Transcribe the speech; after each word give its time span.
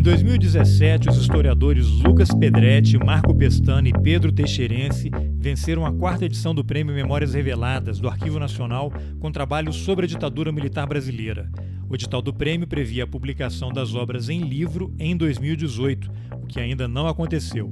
Em 0.00 0.02
2017, 0.02 1.10
os 1.10 1.18
historiadores 1.18 1.86
Lucas 1.86 2.30
Pedretti, 2.34 2.96
Marco 2.96 3.34
Pestana 3.34 3.86
e 3.86 3.92
Pedro 3.92 4.32
Teixeirense 4.32 5.10
venceram 5.36 5.84
a 5.84 5.92
quarta 5.92 6.24
edição 6.24 6.54
do 6.54 6.64
Prêmio 6.64 6.94
Memórias 6.94 7.34
Reveladas 7.34 8.00
do 8.00 8.08
Arquivo 8.08 8.40
Nacional 8.40 8.90
com 9.18 9.30
trabalhos 9.30 9.76
sobre 9.76 10.06
a 10.06 10.08
ditadura 10.08 10.50
militar 10.50 10.86
brasileira. 10.86 11.50
O 11.86 11.94
edital 11.94 12.22
do 12.22 12.32
prêmio 12.32 12.66
previa 12.66 13.04
a 13.04 13.06
publicação 13.06 13.70
das 13.70 13.94
obras 13.94 14.30
em 14.30 14.40
livro 14.40 14.90
em 14.98 15.14
2018, 15.14 16.10
o 16.42 16.46
que 16.46 16.58
ainda 16.58 16.88
não 16.88 17.06
aconteceu. 17.06 17.70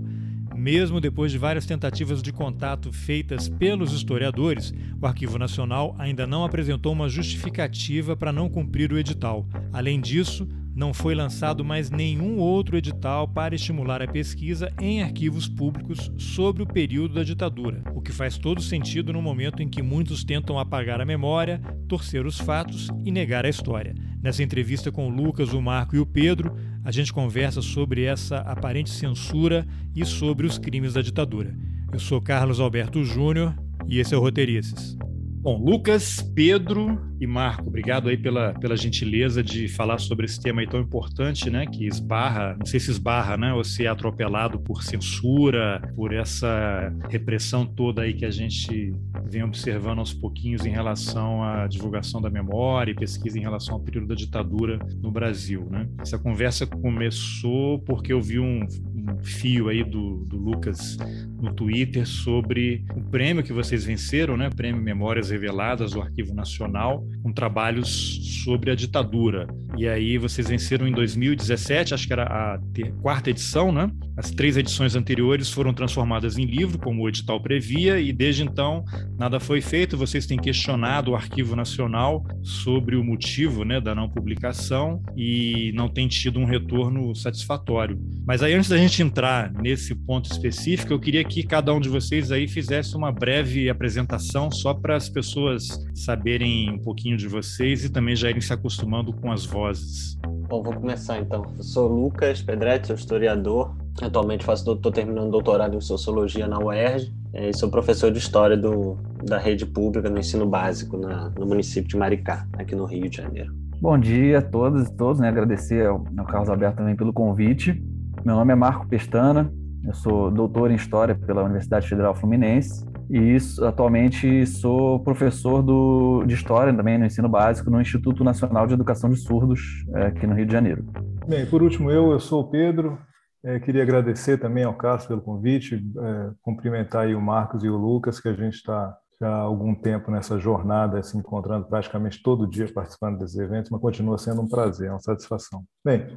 Mesmo 0.55 1.01
depois 1.01 1.33
de 1.33 1.39
várias 1.39 1.65
tentativas 1.65 2.21
de 2.21 2.31
contato 2.31 2.93
feitas 2.93 3.49
pelos 3.49 3.95
historiadores, 3.95 4.75
o 5.01 5.07
Arquivo 5.07 5.39
Nacional 5.39 5.97
ainda 5.99 6.27
não 6.27 6.45
apresentou 6.45 6.93
uma 6.93 7.09
justificativa 7.09 8.15
para 8.15 8.35
não 8.35 8.51
cumprir 8.51 8.93
o 8.93 8.99
edital. 8.99 9.47
Além 9.73 9.99
disso, 9.99 10.47
não 10.79 10.95
foi 10.95 11.13
lançado 11.13 11.65
mais 11.65 11.91
nenhum 11.91 12.39
outro 12.39 12.77
edital 12.77 13.27
para 13.27 13.53
estimular 13.53 14.00
a 14.00 14.07
pesquisa 14.07 14.73
em 14.81 15.03
arquivos 15.03 15.49
públicos 15.49 16.09
sobre 16.17 16.63
o 16.63 16.67
período 16.67 17.14
da 17.14 17.25
ditadura, 17.25 17.82
o 17.96 18.00
que 18.00 18.13
faz 18.13 18.39
todo 18.39 18.63
sentido 18.63 19.13
no 19.13 19.21
momento 19.21 19.61
em 19.61 19.69
que 19.69 19.83
muitos 19.83 20.22
tentam 20.22 20.57
apagar 20.57 21.00
a 21.00 21.05
memória, 21.05 21.61
torcer 21.89 22.25
os 22.25 22.39
fatos 22.39 22.86
e 23.05 23.11
negar 23.11 23.45
a 23.45 23.49
história. 23.49 23.93
Nessa 24.22 24.45
entrevista 24.45 24.93
com 24.93 25.09
o 25.09 25.11
Lucas, 25.11 25.53
o 25.53 25.61
Marco 25.61 25.96
e 25.96 25.99
o 25.99 26.07
Pedro, 26.07 26.55
a 26.85 26.93
gente 26.93 27.13
conversa 27.13 27.61
sobre 27.61 28.05
essa 28.05 28.36
aparente 28.39 28.91
censura 28.91 29.67
e 29.97 30.05
sobre 30.05 30.47
os 30.47 30.58
crimes 30.58 30.95
da 30.95 31.03
ditadura. 31.03 31.58
Eu 31.93 31.99
sou 31.99 32.22
Carlos 32.22 32.61
Alberto 32.61 33.03
Júnior 33.03 33.53
e 33.89 33.98
esse 33.98 34.14
é 34.14 34.17
o 34.17 34.20
Roteirices. 34.20 34.97
Bom, 35.41 35.61
Lucas, 35.61 36.22
Pedro 36.36 37.08
e 37.20 37.27
Marco, 37.27 37.67
obrigado 37.67 38.08
aí 38.08 38.17
pela, 38.17 38.55
pela 38.55 38.77
gentileza 38.77 39.42
de 39.42 39.69
falar 39.69 39.98
sobre 39.98 40.27
esse 40.27 40.41
tema 40.41 40.61
aí 40.61 40.69
tão 40.69 40.81
importante, 40.81 41.50
né? 41.50 41.67
Que 41.67 41.86
esbarra, 41.86 42.56
não 42.58 42.67
sei 42.67 42.78
se 42.78 42.91
esbarra, 42.91 43.36
né? 43.36 43.53
Ou 43.53 43.64
se 43.64 43.84
é 43.84 43.88
atropelado 43.88 44.61
por 44.61 44.83
censura, 44.83 45.83
por 45.96 46.14
essa 46.14 46.92
repressão 47.11 47.66
toda 47.66 48.02
aí 48.02 48.14
que 48.14 48.24
a 48.24 48.30
gente 48.30 48.94
vem 49.24 49.42
observando 49.42 49.98
aos 49.98 50.14
pouquinhos 50.14 50.64
em 50.64 50.70
relação 50.70 51.42
à 51.42 51.66
divulgação 51.66 52.20
da 52.20 52.30
memória 52.30 52.92
e 52.92 52.94
pesquisa 52.94 53.39
em 53.39 53.42
relação 53.42 53.74
ao 53.74 53.80
período 53.80 54.08
da 54.08 54.14
ditadura 54.14 54.78
no 55.02 55.11
Brasil, 55.11 55.66
né? 55.70 55.89
Essa 56.00 56.19
conversa 56.19 56.66
começou 56.66 57.80
porque 57.80 58.12
eu 58.12 58.20
vi 58.20 58.39
um, 58.39 58.61
um 58.62 59.24
fio 59.24 59.69
aí 59.69 59.83
do, 59.83 60.24
do 60.24 60.36
Lucas 60.36 60.96
no 61.41 61.52
Twitter 61.52 62.06
sobre 62.06 62.84
o 62.94 63.00
prêmio 63.02 63.42
que 63.42 63.52
vocês 63.52 63.84
venceram, 63.84 64.36
né? 64.36 64.50
Prêmio 64.50 64.83
Memórias 64.83 65.30
reveladas 65.30 65.92
do 65.92 66.00
Arquivo 66.00 66.34
Nacional, 66.34 67.05
com 67.23 67.33
trabalhos 67.33 68.42
sobre 68.45 68.70
a 68.70 68.75
ditadura. 68.75 69.47
E 69.77 69.87
aí 69.87 70.19
vocês 70.19 70.48
venceram 70.48 70.89
em 70.89 70.92
2017, 70.92 71.95
acho 71.95 72.06
que 72.06 72.12
era 72.12 72.25
a 72.25 72.59
quarta 73.01 73.31
edição, 73.31 73.70
né? 73.70 73.91
As 74.17 74.31
três 74.33 74.56
edições 74.56 74.97
anteriores 74.97 75.51
foram 75.51 75.73
transformadas 75.73 76.36
em 76.36 76.45
livro, 76.45 76.79
como 76.79 77.03
o 77.03 77.09
edital 77.09 77.41
previa, 77.41 78.01
e 78.01 78.12
desde 78.12 78.42
então 78.42 78.84
nada 79.17 79.39
foi 79.39 79.61
feito. 79.61 79.97
Vocês 79.97 80.27
têm 80.27 80.36
questionado 80.36 81.12
o 81.12 81.14
Arquivo 81.14 81.55
Nacional 81.55 82.27
sobre 82.42 82.97
o 82.97 83.05
motivo 83.05 83.64
né, 83.64 83.81
da 83.81 83.95
não 83.95 84.09
publicação 84.09 85.01
e 85.17 85.70
não 85.75 85.89
tem 85.89 86.09
tido 86.09 86.41
um 86.41 86.45
retorno 86.45 87.14
satisfatório. 87.14 87.97
Mas 88.27 88.42
aí, 88.42 88.55
antes 88.55 88.69
da 88.69 88.77
gente 88.77 89.01
entrar 89.01 89.53
nesse 89.53 89.95
ponto 89.95 90.31
específico, 90.31 90.92
eu 90.92 90.98
queria 90.98 91.23
que 91.23 91.45
cada 91.45 91.73
um 91.73 91.81
de 91.81 91.89
vocês 91.89 92.33
aí 92.33 92.48
fizesse 92.48 92.97
uma 92.97 93.12
breve 93.12 93.70
apresentação 93.70 94.51
só 94.51 94.75
para 94.75 94.97
as 94.97 95.09
pessoas 95.09 95.69
saberem 95.95 96.70
um 96.70 96.79
pouquinho 96.79 96.97
de 97.16 97.28
vocês 97.28 97.84
e 97.84 97.88
também 97.88 98.16
já 98.16 98.28
irem 98.28 98.41
se 98.41 98.52
acostumando 98.52 99.12
com 99.12 99.30
as 99.30 99.46
vozes. 99.46 100.18
Bom, 100.48 100.62
vou 100.62 100.74
começar 100.74 101.18
então. 101.18 101.44
Eu 101.56 101.62
sou 101.62 101.88
Lucas 101.88 102.42
Pedretti, 102.42 102.88
sou 102.88 102.96
historiador. 102.96 103.77
Atualmente 104.02 104.44
faço, 104.44 104.72
estou 104.72 104.92
terminando 104.92 105.30
doutorado 105.30 105.77
em 105.77 105.80
Sociologia 105.80 106.46
na 106.46 106.58
UERJ 106.58 107.12
é, 107.32 107.50
e 107.50 107.55
sou 107.55 107.70
professor 107.70 108.11
de 108.11 108.18
História 108.18 108.56
do, 108.56 108.96
da 109.24 109.39
rede 109.39 109.67
pública 109.67 110.08
no 110.08 110.18
ensino 110.18 110.46
básico 110.46 110.96
na, 110.96 111.30
no 111.30 111.46
município 111.46 111.89
de 111.89 111.96
Maricá, 111.96 112.46
aqui 112.55 112.74
no 112.74 112.84
Rio 112.84 113.08
de 113.08 113.17
Janeiro. 113.18 113.55
Bom 113.80 113.98
dia 113.98 114.39
a 114.39 114.42
todos 114.42 114.89
e 114.89 114.96
todos, 114.96 115.20
né? 115.20 115.28
Agradecer 115.28 115.86
ao, 115.86 116.05
ao 116.17 116.27
Carlos 116.27 116.48
Alberto 116.48 116.78
também 116.78 116.96
pelo 116.96 117.12
convite. 117.12 117.80
Meu 118.24 118.34
nome 118.34 118.52
é 118.52 118.56
Marco 118.56 118.89
Pestana, 118.89 119.52
eu 119.84 119.94
sou 119.94 120.30
doutor 120.30 120.70
em 120.70 120.74
História 120.74 121.14
pela 121.14 121.44
Universidade 121.44 121.89
Federal 121.89 122.14
Fluminense 122.14 122.87
e 123.11 123.19
isso, 123.19 123.64
atualmente 123.64 124.46
sou 124.46 125.01
professor 125.01 125.63
do, 125.63 126.24
de 126.27 126.35
História 126.35 126.74
também 126.74 126.98
no 126.98 127.07
ensino 127.07 127.29
básico 127.29 127.70
no 127.70 127.80
Instituto 127.80 128.23
Nacional 128.23 128.67
de 128.67 128.75
Educação 128.75 129.11
de 129.11 129.17
Surdos, 129.17 129.61
é, 129.95 130.07
aqui 130.07 130.27
no 130.27 130.35
Rio 130.35 130.47
de 130.47 130.53
Janeiro. 130.53 130.85
Bem, 131.27 131.47
por 131.47 131.63
último, 131.63 131.91
eu, 131.91 132.13
eu 132.13 132.21
sou 132.21 132.43
o 132.43 132.51
Pedro, 132.51 132.99
é, 133.45 133.59
queria 133.61 133.83
agradecer 133.83 134.39
também 134.39 134.65
ao 134.65 134.75
Cássio 134.75 135.09
pelo 135.09 135.23
convite, 135.23 135.77
é, 135.77 136.31
cumprimentar 136.43 137.07
aí 137.07 137.15
o 137.15 137.21
Marcos 137.21 137.65
e 137.65 137.69
o 137.69 137.77
Lucas, 137.77 138.21
que 138.21 138.29
a 138.29 138.35
gente 138.35 138.55
está 138.55 138.97
já 139.21 139.29
há 139.29 139.41
algum 139.41 139.75
tempo 139.75 140.11
nessa 140.11 140.39
jornada, 140.39 141.03
se 141.03 141.17
encontrando 141.19 141.67
praticamente 141.67 142.23
todo 142.23 142.47
dia 142.47 142.73
participando 142.73 143.19
desses 143.19 143.37
eventos, 143.37 143.71
mas 143.71 143.81
continua 143.81 144.17
sendo 144.17 144.43
um 144.43 144.49
prazer, 144.49 144.89
é 144.89 144.91
uma 144.93 145.01
satisfação. 145.01 145.65
Bem, 145.85 146.17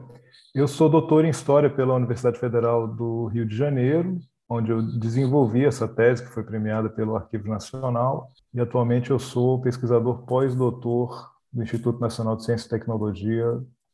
eu 0.53 0.67
sou 0.67 0.89
doutor 0.89 1.25
em 1.25 1.29
História 1.29 1.69
pela 1.69 1.95
Universidade 1.95 2.37
Federal 2.39 2.87
do 2.87 3.25
Rio 3.27 3.45
de 3.45 3.55
Janeiro, 3.55 4.17
onde 4.51 4.69
eu 4.69 4.81
desenvolvi 4.81 5.63
essa 5.63 5.87
tese 5.87 6.23
que 6.23 6.33
foi 6.33 6.43
premiada 6.43 6.89
pelo 6.89 7.15
Arquivo 7.15 7.47
Nacional 7.47 8.29
e 8.53 8.59
atualmente 8.59 9.09
eu 9.09 9.17
sou 9.17 9.61
pesquisador 9.61 10.25
pós-doutor 10.25 11.31
do 11.53 11.63
Instituto 11.63 12.01
Nacional 12.01 12.35
de 12.35 12.43
Ciência 12.43 12.67
e 12.67 12.69
Tecnologia, 12.69 13.45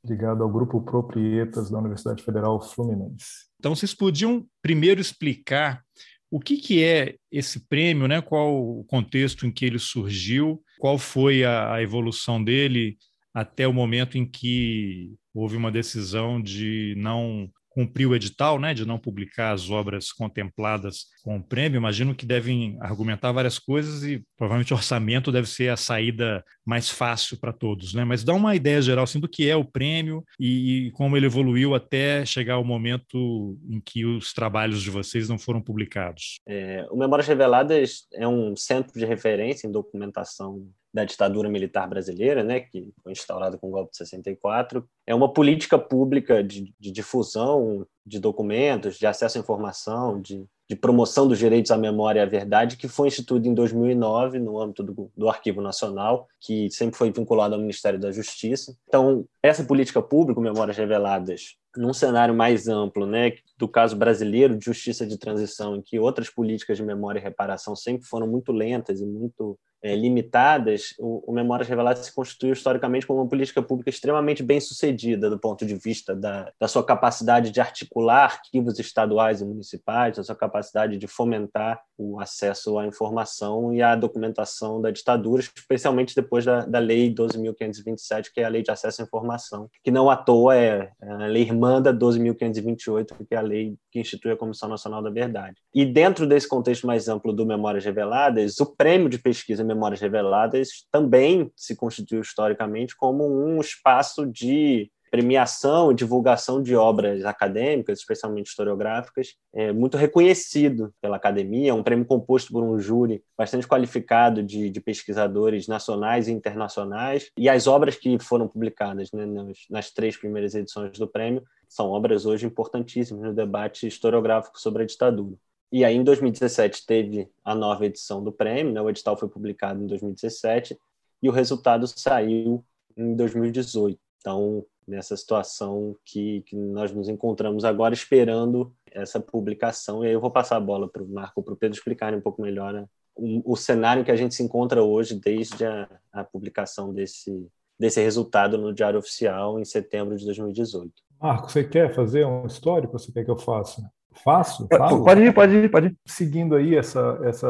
ligado 0.03 0.41
ao 0.41 0.49
Grupo 0.49 0.81
Proprietas 0.81 1.69
da 1.69 1.77
Universidade 1.77 2.23
Federal 2.23 2.59
Fluminense. 2.59 3.45
Então, 3.59 3.75
vocês 3.75 3.93
podiam 3.93 4.47
primeiro 4.59 4.99
explicar 4.99 5.83
o 6.31 6.39
que, 6.39 6.57
que 6.57 6.83
é 6.83 7.17
esse 7.31 7.67
prêmio, 7.67 8.07
né? 8.07 8.19
qual 8.19 8.51
o 8.51 8.83
contexto 8.85 9.45
em 9.45 9.51
que 9.51 9.63
ele 9.63 9.77
surgiu, 9.77 10.59
qual 10.79 10.97
foi 10.97 11.43
a, 11.43 11.75
a 11.75 11.83
evolução 11.83 12.43
dele 12.43 12.97
até 13.31 13.67
o 13.67 13.73
momento 13.73 14.17
em 14.17 14.25
que 14.25 15.13
houve 15.35 15.55
uma 15.55 15.71
decisão 15.71 16.41
de 16.41 16.95
não 16.97 17.47
cumprir 17.77 18.07
o 18.07 18.15
edital, 18.15 18.59
né, 18.59 18.73
de 18.73 18.87
não 18.87 18.97
publicar 18.97 19.51
as 19.51 19.69
obras 19.69 20.11
contempladas 20.11 21.05
com 21.23 21.37
o 21.37 21.43
prêmio, 21.43 21.77
imagino 21.77 22.15
que 22.15 22.25
devem 22.25 22.75
argumentar 22.81 23.31
várias 23.31 23.59
coisas 23.59 24.03
e 24.03 24.25
provavelmente 24.35 24.73
o 24.73 24.75
orçamento 24.75 25.31
deve 25.31 25.47
ser 25.47 25.69
a 25.69 25.77
saída 25.77 26.43
mais 26.65 26.89
fácil 26.89 27.37
para 27.39 27.53
todos, 27.53 27.93
né? 27.93 28.03
Mas 28.03 28.23
dá 28.23 28.33
uma 28.33 28.55
ideia 28.55 28.81
geral 28.81 29.03
assim, 29.03 29.19
do 29.19 29.29
que 29.29 29.47
é 29.47 29.55
o 29.55 29.63
prêmio 29.63 30.23
e, 30.39 30.87
e 30.87 30.91
como 30.91 31.15
ele 31.15 31.27
evoluiu 31.27 31.75
até 31.75 32.25
chegar 32.25 32.55
ao 32.55 32.63
momento 32.63 33.55
em 33.69 33.79
que 33.79 34.03
os 34.03 34.33
trabalhos 34.33 34.81
de 34.81 34.89
vocês 34.89 35.29
não 35.29 35.37
foram 35.37 35.61
publicados. 35.61 36.39
É, 36.47 36.83
o 36.89 36.97
Memórias 36.97 37.27
Reveladas 37.27 38.07
é 38.11 38.27
um 38.27 38.55
centro 38.55 38.97
de 38.97 39.05
referência 39.05 39.67
em 39.67 39.71
documentação 39.71 40.67
da 40.93 41.03
ditadura 41.03 41.49
militar 41.49 41.87
brasileira, 41.87 42.43
né, 42.43 42.61
que 42.61 42.91
foi 43.03 43.11
instaurada 43.11 43.57
com 43.57 43.67
o 43.67 43.71
golpe 43.71 43.91
de 43.91 43.97
64, 43.97 44.87
é 45.05 45.13
uma 45.13 45.31
política 45.31 45.77
pública 45.77 46.43
de, 46.43 46.73
de 46.79 46.91
difusão 46.91 47.85
de 48.05 48.19
documentos, 48.19 48.97
de 48.97 49.05
acesso 49.05 49.37
à 49.37 49.41
informação, 49.41 50.21
de, 50.21 50.45
de, 50.69 50.75
promoção 50.77 51.27
dos 51.27 51.37
direitos 51.37 51.71
à 51.71 51.77
memória 51.77 52.21
e 52.21 52.23
à 52.23 52.25
verdade, 52.25 52.77
que 52.77 52.87
foi 52.87 53.09
instituída 53.09 53.47
em 53.49 53.53
2009 53.53 54.39
no 54.39 54.59
âmbito 54.59 54.81
do, 54.81 55.11
do, 55.15 55.29
Arquivo 55.29 55.61
Nacional, 55.61 56.27
que 56.39 56.69
sempre 56.71 56.97
foi 56.97 57.11
vinculado 57.11 57.53
ao 57.53 57.59
Ministério 57.59 57.99
da 57.99 58.11
Justiça. 58.11 58.77
Então, 58.87 59.25
essa 59.43 59.63
política 59.63 60.01
pública, 60.01 60.39
Memórias 60.39 60.77
Reveladas, 60.77 61.57
num 61.75 61.93
cenário 61.93 62.33
mais 62.33 62.67
amplo, 62.67 63.05
né, 63.05 63.33
do 63.57 63.67
caso 63.67 63.95
brasileiro 63.95 64.57
de 64.57 64.65
justiça 64.65 65.05
de 65.05 65.17
transição, 65.17 65.75
em 65.75 65.81
que 65.81 65.99
outras 65.99 66.29
políticas 66.29 66.77
de 66.77 66.83
memória 66.83 67.19
e 67.19 67.23
reparação 67.23 67.75
sempre 67.75 68.07
foram 68.07 68.27
muito 68.27 68.51
lentas 68.51 69.01
e 69.01 69.05
muito 69.05 69.57
é, 69.81 69.95
limitadas, 69.95 70.93
o, 70.97 71.31
o 71.31 71.33
Memórias 71.33 71.67
Reveladas 71.67 72.05
se 72.05 72.13
constituiu 72.13 72.53
historicamente 72.53 73.05
como 73.05 73.21
uma 73.21 73.29
política 73.29 73.61
pública 73.61 73.89
extremamente 73.89 74.41
bem 74.41 74.59
sucedida 74.59 75.29
do 75.29 75.39
ponto 75.39 75.65
de 75.65 75.75
vista 75.75 76.15
da, 76.15 76.51
da 76.59 76.67
sua 76.67 76.83
capacidade 76.83 77.51
de 77.51 77.61
articular 77.61 78.23
arquivos 78.23 78.79
estaduais 78.79 79.41
e 79.41 79.45
municipais, 79.45 80.17
da 80.17 80.23
sua 80.23 80.35
capacidade 80.35 80.97
de 80.97 81.07
fomentar 81.07 81.79
o 81.97 82.19
acesso 82.19 82.77
à 82.77 82.85
informação 82.85 83.73
e 83.73 83.81
à 83.81 83.95
documentação 83.95 84.81
da 84.81 84.91
ditadura, 84.91 85.41
especialmente 85.41 86.15
depois 86.15 86.43
da, 86.43 86.65
da 86.65 86.79
Lei 86.79 87.13
12.527, 87.13 88.31
que 88.33 88.41
é 88.41 88.45
a 88.45 88.49
Lei 88.49 88.63
de 88.63 88.71
Acesso 88.71 89.01
à 89.01 89.05
Informação, 89.05 89.69
que 89.83 89.91
não 89.91 90.09
à 90.09 90.15
toa 90.15 90.55
é, 90.55 90.91
é 91.01 91.11
a 91.11 91.27
Lei 91.27 91.43
Irmã 91.57 91.81
da 91.81 91.91
12.528, 91.91 93.25
que 93.27 93.33
é 93.33 93.37
a 93.37 93.41
lei 93.41 93.75
que 93.91 93.99
institui 93.99 94.31
a 94.31 94.37
Comissão 94.37 94.69
Nacional 94.69 95.01
da 95.01 95.09
Verdade. 95.09 95.57
E 95.73 95.83
dentro 95.85 96.27
desse 96.27 96.47
contexto 96.47 96.85
mais 96.85 97.09
amplo 97.09 97.33
do 97.33 97.45
Memórias 97.45 97.83
Reveladas, 97.83 98.59
o 98.59 98.75
prêmio 98.75 99.09
de 99.09 99.17
pesquisa 99.17 99.63
Memórias 99.63 99.99
Reveladas 99.99 100.69
também 100.91 101.51
se 101.55 101.75
constituiu 101.75 102.21
historicamente 102.21 102.95
como 102.95 103.25
um 103.27 103.59
espaço 103.59 104.25
de 104.25 104.91
premiação 105.09 105.91
e 105.91 105.95
divulgação 105.95 106.61
de 106.61 106.75
obras 106.75 107.23
acadêmicas, 107.25 107.99
especialmente 107.99 108.47
historiográficas, 108.47 109.35
é 109.53 109.71
muito 109.71 109.97
reconhecido 109.97 110.93
pela 111.01 111.17
academia, 111.17 111.71
é 111.71 111.73
um 111.73 111.83
prêmio 111.83 112.05
composto 112.05 112.51
por 112.51 112.63
um 112.63 112.79
júri 112.79 113.23
bastante 113.37 113.67
qualificado 113.67 114.43
de, 114.43 114.69
de 114.69 114.81
pesquisadores 114.81 115.67
nacionais 115.67 116.27
e 116.27 116.31
internacionais, 116.31 117.31
e 117.37 117.49
as 117.49 117.67
obras 117.67 117.95
que 117.95 118.17
foram 118.19 118.47
publicadas 118.47 119.11
né, 119.11 119.25
nas, 119.25 119.57
nas 119.69 119.91
três 119.91 120.17
primeiras 120.17 120.55
edições 120.55 120.97
do 120.97 121.07
prêmio 121.07 121.43
são 121.67 121.89
obras 121.89 122.25
hoje 122.25 122.45
importantíssimas 122.45 123.23
no 123.23 123.33
debate 123.33 123.87
historiográfico 123.87 124.59
sobre 124.59 124.83
a 124.83 124.85
ditadura. 124.85 125.35
E 125.71 125.83
aí, 125.83 125.95
em 125.95 126.03
2017, 126.03 126.85
teve 126.85 127.29
a 127.43 127.53
nova 127.53 127.85
edição 127.85 128.23
do 128.23 128.31
prêmio, 128.31 128.71
né? 128.71 128.81
o 128.81 128.89
edital 128.89 129.17
foi 129.17 129.27
publicado 129.27 129.83
em 129.83 129.87
2017, 129.87 130.77
e 131.21 131.27
o 131.27 131.31
resultado 131.31 131.85
saiu 131.87 132.63
em 132.95 133.15
2018. 133.15 133.99
Então, 134.19 134.65
nessa 134.87 135.17
situação 135.17 135.95
que, 136.05 136.41
que 136.43 136.55
nós 136.55 136.93
nos 136.93 137.09
encontramos 137.09 137.65
agora, 137.65 137.93
esperando 137.93 138.71
essa 138.91 139.19
publicação. 139.19 140.03
E 140.03 140.07
aí 140.07 140.13
eu 140.13 140.21
vou 140.21 140.31
passar 140.31 140.55
a 140.55 140.61
bola 140.61 140.87
para 140.87 141.03
o 141.03 141.07
Marco, 141.07 141.43
para 141.43 141.53
o 141.53 141.57
Pedro 141.57 141.77
explicarem 141.77 142.17
um 142.17 142.21
pouco 142.21 142.41
melhor 142.41 142.73
né? 142.73 142.85
o, 143.17 143.53
o, 143.53 143.55
cenário 143.55 144.03
que 144.05 144.11
a 144.11 144.15
gente 144.15 144.35
se 144.35 144.43
encontra 144.43 144.83
hoje, 144.83 145.19
desde 145.19 145.65
a, 145.65 145.89
a 146.13 146.23
publicação 146.23 146.93
desse, 146.93 147.47
desse 147.79 148.01
resultado 148.01 148.57
no 148.57 148.73
Diário 148.73 148.99
Oficial 148.99 149.59
em 149.59 149.65
setembro 149.65 150.15
de 150.15 150.25
2018. 150.25 150.91
Marco, 151.19 151.51
você 151.51 151.63
quer 151.63 151.93
fazer 151.93 152.25
um 152.25 152.45
histórico? 152.45 152.97
Você 152.97 153.11
quer 153.11 153.25
que 153.25 153.31
eu 153.31 153.37
faça? 153.37 153.89
Faço? 154.23 154.67
Falo? 154.71 155.03
Pode 155.03 155.21
ir, 155.21 155.33
pode 155.33 155.55
ir, 155.55 155.69
pode 155.69 155.87
ir. 155.87 155.97
Seguindo 156.05 156.55
aí 156.55 156.75
essa, 156.75 157.19
essa 157.23 157.47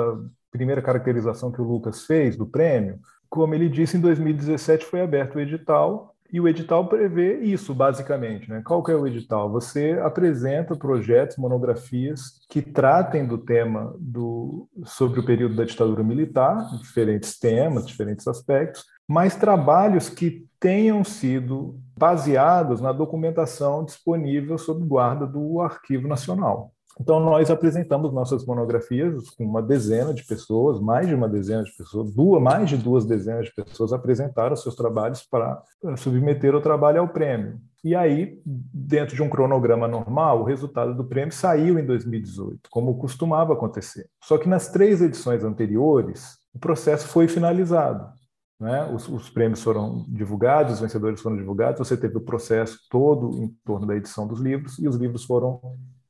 primeira 0.51 0.81
caracterização 0.81 1.51
que 1.51 1.62
o 1.62 1.66
Lucas 1.66 2.06
fez 2.06 2.36
do 2.36 2.45
prêmio, 2.45 3.00
como 3.30 3.54
ele 3.54 3.69
disse, 3.69 3.98
em 3.98 4.01
2017 4.01 4.86
foi 4.86 5.01
aberto 5.01 5.36
o 5.36 5.42
edital 5.42 6.16
e 6.31 6.39
o 6.39 6.47
edital 6.47 6.88
prevê 6.88 7.39
isso, 7.39 7.74
basicamente. 7.74 8.50
Né? 8.50 8.62
Qual 8.65 8.83
que 8.83 8.91
é 8.91 8.95
o 8.95 9.07
edital? 9.07 9.51
Você 9.51 10.00
apresenta 10.03 10.75
projetos, 10.75 11.38
monografias 11.38 12.39
que 12.50 12.62
tratem 12.62 13.25
do 13.25 13.38
tema 13.38 13.95
do, 14.00 14.68
sobre 14.85 15.19
o 15.19 15.25
período 15.25 15.56
da 15.56 15.63
ditadura 15.63 16.03
militar, 16.03 16.69
diferentes 16.79 17.39
temas, 17.39 17.88
diferentes 17.88 18.27
aspectos, 18.27 18.83
mas 19.07 19.35
trabalhos 19.35 20.09
que 20.09 20.45
tenham 20.59 21.03
sido 21.03 21.79
baseados 21.97 22.81
na 22.81 22.91
documentação 22.91 23.85
disponível 23.85 24.57
sob 24.57 24.85
guarda 24.85 25.25
do 25.25 25.62
Arquivo 25.62 26.07
Nacional. 26.07 26.73
Então, 26.99 27.19
nós 27.19 27.49
apresentamos 27.51 28.11
nossas 28.11 28.45
monografias 28.45 29.29
com 29.31 29.45
uma 29.45 29.61
dezena 29.61 30.13
de 30.13 30.23
pessoas, 30.23 30.79
mais 30.79 31.07
de 31.07 31.13
uma 31.13 31.29
dezena 31.29 31.63
de 31.63 31.71
pessoas, 31.75 32.11
duas, 32.11 32.41
mais 32.41 32.69
de 32.69 32.77
duas 32.77 33.05
dezenas 33.05 33.45
de 33.45 33.53
pessoas 33.53 33.94
apresentaram 33.94 34.55
seus 34.55 34.75
trabalhos 34.75 35.21
para 35.23 35.63
submeter 35.95 36.55
o 36.55 36.61
trabalho 36.61 37.01
ao 37.01 37.07
prêmio. 37.07 37.59
E 37.83 37.95
aí, 37.95 38.41
dentro 38.45 39.15
de 39.15 39.21
um 39.21 39.29
cronograma 39.29 39.88
normal, 39.88 40.41
o 40.41 40.44
resultado 40.44 40.95
do 40.95 41.05
prêmio 41.05 41.33
saiu 41.33 41.77
em 41.77 41.85
2018, 41.85 42.61
como 42.69 42.97
costumava 42.97 43.53
acontecer. 43.53 44.09
Só 44.23 44.38
que 44.38 44.49
nas 44.49 44.69
três 44.69 45.01
edições 45.01 45.44
anteriores, 45.44 46.38
o 46.53 46.59
processo 46.59 47.07
foi 47.07 47.27
finalizado. 47.27 48.11
Né? 48.59 48.83
Os, 48.91 49.07
os, 49.07 49.29
prêmios 49.29 49.61
foram 49.61 50.03
divulgados, 50.09 50.73
os 50.73 50.79
vencedores 50.79 51.21
foram 51.21 51.38
divulgados, 51.38 51.77
você 51.77 51.95
teve 51.95 52.17
o 52.17 52.25
processo 52.25 52.79
todo 52.89 53.44
em 53.44 53.55
torno 53.63 53.85
da 53.85 53.95
edição 53.95 54.27
dos 54.27 54.39
livros 54.39 54.79
e 54.79 54.88
os 54.88 54.95
livros 54.95 55.23
foram 55.23 55.61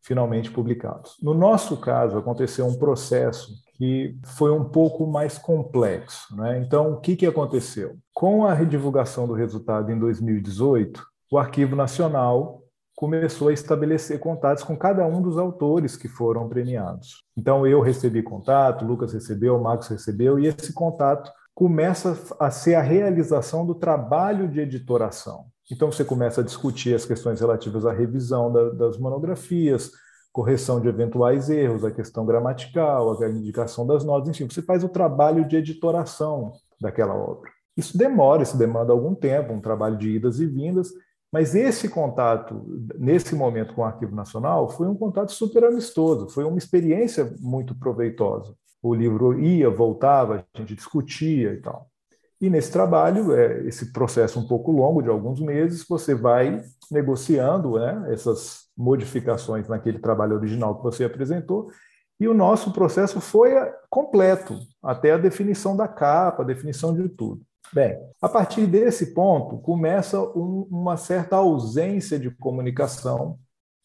finalmente 0.08 0.50
publicados. 0.50 1.18
No 1.22 1.34
nosso 1.34 1.76
caso, 1.76 2.18
aconteceu 2.18 2.66
um 2.66 2.80
processo 2.80 3.52
que 3.74 4.18
foi 4.24 4.52
um 4.52 4.64
pouco 4.64 5.06
mais 5.06 5.38
complexo. 5.38 6.34
Né? 6.34 6.60
Então, 6.60 6.94
o 6.94 7.02
que, 7.02 7.18
que 7.18 7.26
aconteceu? 7.26 7.98
Com 8.14 8.46
a 8.46 8.54
redivulgação 8.54 9.28
do 9.28 9.34
resultado 9.34 9.92
em 9.92 10.00
2018, 10.00 11.04
o 11.30 11.38
Arquivo 11.38 11.76
Nacional 11.76 12.64
começou 12.96 13.50
a 13.50 13.54
estabelecer 13.54 14.18
contatos 14.20 14.64
com 14.64 14.78
cada 14.78 15.06
um 15.06 15.22
dos 15.22 15.38
autores 15.38 15.98
que 15.98 16.08
foram 16.08 16.48
premiados. 16.48 17.26
Então, 17.38 17.68
eu 17.68 17.82
recebi 17.82 18.24
contato, 18.24 18.86
Lucas 18.86 19.12
recebeu, 19.12 19.60
Marcos 19.60 19.90
recebeu, 19.90 20.40
e 20.40 20.48
esse 20.48 20.74
contato 20.74 21.30
começa 21.54 22.18
a 22.40 22.50
ser 22.50 22.76
a 22.76 22.82
realização 22.82 23.66
do 23.66 23.76
trabalho 23.76 24.48
de 24.48 24.62
editoração. 24.62 25.48
Então, 25.72 25.92
você 25.92 26.06
começa 26.06 26.42
a 26.42 26.44
discutir 26.44 26.96
as 26.96 27.06
questões 27.06 27.40
relativas 27.40 27.86
à 27.86 27.92
revisão 27.92 28.52
da, 28.52 28.70
das 28.70 28.98
monografias, 28.98 29.92
correção 30.32 30.80
de 30.80 30.88
eventuais 30.88 31.50
erros, 31.50 31.84
a 31.84 31.92
questão 31.92 32.26
gramatical, 32.26 33.22
a 33.22 33.30
indicação 33.30 33.86
das 33.86 34.04
notas, 34.04 34.30
enfim, 34.30 34.48
você 34.48 34.62
faz 34.62 34.84
o 34.84 34.90
trabalho 34.90 35.48
de 35.48 35.56
editoração 35.56 36.52
daquela 36.80 37.16
obra. 37.16 37.50
Isso 37.76 37.98
demora, 37.98 38.44
isso 38.44 38.58
demanda 38.58 38.94
algum 38.94 39.14
tempo, 39.14 39.52
um 39.52 39.60
trabalho 39.60 39.98
de 39.98 40.10
idas 40.10 40.40
e 40.40 40.46
vindas, 40.46 40.92
mas 41.32 41.56
esse 41.56 41.90
contato, 41.90 42.66
nesse 42.98 43.36
momento 43.36 43.74
com 43.74 43.82
o 43.82 43.86
Arquivo 43.86 44.16
Nacional, 44.16 44.70
foi 44.70 44.88
um 44.88 44.96
contato 44.96 45.32
super 45.32 45.64
amistoso, 45.64 46.30
foi 46.30 46.46
uma 46.46 46.58
experiência 46.58 47.34
muito 47.40 47.76
proveitosa. 47.76 48.56
O 48.82 48.94
livro 48.94 49.40
ia, 49.40 49.70
voltava, 49.70 50.46
a 50.54 50.60
gente 50.60 50.76
discutia 50.76 51.54
e 51.54 51.58
tal. 51.58 51.90
E 52.40 52.50
nesse 52.50 52.72
trabalho, 52.72 53.36
é, 53.36 53.66
esse 53.66 53.92
processo 53.92 54.40
um 54.40 54.48
pouco 54.48 54.72
longo, 54.72 55.02
de 55.02 55.10
alguns 55.10 55.40
meses, 55.40 55.86
você 55.88 56.14
vai 56.14 56.62
negociando 56.92 57.80
né, 57.80 58.14
essas 58.14 58.68
modificações 58.78 59.68
naquele 59.68 59.98
trabalho 59.98 60.36
original 60.36 60.78
que 60.78 60.84
você 60.84 61.04
apresentou, 61.04 61.72
e 62.20 62.28
o 62.28 62.34
nosso 62.34 62.72
processo 62.72 63.20
foi 63.20 63.54
é, 63.54 63.74
completo, 63.90 64.60
até 64.84 65.12
a 65.12 65.18
definição 65.18 65.76
da 65.76 65.88
capa, 65.88 66.44
a 66.44 66.46
definição 66.46 66.94
de 66.94 67.10
tudo. 67.10 67.42
Bem, 67.74 67.98
a 68.22 68.30
partir 68.30 68.66
desse 68.66 69.14
ponto, 69.14 69.58
começa 69.58 70.20
um, 70.20 70.68
uma 70.72 70.96
certa 70.96 71.36
ausência 71.36 72.18
de 72.18 72.30
comunicação 72.30 73.38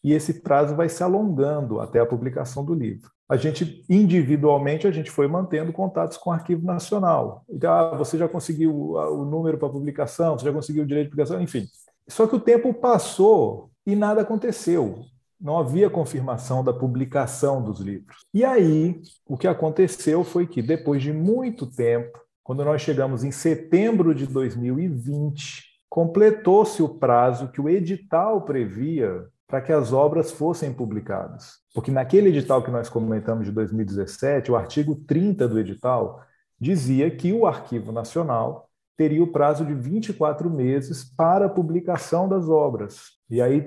e 0.03 0.13
esse 0.13 0.41
prazo 0.41 0.75
vai 0.75 0.87
se 0.87 1.03
alongando 1.03 1.79
até 1.81 1.99
a 1.99 2.05
publicação 2.05 2.63
do 2.63 2.73
livro 2.73 3.12
a 3.27 3.37
gente 3.37 3.83
individualmente 3.89 4.85
a 4.85 4.91
gente 4.91 5.09
foi 5.09 5.27
mantendo 5.27 5.71
contatos 5.71 6.17
com 6.17 6.29
o 6.29 6.33
Arquivo 6.33 6.65
Nacional. 6.65 7.43
Então, 7.49 7.71
ah, 7.71 7.95
você 7.95 8.17
já 8.17 8.27
conseguiu 8.27 8.73
o 8.93 9.25
número 9.25 9.57
para 9.57 9.69
publicação, 9.69 10.37
você 10.37 10.45
já 10.45 10.53
conseguiu 10.53 10.83
o 10.83 10.87
direito 10.87 11.05
de 11.05 11.11
publicação, 11.11 11.41
enfim. 11.41 11.65
Só 12.07 12.27
que 12.27 12.35
o 12.35 12.39
tempo 12.39 12.73
passou 12.73 13.69
e 13.85 13.95
nada 13.95 14.21
aconteceu. 14.21 15.05
Não 15.39 15.57
havia 15.57 15.89
confirmação 15.89 16.63
da 16.63 16.73
publicação 16.73 17.61
dos 17.61 17.79
livros. 17.79 18.17
E 18.33 18.45
aí, 18.45 19.01
o 19.25 19.37
que 19.37 19.47
aconteceu 19.47 20.23
foi 20.23 20.47
que, 20.47 20.61
depois 20.61 21.01
de 21.01 21.11
muito 21.11 21.65
tempo, 21.65 22.17
quando 22.43 22.63
nós 22.63 22.81
chegamos 22.81 23.23
em 23.23 23.31
setembro 23.31 24.13
de 24.13 24.27
2020, 24.27 25.63
completou-se 25.89 26.81
o 26.81 26.89
prazo 26.89 27.49
que 27.49 27.61
o 27.61 27.69
edital 27.69 28.41
previa 28.41 29.25
para 29.47 29.61
que 29.61 29.71
as 29.71 29.93
obras 29.93 30.31
fossem 30.31 30.73
publicadas. 30.73 31.59
Porque 31.73 31.91
naquele 31.91 32.29
edital 32.29 32.63
que 32.63 32.71
nós 32.71 32.89
comentamos 32.89 33.45
de 33.45 33.51
2017, 33.51 34.51
o 34.51 34.55
artigo 34.55 34.95
30 34.95 35.47
do 35.47 35.59
edital 35.59 36.21
dizia 36.59 37.11
que 37.11 37.33
o 37.33 37.45
Arquivo 37.45 37.91
Nacional 37.91 38.69
teria 38.95 39.23
o 39.23 39.31
prazo 39.31 39.65
de 39.65 39.73
24 39.73 40.49
meses 40.49 41.03
para 41.03 41.47
a 41.47 41.49
publicação 41.49 42.29
das 42.29 42.47
obras. 42.47 43.13
E 43.29 43.41
aí, 43.41 43.65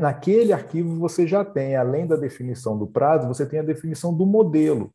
naquele 0.00 0.52
arquivo, 0.52 0.98
você 0.98 1.26
já 1.26 1.44
tem, 1.44 1.76
além 1.76 2.06
da 2.06 2.16
definição 2.16 2.78
do 2.78 2.86
prazo, 2.86 3.28
você 3.28 3.46
tem 3.46 3.60
a 3.60 3.64
definição 3.64 4.16
do 4.16 4.24
modelo. 4.24 4.92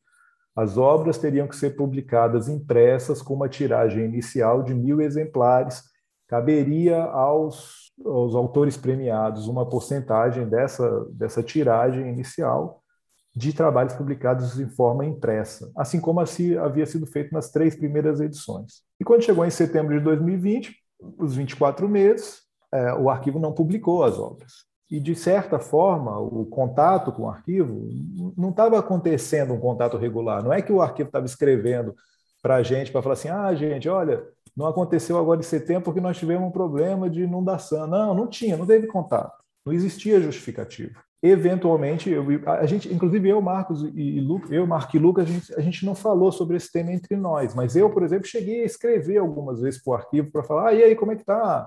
As 0.56 0.78
obras 0.78 1.18
teriam 1.18 1.48
que 1.48 1.56
ser 1.56 1.76
publicadas 1.76 2.48
impressas 2.48 3.22
com 3.22 3.34
uma 3.34 3.50
tiragem 3.50 4.06
inicial 4.06 4.64
de 4.64 4.74
mil 4.74 5.02
exemplares. 5.02 5.84
Caberia 6.28 7.04
aos 7.04 7.83
aos 8.06 8.36
autores 8.36 8.78
premiados 8.78 9.48
uma 9.48 9.68
porcentagem 9.68 10.48
dessa, 10.48 11.06
dessa 11.12 11.44
tiragem 11.44 12.10
inicial 12.10 12.82
de 13.36 13.52
trabalhos 13.52 13.94
publicados 13.94 14.60
em 14.60 14.70
forma 14.70 15.06
impressa, 15.06 15.72
assim 15.76 16.00
como 16.00 16.20
assim 16.20 16.56
havia 16.56 16.86
sido 16.86 17.08
feito 17.08 17.34
nas 17.34 17.50
três 17.50 17.76
primeiras 17.76 18.20
edições. 18.20 18.84
E 19.00 19.04
quando 19.04 19.24
chegou 19.24 19.46
em 19.46 19.50
setembro 19.50 19.98
de 19.98 20.04
2020, 20.04 20.76
os 21.18 21.36
24 21.36 21.90
meses, 21.90 22.42
é, 22.72 22.94
o 22.94 23.10
arquivo 23.10 23.40
não 23.40 23.52
publicou 23.52 24.04
as 24.04 24.20
obras. 24.20 24.52
E, 24.90 25.00
de 25.00 25.16
certa 25.16 25.58
forma, 25.58 26.20
o 26.20 26.46
contato 26.46 27.12
com 27.12 27.24
o 27.24 27.30
arquivo 27.30 27.90
não 28.38 28.50
estava 28.50 28.78
acontecendo 28.78 29.54
um 29.54 29.60
contato 29.60 29.98
regular. 29.98 30.44
Não 30.44 30.54
é 30.54 30.62
que 30.62 30.72
o 30.72 30.82
arquivo 30.82 31.10
estava 31.10 31.26
escrevendo 31.26 31.96
para 32.44 32.56
a 32.56 32.64
gente 32.64 32.92
para 32.92 33.02
falar 33.02 33.14
assim: 33.14 33.30
ah, 33.30 33.54
gente, 33.56 33.90
olha, 33.90 34.24
não 34.56 34.68
aconteceu 34.68 35.18
agora 35.18 35.40
em 35.40 35.44
setembro 35.44 35.84
porque 35.84 36.02
nós 36.02 36.18
tivemos 36.18 36.48
um 36.48 36.52
problema 36.52 37.10
de 37.10 37.24
inundação. 37.24 37.88
Não, 37.88 38.14
não 38.14 38.28
tinha, 38.28 38.56
não 38.56 38.66
teve 38.66 38.88
contato. 38.88 39.34
Não 39.66 39.74
existia 39.74 40.20
justificativo. 40.22 41.00
Eventualmente, 41.22 42.10
eu, 42.10 42.26
a 42.46 42.66
gente, 42.66 42.94
inclusive 42.94 43.30
eu, 43.30 43.42
Marcos 43.42 43.82
e 43.96 44.20
Lucas, 44.20 44.52
eu, 44.52 44.68
Marco 44.68 44.96
e 44.96 45.00
Lucas, 45.00 45.24
a 45.24 45.32
gente, 45.32 45.56
a 45.56 45.62
gente 45.62 45.86
não 45.86 45.96
falou 45.96 46.34
sobre 46.34 46.58
esse 46.58 46.70
tema 46.70 46.92
entre 46.92 47.16
nós, 47.16 47.56
mas 47.56 47.78
eu, 47.78 47.90
por 47.90 48.04
exemplo, 48.04 48.28
cheguei 48.28 48.62
a 48.62 48.66
escrever 48.66 49.20
algumas 49.20 49.62
vezes 49.62 49.82
para 49.82 49.92
o 49.92 49.96
arquivo 49.96 50.32
para 50.32 50.44
falar: 50.44 50.68
ah, 50.68 50.74
e 50.74 50.84
aí, 50.84 50.96
como 50.96 51.14
é 51.14 51.16
que 51.16 51.24
tá? 51.24 51.66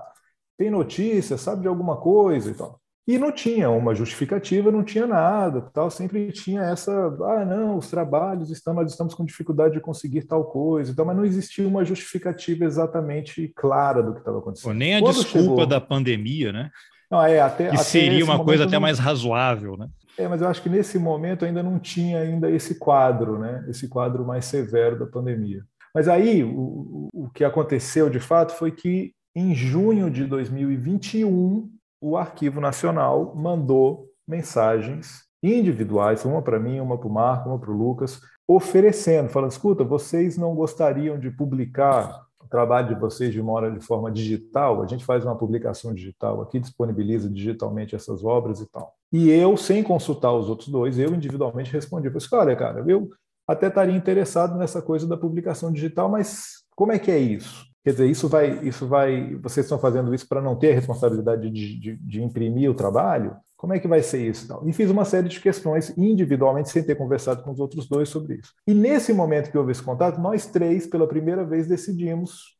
Tem 0.57 0.69
notícia? 0.69 1.37
Sabe 1.37 1.63
de 1.63 1.67
alguma 1.67 1.97
coisa 1.97 2.51
e 2.51 2.53
tal? 2.53 2.79
E 3.07 3.17
não 3.17 3.31
tinha 3.31 3.69
uma 3.69 3.95
justificativa, 3.95 4.69
não 4.69 4.83
tinha 4.83 5.07
nada, 5.07 5.61
tal. 5.73 5.89
Sempre 5.89 6.29
tinha 6.33 6.61
essa, 6.61 6.91
ah, 6.91 7.45
não, 7.45 7.77
os 7.77 7.89
trabalhos 7.89 8.51
estão, 8.51 8.73
nós 8.73 8.91
estamos 8.91 9.13
com 9.13 9.23
dificuldade 9.23 9.75
de 9.75 9.79
conseguir 9.79 10.23
tal 10.23 10.43
coisa, 10.43 10.91
então, 10.91 11.05
mas 11.05 11.15
não 11.15 11.23
existia 11.23 11.65
uma 11.65 11.85
justificativa 11.85 12.65
exatamente 12.65 13.53
clara 13.55 14.03
do 14.03 14.11
que 14.11 14.19
estava 14.19 14.39
acontecendo. 14.39 14.73
Nem 14.73 14.97
a 14.97 14.99
Quando 14.99 15.15
desculpa 15.15 15.39
chegou... 15.39 15.65
da 15.65 15.79
pandemia, 15.79 16.51
né? 16.51 16.69
Não, 17.09 17.23
é, 17.23 17.39
até, 17.39 17.69
que 17.69 17.75
até 17.75 17.83
seria 17.83 18.25
uma 18.25 18.43
coisa 18.43 18.65
até 18.65 18.77
mais 18.77 18.99
razoável, 18.99 19.77
né? 19.77 19.87
É, 20.17 20.27
mas 20.27 20.41
eu 20.41 20.49
acho 20.49 20.61
que 20.61 20.67
nesse 20.67 20.99
momento 20.99 21.45
ainda 21.45 21.63
não 21.63 21.79
tinha 21.79 22.19
ainda 22.19 22.51
esse 22.51 22.75
quadro, 22.75 23.39
né? 23.39 23.63
Esse 23.69 23.87
quadro 23.87 24.25
mais 24.25 24.43
severo 24.43 24.99
da 24.99 25.05
pandemia. 25.05 25.63
Mas 25.95 26.09
aí 26.09 26.43
o, 26.43 27.07
o 27.13 27.29
que 27.33 27.45
aconteceu 27.45 28.09
de 28.09 28.19
fato 28.19 28.53
foi 28.53 28.71
que 28.71 29.13
em 29.33 29.55
junho 29.55 30.09
de 30.09 30.25
2021 30.25 31.71
o 32.01 32.17
Arquivo 32.17 32.61
Nacional 32.61 33.33
mandou 33.35 34.07
mensagens 34.27 35.25
individuais, 35.41 36.25
uma 36.25 36.41
para 36.41 36.59
mim, 36.59 36.79
uma 36.79 36.97
para 36.97 37.07
o 37.07 37.11
Marco, 37.11 37.49
uma 37.49 37.59
para 37.59 37.71
o 37.71 37.77
Lucas, 37.77 38.19
oferecendo, 38.47 39.29
falando: 39.29 39.51
escuta, 39.51 39.83
vocês 39.83 40.37
não 40.37 40.55
gostariam 40.55 41.19
de 41.19 41.29
publicar 41.29 42.25
o 42.43 42.47
trabalho 42.47 42.89
de 42.89 42.99
vocês 42.99 43.31
de 43.31 43.41
uma 43.41 43.53
hora 43.53 43.71
de 43.71 43.79
forma 43.79 44.11
digital? 44.11 44.81
A 44.81 44.87
gente 44.87 45.05
faz 45.05 45.23
uma 45.23 45.37
publicação 45.37 45.93
digital 45.93 46.41
aqui, 46.41 46.59
disponibiliza 46.59 47.29
digitalmente 47.29 47.95
essas 47.95 48.23
obras 48.23 48.61
e 48.61 48.65
tal. 48.67 48.93
E 49.11 49.29
eu, 49.29 49.55
sem 49.55 49.83
consultar 49.83 50.33
os 50.33 50.49
outros 50.49 50.69
dois, 50.69 50.97
eu 50.97 51.13
individualmente 51.13 51.71
respondi: 51.71 52.09
falei, 52.09 52.47
olha, 52.47 52.55
cara, 52.55 52.83
eu 52.87 53.09
até 53.47 53.67
estaria 53.67 53.95
interessado 53.95 54.57
nessa 54.57 54.81
coisa 54.81 55.07
da 55.07 55.15
publicação 55.15 55.71
digital, 55.71 56.09
mas 56.09 56.63
como 56.75 56.91
é 56.91 56.99
que 56.99 57.09
é 57.09 57.17
isso? 57.17 57.65
Quer 57.87 57.91
dizer, 57.91 58.09
isso 58.09 58.27
vai, 58.27 58.59
isso 58.63 58.85
vai. 58.85 59.33
Vocês 59.35 59.65
estão 59.65 59.79
fazendo 59.79 60.13
isso 60.13 60.27
para 60.27 60.41
não 60.41 60.57
ter 60.57 60.71
a 60.71 60.75
responsabilidade 60.75 61.49
de, 61.49 61.79
de, 61.79 61.95
de, 61.95 62.21
imprimir 62.21 62.69
o 62.69 62.73
trabalho? 62.73 63.37
Como 63.55 63.73
é 63.73 63.79
que 63.79 63.87
vai 63.87 64.03
ser 64.03 64.27
isso? 64.27 64.45
E 64.65 64.73
fiz 64.73 64.89
uma 64.89 65.05
série 65.05 65.29
de 65.29 65.39
questões 65.39 65.97
individualmente, 65.97 66.69
sem 66.69 66.83
ter 66.83 66.95
conversado 66.95 67.43
com 67.43 67.51
os 67.51 67.61
outros 67.61 67.87
dois 67.87 68.09
sobre 68.09 68.39
isso. 68.39 68.51
E 68.67 68.73
nesse 68.73 69.13
momento 69.13 69.49
que 69.49 69.57
houve 69.57 69.71
esse 69.71 69.81
contato, 69.81 70.19
nós 70.19 70.45
três, 70.45 70.85
pela 70.85 71.07
primeira 71.07 71.45
vez, 71.45 71.65
decidimos 71.65 72.57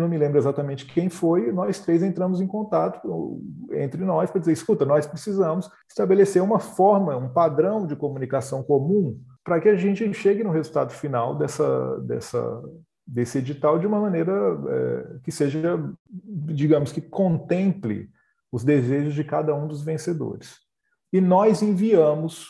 não 0.00 0.08
me 0.08 0.16
lembro 0.16 0.38
exatamente 0.38 0.86
quem 0.86 1.10
foi, 1.10 1.50
nós 1.50 1.80
três 1.80 2.00
entramos 2.00 2.40
em 2.40 2.46
contato 2.46 3.42
entre 3.72 4.04
nós 4.04 4.30
para 4.30 4.38
dizer: 4.38 4.52
escuta, 4.52 4.84
nós 4.84 5.04
precisamos 5.04 5.68
estabelecer 5.88 6.40
uma 6.40 6.60
forma, 6.60 7.16
um 7.16 7.28
padrão 7.28 7.88
de 7.88 7.96
comunicação 7.96 8.62
comum 8.62 9.18
para 9.42 9.60
que 9.60 9.68
a 9.68 9.74
gente 9.74 10.14
chegue 10.14 10.44
no 10.44 10.52
resultado 10.52 10.92
final 10.92 11.36
dessa, 11.36 11.98
dessa, 12.02 12.62
desse 13.10 13.38
edital 13.38 13.78
de 13.78 13.86
uma 13.86 14.00
maneira 14.00 14.32
é, 14.32 15.18
que 15.24 15.32
seja, 15.32 15.82
digamos 16.08 16.92
que 16.92 17.00
contemple 17.00 18.08
os 18.52 18.62
desejos 18.62 19.14
de 19.14 19.24
cada 19.24 19.54
um 19.54 19.66
dos 19.66 19.82
vencedores. 19.82 20.58
E 21.12 21.20
nós 21.20 21.60
enviamos, 21.60 22.46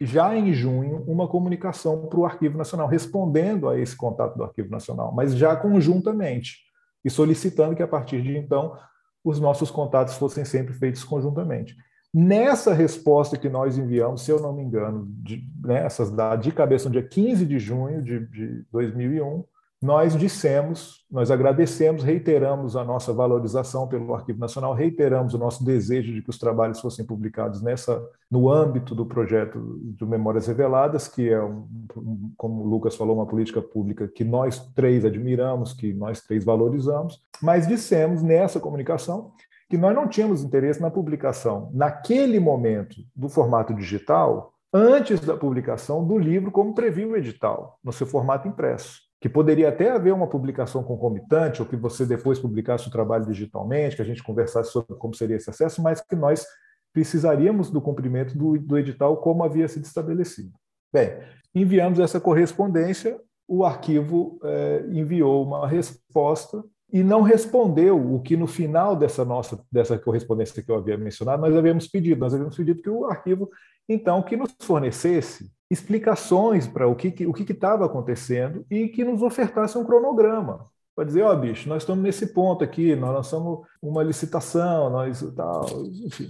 já 0.00 0.36
em 0.36 0.52
junho, 0.52 1.04
uma 1.06 1.28
comunicação 1.28 2.08
para 2.08 2.18
o 2.18 2.24
Arquivo 2.24 2.58
Nacional, 2.58 2.88
respondendo 2.88 3.68
a 3.68 3.78
esse 3.78 3.96
contato 3.96 4.36
do 4.36 4.42
Arquivo 4.42 4.70
Nacional, 4.70 5.12
mas 5.14 5.36
já 5.36 5.54
conjuntamente, 5.54 6.58
e 7.04 7.10
solicitando 7.10 7.76
que, 7.76 7.82
a 7.82 7.88
partir 7.88 8.22
de 8.22 8.36
então, 8.36 8.76
os 9.24 9.38
nossos 9.38 9.70
contatos 9.70 10.14
fossem 10.14 10.44
sempre 10.44 10.74
feitos 10.74 11.04
conjuntamente. 11.04 11.76
Nessa 12.12 12.74
resposta 12.74 13.38
que 13.38 13.48
nós 13.48 13.78
enviamos, 13.78 14.22
se 14.22 14.32
eu 14.32 14.40
não 14.40 14.52
me 14.52 14.62
engano, 14.62 15.06
de, 15.08 15.48
né, 15.64 15.84
essas 15.84 16.12
de 16.40 16.50
cabeça, 16.50 16.88
no 16.88 16.92
dia 16.92 17.06
15 17.06 17.46
de 17.46 17.58
junho 17.58 18.02
de, 18.02 18.26
de 18.26 18.66
2001, 18.70 19.44
nós 19.82 20.16
dissemos, 20.16 21.04
nós 21.10 21.28
agradecemos, 21.28 22.04
reiteramos 22.04 22.76
a 22.76 22.84
nossa 22.84 23.12
valorização 23.12 23.88
pelo 23.88 24.14
Arquivo 24.14 24.38
Nacional, 24.38 24.72
reiteramos 24.74 25.34
o 25.34 25.38
nosso 25.38 25.64
desejo 25.64 26.14
de 26.14 26.22
que 26.22 26.30
os 26.30 26.38
trabalhos 26.38 26.80
fossem 26.80 27.04
publicados 27.04 27.60
nessa, 27.60 28.00
no 28.30 28.48
âmbito 28.48 28.94
do 28.94 29.04
projeto 29.04 29.80
de 29.82 30.06
Memórias 30.06 30.46
Reveladas, 30.46 31.08
que 31.08 31.28
é, 31.28 31.42
um, 31.42 32.32
como 32.36 32.62
o 32.62 32.66
Lucas 32.68 32.94
falou, 32.94 33.16
uma 33.16 33.26
política 33.26 33.60
pública 33.60 34.06
que 34.06 34.22
nós 34.22 34.60
três 34.72 35.04
admiramos, 35.04 35.72
que 35.72 35.92
nós 35.92 36.20
três 36.20 36.44
valorizamos, 36.44 37.20
mas 37.42 37.66
dissemos 37.66 38.22
nessa 38.22 38.60
comunicação 38.60 39.32
que 39.68 39.76
nós 39.76 39.94
não 39.96 40.06
tínhamos 40.06 40.44
interesse 40.44 40.80
na 40.80 40.92
publicação, 40.92 41.70
naquele 41.74 42.38
momento, 42.38 42.96
do 43.16 43.28
formato 43.28 43.74
digital, 43.74 44.52
antes 44.72 45.18
da 45.20 45.36
publicação 45.36 46.06
do 46.06 46.16
livro, 46.18 46.52
como 46.52 46.74
previu 46.74 47.10
o 47.10 47.16
edital, 47.16 47.80
no 47.82 47.92
seu 47.92 48.06
formato 48.06 48.46
impresso 48.46 49.11
que 49.22 49.28
poderia 49.28 49.68
até 49.68 49.88
haver 49.88 50.12
uma 50.12 50.26
publicação 50.26 50.82
concomitante, 50.82 51.62
ou 51.62 51.68
que 51.68 51.76
você 51.76 52.04
depois 52.04 52.40
publicasse 52.40 52.88
o 52.88 52.90
trabalho 52.90 53.24
digitalmente, 53.24 53.94
que 53.94 54.02
a 54.02 54.04
gente 54.04 54.20
conversasse 54.20 54.72
sobre 54.72 54.96
como 54.96 55.14
seria 55.14 55.36
esse 55.36 55.48
acesso, 55.48 55.80
mas 55.80 56.00
que 56.00 56.16
nós 56.16 56.44
precisaríamos 56.92 57.70
do 57.70 57.80
cumprimento 57.80 58.36
do, 58.36 58.58
do 58.58 58.76
edital 58.76 59.16
como 59.18 59.44
havia 59.44 59.68
sido 59.68 59.84
estabelecido. 59.84 60.50
Bem, 60.92 61.20
enviamos 61.54 62.00
essa 62.00 62.20
correspondência, 62.20 63.16
o 63.46 63.64
arquivo 63.64 64.40
eh, 64.42 64.86
enviou 64.90 65.44
uma 65.44 65.68
resposta 65.68 66.60
e 66.92 67.04
não 67.04 67.22
respondeu 67.22 68.14
o 68.14 68.20
que 68.20 68.36
no 68.36 68.48
final 68.48 68.96
dessa 68.96 69.24
nossa 69.24 69.64
dessa 69.70 69.96
correspondência 69.96 70.62
que 70.62 70.70
eu 70.70 70.76
havia 70.76 70.96
mencionado 70.96 71.40
nós 71.40 71.56
havíamos 71.56 71.88
pedido 71.88 72.20
nós 72.20 72.34
havíamos 72.34 72.56
pedido 72.56 72.82
que 72.82 72.90
o 72.90 73.06
arquivo 73.06 73.50
então 73.88 74.22
que 74.22 74.36
nos 74.36 74.54
fornecesse 74.60 75.50
explicações 75.72 76.66
para 76.66 76.86
o 76.86 76.94
que 76.94 77.26
o 77.26 77.32
que 77.32 77.50
estava 77.50 77.86
acontecendo 77.86 78.64
e 78.70 78.88
que 78.88 79.04
nos 79.04 79.22
ofertasse 79.22 79.78
um 79.78 79.84
cronograma 79.84 80.70
para 80.94 81.04
dizer, 81.04 81.22
ó, 81.22 81.32
oh, 81.32 81.36
bicho, 81.36 81.68
nós 81.68 81.82
estamos 81.82 82.02
nesse 82.02 82.34
ponto 82.34 82.62
aqui, 82.62 82.94
nós 82.94 83.14
lançamos 83.14 83.66
uma 83.80 84.02
licitação, 84.02 84.90
nós 84.90 85.22
tal, 85.34 85.66
enfim. 86.04 86.28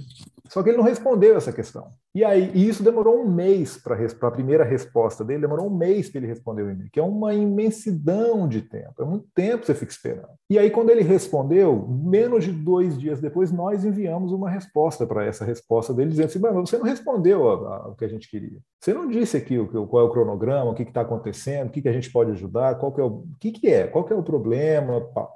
Só 0.53 0.63
que 0.63 0.69
ele 0.69 0.77
não 0.77 0.85
respondeu 0.85 1.35
essa 1.35 1.51
questão. 1.51 1.89
E 2.15 2.23
aí, 2.23 2.53
e 2.55 2.69
isso 2.69 2.83
demorou 2.83 3.19
um 3.19 3.27
mês 3.27 3.79
para 3.79 3.97
a 3.97 4.31
primeira 4.31 4.65
resposta 4.65 5.25
dele, 5.25 5.41
demorou 5.41 5.67
um 5.67 5.75
mês 5.75 6.11
para 6.11 6.19
ele 6.19 6.27
responder 6.27 6.63
o 6.63 6.71
e-mail, 6.71 6.91
que 6.93 7.01
é 7.01 7.03
uma 7.03 7.33
imensidão 7.33 8.47
de 8.47 8.61
tempo, 8.61 9.01
é 9.01 9.05
muito 9.07 9.27
tempo 9.35 9.61
que 9.61 9.67
você 9.67 9.75
fica 9.75 9.91
esperando. 9.91 10.29
E 10.51 10.59
aí, 10.59 10.71
quando 10.71 10.91
ele 10.91 11.03
respondeu, 11.03 11.89
menos 11.89 12.45
de 12.45 12.53
dois 12.53 13.01
dias 13.01 13.19
depois, 13.19 13.51
nós 13.51 13.83
enviamos 13.83 14.31
uma 14.31 14.51
resposta 14.51 15.07
para 15.07 15.25
essa 15.25 15.43
resposta 15.43 15.95
dele, 15.95 16.11
dizendo 16.11 16.27
assim: 16.27 16.39
mas 16.39 16.53
você 16.53 16.77
não 16.77 16.85
respondeu 16.85 17.45
o 17.47 17.95
que 17.95 18.05
a 18.05 18.09
gente 18.09 18.29
queria. 18.29 18.59
Você 18.79 18.93
não 18.93 19.09
disse 19.09 19.39
aqui 19.39 19.57
qual 19.89 20.05
é 20.05 20.07
o 20.07 20.13
cronograma, 20.13 20.73
o 20.73 20.75
que 20.75 20.83
está 20.83 21.01
acontecendo, 21.01 21.69
o 21.69 21.71
que, 21.71 21.81
que 21.81 21.89
a 21.89 21.93
gente 21.93 22.13
pode 22.13 22.31
ajudar, 22.33 22.79
qual 22.79 22.93
que 22.93 23.01
é 23.01 23.05
o, 23.05 23.07
o 23.07 23.37
que, 23.41 23.53
que 23.53 23.69
é, 23.69 23.87
qual 23.87 24.05
que 24.05 24.13
é 24.13 24.17
o 24.17 24.23
problema. 24.23 25.01
Pá. 25.01 25.27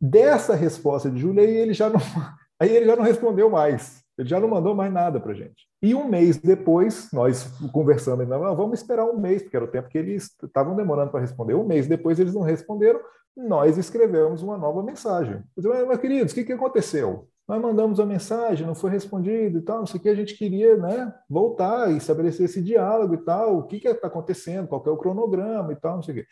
Dessa 0.00 0.54
resposta 0.54 1.10
de 1.10 1.20
Júlia, 1.20 1.42
ele 1.42 1.74
já 1.74 1.90
não, 1.90 2.00
aí 2.58 2.74
ele 2.74 2.86
já 2.86 2.96
não 2.96 3.04
respondeu 3.04 3.50
mais. 3.50 4.01
Ele 4.18 4.28
já 4.28 4.38
não 4.38 4.48
mandou 4.48 4.74
mais 4.74 4.92
nada 4.92 5.18
para 5.18 5.32
a 5.32 5.34
gente. 5.34 5.66
E 5.82 5.94
um 5.94 6.06
mês 6.06 6.36
depois, 6.36 7.08
nós 7.12 7.44
conversando, 7.72 8.24
não, 8.26 8.54
vamos 8.54 8.80
esperar 8.80 9.06
um 9.06 9.18
mês, 9.18 9.42
porque 9.42 9.56
era 9.56 9.64
o 9.64 9.70
tempo 9.70 9.88
que 9.88 9.98
eles 9.98 10.30
estavam 10.42 10.76
demorando 10.76 11.10
para 11.10 11.20
responder. 11.20 11.54
Um 11.54 11.66
mês 11.66 11.86
depois 11.86 12.20
eles 12.20 12.34
não 12.34 12.42
responderam, 12.42 13.00
nós 13.36 13.78
escrevemos 13.78 14.42
uma 14.42 14.58
nova 14.58 14.82
mensagem. 14.82 15.42
Disse, 15.56 15.68
mas, 15.86 15.98
queridos, 15.98 16.32
o 16.32 16.34
que, 16.34 16.44
que 16.44 16.52
aconteceu? 16.52 17.28
Nós 17.48 17.60
mandamos 17.60 17.98
a 17.98 18.06
mensagem, 18.06 18.66
não 18.66 18.74
foi 18.74 18.90
respondido 18.90 19.58
e 19.58 19.62
tal, 19.62 19.80
não 19.80 19.86
sei 19.86 19.98
o 19.98 20.02
que, 20.02 20.08
a 20.08 20.14
gente 20.14 20.36
queria 20.36 20.76
né, 20.76 21.12
voltar 21.28 21.90
e 21.90 21.96
estabelecer 21.96 22.44
esse 22.44 22.62
diálogo 22.62 23.14
e 23.14 23.18
tal, 23.18 23.58
o 23.58 23.62
que 23.64 23.76
está 23.76 24.06
acontecendo, 24.06 24.68
qual 24.68 24.82
é 24.86 24.90
o 24.90 24.96
cronograma 24.96 25.72
e 25.72 25.76
tal, 25.76 25.96
não 25.96 26.02
sei 26.02 26.14
o 26.14 26.16
que. 26.18 26.26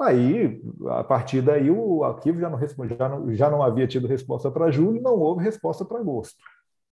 Aí, 0.00 0.62
a 0.88 1.04
partir 1.04 1.42
daí, 1.42 1.70
o 1.70 2.02
arquivo 2.04 2.40
já 2.40 2.48
não, 2.48 2.58
já 2.88 3.08
não, 3.08 3.34
já 3.34 3.50
não 3.50 3.62
havia 3.62 3.86
tido 3.86 4.06
resposta 4.06 4.50
para 4.50 4.70
julho, 4.70 5.00
não 5.00 5.18
houve 5.18 5.44
resposta 5.44 5.84
para 5.84 5.98
agosto. 5.98 6.36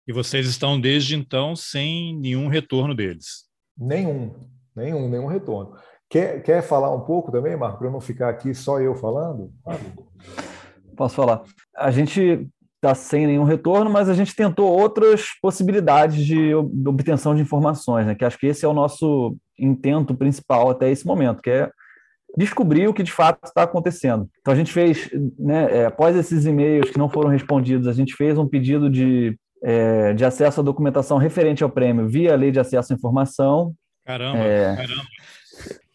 E 0.08 0.12
vocês 0.12 0.48
estão 0.48 0.80
desde 0.80 1.14
então 1.14 1.54
sem 1.54 2.18
nenhum 2.18 2.48
retorno 2.48 2.94
deles? 2.94 3.44
Nenhum, 3.76 4.34
nenhum, 4.74 5.06
nenhum 5.06 5.26
retorno. 5.26 5.74
Quer, 6.08 6.42
quer 6.42 6.62
falar 6.62 6.90
um 6.94 7.00
pouco 7.02 7.30
também, 7.30 7.54
Marco, 7.54 7.76
para 7.76 7.88
eu 7.88 7.92
não 7.92 8.00
ficar 8.00 8.30
aqui 8.30 8.54
só 8.54 8.80
eu 8.80 8.94
falando? 8.94 9.52
Posso 10.96 11.14
falar. 11.14 11.42
A 11.76 11.90
gente 11.90 12.48
está 12.76 12.94
sem 12.94 13.26
nenhum 13.26 13.44
retorno, 13.44 13.90
mas 13.90 14.08
a 14.08 14.14
gente 14.14 14.34
tentou 14.34 14.72
outras 14.72 15.26
possibilidades 15.42 16.24
de 16.24 16.54
obtenção 16.54 17.34
de 17.34 17.42
informações, 17.42 18.06
né? 18.06 18.14
que 18.14 18.24
acho 18.24 18.38
que 18.38 18.46
esse 18.46 18.64
é 18.64 18.68
o 18.68 18.72
nosso 18.72 19.36
intento 19.58 20.14
principal 20.14 20.70
até 20.70 20.90
esse 20.90 21.06
momento, 21.06 21.42
que 21.42 21.50
é 21.50 21.70
descobrir 22.34 22.88
o 22.88 22.94
que 22.94 23.02
de 23.02 23.12
fato 23.12 23.40
está 23.44 23.64
acontecendo. 23.64 24.26
Então 24.40 24.54
a 24.54 24.56
gente 24.56 24.72
fez, 24.72 25.10
né, 25.38 25.80
é, 25.80 25.86
após 25.86 26.16
esses 26.16 26.46
e-mails 26.46 26.88
que 26.88 26.98
não 26.98 27.10
foram 27.10 27.28
respondidos, 27.28 27.86
a 27.86 27.92
gente 27.92 28.14
fez 28.14 28.38
um 28.38 28.48
pedido 28.48 28.88
de 28.88 29.36
é, 29.62 30.12
de 30.14 30.24
acesso 30.24 30.60
à 30.60 30.62
documentação 30.62 31.18
referente 31.18 31.62
ao 31.62 31.70
prêmio 31.70 32.08
via 32.08 32.36
lei 32.36 32.50
de 32.50 32.60
acesso 32.60 32.92
à 32.92 32.96
informação. 32.96 33.74
Caramba, 34.04 34.38
é, 34.38 34.76
caramba. 34.76 35.02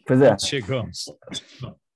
Pois 0.05 0.21
é. 0.21 0.37
Chegamos. 0.37 1.05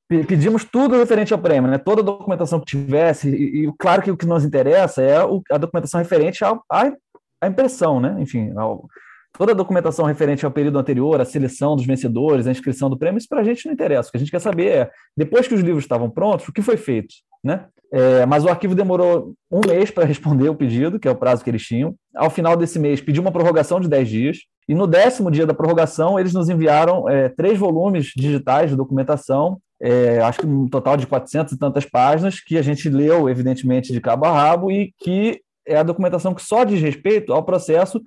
Pedimos 0.08 0.64
tudo 0.64 0.98
referente 0.98 1.34
ao 1.34 1.40
prêmio, 1.40 1.70
né? 1.70 1.78
toda 1.78 2.02
a 2.02 2.06
documentação 2.06 2.60
que 2.62 2.66
tivesse, 2.66 3.30
e, 3.30 3.66
e 3.66 3.74
claro 3.78 4.02
que 4.02 4.10
o 4.10 4.16
que 4.16 4.26
nos 4.26 4.46
interessa 4.46 5.02
é 5.02 5.22
o, 5.24 5.42
a 5.52 5.58
documentação 5.58 6.00
referente 6.00 6.46
à, 6.46 6.58
à 6.72 7.48
impressão, 7.48 8.00
né? 8.00 8.16
enfim, 8.20 8.54
ao, 8.56 8.88
toda 9.38 9.52
a 9.52 9.56
documentação 9.56 10.06
referente 10.06 10.46
ao 10.46 10.52
período 10.52 10.80
anterior, 10.80 11.22
a 11.22 11.26
seleção 11.26 11.76
dos 11.76 11.86
vencedores, 11.86 12.48
a 12.48 12.52
inscrição 12.52 12.90
do 12.90 12.98
prêmio, 12.98 13.20
isso 13.20 13.30
para 13.30 13.42
a 13.42 13.44
gente 13.44 13.66
não 13.66 13.74
interessa. 13.74 14.10
O 14.10 14.12
que 14.12 14.18
a 14.18 14.20
gente 14.20 14.32
quer 14.32 14.42
saber 14.42 14.68
é, 14.68 14.92
depois 15.16 15.48
que 15.48 15.54
os 15.54 15.62
livros 15.62 15.84
estavam 15.84 16.10
prontos, 16.10 16.48
o 16.48 16.52
que 16.52 16.62
foi 16.62 16.76
feito? 16.76 17.14
Né? 17.44 17.66
É, 17.92 18.26
mas 18.26 18.44
o 18.44 18.50
arquivo 18.50 18.76
demorou 18.76 19.34
um 19.52 19.62
mês 19.66 19.92
para 19.92 20.06
responder 20.06 20.50
o 20.50 20.56
pedido, 20.56 21.00
que 21.00 21.08
é 21.08 21.12
o 21.12 21.16
prazo 21.16 21.44
que 21.44 21.50
eles 21.50 21.64
tinham. 21.64 21.96
ao 22.16 22.30
final 22.30 22.58
desse 22.58 22.80
mês, 22.80 23.00
pedir 23.00 23.20
uma 23.20 23.32
prorrogação 23.32 23.80
de 23.80 23.88
10 23.88 24.10
dias. 24.10 24.38
E 24.68 24.76
no 24.76 24.88
décimo 24.88 25.32
dia 25.32 25.46
da 25.46 25.54
prorrogação, 25.54 26.20
eles 26.20 26.34
nos 26.34 26.50
enviaram 26.50 27.08
é, 27.08 27.30
três 27.30 27.58
volumes 27.58 28.12
digitais 28.16 28.70
de 28.70 28.76
documentação, 28.76 29.60
é, 29.80 30.20
acho 30.20 30.40
que 30.40 30.48
um 30.48 30.68
total 30.68 30.98
de 30.98 31.06
400 31.06 31.54
e 31.54 31.60
tantas 31.60 31.86
páginas, 31.86 32.40
que 32.40 32.58
a 32.58 32.62
gente 32.62 32.90
leu, 32.90 33.30
evidentemente, 33.30 33.94
de 33.94 34.02
cabo 34.02 34.26
a 34.26 34.32
rabo, 34.32 34.72
e 34.72 34.94
que 35.00 35.40
é 35.66 35.78
a 35.78 35.84
documentação 35.84 36.34
que 36.34 36.42
só 36.42 36.64
diz 36.64 36.82
respeito 36.82 37.32
ao 37.32 37.44
processo 37.44 38.02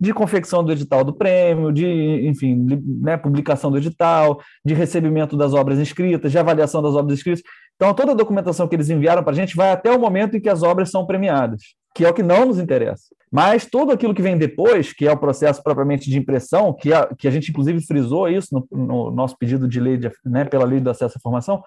de 0.00 0.12
confecção 0.12 0.62
do 0.62 0.72
edital 0.72 1.04
do 1.04 1.12
prêmio, 1.12 1.72
de, 1.72 1.86
enfim, 2.26 2.66
né, 3.00 3.16
publicação 3.16 3.70
do 3.70 3.78
edital, 3.78 4.40
de 4.64 4.74
recebimento 4.74 5.36
das 5.36 5.54
obras 5.54 5.78
inscritas, 5.78 6.30
de 6.30 6.38
avaliação 6.38 6.82
das 6.82 6.94
obras 6.94 7.18
inscritas. 7.18 7.42
Então, 7.76 7.94
toda 7.94 8.12
a 8.12 8.14
documentação 8.14 8.68
que 8.68 8.76
eles 8.76 8.90
enviaram 8.90 9.22
para 9.22 9.32
a 9.32 9.36
gente 9.36 9.56
vai 9.56 9.70
até 9.70 9.90
o 9.90 9.98
momento 9.98 10.36
em 10.36 10.40
que 10.40 10.48
as 10.48 10.62
obras 10.62 10.90
são 10.90 11.06
premiadas, 11.06 11.62
que 11.94 12.04
é 12.04 12.08
o 12.08 12.14
que 12.14 12.22
não 12.22 12.46
nos 12.46 12.58
interessa. 12.58 13.04
Mas 13.32 13.64
tudo 13.64 13.92
aquilo 13.92 14.14
que 14.14 14.22
vem 14.22 14.36
depois, 14.36 14.92
que 14.92 15.06
é 15.06 15.12
o 15.12 15.16
processo 15.16 15.62
propriamente 15.62 16.10
de 16.10 16.18
impressão, 16.18 16.72
que 16.72 16.92
a, 16.92 17.06
que 17.16 17.28
a 17.28 17.30
gente 17.30 17.50
inclusive 17.50 17.80
frisou 17.86 18.28
isso 18.28 18.48
no, 18.52 18.86
no 18.86 19.10
nosso 19.10 19.38
pedido 19.38 19.68
de 19.68 19.80
lei, 19.80 19.96
de, 19.96 20.10
né, 20.24 20.44
pela 20.44 20.64
lei 20.64 20.80
do 20.80 20.90
acesso 20.90 21.16
à 21.16 21.18
informação, 21.18 21.62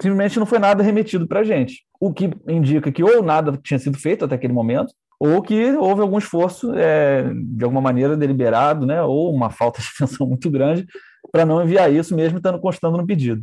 simplesmente 0.00 0.38
não 0.38 0.46
foi 0.46 0.58
nada 0.58 0.82
remetido 0.82 1.26
para 1.28 1.40
a 1.40 1.44
gente. 1.44 1.84
O 2.00 2.12
que 2.12 2.30
indica 2.48 2.90
que 2.90 3.02
ou 3.02 3.22
nada 3.22 3.58
tinha 3.62 3.78
sido 3.78 3.98
feito 3.98 4.24
até 4.24 4.34
aquele 4.34 4.52
momento, 4.52 4.92
ou 5.18 5.40
que 5.42 5.72
houve 5.72 6.02
algum 6.02 6.18
esforço, 6.18 6.72
é, 6.74 7.30
de 7.34 7.64
alguma 7.64 7.80
maneira, 7.80 8.16
deliberado, 8.16 8.86
né, 8.86 9.02
ou 9.02 9.32
uma 9.32 9.50
falta 9.50 9.80
de 9.80 9.88
atenção 9.94 10.26
muito 10.28 10.50
grande 10.50 10.86
para 11.32 11.46
não 11.46 11.62
enviar 11.62 11.92
isso, 11.92 12.14
mesmo 12.14 12.38
estando 12.38 12.60
constando 12.60 12.96
no 12.96 13.06
pedido. 13.06 13.42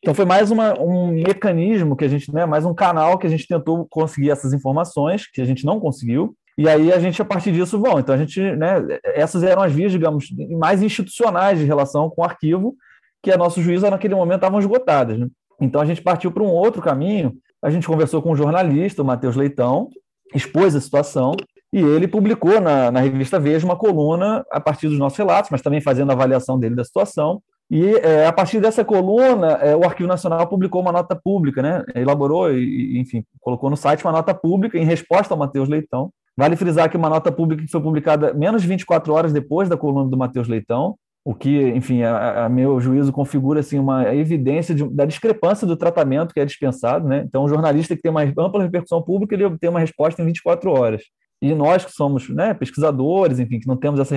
Então, 0.00 0.14
foi 0.14 0.24
mais 0.24 0.50
uma, 0.50 0.78
um 0.80 1.08
mecanismo 1.08 1.96
que 1.96 2.04
a 2.04 2.08
gente, 2.08 2.32
né, 2.32 2.44
mais 2.44 2.64
um 2.64 2.74
canal 2.74 3.18
que 3.18 3.26
a 3.26 3.30
gente 3.30 3.46
tentou 3.46 3.86
conseguir 3.88 4.30
essas 4.30 4.52
informações, 4.52 5.30
que 5.30 5.40
a 5.40 5.44
gente 5.44 5.64
não 5.64 5.78
conseguiu, 5.78 6.34
e 6.56 6.68
aí 6.68 6.92
a 6.92 6.98
gente, 6.98 7.20
a 7.22 7.24
partir 7.24 7.52
disso, 7.52 7.78
bom, 7.78 7.98
então 7.98 8.14
a 8.14 8.18
gente, 8.18 8.40
né, 8.40 8.98
essas 9.04 9.42
eram 9.42 9.62
as 9.62 9.72
vias, 9.72 9.92
digamos, 9.92 10.26
mais 10.58 10.82
institucionais 10.82 11.58
de 11.58 11.64
relação 11.64 12.10
com 12.10 12.22
o 12.22 12.24
arquivo, 12.24 12.76
que 13.22 13.30
a 13.30 13.36
nosso 13.36 13.62
juízo 13.62 13.88
naquele 13.88 14.14
momento 14.14 14.36
estavam 14.36 14.58
esgotadas. 14.58 15.18
Né? 15.18 15.28
Então 15.60 15.80
a 15.80 15.86
gente 15.86 16.02
partiu 16.02 16.30
para 16.30 16.42
um 16.42 16.48
outro 16.48 16.82
caminho. 16.82 17.32
A 17.62 17.70
gente 17.70 17.86
conversou 17.86 18.20
com 18.20 18.32
um 18.32 18.36
jornalista, 18.36 19.02
o 19.02 19.04
Matheus 19.04 19.36
Leitão, 19.36 19.88
expôs 20.34 20.74
a 20.74 20.80
situação 20.80 21.34
e 21.72 21.80
ele 21.80 22.06
publicou 22.06 22.60
na, 22.60 22.90
na 22.90 23.00
revista 23.00 23.40
Veja 23.40 23.64
uma 23.64 23.76
coluna 23.76 24.44
a 24.50 24.60
partir 24.60 24.88
dos 24.88 24.98
nossos 24.98 25.16
relatos, 25.16 25.50
mas 25.50 25.62
também 25.62 25.80
fazendo 25.80 26.10
a 26.10 26.12
avaliação 26.12 26.58
dele 26.58 26.74
da 26.74 26.84
situação. 26.84 27.42
E 27.70 27.94
é, 27.96 28.26
a 28.26 28.32
partir 28.32 28.60
dessa 28.60 28.84
coluna, 28.84 29.52
é, 29.52 29.74
o 29.74 29.82
Arquivo 29.82 30.06
Nacional 30.06 30.46
publicou 30.46 30.82
uma 30.82 30.92
nota 30.92 31.16
pública, 31.16 31.62
né? 31.62 31.82
elaborou 31.94 32.52
e, 32.52 32.98
enfim, 32.98 33.24
colocou 33.40 33.70
no 33.70 33.76
site 33.76 34.04
uma 34.04 34.12
nota 34.12 34.34
pública 34.34 34.76
em 34.76 34.84
resposta 34.84 35.32
ao 35.32 35.38
Matheus 35.38 35.70
Leitão. 35.70 36.12
Vale 36.36 36.56
frisar 36.56 36.90
que 36.90 36.96
uma 36.98 37.08
nota 37.08 37.32
pública 37.32 37.62
que 37.62 37.70
foi 37.70 37.80
publicada 37.80 38.34
menos 38.34 38.60
de 38.60 38.68
24 38.68 39.12
horas 39.12 39.32
depois 39.32 39.70
da 39.70 39.76
coluna 39.76 40.10
do 40.10 40.16
Matheus 40.16 40.48
Leitão, 40.48 40.96
o 41.24 41.34
que, 41.34 41.68
enfim, 41.68 42.02
a, 42.02 42.46
a, 42.46 42.48
meu 42.48 42.80
juízo 42.80 43.12
configura 43.12 43.60
assim 43.60 43.78
uma 43.78 44.12
evidência 44.14 44.74
de, 44.74 44.88
da 44.88 45.04
discrepância 45.04 45.66
do 45.66 45.76
tratamento 45.76 46.34
que 46.34 46.40
é 46.40 46.44
dispensado, 46.44 47.06
né? 47.06 47.24
Então, 47.26 47.44
um 47.44 47.48
jornalista 47.48 47.94
que 47.94 48.02
tem 48.02 48.10
uma 48.10 48.22
ampla 48.22 48.62
repercussão 48.62 49.00
pública, 49.00 49.34
ele 49.34 49.44
obtém 49.44 49.70
uma 49.70 49.78
resposta 49.78 50.20
em 50.20 50.26
24 50.26 50.70
horas. 50.70 51.02
E 51.40 51.54
nós 51.54 51.84
que 51.84 51.92
somos 51.92 52.28
né, 52.28 52.54
pesquisadores, 52.54 53.38
enfim, 53.38 53.60
que 53.60 53.68
não 53.68 53.76
temos 53.76 54.00
essa, 54.00 54.16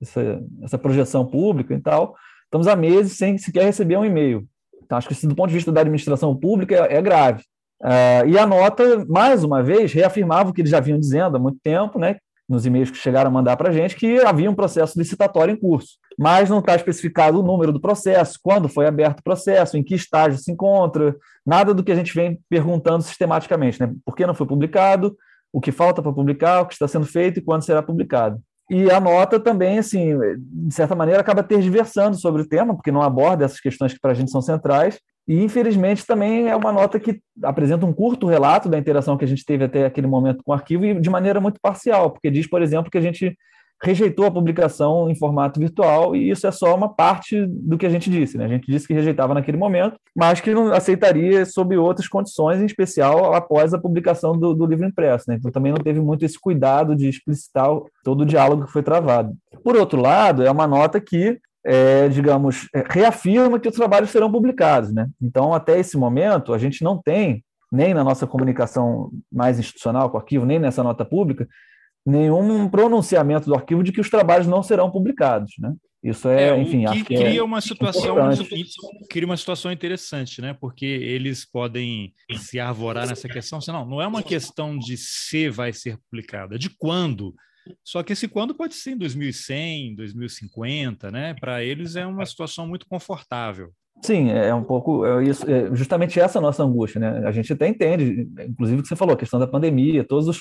essa, 0.00 0.42
essa 0.62 0.78
projeção 0.78 1.26
pública 1.26 1.74
e 1.74 1.80
tal, 1.80 2.14
estamos 2.44 2.66
há 2.66 2.76
meses 2.76 3.16
sem 3.16 3.36
sequer 3.36 3.64
receber 3.64 3.96
um 3.96 4.04
e-mail. 4.04 4.46
Então, 4.82 4.96
acho 4.96 5.08
que 5.08 5.14
isso, 5.14 5.26
do 5.26 5.34
ponto 5.34 5.48
de 5.48 5.54
vista 5.54 5.72
da 5.72 5.80
administração 5.80 6.34
pública, 6.36 6.74
é, 6.74 6.96
é 6.96 7.02
grave. 7.02 7.42
Uh, 7.82 8.28
e 8.28 8.38
a 8.38 8.46
nota, 8.46 9.04
mais 9.06 9.42
uma 9.42 9.62
vez, 9.62 9.92
reafirmava 9.92 10.50
o 10.50 10.52
que 10.52 10.60
eles 10.60 10.70
já 10.70 10.78
vinham 10.78 11.00
dizendo 11.00 11.36
há 11.36 11.40
muito 11.40 11.58
tempo, 11.62 11.98
né, 11.98 12.16
nos 12.52 12.66
e-mails 12.66 12.90
que 12.90 12.98
chegaram 12.98 13.30
a 13.30 13.32
mandar 13.32 13.56
para 13.56 13.70
a 13.70 13.72
gente, 13.72 13.96
que 13.96 14.20
havia 14.20 14.50
um 14.50 14.54
processo 14.54 14.98
licitatório 14.98 15.52
em 15.52 15.56
curso. 15.56 15.96
Mas 16.18 16.50
não 16.50 16.58
está 16.58 16.76
especificado 16.76 17.40
o 17.40 17.42
número 17.42 17.72
do 17.72 17.80
processo, 17.80 18.38
quando 18.42 18.68
foi 18.68 18.86
aberto 18.86 19.20
o 19.20 19.24
processo, 19.24 19.76
em 19.76 19.82
que 19.82 19.94
estágio 19.94 20.38
se 20.38 20.52
encontra, 20.52 21.16
nada 21.44 21.72
do 21.72 21.82
que 21.82 21.90
a 21.90 21.94
gente 21.94 22.14
vem 22.14 22.38
perguntando 22.48 23.02
sistematicamente. 23.02 23.80
Né? 23.80 23.92
Por 24.04 24.14
que 24.14 24.26
não 24.26 24.34
foi 24.34 24.46
publicado, 24.46 25.16
o 25.52 25.60
que 25.60 25.72
falta 25.72 26.02
para 26.02 26.12
publicar, 26.12 26.60
o 26.60 26.66
que 26.66 26.74
está 26.74 26.86
sendo 26.86 27.06
feito 27.06 27.38
e 27.38 27.42
quando 27.42 27.64
será 27.64 27.82
publicado. 27.82 28.40
E 28.70 28.90
a 28.90 29.00
nota 29.00 29.40
também, 29.40 29.78
assim, 29.78 30.16
de 30.38 30.74
certa 30.74 30.94
maneira, 30.94 31.20
acaba 31.20 31.42
tergiversando 31.42 32.16
sobre 32.16 32.42
o 32.42 32.48
tema, 32.48 32.74
porque 32.74 32.92
não 32.92 33.02
aborda 33.02 33.44
essas 33.44 33.60
questões 33.60 33.92
que 33.92 34.00
para 34.00 34.12
a 34.12 34.14
gente 34.14 34.30
são 34.30 34.40
centrais, 34.40 34.98
e, 35.26 35.42
infelizmente, 35.42 36.06
também 36.06 36.48
é 36.48 36.56
uma 36.56 36.72
nota 36.72 36.98
que 36.98 37.20
apresenta 37.42 37.86
um 37.86 37.92
curto 37.92 38.26
relato 38.26 38.68
da 38.68 38.78
interação 38.78 39.16
que 39.16 39.24
a 39.24 39.28
gente 39.28 39.44
teve 39.44 39.64
até 39.64 39.86
aquele 39.86 40.06
momento 40.06 40.42
com 40.44 40.50
o 40.50 40.54
arquivo 40.54 40.84
e 40.84 41.00
de 41.00 41.10
maneira 41.10 41.40
muito 41.40 41.60
parcial, 41.60 42.10
porque 42.10 42.30
diz, 42.30 42.46
por 42.46 42.60
exemplo, 42.60 42.90
que 42.90 42.98
a 42.98 43.02
gente 43.02 43.36
rejeitou 43.82 44.26
a 44.26 44.30
publicação 44.30 45.10
em 45.10 45.14
formato 45.14 45.58
virtual 45.58 46.14
e 46.14 46.30
isso 46.30 46.46
é 46.46 46.52
só 46.52 46.74
uma 46.74 46.88
parte 46.88 47.44
do 47.46 47.76
que 47.76 47.84
a 47.84 47.88
gente 47.88 48.08
disse. 48.08 48.38
Né? 48.38 48.44
A 48.44 48.48
gente 48.48 48.70
disse 48.70 48.86
que 48.86 48.94
rejeitava 48.94 49.34
naquele 49.34 49.56
momento, 49.56 49.96
mas 50.14 50.40
que 50.40 50.54
não 50.54 50.72
aceitaria 50.72 51.44
sob 51.44 51.76
outras 51.76 52.06
condições, 52.06 52.60
em 52.60 52.66
especial 52.66 53.34
após 53.34 53.74
a 53.74 53.80
publicação 53.80 54.38
do, 54.38 54.54
do 54.54 54.66
livro 54.66 54.86
impresso. 54.86 55.24
Né? 55.28 55.36
Então 55.36 55.50
também 55.50 55.72
não 55.72 55.82
teve 55.82 56.00
muito 56.00 56.24
esse 56.24 56.38
cuidado 56.38 56.94
de 56.94 57.08
explicitar 57.08 57.68
todo 58.04 58.20
o 58.20 58.26
diálogo 58.26 58.66
que 58.66 58.72
foi 58.72 58.84
travado. 58.84 59.34
Por 59.64 59.76
outro 59.76 60.00
lado, 60.00 60.44
é 60.44 60.50
uma 60.50 60.66
nota 60.66 61.00
que 61.00 61.40
é, 61.64 62.08
digamos, 62.08 62.68
é, 62.74 62.84
reafirma 62.88 63.58
que 63.58 63.68
os 63.68 63.74
trabalhos 63.74 64.10
serão 64.10 64.30
publicados. 64.30 64.92
Né? 64.92 65.08
Então, 65.20 65.54
até 65.54 65.78
esse 65.78 65.96
momento, 65.96 66.52
a 66.52 66.58
gente 66.58 66.82
não 66.82 67.00
tem, 67.00 67.44
nem 67.70 67.94
na 67.94 68.04
nossa 68.04 68.26
comunicação 68.26 69.10
mais 69.30 69.58
institucional 69.58 70.10
com 70.10 70.16
o 70.16 70.20
arquivo, 70.20 70.44
nem 70.44 70.58
nessa 70.58 70.82
nota 70.82 71.04
pública, 71.04 71.48
nenhum 72.04 72.68
pronunciamento 72.68 73.46
do 73.46 73.54
arquivo 73.54 73.82
de 73.82 73.92
que 73.92 74.00
os 74.00 74.10
trabalhos 74.10 74.46
não 74.46 74.62
serão 74.62 74.90
publicados. 74.90 75.52
Né? 75.58 75.72
Isso 76.02 76.28
é, 76.28 76.48
é 76.48 76.60
enfim, 76.60 76.84
que 76.86 77.04
que 77.04 77.14
cria 77.14 77.40
é 77.40 77.42
uma 77.42 77.60
situação 77.60 78.16
cria 79.08 79.24
uma 79.24 79.36
situação 79.36 79.70
interessante, 79.70 80.42
né? 80.42 80.52
Porque 80.52 80.84
eles 80.84 81.44
podem 81.44 82.12
se 82.38 82.58
arvorar 82.58 83.06
nessa 83.06 83.28
questão, 83.28 83.60
senão 83.60 83.86
não 83.86 84.02
é 84.02 84.06
uma 84.06 84.22
questão 84.22 84.76
de 84.76 84.96
se 84.96 85.48
vai 85.48 85.72
ser 85.72 85.96
publicada, 86.10 86.56
é 86.56 86.58
de 86.58 86.70
quando 86.70 87.32
só 87.84 88.02
que 88.02 88.12
esse 88.12 88.28
quando 88.28 88.54
pode 88.54 88.74
ser 88.74 88.92
em 88.92 88.98
2100, 88.98 89.94
2050, 89.94 91.10
né? 91.10 91.34
Para 91.34 91.62
eles 91.62 91.96
é 91.96 92.06
uma 92.06 92.26
situação 92.26 92.66
muito 92.66 92.86
confortável. 92.86 93.70
Sim, 94.02 94.30
é 94.30 94.54
um 94.54 94.64
pouco 94.64 95.04
é 95.06 95.24
isso, 95.24 95.48
é 95.48 95.74
justamente 95.74 96.18
essa 96.18 96.40
nossa 96.40 96.62
angústia, 96.62 97.00
né? 97.00 97.26
A 97.26 97.32
gente 97.32 97.52
até 97.52 97.68
entende, 97.68 98.28
inclusive 98.48 98.80
o 98.80 98.82
que 98.82 98.88
você 98.88 98.96
falou, 98.96 99.14
a 99.14 99.18
questão 99.18 99.38
da 99.38 99.46
pandemia, 99.46 100.02
todos 100.04 100.28
os, 100.28 100.40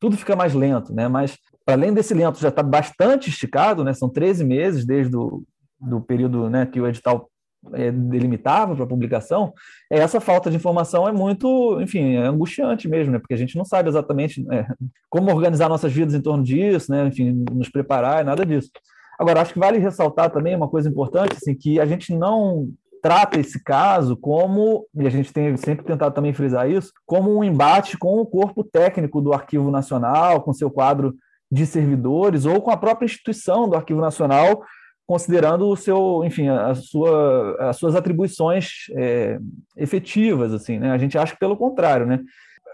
tudo 0.00 0.16
fica 0.16 0.34
mais 0.34 0.54
lento, 0.54 0.92
né? 0.92 1.06
Mas 1.06 1.38
além 1.66 1.92
desse 1.92 2.14
lento 2.14 2.40
já 2.40 2.48
está 2.48 2.62
bastante 2.62 3.30
esticado, 3.30 3.84
né? 3.84 3.92
São 3.92 4.08
13 4.08 4.44
meses 4.44 4.84
desde 4.84 5.16
o 5.16 5.44
do 5.80 6.00
período 6.00 6.48
né, 6.48 6.66
que 6.66 6.80
o 6.80 6.86
edital 6.86 7.30
é, 7.72 7.90
delimitava 7.90 8.74
para 8.74 8.86
publicação, 8.86 9.52
essa 9.90 10.20
falta 10.20 10.50
de 10.50 10.56
informação 10.56 11.08
é 11.08 11.12
muito, 11.12 11.80
enfim, 11.80 12.14
é 12.14 12.26
angustiante 12.26 12.88
mesmo, 12.88 13.12
né? 13.12 13.18
Porque 13.18 13.34
a 13.34 13.38
gente 13.38 13.56
não 13.56 13.64
sabe 13.64 13.88
exatamente 13.88 14.44
é, 14.50 14.66
como 15.08 15.30
organizar 15.32 15.68
nossas 15.68 15.92
vidas 15.92 16.14
em 16.14 16.20
torno 16.20 16.42
disso, 16.42 16.90
né? 16.90 17.06
Enfim, 17.06 17.44
nos 17.52 17.68
preparar, 17.68 18.24
nada 18.24 18.44
disso. 18.44 18.70
Agora, 19.18 19.40
acho 19.40 19.52
que 19.52 19.58
vale 19.58 19.78
ressaltar 19.78 20.30
também 20.30 20.54
uma 20.54 20.68
coisa 20.68 20.88
importante, 20.88 21.36
assim, 21.36 21.54
que 21.54 21.80
a 21.80 21.86
gente 21.86 22.14
não 22.14 22.68
trata 23.02 23.38
esse 23.38 23.62
caso 23.62 24.16
como, 24.16 24.86
e 24.94 25.06
a 25.06 25.10
gente 25.10 25.32
tem 25.32 25.56
sempre 25.56 25.84
tentado 25.84 26.14
também 26.14 26.34
frisar 26.34 26.68
isso, 26.68 26.92
como 27.06 27.34
um 27.34 27.44
embate 27.44 27.96
com 27.96 28.20
o 28.20 28.26
corpo 28.26 28.64
técnico 28.64 29.20
do 29.20 29.32
Arquivo 29.32 29.70
Nacional, 29.70 30.42
com 30.42 30.52
seu 30.52 30.70
quadro 30.70 31.14
de 31.50 31.64
servidores, 31.64 32.44
ou 32.44 32.60
com 32.60 32.70
a 32.70 32.76
própria 32.76 33.06
instituição 33.06 33.68
do 33.68 33.76
Arquivo 33.76 34.00
Nacional, 34.00 34.62
considerando 35.06 35.68
o 35.68 35.76
seu, 35.76 36.22
enfim, 36.24 36.48
a 36.48 36.74
sua, 36.74 37.56
as 37.70 37.76
suas 37.76 37.94
atribuições 37.94 38.86
é, 38.96 39.38
efetivas, 39.76 40.52
assim, 40.52 40.78
né? 40.78 40.90
A 40.90 40.98
gente 40.98 41.16
acha 41.16 41.32
que 41.32 41.38
pelo 41.38 41.56
contrário, 41.56 42.06
né? 42.06 42.20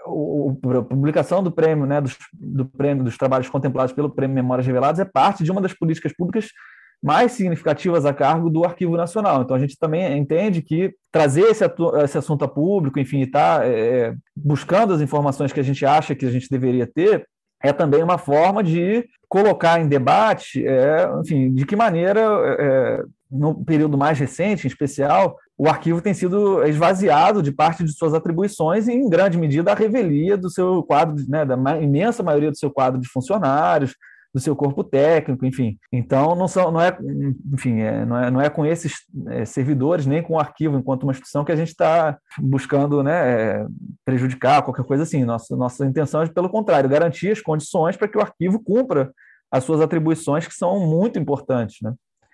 O, 0.06 0.58
a 0.76 0.82
publicação 0.82 1.42
do 1.42 1.52
prêmio, 1.52 1.86
né, 1.86 2.00
dos, 2.00 2.16
do 2.32 2.64
prêmio 2.64 3.04
dos 3.04 3.16
trabalhos 3.16 3.48
contemplados 3.48 3.92
pelo 3.92 4.10
Prêmio 4.10 4.34
Memórias 4.34 4.66
Reveladas 4.66 4.98
é 4.98 5.04
parte 5.04 5.44
de 5.44 5.52
uma 5.52 5.60
das 5.60 5.72
políticas 5.72 6.12
públicas 6.12 6.48
mais 7.02 7.32
significativas 7.32 8.06
a 8.06 8.14
cargo 8.14 8.48
do 8.48 8.64
Arquivo 8.64 8.96
Nacional. 8.96 9.42
Então 9.42 9.56
a 9.56 9.60
gente 9.60 9.76
também 9.76 10.16
entende 10.16 10.62
que 10.62 10.94
trazer 11.10 11.42
esse, 11.42 11.64
esse 12.04 12.18
assunto 12.18 12.44
a 12.44 12.48
público, 12.48 12.98
enfim, 12.98 13.20
estar 13.20 13.66
é, 13.66 14.14
buscando 14.36 14.94
as 14.94 15.00
informações 15.00 15.52
que 15.52 15.60
a 15.60 15.64
gente 15.64 15.84
acha 15.84 16.14
que 16.14 16.24
a 16.24 16.30
gente 16.30 16.48
deveria 16.48 16.86
ter, 16.86 17.26
é 17.62 17.72
também 17.72 18.02
uma 18.02 18.18
forma 18.18 18.62
de 18.62 19.04
colocar 19.28 19.80
em 19.80 19.88
debate, 19.88 20.66
é, 20.66 21.08
enfim, 21.20 21.54
de 21.54 21.64
que 21.64 21.74
maneira, 21.74 22.20
é, 22.20 23.02
no 23.30 23.64
período 23.64 23.96
mais 23.96 24.18
recente, 24.18 24.66
em 24.66 24.68
especial, 24.68 25.36
o 25.56 25.68
arquivo 25.68 26.02
tem 26.02 26.12
sido 26.12 26.62
esvaziado 26.64 27.42
de 27.42 27.52
parte 27.52 27.84
de 27.84 27.92
suas 27.92 28.12
atribuições 28.12 28.88
e, 28.88 28.92
em 28.92 29.08
grande 29.08 29.38
medida, 29.38 29.72
a 29.72 29.76
revelia 29.76 30.36
do 30.36 30.50
seu 30.50 30.82
quadro, 30.82 31.14
né, 31.28 31.44
da 31.44 31.56
imensa 31.80 32.22
maioria 32.22 32.50
do 32.50 32.58
seu 32.58 32.70
quadro 32.70 33.00
de 33.00 33.08
funcionários, 33.08 33.94
do 34.32 34.40
seu 34.40 34.56
corpo 34.56 34.82
técnico, 34.82 35.44
enfim. 35.44 35.78
Então, 35.92 36.34
não, 36.34 36.48
são, 36.48 36.70
não, 36.72 36.80
é, 36.80 36.96
enfim, 37.52 37.80
é, 37.80 38.04
não, 38.04 38.16
é, 38.16 38.30
não 38.30 38.40
é 38.40 38.48
com 38.48 38.64
esses 38.64 38.94
é, 39.28 39.44
servidores, 39.44 40.06
nem 40.06 40.22
com 40.22 40.34
o 40.34 40.38
arquivo, 40.38 40.78
enquanto 40.78 41.02
uma 41.02 41.12
instituição, 41.12 41.44
que 41.44 41.52
a 41.52 41.56
gente 41.56 41.68
está 41.68 42.18
buscando 42.38 43.02
né, 43.02 43.12
é, 43.12 43.66
prejudicar, 44.04 44.62
qualquer 44.62 44.84
coisa 44.84 45.02
assim. 45.02 45.24
Nossa, 45.24 45.54
nossa 45.54 45.84
intenção 45.84 46.22
é, 46.22 46.28
pelo 46.28 46.48
contrário, 46.48 46.88
garantir 46.88 47.30
as 47.30 47.40
condições 47.40 47.96
para 47.96 48.08
que 48.08 48.16
o 48.16 48.22
arquivo 48.22 48.62
cumpra 48.62 49.12
as 49.50 49.64
suas 49.64 49.82
atribuições, 49.82 50.46
que 50.46 50.54
são 50.54 50.80
muito 50.80 51.18
importantes. 51.18 51.76
Né? 51.82 51.92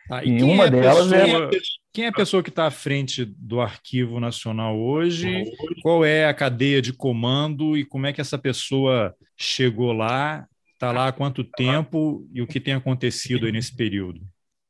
Ah, 0.08 0.24
e, 0.24 0.38
e 0.38 0.42
uma 0.42 0.66
é 0.66 0.70
delas 0.70 1.08
pessoa, 1.08 1.50
é. 1.52 1.58
Quem 1.92 2.04
é 2.04 2.08
a 2.08 2.12
pessoa 2.12 2.42
que 2.42 2.48
está 2.48 2.66
à 2.66 2.70
frente 2.70 3.24
do 3.24 3.60
Arquivo 3.60 4.20
Nacional 4.20 4.78
hoje? 4.78 5.42
Qual 5.82 6.04
é 6.04 6.26
a 6.26 6.34
cadeia 6.34 6.80
de 6.80 6.92
comando 6.92 7.76
e 7.76 7.84
como 7.84 8.06
é 8.06 8.12
que 8.12 8.20
essa 8.20 8.38
pessoa 8.38 9.12
chegou 9.36 9.92
lá? 9.92 10.46
Está 10.78 10.92
lá 10.92 11.08
há 11.08 11.12
quanto 11.12 11.42
tempo 11.42 12.24
e 12.32 12.40
o 12.40 12.46
que 12.46 12.60
tem 12.60 12.72
acontecido 12.72 13.46
aí 13.46 13.50
nesse 13.50 13.74
período? 13.74 14.20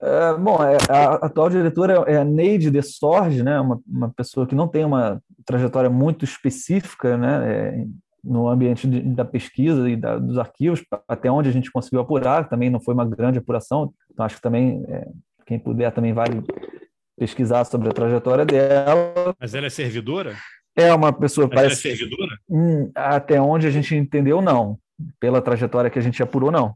É, 0.00 0.32
bom, 0.38 0.56
é, 0.62 0.78
a 0.88 1.26
atual 1.26 1.50
diretora 1.50 2.02
é 2.06 2.16
a 2.16 2.24
Neide 2.24 2.70
de 2.70 2.80
Sorge, 2.80 3.42
né? 3.42 3.60
Uma, 3.60 3.78
uma 3.86 4.08
pessoa 4.08 4.46
que 4.46 4.54
não 4.54 4.66
tem 4.66 4.86
uma 4.86 5.22
trajetória 5.44 5.90
muito 5.90 6.24
específica, 6.24 7.18
né? 7.18 7.52
É, 7.52 7.84
no 8.24 8.48
ambiente 8.48 8.88
de, 8.88 9.02
da 9.02 9.22
pesquisa 9.22 9.88
e 9.90 9.96
da, 9.96 10.18
dos 10.18 10.38
arquivos, 10.38 10.82
até 11.06 11.30
onde 11.30 11.50
a 11.50 11.52
gente 11.52 11.70
conseguiu 11.70 12.00
apurar, 12.00 12.48
também 12.48 12.70
não 12.70 12.80
foi 12.80 12.94
uma 12.94 13.04
grande 13.04 13.38
apuração, 13.38 13.92
então 14.10 14.24
acho 14.24 14.36
que 14.36 14.42
também 14.42 14.82
é, 14.88 15.08
quem 15.46 15.58
puder 15.58 15.92
também 15.92 16.14
vale 16.14 16.42
pesquisar 17.18 17.66
sobre 17.66 17.90
a 17.90 17.92
trajetória 17.92 18.46
dela. 18.46 19.34
Mas 19.38 19.54
ela 19.54 19.66
é 19.66 19.70
servidora? 19.70 20.34
É 20.74 20.94
uma 20.94 21.12
pessoa. 21.12 21.46
Mas 21.48 21.54
parece, 21.54 21.86
ela 21.86 21.94
é 21.94 21.96
servidora? 21.98 22.38
Hum, 22.48 22.90
até 22.94 23.38
onde 23.38 23.66
a 23.66 23.70
gente 23.70 23.94
entendeu, 23.94 24.40
não. 24.40 24.78
Pela 25.20 25.40
trajetória 25.40 25.90
que 25.90 25.98
a 25.98 26.02
gente 26.02 26.22
apurou, 26.22 26.50
não. 26.50 26.74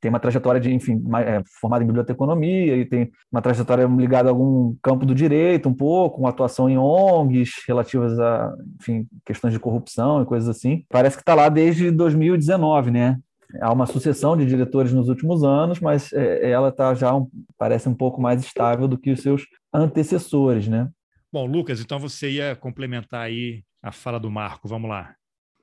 Tem 0.00 0.10
uma 0.10 0.20
trajetória 0.20 0.60
de, 0.60 0.72
enfim, 0.72 1.02
é, 1.18 1.42
formada 1.60 1.82
em 1.82 1.86
biblioteconomia 1.86 2.76
e 2.76 2.84
tem 2.84 3.10
uma 3.32 3.40
trajetória 3.40 3.86
ligada 3.86 4.28
a 4.28 4.32
algum 4.32 4.76
campo 4.82 5.06
do 5.06 5.14
direito, 5.14 5.68
um 5.68 5.74
pouco, 5.74 6.20
uma 6.20 6.28
atuação 6.28 6.68
em 6.68 6.76
ONGs 6.76 7.62
relativas 7.66 8.18
a, 8.20 8.54
enfim, 8.80 9.06
questões 9.24 9.54
de 9.54 9.60
corrupção 9.60 10.22
e 10.22 10.26
coisas 10.26 10.48
assim. 10.48 10.84
Parece 10.88 11.16
que 11.16 11.22
está 11.22 11.34
lá 11.34 11.48
desde 11.48 11.90
2019, 11.90 12.90
né? 12.90 13.18
há 13.60 13.72
uma 13.72 13.86
sucessão 13.86 14.36
de 14.36 14.46
diretores 14.46 14.92
nos 14.92 15.08
últimos 15.08 15.44
anos, 15.44 15.80
mas 15.80 16.12
é, 16.12 16.50
ela 16.50 16.72
tá 16.72 16.94
já 16.94 17.12
parece 17.56 17.88
um 17.88 17.94
pouco 17.94 18.20
mais 18.20 18.42
estável 18.44 18.88
do 18.88 18.98
que 18.98 19.10
os 19.10 19.20
seus 19.20 19.44
antecessores, 19.72 20.68
né? 20.68 20.88
Bom, 21.32 21.46
Lucas, 21.46 21.80
então 21.80 21.98
você 21.98 22.30
ia 22.30 22.56
complementar 22.56 23.22
aí 23.22 23.62
a 23.82 23.92
fala 23.92 24.18
do 24.18 24.30
Marco. 24.30 24.68
Vamos 24.68 24.88
lá. 24.88 25.14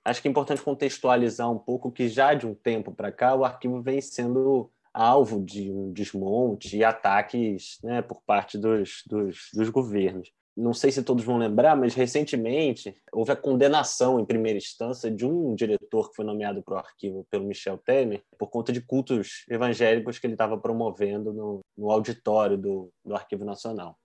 Acho 0.06 0.22
que 0.22 0.28
é 0.28 0.32
importante 0.32 0.62
contextualizar 0.62 1.50
um 1.52 1.58
pouco 1.58 1.92
que 1.92 2.08
já 2.08 2.34
de 2.34 2.46
um 2.46 2.54
tempo 2.54 2.92
para 2.92 3.12
cá 3.12 3.36
o 3.36 3.46
arquivo 3.46 3.82
vem 3.82 4.02
sendo 4.02 4.70
alvo 4.94 5.44
de 5.44 5.72
um 5.72 5.92
desmonte 5.92 6.78
e 6.78 6.84
ataques 6.84 7.80
né, 7.84 8.02
por 8.02 8.22
parte 8.22 8.58
dos, 8.58 9.04
dos, 9.08 9.50
dos 9.54 9.70
governos 9.70 10.32
não 10.56 10.74
sei 10.74 10.92
se 10.92 11.04
todos 11.04 11.24
vão 11.24 11.38
lembrar, 11.38 11.76
mas 11.76 11.96
recentemente 11.96 12.96
houve 13.12 13.32
a 13.32 13.36
condenação 13.36 14.20
em 14.20 14.26
primeira 14.26 14.58
instância 14.58 15.10
de 15.10 15.26
um 15.26 15.56
diretor 15.56 16.10
que 16.10 16.16
foi 16.16 16.26
nomeado 16.26 16.62
para 16.62 16.76
o 16.76 16.78
arquivo 16.78 17.26
pelo 17.30 17.46
Michel 17.46 17.78
Temer 17.78 18.24
por 18.38 18.50
conta 18.50 18.72
de 18.72 18.80
cultos 18.80 19.46
evangélicos 19.50 20.20
que 20.20 20.28
ele 20.28 20.36
estava 20.36 20.58
promovendo 20.58 21.34
no, 21.34 21.62
no 21.76 21.92
auditório 21.92 22.58
do, 22.58 22.90
do 23.04 23.16
Arquivo 23.16 23.44
Nacional. 23.44 23.98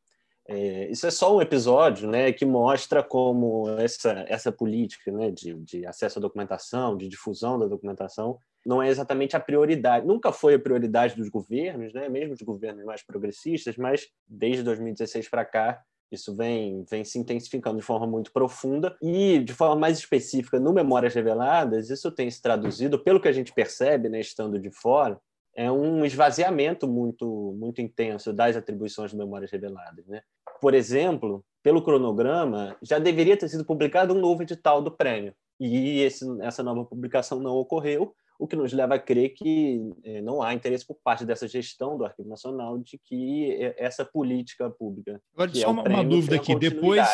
É, 0.51 0.91
isso 0.91 1.07
é 1.07 1.11
só 1.11 1.37
um 1.37 1.43
episódio 1.43 2.09
né, 2.09 2.33
que 2.33 2.47
mostra 2.47 3.03
como 3.03 3.69
essa, 3.79 4.25
essa 4.29 4.51
política 4.51 5.13
né, 5.13 5.31
de, 5.31 5.53
de 5.55 5.87
acesso 5.87 6.19
à 6.19 6.23
documentação, 6.23 6.97
de 6.97 7.07
difusão 7.07 7.59
da 7.59 7.67
documentação, 7.67 8.39
não 8.65 8.83
é 8.83 8.89
exatamente 8.89 9.37
a 9.37 9.41
prioridade. 9.41 10.07
Nunca 10.07 10.33
foi 10.33 10.55
a 10.55 10.59
prioridade 10.59 11.15
dos 11.15 11.29
governos, 11.29 11.93
né, 11.93 12.09
mesmo 12.09 12.35
dos 12.35 12.43
governos 12.43 12.83
mais 12.85 13.03
progressistas, 13.03 13.77
mas 13.77 14.09
desde 14.27 14.63
2016 14.63 15.29
para 15.29 15.45
cá 15.45 15.83
isso 16.11 16.35
vem, 16.35 16.85
vem 16.91 17.05
se 17.05 17.19
intensificando 17.19 17.77
de 17.77 17.85
forma 17.85 18.07
muito 18.07 18.33
profunda 18.33 18.97
e, 19.03 19.41
de 19.41 19.53
forma 19.53 19.77
mais 19.77 19.99
específica, 19.99 20.59
no 20.59 20.73
Memórias 20.73 21.15
Reveladas, 21.15 21.91
isso 21.91 22.11
tem 22.11 22.31
se 22.31 22.41
traduzido, 22.41 22.99
pelo 22.99 23.21
que 23.21 23.29
a 23.29 23.33
gente 23.33 23.53
percebe, 23.53 24.09
né, 24.09 24.19
estando 24.19 24.59
de 24.59 24.71
fora, 24.71 25.21
é 25.55 25.71
um 25.71 26.05
esvaziamento 26.05 26.87
muito, 26.87 27.55
muito 27.59 27.83
intenso 27.83 28.33
das 28.33 28.57
atribuições 28.57 29.11
de 29.11 29.17
Memórias 29.17 29.51
Reveladas. 29.51 30.07
Né? 30.07 30.23
Por 30.61 30.75
exemplo, 30.75 31.44
pelo 31.62 31.83
cronograma, 31.83 32.77
já 32.83 32.99
deveria 32.99 33.37
ter 33.37 33.49
sido 33.49 33.64
publicado 33.64 34.14
um 34.14 34.21
novo 34.21 34.42
edital 34.42 34.83
do 34.83 34.90
prêmio, 34.90 35.35
e 35.61 36.01
esse, 36.01 36.25
essa 36.40 36.62
nova 36.62 36.85
publicação 36.85 37.40
não 37.40 37.53
ocorreu, 37.55 38.14
o 38.38 38.47
que 38.47 38.55
nos 38.55 38.73
leva 38.73 38.94
a 38.94 38.99
crer 38.99 39.31
que 39.31 39.81
eh, 40.05 40.23
não 40.23 40.40
há 40.40 40.55
interesse 40.55 40.87
por 40.87 40.97
parte 41.03 41.27
dessa 41.27 41.49
gestão 41.49 41.99
do 41.99 42.05
Arquivo 42.05 42.29
Nacional 42.29 42.79
de 42.79 42.97
que 42.97 43.51
eh, 43.51 43.75
essa 43.77 44.05
política 44.05 44.71
pública. 44.71 45.21
Agora, 45.35 45.53
só 45.53 45.66
é 45.66 45.66
uma, 45.66 45.83
uma 45.83 46.05
dúvida 46.05 46.37
aqui: 46.37 46.55
depois 46.55 47.05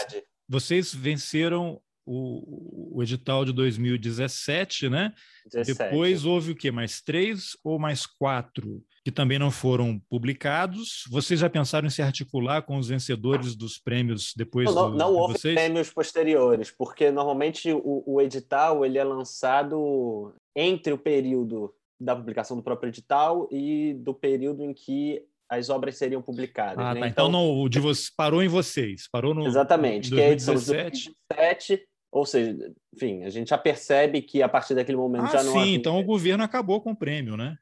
vocês 0.46 0.94
venceram 0.94 1.80
o, 2.04 2.98
o, 2.98 3.02
edital 3.02 3.46
de 3.46 3.54
2017, 3.54 4.90
né? 4.90 5.14
17. 5.50 5.78
Depois 5.78 6.26
houve 6.26 6.52
o 6.52 6.54
quê? 6.54 6.70
Mais 6.70 7.00
três 7.00 7.56
ou 7.64 7.78
mais 7.78 8.04
quatro 8.04 8.84
que 9.04 9.12
também 9.12 9.38
não 9.38 9.50
foram 9.50 10.00
publicados? 10.08 11.04
Vocês 11.10 11.38
já 11.38 11.50
pensaram 11.50 11.86
em 11.86 11.90
se 11.90 12.00
articular 12.00 12.62
com 12.62 12.78
os 12.78 12.88
vencedores 12.88 13.54
dos 13.54 13.78
prêmios 13.78 14.32
depois 14.34 14.66
não, 14.66 14.90
do, 14.90 14.96
não, 14.96 14.96
não 14.96 15.14
houve 15.14 15.34
vocês? 15.34 15.54
prêmios 15.54 15.90
posteriores, 15.90 16.70
porque 16.70 17.10
normalmente 17.10 17.70
o, 17.70 18.02
o 18.06 18.20
edital 18.20 18.84
ele 18.84 18.96
é 18.96 19.04
lançado 19.04 20.34
entre 20.56 20.92
o 20.92 20.98
período 20.98 21.72
da 22.00 22.16
publicação 22.16 22.56
do 22.56 22.62
próprio 22.62 22.88
edital 22.88 23.46
e 23.52 23.92
do 23.94 24.14
período 24.14 24.64
em 24.64 24.72
que 24.72 25.22
as 25.50 25.68
obras 25.68 25.98
seriam 25.98 26.22
publicadas. 26.22 26.78
Ah, 26.78 26.94
né? 26.94 27.00
tá. 27.00 27.08
Então, 27.08 27.26
então 27.26 27.28
não, 27.28 27.60
o 27.60 27.68
de 27.68 27.80
vocês 27.80 28.10
parou 28.10 28.42
em 28.42 28.48
vocês, 28.48 29.06
parou 29.12 29.34
no 29.34 29.46
Exatamente, 29.46 30.10
que 30.10 30.20
é 30.20 30.28
a 30.28 30.30
edição 30.30 30.54
de 30.54 30.64
2017, 30.64 31.86
ou 32.10 32.24
seja, 32.24 32.56
enfim, 32.94 33.24
a 33.24 33.28
gente 33.28 33.50
já 33.50 33.58
percebe 33.58 34.22
que 34.22 34.40
a 34.40 34.48
partir 34.48 34.74
daquele 34.74 34.96
momento 34.96 35.24
ah, 35.24 35.32
já 35.32 35.42
não 35.42 35.52
sim, 35.52 35.74
então 35.74 35.98
o 35.98 36.04
governo 36.04 36.42
acabou 36.42 36.80
com 36.80 36.92
o 36.92 36.96
prêmio, 36.96 37.36
né? 37.36 37.56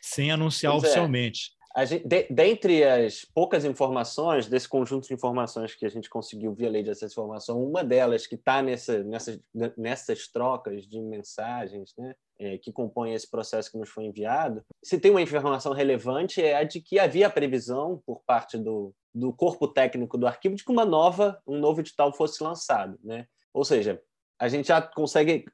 Sem 0.00 0.30
anunciar 0.30 0.72
pois 0.72 0.84
é. 0.84 0.86
oficialmente. 0.86 1.50
É. 1.52 1.56
Gente, 1.84 2.08
de, 2.08 2.26
dentre 2.30 2.84
as 2.84 3.22
poucas 3.22 3.62
informações, 3.66 4.48
desse 4.48 4.66
conjunto 4.66 5.08
de 5.08 5.12
informações 5.12 5.74
que 5.74 5.84
a 5.84 5.90
gente 5.90 6.08
conseguiu 6.08 6.54
via 6.54 6.70
lei 6.70 6.82
de 6.82 6.88
acesso 6.88 7.20
à 7.20 7.24
informação, 7.24 7.62
uma 7.62 7.84
delas 7.84 8.26
que 8.26 8.34
está 8.34 8.62
nessa, 8.62 9.04
nessas, 9.04 9.38
nessas 9.76 10.26
trocas 10.26 10.86
de 10.86 10.98
mensagens, 11.02 11.92
né, 11.98 12.14
é, 12.38 12.56
que 12.56 12.72
compõem 12.72 13.12
esse 13.12 13.30
processo 13.30 13.70
que 13.70 13.76
nos 13.76 13.90
foi 13.90 14.04
enviado, 14.04 14.64
se 14.82 14.98
tem 14.98 15.10
uma 15.10 15.20
informação 15.20 15.74
relevante 15.74 16.42
é 16.42 16.56
a 16.56 16.64
de 16.64 16.80
que 16.80 16.98
havia 16.98 17.28
previsão 17.28 18.02
por 18.06 18.22
parte 18.24 18.56
do, 18.56 18.94
do 19.14 19.30
corpo 19.30 19.68
técnico 19.68 20.16
do 20.16 20.26
arquivo 20.26 20.56
de 20.56 20.64
que 20.64 20.72
uma 20.72 20.86
nova, 20.86 21.38
um 21.46 21.58
novo 21.58 21.80
edital 21.80 22.10
fosse 22.10 22.42
lançado. 22.42 22.98
Né? 23.04 23.26
Ou 23.52 23.66
seja, 23.66 24.00
a 24.38 24.48
gente 24.48 24.68
já 24.68 24.82
consegue 24.82 25.46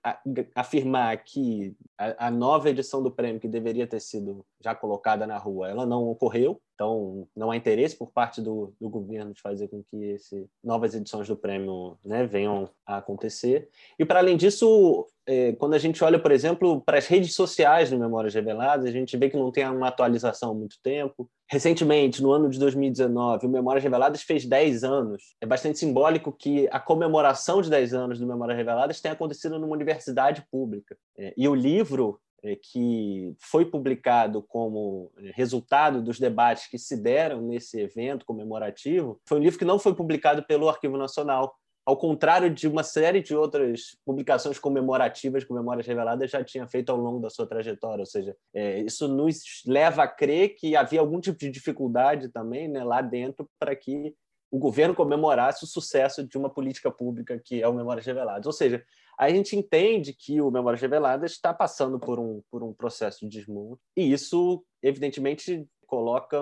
afirmar 0.54 1.16
que 1.22 1.74
a, 1.96 2.30
nova 2.30 2.68
edição 2.68 3.02
do 3.02 3.12
prêmio, 3.12 3.40
que 3.40 3.46
deveria 3.46 3.86
ter 3.86 4.00
sido 4.00 4.44
já 4.60 4.74
colocada 4.74 5.26
na 5.26 5.38
rua, 5.38 5.68
ela 5.68 5.86
não 5.86 6.08
ocorreu, 6.08 6.60
então 6.74 7.28
não 7.36 7.50
há 7.50 7.56
interesse 7.56 7.96
por 7.96 8.10
parte 8.10 8.40
do, 8.40 8.74
do 8.80 8.88
governo 8.88 9.32
de 9.32 9.40
fazer 9.40 9.68
com 9.68 9.84
que 9.84 9.96
esse, 10.04 10.48
novas 10.64 10.94
edições 10.94 11.28
do 11.28 11.36
prêmio 11.36 11.96
né, 12.04 12.26
venham 12.26 12.68
a 12.84 12.96
acontecer. 12.96 13.68
E, 13.98 14.04
para 14.04 14.18
além 14.18 14.36
disso, 14.36 15.06
é, 15.26 15.52
quando 15.52 15.74
a 15.74 15.78
gente 15.78 16.02
olha, 16.02 16.18
por 16.18 16.32
exemplo, 16.32 16.80
para 16.80 16.98
as 16.98 17.06
redes 17.06 17.34
sociais 17.34 17.90
do 17.90 17.98
Memórias 17.98 18.34
Reveladas, 18.34 18.86
a 18.86 18.90
gente 18.90 19.16
vê 19.16 19.30
que 19.30 19.36
não 19.36 19.52
tem 19.52 19.68
uma 19.68 19.88
atualização 19.88 20.50
há 20.50 20.54
muito 20.54 20.76
tempo. 20.82 21.30
Recentemente, 21.50 22.22
no 22.22 22.32
ano 22.32 22.48
de 22.48 22.58
2019, 22.58 23.46
o 23.46 23.50
Memórias 23.50 23.84
Reveladas 23.84 24.22
fez 24.22 24.44
10 24.44 24.84
anos. 24.84 25.34
É 25.40 25.46
bastante 25.46 25.78
simbólico 25.78 26.32
que 26.32 26.68
a 26.72 26.80
comemoração 26.80 27.62
de 27.62 27.70
10 27.70 27.94
anos 27.94 28.18
do 28.18 28.26
Memórias 28.26 28.56
Reveladas 28.56 29.00
tenha 29.00 29.14
acontecido 29.14 29.58
numa 29.58 29.74
universidade 29.74 30.44
pública. 30.50 30.96
É, 31.16 31.32
e 31.36 31.46
o 31.48 31.54
livro 31.54 32.18
é, 32.42 32.56
que 32.56 33.34
foi 33.38 33.64
publicado 33.64 34.42
como 34.42 35.12
é, 35.18 35.30
resultado 35.34 36.02
dos 36.02 36.18
debates 36.18 36.66
que 36.66 36.78
se 36.78 36.96
deram 36.96 37.40
nesse 37.40 37.80
evento 37.80 38.26
comemorativo, 38.26 39.20
foi 39.28 39.38
um 39.38 39.42
livro 39.42 39.58
que 39.58 39.64
não 39.64 39.78
foi 39.78 39.94
publicado 39.94 40.42
pelo 40.42 40.68
Arquivo 40.68 40.96
Nacional, 40.96 41.54
ao 41.84 41.96
contrário 41.96 42.48
de 42.48 42.68
uma 42.68 42.82
série 42.82 43.20
de 43.20 43.34
outras 43.34 43.96
publicações 44.04 44.58
comemorativas 44.58 45.44
que 45.44 45.52
Memórias 45.52 45.86
Reveladas 45.86 46.30
já 46.30 46.42
tinha 46.44 46.66
feito 46.66 46.90
ao 46.90 46.98
longo 46.98 47.20
da 47.20 47.28
sua 47.28 47.46
trajetória. 47.46 48.02
Ou 48.02 48.06
seja, 48.06 48.36
é, 48.54 48.80
isso 48.80 49.08
nos 49.08 49.62
leva 49.66 50.04
a 50.04 50.08
crer 50.08 50.54
que 50.54 50.76
havia 50.76 51.00
algum 51.00 51.20
tipo 51.20 51.38
de 51.38 51.50
dificuldade 51.50 52.28
também 52.28 52.68
né, 52.68 52.84
lá 52.84 53.02
dentro 53.02 53.48
para 53.58 53.74
que 53.74 54.14
o 54.50 54.58
governo 54.58 54.94
comemorasse 54.94 55.64
o 55.64 55.66
sucesso 55.66 56.26
de 56.26 56.36
uma 56.36 56.50
política 56.50 56.90
pública 56.90 57.40
que 57.42 57.62
é 57.62 57.66
o 57.66 57.72
Memórias 57.72 58.06
Reveladas. 58.06 58.46
Ou 58.46 58.52
seja, 58.52 58.84
a 59.18 59.28
gente 59.30 59.56
entende 59.56 60.12
que 60.12 60.40
o 60.40 60.50
Memórias 60.50 60.80
Reveladas 60.80 61.32
está 61.32 61.54
passando 61.54 61.98
por 61.98 62.20
um, 62.20 62.42
por 62.50 62.62
um 62.62 62.72
processo 62.72 63.20
de 63.20 63.38
desmonte, 63.38 63.80
e 63.96 64.12
isso, 64.12 64.62
evidentemente, 64.82 65.66
coloca 65.86 66.38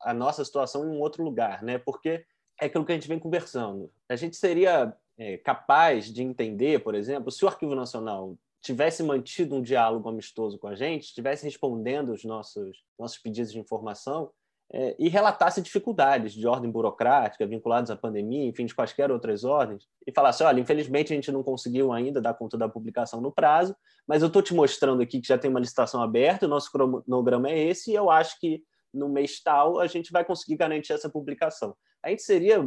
a 0.00 0.14
nossa 0.14 0.44
situação 0.44 0.84
em 0.84 0.96
um 0.96 1.00
outro 1.00 1.22
lugar, 1.22 1.62
né? 1.62 1.78
porque 1.78 2.24
é 2.60 2.66
aquilo 2.66 2.84
que 2.84 2.92
a 2.92 2.94
gente 2.94 3.08
vem 3.08 3.18
conversando. 3.18 3.90
A 4.08 4.16
gente 4.16 4.36
seria 4.36 4.94
é, 5.18 5.36
capaz 5.38 6.12
de 6.12 6.22
entender, 6.22 6.82
por 6.82 6.94
exemplo, 6.94 7.30
se 7.30 7.44
o 7.44 7.48
Arquivo 7.48 7.74
Nacional 7.74 8.36
tivesse 8.62 9.02
mantido 9.02 9.56
um 9.56 9.62
diálogo 9.62 10.08
amistoso 10.08 10.58
com 10.58 10.68
a 10.68 10.74
gente, 10.74 11.04
estivesse 11.04 11.44
respondendo 11.44 12.12
os 12.12 12.24
nossos, 12.24 12.84
nossos 12.98 13.18
pedidos 13.18 13.52
de 13.52 13.58
informação 13.58 14.30
é, 14.72 14.94
e 14.98 15.08
relatasse 15.08 15.60
dificuldades 15.60 16.32
de 16.32 16.46
ordem 16.46 16.70
burocrática 16.70 17.46
vinculadas 17.46 17.90
à 17.90 17.96
pandemia, 17.96 18.46
enfim, 18.46 18.66
de 18.66 18.74
quaisquer 18.74 19.10
outras 19.10 19.42
ordens, 19.42 19.88
e 20.06 20.12
falasse: 20.12 20.42
olha, 20.42 20.60
infelizmente 20.60 21.12
a 21.12 21.16
gente 21.16 21.32
não 21.32 21.42
conseguiu 21.42 21.92
ainda 21.92 22.20
dar 22.20 22.34
conta 22.34 22.56
da 22.56 22.68
publicação 22.68 23.20
no 23.20 23.32
prazo, 23.32 23.74
mas 24.06 24.22
eu 24.22 24.28
estou 24.28 24.42
te 24.42 24.54
mostrando 24.54 25.02
aqui 25.02 25.20
que 25.20 25.26
já 25.26 25.36
tem 25.36 25.50
uma 25.50 25.58
licitação 25.58 26.02
aberta, 26.02 26.46
o 26.46 26.48
nosso 26.48 26.70
cronograma 26.70 27.50
é 27.50 27.58
esse, 27.58 27.90
e 27.90 27.94
eu 27.94 28.10
acho 28.10 28.38
que 28.38 28.62
no 28.92 29.08
mês 29.08 29.40
tal 29.42 29.78
a 29.78 29.86
gente 29.86 30.10
vai 30.10 30.24
conseguir 30.24 30.56
garantir 30.56 30.92
essa 30.92 31.08
publicação. 31.08 31.74
A 32.02 32.10
gente 32.10 32.22
seria 32.22 32.60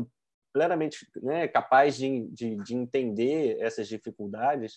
plenamente 0.53 0.99
né, 1.21 1.47
capaz 1.47 1.97
de, 1.97 2.27
de, 2.31 2.55
de, 2.57 2.75
entender 2.75 3.57
essas 3.59 3.87
dificuldades 3.87 4.75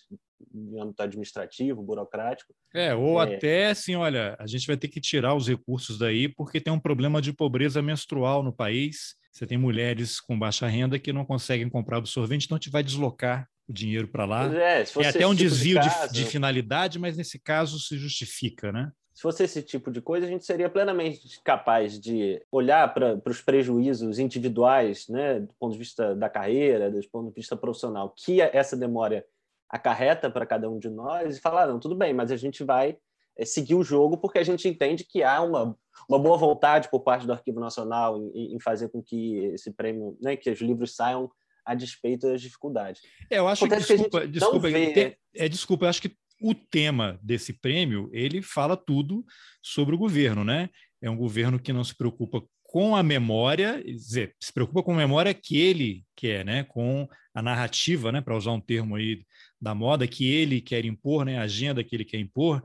no 0.51 0.81
âmbito 0.81 1.03
administrativo, 1.03 1.83
burocrático. 1.83 2.53
É, 2.73 2.95
ou 2.95 3.21
é... 3.21 3.35
até 3.35 3.67
assim, 3.67 3.95
olha, 3.95 4.35
a 4.39 4.47
gente 4.47 4.65
vai 4.65 4.75
ter 4.75 4.87
que 4.87 4.99
tirar 4.99 5.35
os 5.35 5.47
recursos 5.47 5.99
daí 5.99 6.27
porque 6.27 6.59
tem 6.59 6.73
um 6.73 6.79
problema 6.79 7.21
de 7.21 7.31
pobreza 7.31 7.81
menstrual 7.81 8.41
no 8.41 8.51
país. 8.51 9.15
Você 9.31 9.45
tem 9.45 9.57
mulheres 9.57 10.19
com 10.19 10.37
baixa 10.37 10.65
renda 10.65 10.97
que 10.97 11.13
não 11.13 11.23
conseguem 11.23 11.69
comprar 11.69 11.97
absorvente, 11.97 12.45
então 12.45 12.55
a 12.55 12.59
gente 12.59 12.71
vai 12.71 12.83
deslocar 12.83 13.47
o 13.67 13.73
dinheiro 13.73 14.07
para 14.07 14.25
lá. 14.25 14.51
É, 14.51 14.81
é, 14.81 15.07
até 15.07 15.27
um 15.27 15.35
tipo 15.35 15.49
desvio 15.49 15.79
de, 15.79 15.89
de, 15.89 16.13
de 16.13 16.25
finalidade, 16.25 16.97
mas 16.97 17.15
nesse 17.15 17.37
caso 17.37 17.79
se 17.79 17.97
justifica, 17.97 18.71
né? 18.71 18.91
Se 19.17 19.23
fosse 19.23 19.43
esse 19.45 19.63
tipo 19.63 19.89
de 19.89 19.99
coisa, 19.99 20.27
a 20.27 20.29
gente 20.29 20.45
seria 20.45 20.69
plenamente 20.69 21.41
capaz 21.43 21.99
de 21.99 22.39
olhar 22.51 22.93
para 22.93 23.19
os 23.25 23.41
prejuízos 23.41 24.19
individuais, 24.19 25.07
né, 25.07 25.39
do 25.39 25.55
ponto 25.55 25.71
de 25.71 25.79
vista 25.79 26.15
da 26.15 26.29
carreira, 26.29 26.91
do 26.91 27.01
ponto 27.09 27.29
de 27.29 27.33
vista 27.33 27.57
profissional, 27.57 28.13
que 28.15 28.39
essa 28.39 28.77
demora 28.77 29.25
acarreta 29.67 30.29
para 30.29 30.45
cada 30.45 30.69
um 30.69 30.77
de 30.77 30.87
nós 30.87 31.35
e 31.35 31.41
falar: 31.41 31.65
não, 31.65 31.79
tudo 31.79 31.95
bem, 31.95 32.13
mas 32.13 32.31
a 32.31 32.37
gente 32.37 32.63
vai 32.63 32.95
é, 33.35 33.43
seguir 33.43 33.73
o 33.73 33.83
jogo 33.83 34.19
porque 34.19 34.37
a 34.37 34.43
gente 34.43 34.67
entende 34.67 35.03
que 35.03 35.23
há 35.23 35.41
uma, 35.41 35.75
uma 36.07 36.19
boa 36.19 36.37
vontade 36.37 36.87
por 36.87 36.99
parte 36.99 37.25
do 37.25 37.33
Arquivo 37.33 37.59
Nacional 37.59 38.21
em, 38.21 38.53
em 38.53 38.59
fazer 38.59 38.87
com 38.89 39.01
que 39.01 39.37
esse 39.45 39.71
prêmio, 39.71 40.15
né, 40.21 40.35
que 40.35 40.51
os 40.51 40.61
livros 40.61 40.95
saiam 40.95 41.27
a 41.65 41.73
despeito 41.73 42.27
das 42.27 42.39
dificuldades. 42.39 43.01
É, 43.31 43.39
eu 43.39 43.47
acho 43.47 43.65
Acontece 43.65 43.87
que, 43.87 43.93
desculpa, 43.93 44.21
que 44.21 44.27
desculpa, 44.27 44.69
vê... 44.69 45.17
é, 45.35 45.49
desculpa, 45.49 45.85
eu 45.85 45.89
acho 45.89 46.03
que 46.03 46.15
o 46.41 46.53
tema 46.53 47.19
desse 47.21 47.53
prêmio 47.53 48.09
ele 48.13 48.41
fala 48.41 48.77
tudo 48.77 49.25
sobre 49.61 49.95
o 49.95 49.97
governo, 49.97 50.43
né? 50.43 50.69
É 51.01 51.09
um 51.09 51.17
governo 51.17 51.59
que 51.59 51.73
não 51.73 51.83
se 51.83 51.95
preocupa 51.95 52.41
com 52.63 52.95
a 52.95 53.01
memória, 53.01 53.81
dizer, 53.83 54.35
se 54.39 54.51
preocupa 54.51 54.83
com 54.83 54.93
a 54.93 54.97
memória 54.97 55.33
que 55.33 55.57
ele 55.57 56.03
quer, 56.15 56.45
né? 56.45 56.63
Com 56.63 57.07
a 57.33 57.41
narrativa, 57.41 58.11
né? 58.11 58.21
Para 58.21 58.35
usar 58.35 58.51
um 58.51 58.59
termo 58.59 58.95
aí 58.95 59.23
da 59.59 59.73
moda 59.73 60.07
que 60.07 60.27
ele 60.27 60.59
quer 60.59 60.83
impor, 60.85 61.25
né? 61.25 61.37
A 61.37 61.43
agenda 61.43 61.83
que 61.83 61.95
ele 61.95 62.05
quer 62.05 62.19
impor. 62.19 62.61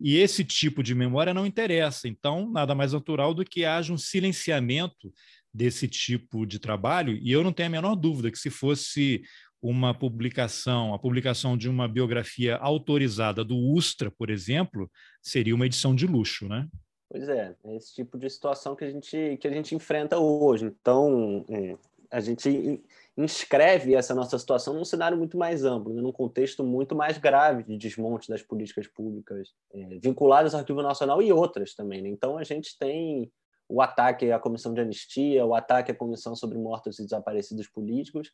E 0.00 0.16
esse 0.16 0.44
tipo 0.44 0.82
de 0.82 0.94
memória 0.94 1.32
não 1.32 1.46
interessa. 1.46 2.08
Então, 2.08 2.50
nada 2.50 2.74
mais 2.74 2.92
natural 2.92 3.32
do 3.32 3.44
que 3.44 3.64
haja 3.64 3.92
um 3.92 3.98
silenciamento 3.98 5.12
desse 5.52 5.86
tipo 5.86 6.44
de 6.44 6.58
trabalho. 6.58 7.16
E 7.22 7.30
eu 7.30 7.44
não 7.44 7.52
tenho 7.52 7.68
a 7.68 7.72
menor 7.72 7.94
dúvida 7.94 8.30
que 8.30 8.38
se 8.38 8.50
fosse 8.50 9.22
uma 9.64 9.94
publicação, 9.94 10.92
a 10.92 10.98
publicação 10.98 11.56
de 11.56 11.70
uma 11.70 11.88
biografia 11.88 12.56
autorizada 12.56 13.42
do 13.42 13.56
Ustra, 13.56 14.10
por 14.10 14.28
exemplo, 14.28 14.90
seria 15.22 15.54
uma 15.54 15.64
edição 15.64 15.94
de 15.94 16.06
luxo, 16.06 16.46
né? 16.46 16.68
Pois 17.08 17.26
é, 17.30 17.56
é 17.64 17.76
esse 17.76 17.94
tipo 17.94 18.18
de 18.18 18.28
situação 18.28 18.76
que 18.76 18.84
a 18.84 18.90
gente, 18.90 19.38
que 19.38 19.48
a 19.48 19.50
gente 19.50 19.74
enfrenta 19.74 20.18
hoje. 20.18 20.66
Então, 20.66 21.46
é, 21.48 21.78
a 22.10 22.20
gente 22.20 22.84
inscreve 23.16 23.94
essa 23.94 24.14
nossa 24.14 24.38
situação 24.38 24.74
num 24.74 24.84
cenário 24.84 25.16
muito 25.16 25.38
mais 25.38 25.64
amplo, 25.64 25.94
né? 25.94 26.02
num 26.02 26.12
contexto 26.12 26.62
muito 26.62 26.94
mais 26.94 27.16
grave 27.16 27.62
de 27.62 27.78
desmonte 27.78 28.28
das 28.28 28.42
políticas 28.42 28.86
públicas 28.86 29.48
é, 29.72 29.98
vinculadas 29.98 30.52
ao 30.52 30.60
Arquivo 30.60 30.82
Nacional 30.82 31.22
e 31.22 31.32
outras 31.32 31.74
também. 31.74 32.02
Né? 32.02 32.10
Então, 32.10 32.36
a 32.36 32.44
gente 32.44 32.76
tem 32.78 33.32
o 33.66 33.80
ataque 33.80 34.30
à 34.30 34.38
Comissão 34.38 34.74
de 34.74 34.82
Anistia, 34.82 35.46
o 35.46 35.54
ataque 35.54 35.90
à 35.90 35.94
Comissão 35.94 36.36
sobre 36.36 36.58
Mortos 36.58 36.98
e 36.98 37.04
Desaparecidos 37.04 37.66
Políticos, 37.66 38.30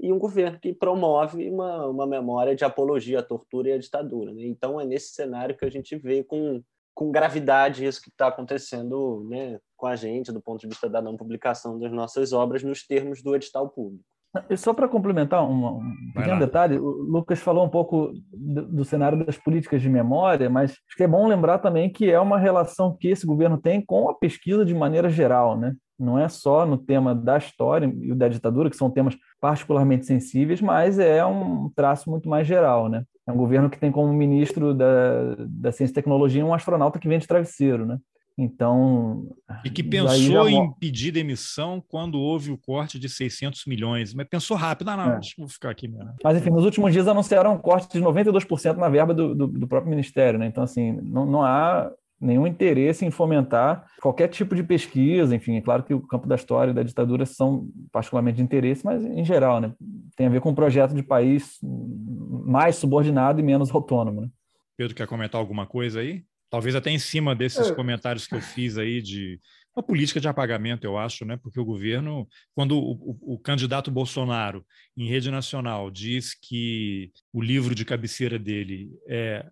e 0.00 0.12
um 0.12 0.18
governo 0.18 0.58
que 0.58 0.72
promove 0.72 1.50
uma, 1.50 1.86
uma 1.86 2.06
memória 2.06 2.54
de 2.54 2.64
apologia 2.64 3.18
à 3.18 3.22
tortura 3.22 3.68
e 3.68 3.72
à 3.72 3.78
ditadura. 3.78 4.32
Né? 4.32 4.46
Então, 4.46 4.80
é 4.80 4.84
nesse 4.84 5.12
cenário 5.12 5.56
que 5.56 5.64
a 5.64 5.70
gente 5.70 5.96
vê 5.96 6.22
com, 6.22 6.62
com 6.94 7.10
gravidade 7.10 7.84
isso 7.84 8.00
que 8.00 8.08
está 8.08 8.28
acontecendo 8.28 9.26
né, 9.28 9.58
com 9.76 9.86
a 9.86 9.96
gente, 9.96 10.32
do 10.32 10.40
ponto 10.40 10.60
de 10.60 10.68
vista 10.68 10.88
da 10.88 11.02
não 11.02 11.16
publicação 11.16 11.78
das 11.78 11.90
nossas 11.90 12.32
obras 12.32 12.62
nos 12.62 12.86
termos 12.86 13.22
do 13.22 13.34
edital 13.34 13.68
público. 13.68 14.04
E 14.50 14.56
só 14.56 14.74
para 14.74 14.88
complementar 14.88 15.42
um, 15.42 15.78
um 15.78 16.12
pequeno 16.14 16.38
detalhe, 16.38 16.78
o 16.78 16.86
Lucas 16.86 17.40
falou 17.40 17.64
um 17.64 17.68
pouco 17.68 18.12
do, 18.32 18.66
do, 18.66 18.84
cenário 18.84 19.24
das 19.24 19.38
políticas 19.38 19.80
de 19.80 19.88
memória, 19.88 20.50
mas 20.50 20.72
acho 20.72 20.96
que 20.96 21.02
é 21.02 21.08
bom 21.08 21.26
lembrar 21.26 21.58
também 21.58 21.90
que 21.90 22.10
é 22.10 22.20
uma 22.20 22.38
relação 22.38 22.94
que 22.94 23.08
esse 23.08 23.26
governo 23.26 23.56
tem 23.56 23.80
com 23.80 24.08
a 24.08 24.14
pesquisa 24.14 24.64
de 24.64 24.74
maneira 24.74 25.08
geral, 25.08 25.56
né? 25.56 25.74
não 25.98 26.18
é 26.18 26.28
só 26.28 26.64
no 26.64 26.78
tema 26.78 27.14
da 27.14 27.36
história 27.36 27.92
e 28.00 28.14
da 28.14 28.28
ditadura, 28.28 28.70
que 28.70 28.76
são 28.76 28.90
temas 28.90 29.16
particularmente 29.40 30.06
sensíveis, 30.06 30.60
mas 30.60 30.98
é 30.98 31.24
um 31.26 31.70
traço 31.74 32.08
muito 32.08 32.28
mais 32.28 32.46
geral, 32.46 32.88
né? 32.88 33.02
É 33.26 33.32
um 33.32 33.36
governo 33.36 33.68
que 33.68 33.78
tem 33.78 33.90
como 33.90 34.12
ministro 34.12 34.72
da, 34.72 35.34
da 35.48 35.72
Ciência 35.72 35.92
e 35.92 35.94
Tecnologia 35.94 36.44
um 36.44 36.54
astronauta 36.54 36.98
que 36.98 37.08
vem 37.08 37.18
de 37.18 37.26
travesseiro, 37.26 37.84
né? 37.84 37.98
Então. 38.38 39.26
E 39.64 39.70
que 39.70 39.82
pensou 39.82 40.48
em 40.48 40.72
pedir 40.74 41.10
demissão 41.10 41.82
quando 41.88 42.20
houve 42.20 42.52
o 42.52 42.56
corte 42.56 42.96
de 42.96 43.08
600 43.08 43.66
milhões, 43.66 44.14
mas 44.14 44.28
pensou 44.28 44.56
rápido, 44.56 44.90
ah, 44.90 44.96
não, 44.96 45.12
é. 45.14 45.20
eu 45.38 45.48
ficar 45.48 45.70
aqui 45.70 45.88
mesmo. 45.88 46.14
Mas, 46.22 46.38
enfim, 46.38 46.50
nos 46.50 46.64
últimos 46.64 46.92
dias 46.92 47.08
anunciaram 47.08 47.54
um 47.54 47.58
corte 47.58 47.92
de 47.92 48.00
92% 48.00 48.76
na 48.76 48.88
verba 48.88 49.12
do, 49.12 49.34
do, 49.34 49.46
do, 49.48 49.66
próprio 49.66 49.90
ministério, 49.90 50.38
né? 50.38 50.46
Então, 50.46 50.62
assim, 50.62 50.92
não, 51.02 51.26
não 51.26 51.42
há 51.42 51.90
nenhum 52.20 52.46
interesse 52.46 53.04
em 53.04 53.10
fomentar 53.10 53.86
qualquer 54.00 54.28
tipo 54.28 54.54
de 54.54 54.62
pesquisa, 54.62 55.34
enfim, 55.34 55.56
é 55.56 55.60
claro 55.60 55.82
que 55.82 55.94
o 55.94 56.00
campo 56.00 56.26
da 56.26 56.34
história 56.34 56.70
e 56.70 56.74
da 56.74 56.82
ditadura 56.82 57.24
são 57.26 57.68
particularmente 57.92 58.36
de 58.36 58.42
interesse, 58.42 58.84
mas 58.84 59.04
em 59.04 59.24
geral, 59.24 59.60
né, 59.60 59.72
tem 60.16 60.26
a 60.26 60.30
ver 60.30 60.40
com 60.40 60.50
um 60.50 60.54
projeto 60.54 60.94
de 60.94 61.02
país 61.02 61.58
mais 61.62 62.76
subordinado 62.76 63.40
e 63.40 63.42
menos 63.42 63.72
autônomo. 63.72 64.22
Né? 64.22 64.28
Pedro, 64.76 64.96
quer 64.96 65.06
comentar 65.06 65.40
alguma 65.40 65.66
coisa 65.66 66.00
aí? 66.00 66.24
Talvez 66.50 66.74
até 66.74 66.90
em 66.90 66.98
cima 66.98 67.34
desses 67.34 67.70
é. 67.70 67.74
comentários 67.74 68.26
que 68.26 68.34
eu 68.34 68.40
fiz 68.40 68.78
aí 68.78 69.02
de 69.02 69.38
uma 69.76 69.82
política 69.82 70.20
de 70.20 70.26
apagamento, 70.26 70.84
eu 70.84 70.98
acho, 70.98 71.24
né? 71.24 71.36
Porque 71.36 71.60
o 71.60 71.64
governo, 71.64 72.26
quando 72.54 72.76
o, 72.76 72.92
o, 72.92 73.34
o, 73.34 73.38
candidato 73.38 73.90
Bolsonaro, 73.90 74.66
em 74.96 75.08
rede 75.08 75.30
nacional, 75.30 75.90
diz 75.90 76.34
que 76.34 77.12
o 77.32 77.40
livro 77.40 77.74
de 77.74 77.84
cabeceira 77.84 78.38
dele 78.38 78.90
é 79.06 79.46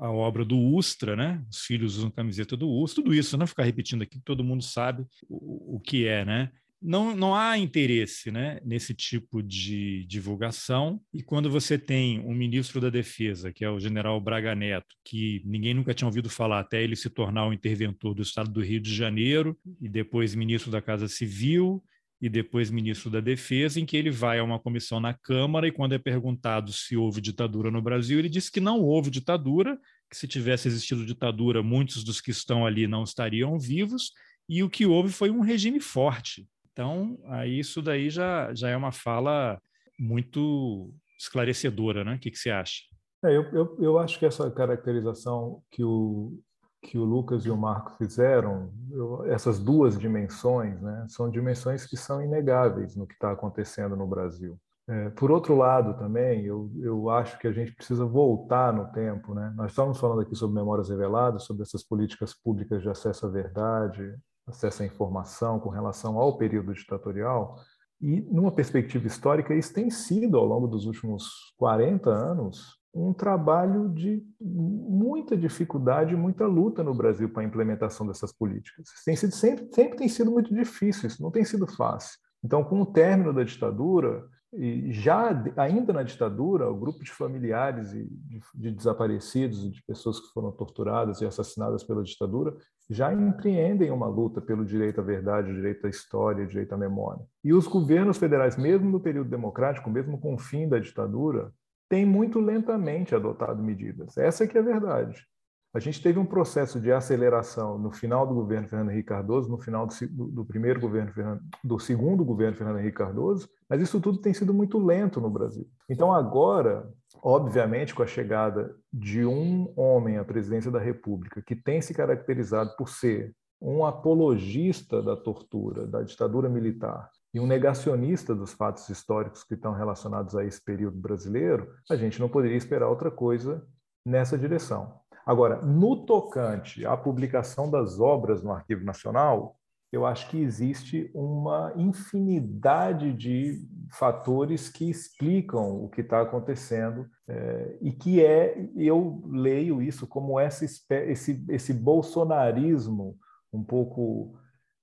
a 0.00 0.10
obra 0.10 0.44
do 0.44 0.56
Ustra, 0.56 1.16
né? 1.16 1.44
Os 1.50 1.62
filhos 1.62 1.96
usam 1.96 2.10
camiseta 2.10 2.56
do 2.56 2.68
Ustra, 2.68 3.02
tudo 3.02 3.14
isso, 3.14 3.36
não 3.36 3.46
ficar 3.46 3.64
repetindo 3.64 4.02
aqui, 4.02 4.20
todo 4.24 4.44
mundo 4.44 4.62
sabe 4.62 5.04
o, 5.28 5.76
o 5.76 5.80
que 5.80 6.06
é, 6.06 6.24
né? 6.24 6.52
Não, 6.82 7.14
não 7.14 7.34
há 7.34 7.56
interesse 7.56 8.30
né, 8.30 8.60
nesse 8.64 8.92
tipo 8.92 9.42
de 9.42 10.04
divulgação. 10.06 11.00
E 11.14 11.22
quando 11.22 11.48
você 11.48 11.78
tem 11.78 12.18
um 12.20 12.34
ministro 12.34 12.80
da 12.80 12.90
Defesa, 12.90 13.52
que 13.52 13.64
é 13.64 13.70
o 13.70 13.78
general 13.78 14.20
Braga 14.20 14.54
Neto, 14.54 14.96
que 15.04 15.40
ninguém 15.44 15.74
nunca 15.74 15.94
tinha 15.94 16.08
ouvido 16.08 16.28
falar 16.28 16.58
até 16.58 16.82
ele 16.82 16.96
se 16.96 17.08
tornar 17.08 17.46
o 17.46 17.52
interventor 17.52 18.14
do 18.14 18.22
Estado 18.22 18.50
do 18.50 18.60
Rio 18.60 18.80
de 18.80 18.92
Janeiro, 18.94 19.56
e 19.80 19.88
depois 19.88 20.34
ministro 20.34 20.72
da 20.72 20.82
Casa 20.82 21.06
Civil, 21.06 21.82
e 22.20 22.28
depois 22.28 22.70
ministro 22.70 23.10
da 23.10 23.18
Defesa, 23.18 23.80
em 23.80 23.84
que 23.84 23.96
ele 23.96 24.10
vai 24.10 24.38
a 24.38 24.44
uma 24.44 24.58
comissão 24.58 25.00
na 25.00 25.12
Câmara 25.12 25.66
e, 25.66 25.72
quando 25.72 25.94
é 25.94 25.98
perguntado 25.98 26.72
se 26.72 26.96
houve 26.96 27.20
ditadura 27.20 27.68
no 27.68 27.82
Brasil, 27.82 28.18
ele 28.18 28.28
diz 28.28 28.48
que 28.48 28.60
não 28.60 28.80
houve 28.80 29.10
ditadura, 29.10 29.76
que 30.08 30.16
se 30.16 30.28
tivesse 30.28 30.68
existido 30.68 31.04
ditadura, 31.04 31.64
muitos 31.64 32.04
dos 32.04 32.20
que 32.20 32.30
estão 32.30 32.64
ali 32.64 32.86
não 32.86 33.02
estariam 33.02 33.58
vivos, 33.58 34.12
e 34.48 34.62
o 34.62 34.70
que 34.70 34.86
houve 34.86 35.12
foi 35.12 35.30
um 35.30 35.40
regime 35.40 35.80
forte. 35.80 36.46
Então, 36.72 37.18
aí 37.26 37.58
isso 37.58 37.82
daí 37.82 38.08
já, 38.08 38.52
já 38.54 38.70
é 38.70 38.76
uma 38.76 38.92
fala 38.92 39.60
muito 39.98 40.92
esclarecedora, 41.18 42.02
né? 42.02 42.14
O 42.14 42.18
que, 42.18 42.30
que 42.30 42.38
você 42.38 42.50
acha? 42.50 42.80
É, 43.24 43.36
eu, 43.36 43.42
eu, 43.52 43.76
eu 43.78 43.98
acho 43.98 44.18
que 44.18 44.26
essa 44.26 44.50
caracterização 44.50 45.62
que 45.70 45.84
o, 45.84 46.40
que 46.82 46.98
o 46.98 47.04
Lucas 47.04 47.44
e 47.46 47.50
o 47.50 47.56
Marco 47.56 47.92
fizeram, 47.96 48.72
eu, 48.90 49.24
essas 49.26 49.60
duas 49.60 49.96
dimensões, 49.96 50.80
né, 50.80 51.06
são 51.08 51.30
dimensões 51.30 51.86
que 51.86 51.96
são 51.96 52.20
inegáveis 52.22 52.96
no 52.96 53.06
que 53.06 53.14
está 53.14 53.30
acontecendo 53.30 53.96
no 53.96 54.06
Brasil. 54.06 54.58
É, 54.88 55.10
por 55.10 55.30
outro 55.30 55.56
lado, 55.56 55.96
também, 55.96 56.44
eu, 56.44 56.68
eu 56.80 57.08
acho 57.08 57.38
que 57.38 57.46
a 57.46 57.52
gente 57.52 57.72
precisa 57.72 58.04
voltar 58.04 58.72
no 58.72 58.90
tempo. 58.90 59.32
Né? 59.32 59.52
Nós 59.56 59.70
estamos 59.70 60.00
falando 60.00 60.22
aqui 60.22 60.34
sobre 60.34 60.56
memórias 60.56 60.88
reveladas, 60.88 61.44
sobre 61.44 61.62
essas 61.62 61.84
políticas 61.84 62.34
públicas 62.34 62.82
de 62.82 62.88
acesso 62.88 63.26
à 63.26 63.30
verdade, 63.30 64.12
acesso 64.46 64.82
à 64.82 64.86
informação 64.86 65.60
com 65.60 65.68
relação 65.68 66.18
ao 66.18 66.36
período 66.36 66.74
ditatorial. 66.74 67.56
E, 68.00 68.20
numa 68.22 68.50
perspectiva 68.50 69.06
histórica, 69.06 69.54
isso 69.54 69.72
tem 69.72 69.90
sido, 69.90 70.36
ao 70.36 70.44
longo 70.44 70.66
dos 70.66 70.86
últimos 70.86 71.54
40 71.56 72.10
anos, 72.10 72.78
um 72.94 73.12
trabalho 73.12 73.88
de 73.88 74.22
muita 74.40 75.36
dificuldade, 75.36 76.14
muita 76.14 76.46
luta 76.46 76.82
no 76.82 76.94
Brasil 76.94 77.28
para 77.28 77.42
a 77.42 77.46
implementação 77.46 78.06
dessas 78.06 78.32
políticas. 78.32 78.86
Tem 79.04 79.16
sido 79.16 79.32
sempre, 79.34 79.68
sempre 79.72 79.96
tem 79.96 80.08
sido 80.08 80.30
muito 80.30 80.54
difícil, 80.54 81.06
isso 81.06 81.22
não 81.22 81.30
tem 81.30 81.44
sido 81.44 81.66
fácil. 81.66 82.18
Então, 82.44 82.62
com 82.64 82.82
o 82.82 82.86
término 82.86 83.32
da 83.32 83.44
ditadura, 83.44 84.26
e 84.52 84.92
já 84.92 85.30
ainda 85.56 85.92
na 85.92 86.02
ditadura, 86.02 86.70
o 86.70 86.76
grupo 86.76 87.02
de 87.02 87.10
familiares 87.10 87.90
de, 87.90 88.06
de 88.54 88.70
desaparecidos 88.70 89.64
e 89.64 89.70
de 89.70 89.82
pessoas 89.82 90.20
que 90.20 90.32
foram 90.32 90.52
torturadas 90.52 91.20
e 91.20 91.26
assassinadas 91.26 91.82
pela 91.82 92.02
ditadura 92.02 92.54
já 92.90 93.12
empreendem 93.14 93.90
uma 93.90 94.06
luta 94.06 94.40
pelo 94.40 94.64
direito 94.64 95.00
à 95.00 95.04
verdade, 95.04 95.54
direito 95.54 95.86
à 95.86 95.90
história, 95.90 96.46
direito 96.46 96.74
à 96.74 96.76
memória. 96.76 97.24
E 97.42 97.54
os 97.54 97.66
governos 97.66 98.18
federais, 98.18 98.58
mesmo 98.58 98.90
no 98.90 99.00
período 99.00 99.30
democrático, 99.30 99.88
mesmo 99.88 100.20
com 100.20 100.34
o 100.34 100.38
fim 100.38 100.68
da 100.68 100.78
ditadura, 100.78 101.50
têm 101.88 102.04
muito 102.04 102.38
lentamente 102.38 103.14
adotado 103.14 103.62
medidas. 103.62 104.18
Essa 104.18 104.44
é 104.44 104.46
que 104.46 104.58
é 104.58 104.60
a 104.60 104.64
verdade. 104.64 105.26
A 105.74 105.80
gente 105.80 106.02
teve 106.02 106.18
um 106.18 106.26
processo 106.26 106.78
de 106.78 106.92
aceleração 106.92 107.78
no 107.78 107.90
final 107.90 108.26
do 108.26 108.34
governo 108.34 108.68
Fernando 108.68 108.90
Henrique 108.90 109.08
Cardoso, 109.08 109.48
no 109.48 109.56
final 109.56 109.86
do, 109.86 110.26
do 110.26 110.44
primeiro 110.44 110.78
governo 110.78 111.40
do 111.64 111.78
segundo 111.78 112.22
governo 112.22 112.54
Fernando 112.54 112.78
Henrique 112.78 112.98
Cardoso, 112.98 113.48
mas 113.66 113.80
isso 113.80 113.98
tudo 113.98 114.18
tem 114.18 114.34
sido 114.34 114.52
muito 114.52 114.78
lento 114.78 115.18
no 115.18 115.30
Brasil. 115.30 115.66
Então 115.88 116.12
agora, 116.12 116.92
obviamente, 117.22 117.94
com 117.94 118.02
a 118.02 118.06
chegada 118.06 118.76
de 118.92 119.24
um 119.24 119.72
homem 119.74 120.18
à 120.18 120.24
presidência 120.24 120.70
da 120.70 120.78
República 120.78 121.40
que 121.40 121.56
tem 121.56 121.80
se 121.80 121.94
caracterizado 121.94 122.76
por 122.76 122.90
ser 122.90 123.34
um 123.58 123.86
apologista 123.86 125.00
da 125.00 125.16
tortura, 125.16 125.86
da 125.86 126.02
ditadura 126.02 126.50
militar 126.50 127.08
e 127.32 127.40
um 127.40 127.46
negacionista 127.46 128.34
dos 128.34 128.52
fatos 128.52 128.90
históricos 128.90 129.42
que 129.42 129.54
estão 129.54 129.72
relacionados 129.72 130.36
a 130.36 130.44
esse 130.44 130.62
período 130.62 130.98
brasileiro, 130.98 131.72
a 131.88 131.96
gente 131.96 132.20
não 132.20 132.28
poderia 132.28 132.58
esperar 132.58 132.88
outra 132.88 133.10
coisa 133.10 133.66
nessa 134.04 134.36
direção. 134.36 135.00
Agora, 135.24 135.62
no 135.62 136.04
tocante 136.04 136.84
à 136.84 136.96
publicação 136.96 137.70
das 137.70 138.00
obras 138.00 138.42
no 138.42 138.52
Arquivo 138.52 138.84
Nacional, 138.84 139.56
eu 139.92 140.06
acho 140.06 140.28
que 140.30 140.40
existe 140.40 141.10
uma 141.14 141.72
infinidade 141.76 143.12
de 143.12 143.62
fatores 143.92 144.70
que 144.70 144.88
explicam 144.88 145.84
o 145.84 145.88
que 145.90 146.00
está 146.00 146.22
acontecendo 146.22 147.06
é, 147.28 147.76
e 147.82 147.92
que 147.92 148.24
é, 148.24 148.70
eu 148.74 149.22
leio 149.26 149.82
isso 149.82 150.06
como 150.06 150.40
essa, 150.40 150.64
esse, 150.64 151.44
esse 151.50 151.74
bolsonarismo 151.74 153.18
um 153.52 153.62
pouco 153.62 154.34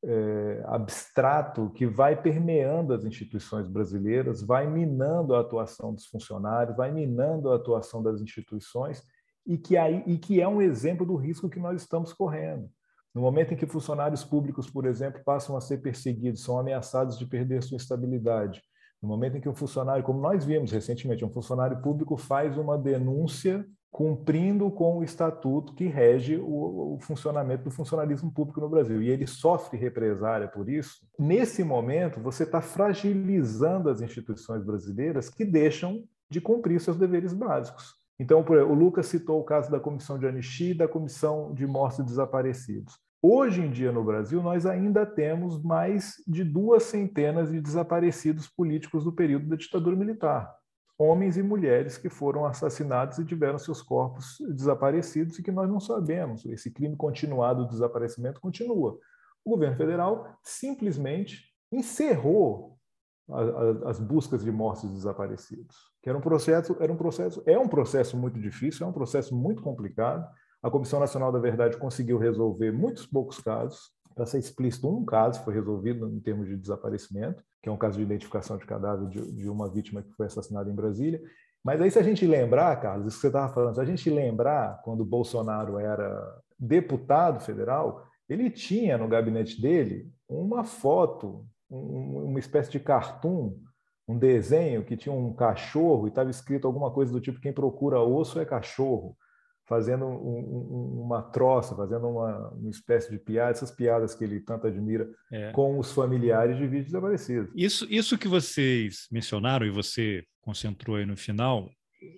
é, 0.03 0.61
abstrato 0.65 1.71
que 1.71 1.87
vai 1.87 2.21
permeando 2.21 2.93
as 2.93 3.03
instituições 3.03 3.67
brasileiras, 3.67 4.43
vai 4.43 4.67
minando 4.67 5.33
a 5.33 5.41
atuação 5.41 5.91
dos 5.91 6.05
funcionários, 6.05 6.77
vai 6.77 6.91
minando 6.91 7.51
a 7.51 7.55
atuação 7.55 8.03
das 8.03 8.21
instituições 8.21 9.03
e 9.49 9.57
que, 9.57 9.75
aí, 9.75 10.03
e 10.05 10.15
que 10.15 10.39
é 10.39 10.47
um 10.47 10.61
exemplo 10.61 11.03
do 11.03 11.15
risco 11.15 11.49
que 11.49 11.59
nós 11.59 11.81
estamos 11.81 12.13
correndo. 12.13 12.69
No 13.15 13.23
momento 13.23 13.51
em 13.51 13.57
que 13.57 13.65
funcionários 13.65 14.23
públicos, 14.23 14.69
por 14.69 14.85
exemplo, 14.85 15.23
passam 15.25 15.57
a 15.57 15.61
ser 15.61 15.79
perseguidos, 15.79 16.43
são 16.43 16.59
ameaçados 16.59 17.17
de 17.17 17.25
perder 17.25 17.63
sua 17.63 17.77
estabilidade, 17.77 18.61
no 19.01 19.09
momento 19.09 19.37
em 19.37 19.41
que 19.41 19.49
um 19.49 19.55
funcionário, 19.55 20.03
como 20.03 20.21
nós 20.21 20.45
vimos 20.45 20.71
recentemente, 20.71 21.25
um 21.25 21.31
funcionário 21.31 21.81
público 21.81 22.15
faz 22.15 22.59
uma 22.59 22.77
denúncia 22.77 23.65
cumprindo 23.89 24.69
com 24.69 24.99
o 24.99 25.03
estatuto 25.03 25.73
que 25.73 25.87
rege 25.87 26.37
o, 26.37 26.93
o, 26.93 26.99
funcionamento 27.01 27.63
do 27.63 27.71
funcionalismo 27.71 28.31
público 28.31 28.61
no 28.61 28.69
Brasil, 28.69 29.01
e 29.01 29.09
ele 29.09 29.25
sofre 29.25 29.79
represália 29.79 30.47
por 30.47 30.69
isso, 30.69 30.99
nesse 31.17 31.63
momento 31.63 32.21
você 32.21 32.43
está 32.43 32.61
fragilizando 32.61 33.89
as 33.89 33.99
instituições 33.99 34.63
brasileiras 34.63 35.27
que 35.27 35.43
deixam 35.43 36.03
de 36.29 36.39
cumprir 36.39 36.79
seus 36.79 36.97
deveres 36.97 37.33
básicos. 37.33 37.98
Então, 38.19 38.41
o 38.41 38.73
Lucas 38.73 39.05
citou 39.05 39.39
o 39.39 39.45
caso 39.45 39.71
da 39.71 39.79
Comissão 39.79 40.19
de 40.19 40.27
Anistia 40.27 40.71
e 40.71 40.77
da 40.77 40.89
Comissão 40.89 41.53
de 41.53 41.65
Mortos 41.65 41.99
e 41.99 42.03
Desaparecidos. 42.03 42.99
Hoje 43.21 43.61
em 43.61 43.71
dia, 43.71 43.91
no 43.91 44.03
Brasil, 44.03 44.41
nós 44.41 44.65
ainda 44.65 45.05
temos 45.05 45.61
mais 45.61 46.15
de 46.27 46.43
duas 46.43 46.83
centenas 46.83 47.49
de 47.49 47.61
desaparecidos 47.61 48.47
políticos 48.47 49.03
do 49.03 49.11
período 49.11 49.47
da 49.47 49.55
ditadura 49.55 49.95
militar. 49.95 50.53
Homens 50.97 51.37
e 51.37 51.43
mulheres 51.43 51.97
que 51.97 52.09
foram 52.09 52.45
assassinados 52.45 53.19
e 53.19 53.25
tiveram 53.25 53.57
seus 53.57 53.81
corpos 53.81 54.37
desaparecidos 54.49 55.39
e 55.39 55.43
que 55.43 55.51
nós 55.51 55.69
não 55.69 55.79
sabemos. 55.79 56.45
Esse 56.45 56.71
crime 56.71 56.97
continuado 56.97 57.63
do 57.63 57.71
desaparecimento 57.71 58.41
continua. 58.41 58.97
O 59.45 59.51
governo 59.51 59.77
federal 59.77 60.27
simplesmente 60.43 61.45
encerrou 61.71 62.78
as 63.85 63.99
buscas 63.99 64.43
de 64.43 64.51
mortos 64.51 64.83
e 64.83 64.87
desaparecidos, 64.87 65.75
que 66.01 66.09
era 66.09 66.17
um 66.17 66.21
processo, 66.21 66.75
era 66.79 66.91
um 66.91 66.97
processo, 66.97 67.43
é 67.45 67.57
um 67.57 67.67
processo 67.67 68.17
muito 68.17 68.39
difícil, 68.39 68.85
é 68.85 68.89
um 68.89 68.93
processo 68.93 69.35
muito 69.35 69.61
complicado. 69.61 70.27
A 70.61 70.69
Comissão 70.69 70.99
Nacional 70.99 71.31
da 71.31 71.39
Verdade 71.39 71.77
conseguiu 71.77 72.17
resolver 72.17 72.71
muitos 72.71 73.05
poucos 73.05 73.39
casos. 73.39 73.91
Para 74.15 74.25
ser 74.25 74.39
explícito, 74.39 74.89
um 74.89 75.05
caso 75.05 75.41
foi 75.43 75.53
resolvido 75.53 76.09
em 76.09 76.19
termos 76.19 76.47
de 76.47 76.57
desaparecimento, 76.57 77.41
que 77.61 77.69
é 77.69 77.71
um 77.71 77.77
caso 77.77 77.97
de 77.97 78.03
identificação 78.03 78.57
de 78.57 78.65
cadáver 78.65 79.07
de, 79.07 79.31
de 79.31 79.49
uma 79.49 79.69
vítima 79.69 80.01
que 80.01 80.11
foi 80.11 80.25
assassinada 80.25 80.69
em 80.69 80.75
Brasília. 80.75 81.21
Mas 81.63 81.79
aí, 81.81 81.91
se 81.91 81.99
a 81.99 82.03
gente 82.03 82.25
lembrar, 82.25 82.75
Carlos, 82.81 83.07
isso 83.07 83.17
que 83.17 83.21
você 83.21 83.27
estava 83.27 83.53
falando, 83.53 83.75
se 83.75 83.81
a 83.81 83.85
gente 83.85 84.09
lembrar 84.09 84.81
quando 84.83 85.05
Bolsonaro 85.05 85.77
era 85.77 86.41
deputado 86.57 87.39
federal, 87.39 88.03
ele 88.27 88.49
tinha 88.49 88.97
no 88.97 89.07
gabinete 89.07 89.61
dele 89.61 90.11
uma 90.27 90.63
foto 90.63 91.45
um, 91.69 92.25
uma 92.25 92.39
espécie 92.39 92.71
de 92.71 92.79
cartoon, 92.79 93.55
um 94.07 94.17
desenho 94.17 94.83
que 94.83 94.97
tinha 94.97 95.13
um 95.13 95.33
cachorro 95.33 96.07
e 96.07 96.09
estava 96.09 96.29
escrito 96.29 96.65
alguma 96.65 96.91
coisa 96.91 97.11
do 97.11 97.21
tipo: 97.21 97.39
quem 97.39 97.53
procura 97.53 97.99
osso 97.99 98.39
é 98.39 98.45
cachorro, 98.45 99.15
fazendo 99.67 100.05
um, 100.05 100.39
um, 100.39 101.01
uma 101.03 101.21
troça, 101.21 101.75
fazendo 101.75 102.07
uma, 102.07 102.49
uma, 102.49 102.69
espécie 102.69 103.11
de 103.11 103.19
piada, 103.19 103.51
essas 103.51 103.69
piadas 103.69 104.15
que 104.15 104.23
ele 104.23 104.39
tanto 104.39 104.65
admira 104.65 105.07
é. 105.31 105.51
com 105.51 105.77
os 105.77 105.91
familiares 105.91 106.57
de 106.57 106.63
vídeos 106.63 106.87
desaparecidos. 106.87 107.51
Isso, 107.55 107.85
isso 107.89 108.17
que 108.17 108.27
vocês 108.27 109.07
mencionaram 109.11 109.65
e 109.65 109.69
você 109.69 110.23
concentrou 110.41 110.95
aí 110.95 111.05
no 111.05 111.15
final, 111.15 111.69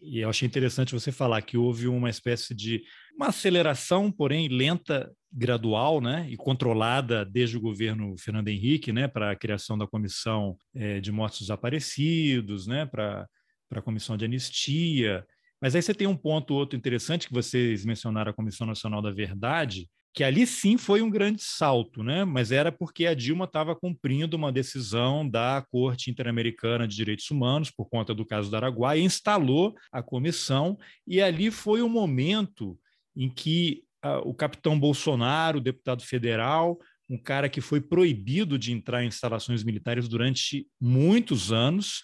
e 0.01 0.21
eu 0.21 0.29
achei 0.29 0.47
interessante 0.47 0.93
você 0.93 1.11
falar 1.11 1.41
que 1.41 1.57
houve 1.57 1.87
uma 1.87 2.09
espécie 2.09 2.55
de 2.55 2.83
uma 3.15 3.28
aceleração, 3.28 4.12
porém 4.12 4.47
lenta, 4.47 5.12
gradual, 5.32 6.02
né, 6.02 6.28
e 6.30 6.36
controlada 6.36 7.24
desde 7.24 7.56
o 7.56 7.62
governo 7.62 8.17
Fernando 8.17 8.50
Henrique, 8.50 8.91
né, 8.91 9.08
para 9.08 9.32
a 9.32 9.36
criação 9.36 9.78
da 9.78 9.88
comissão 9.88 10.58
é, 10.76 11.00
de 11.00 11.12
mortos 11.12 11.39
desaparecidos, 11.39 12.67
né, 12.67 12.86
para 12.86 13.28
a 13.71 13.82
comissão 13.82 14.17
de 14.17 14.26
anistia. 14.26 15.26
Mas 15.62 15.76
aí 15.76 15.82
você 15.82 15.93
tem 15.93 16.08
um 16.08 16.17
ponto 16.17 16.54
outro 16.54 16.78
interessante 16.78 17.28
que 17.28 17.34
vocês 17.34 17.86
mencionaram 17.86 18.32
a 18.32 18.34
Comissão 18.34 18.67
Nacional 18.67 19.02
da 19.02 19.12
Verdade, 19.12 19.88
que 20.13 20.24
ali 20.24 20.45
sim 20.45 20.78
foi 20.78 21.02
um 21.02 21.10
grande 21.10 21.41
salto, 21.41 22.04
né? 22.04 22.26
Mas 22.26 22.52
era 22.52 22.71
porque 22.71 23.06
a 23.06 23.13
Dilma 23.13 23.45
estava 23.45 23.76
cumprindo 23.76 24.36
uma 24.36 24.52
decisão 24.52 25.28
da 25.28 25.63
Corte 25.71 26.12
Interamericana 26.12 26.88
de 26.88 26.95
Direitos 26.95 27.30
Humanos 27.32 27.71
por 27.71 27.86
conta 27.88 28.13
do 28.13 28.26
caso 28.26 28.50
do 28.50 28.56
Araguaia, 28.58 29.00
instalou 29.00 29.74
a 29.91 30.04
comissão 30.04 30.78
e 31.08 31.21
ali 31.21 31.50
foi 31.50 31.82
o 31.82 31.88
momento 31.88 32.78
em 33.15 33.30
que 33.30 33.84
uh, 34.06 34.28
o 34.28 34.34
capitão 34.34 34.80
Bolsonaro, 34.80 35.62
deputado 35.62 36.04
federal, 36.04 36.80
um 37.10 37.17
cara 37.17 37.50
que 37.50 37.60
foi 37.60 37.82
proibido 37.82 38.58
de 38.58 38.71
entrar 38.71 39.04
em 39.04 39.08
instalações 39.08 39.63
militares 39.63 40.08
durante 40.08 40.67
muitos 40.80 41.52
anos, 41.52 42.04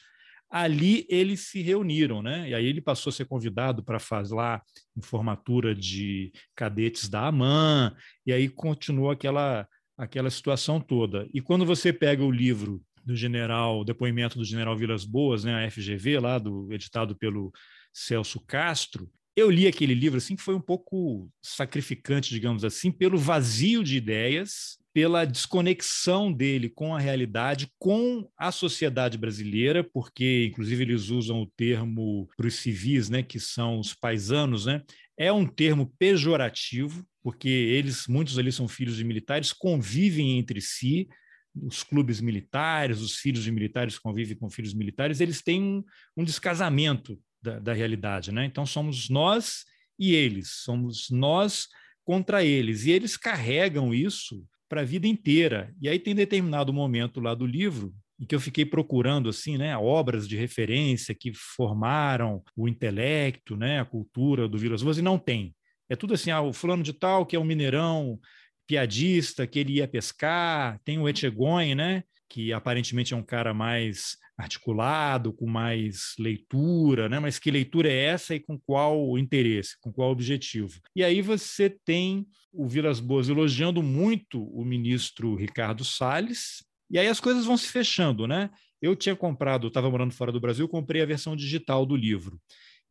ali 0.50 1.06
eles 1.10 1.48
se 1.50 1.62
reuniram, 1.62 2.22
né? 2.22 2.50
E 2.50 2.54
aí 2.54 2.66
ele 2.66 2.82
passou 2.82 3.10
a 3.10 3.14
ser 3.14 3.26
convidado 3.26 3.84
para 3.84 4.00
fazer 4.00 4.36
lá 4.36 4.62
em 4.96 5.02
formatura 5.02 5.76
de 5.76 6.32
cadetes 6.56 7.10
da 7.10 7.28
AMAN, 7.28 7.96
e 8.26 8.32
aí 8.32 8.48
continuou 8.50 9.12
aquela 9.12 9.68
aquela 9.98 10.30
situação 10.30 10.80
toda. 10.80 11.28
E 11.34 11.42
quando 11.42 11.66
você 11.66 11.92
pega 11.92 12.24
o 12.24 12.30
livro 12.30 12.80
do 13.04 13.16
general, 13.16 13.80
o 13.80 13.84
depoimento 13.84 14.38
do 14.38 14.46
general 14.46 14.78
Vilas 14.78 15.04
Boas, 15.04 15.44
né, 15.44 15.66
a 15.66 15.72
FGV 15.72 16.20
lá 16.20 16.38
do 16.38 16.72
editado 16.72 17.16
pelo 17.16 17.52
Celso 17.92 18.40
Castro, 18.46 19.10
eu 19.38 19.52
li 19.52 19.68
aquele 19.68 19.94
livro 19.94 20.18
assim 20.18 20.36
que 20.36 20.42
foi 20.42 20.56
um 20.56 20.60
pouco 20.60 21.30
sacrificante, 21.44 22.32
digamos 22.32 22.66
assim, 22.66 22.92
pelo 22.92 23.20
vazio 23.20 23.84
de 23.84 23.96
ideias, 23.96 24.80
pela 24.92 25.26
desconexão 25.26 26.34
dele 26.34 26.72
com 26.72 26.96
a 26.96 27.00
realidade, 27.00 27.72
com 27.78 28.28
a 28.36 28.52
sociedade 28.52 29.16
brasileira, 29.16 29.84
porque 29.84 30.48
inclusive 30.48 30.82
eles 30.82 31.10
usam 31.10 31.44
o 31.44 31.46
termo 31.46 32.28
para 32.36 32.48
os 32.48 32.56
civis, 32.56 33.10
né, 33.12 33.22
que 33.22 33.40
são 33.40 33.80
os 33.80 33.94
paisanos, 33.94 34.66
né? 34.66 34.82
É 35.16 35.32
um 35.32 35.46
termo 35.46 35.94
pejorativo, 36.00 37.06
porque 37.22 37.48
eles, 37.48 38.08
muitos 38.08 38.40
ali 38.40 38.52
são 38.52 38.68
filhos 38.68 38.98
de 38.98 39.04
militares, 39.04 39.54
convivem 39.54 40.40
entre 40.40 40.60
si, 40.60 41.08
os 41.54 41.84
clubes 41.84 42.20
militares, 42.20 43.02
os 43.02 43.18
filhos 43.18 43.44
de 43.44 43.52
militares 43.52 44.00
convivem 44.00 44.36
com 44.36 44.50
filhos 44.50 44.74
militares, 44.74 45.22
eles 45.22 45.44
têm 45.44 45.62
um, 45.62 45.84
um 46.18 46.24
descasamento 46.24 47.20
da, 47.42 47.60
da 47.60 47.74
realidade, 47.74 48.32
né? 48.32 48.46
Então 48.46 48.66
somos 48.66 49.10
nós 49.10 49.66
e 50.00 50.14
eles, 50.14 50.50
somos 50.64 51.10
nós 51.10 51.68
contra 52.06 52.44
eles, 52.44 52.86
e 52.86 52.92
eles 52.92 53.18
carregam 53.18 53.94
isso 53.94 54.46
para 54.70 54.82
a 54.82 54.86
vida 54.86 55.08
inteira. 55.08 55.74
E 55.82 55.90
aí 55.90 56.00
tem 56.00 56.16
determinado 56.16 56.72
momento 56.72 57.20
lá 57.20 57.34
do 57.34 57.46
livro 57.46 57.94
em 58.20 58.26
que 58.26 58.34
eu 58.34 58.40
fiquei 58.40 58.66
procurando 58.66 59.30
assim, 59.30 59.58
né, 59.58 59.78
obras 59.78 60.28
de 60.28 60.36
referência 60.36 61.14
que 61.14 61.32
formaram 61.34 62.42
o 62.56 62.68
intelecto, 62.68 63.56
né, 63.56 63.80
a 63.80 63.86
cultura 63.86 64.48
do 64.48 64.58
Vilas 64.58 64.82
Boas 64.82 64.98
e 64.98 65.02
não 65.02 65.20
tem. 65.20 65.54
É 65.90 65.96
tudo 65.96 66.14
assim, 66.14 66.32
ah, 66.32 66.42
o 66.42 66.52
fulano 66.52 66.84
de 66.84 66.94
tal 66.94 67.26
que 67.26 67.36
é 67.36 67.40
um 67.40 67.46
mineirão 67.46 68.20
piadista, 68.66 69.48
que 69.48 69.60
ele 69.60 69.74
ia 69.74 69.88
pescar, 69.88 70.80
tem 70.84 71.00
o 71.00 71.08
Etchegoin, 71.08 71.76
né, 71.76 72.04
que 72.30 72.52
aparentemente 72.54 73.14
é 73.14 73.18
um 73.18 73.24
cara 73.24 73.54
mais 73.54 74.18
articulado, 74.38 75.34
com 75.34 75.48
mais 75.48 76.14
leitura, 76.20 77.10
né? 77.10 77.20
mas 77.20 77.40
que 77.40 77.50
leitura 77.50 77.90
é 77.90 78.06
essa 78.06 78.36
e 78.36 78.40
com 78.40 78.60
qual 78.60 79.18
interesse, 79.18 79.76
com 79.82 79.92
qual 79.92 80.12
objetivo? 80.12 80.80
E 80.96 81.04
aí 81.04 81.22
você 81.22 81.70
tem 81.70 82.28
o 82.54 82.68
Vilas 82.68 83.00
Boas 83.00 83.30
elogiando 83.30 83.82
muito 83.82 84.44
o 84.44 84.64
ministro 84.64 85.36
Ricardo 85.36 85.84
Salles, 85.84 86.64
e 86.90 86.98
aí 86.98 87.08
as 87.08 87.20
coisas 87.20 87.46
vão 87.46 87.58
se 87.58 87.68
fechando, 87.68 88.28
né? 88.28 88.50
Eu 88.82 88.96
tinha 88.96 89.16
comprado, 89.16 89.68
estava 89.68 89.90
morando 89.90 90.14
fora 90.14 90.32
do 90.32 90.40
Brasil, 90.40 90.68
comprei 90.68 91.02
a 91.02 91.06
versão 91.06 91.36
digital 91.36 91.86
do 91.86 91.96
livro. 91.96 92.40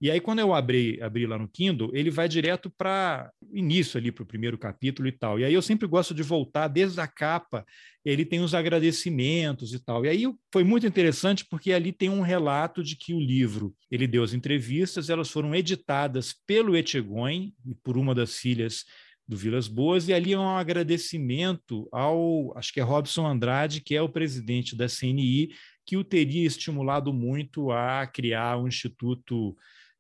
E 0.01 0.11
aí, 0.11 0.21
quando 0.21 0.41
eu 0.41 0.53
abri, 0.53 1.01
abri 1.01 1.27
lá 1.27 1.39
no 1.39 1.49
Kindle, 1.49 1.91
ele 1.95 2.11
vai 2.11 2.29
direto 2.29 2.71
para 2.71 3.31
início 3.53 3.97
ali, 3.97 4.13
para 4.13 4.25
o 4.25 4.27
primeiro 4.27 4.59
capítulo 4.59 5.09
e 5.09 5.13
tal. 5.13 5.41
E 5.41 5.45
aí 5.45 5.55
eu 5.55 5.63
sempre 5.63 5.89
gosto 5.89 6.15
de 6.15 6.23
voltar 6.23 6.69
desde 6.69 7.01
a 7.01 7.07
capa, 7.07 7.65
ele 8.05 8.25
tem 8.25 8.41
os 8.41 8.55
agradecimentos 8.55 9.73
e 9.73 9.79
tal. 9.79 10.05
E 10.05 10.09
aí 10.09 10.25
foi 10.53 10.65
muito 10.65 10.87
interessante 10.87 11.47
porque 11.49 11.73
ali 11.73 11.93
tem 11.93 12.11
um 12.11 12.21
relato 12.21 12.83
de 12.83 12.95
que 12.95 13.15
o 13.15 13.21
livro, 13.21 13.75
ele 13.91 14.07
deu 14.07 14.23
as 14.23 14.35
entrevistas, 14.35 15.09
elas 15.09 15.31
foram 15.31 15.55
editadas 15.55 16.35
pelo 16.47 16.77
Etchegoin 16.77 17.55
e 17.65 17.75
por 17.75 17.97
uma 17.97 18.15
das 18.15 18.37
filhas 18.37 18.85
do 19.27 19.37
Vilas 19.37 19.67
Boas, 19.67 20.07
e 20.09 20.13
ali 20.13 20.35
é 20.35 20.39
um 20.39 20.57
agradecimento 20.57 21.89
ao, 21.91 22.57
acho 22.57 22.73
que 22.73 22.79
é 22.79 22.83
Robson 22.83 23.27
Andrade, 23.27 23.81
que 23.81 23.97
é 23.97 24.01
o 24.01 24.09
presidente 24.09 24.77
da 24.77 24.87
CNI, 24.87 25.51
que 25.85 25.97
o 25.97 26.05
teria 26.05 26.47
estimulado 26.47 27.13
muito 27.13 27.73
a 27.73 28.07
criar 28.07 28.57
um 28.57 28.69
instituto 28.69 29.57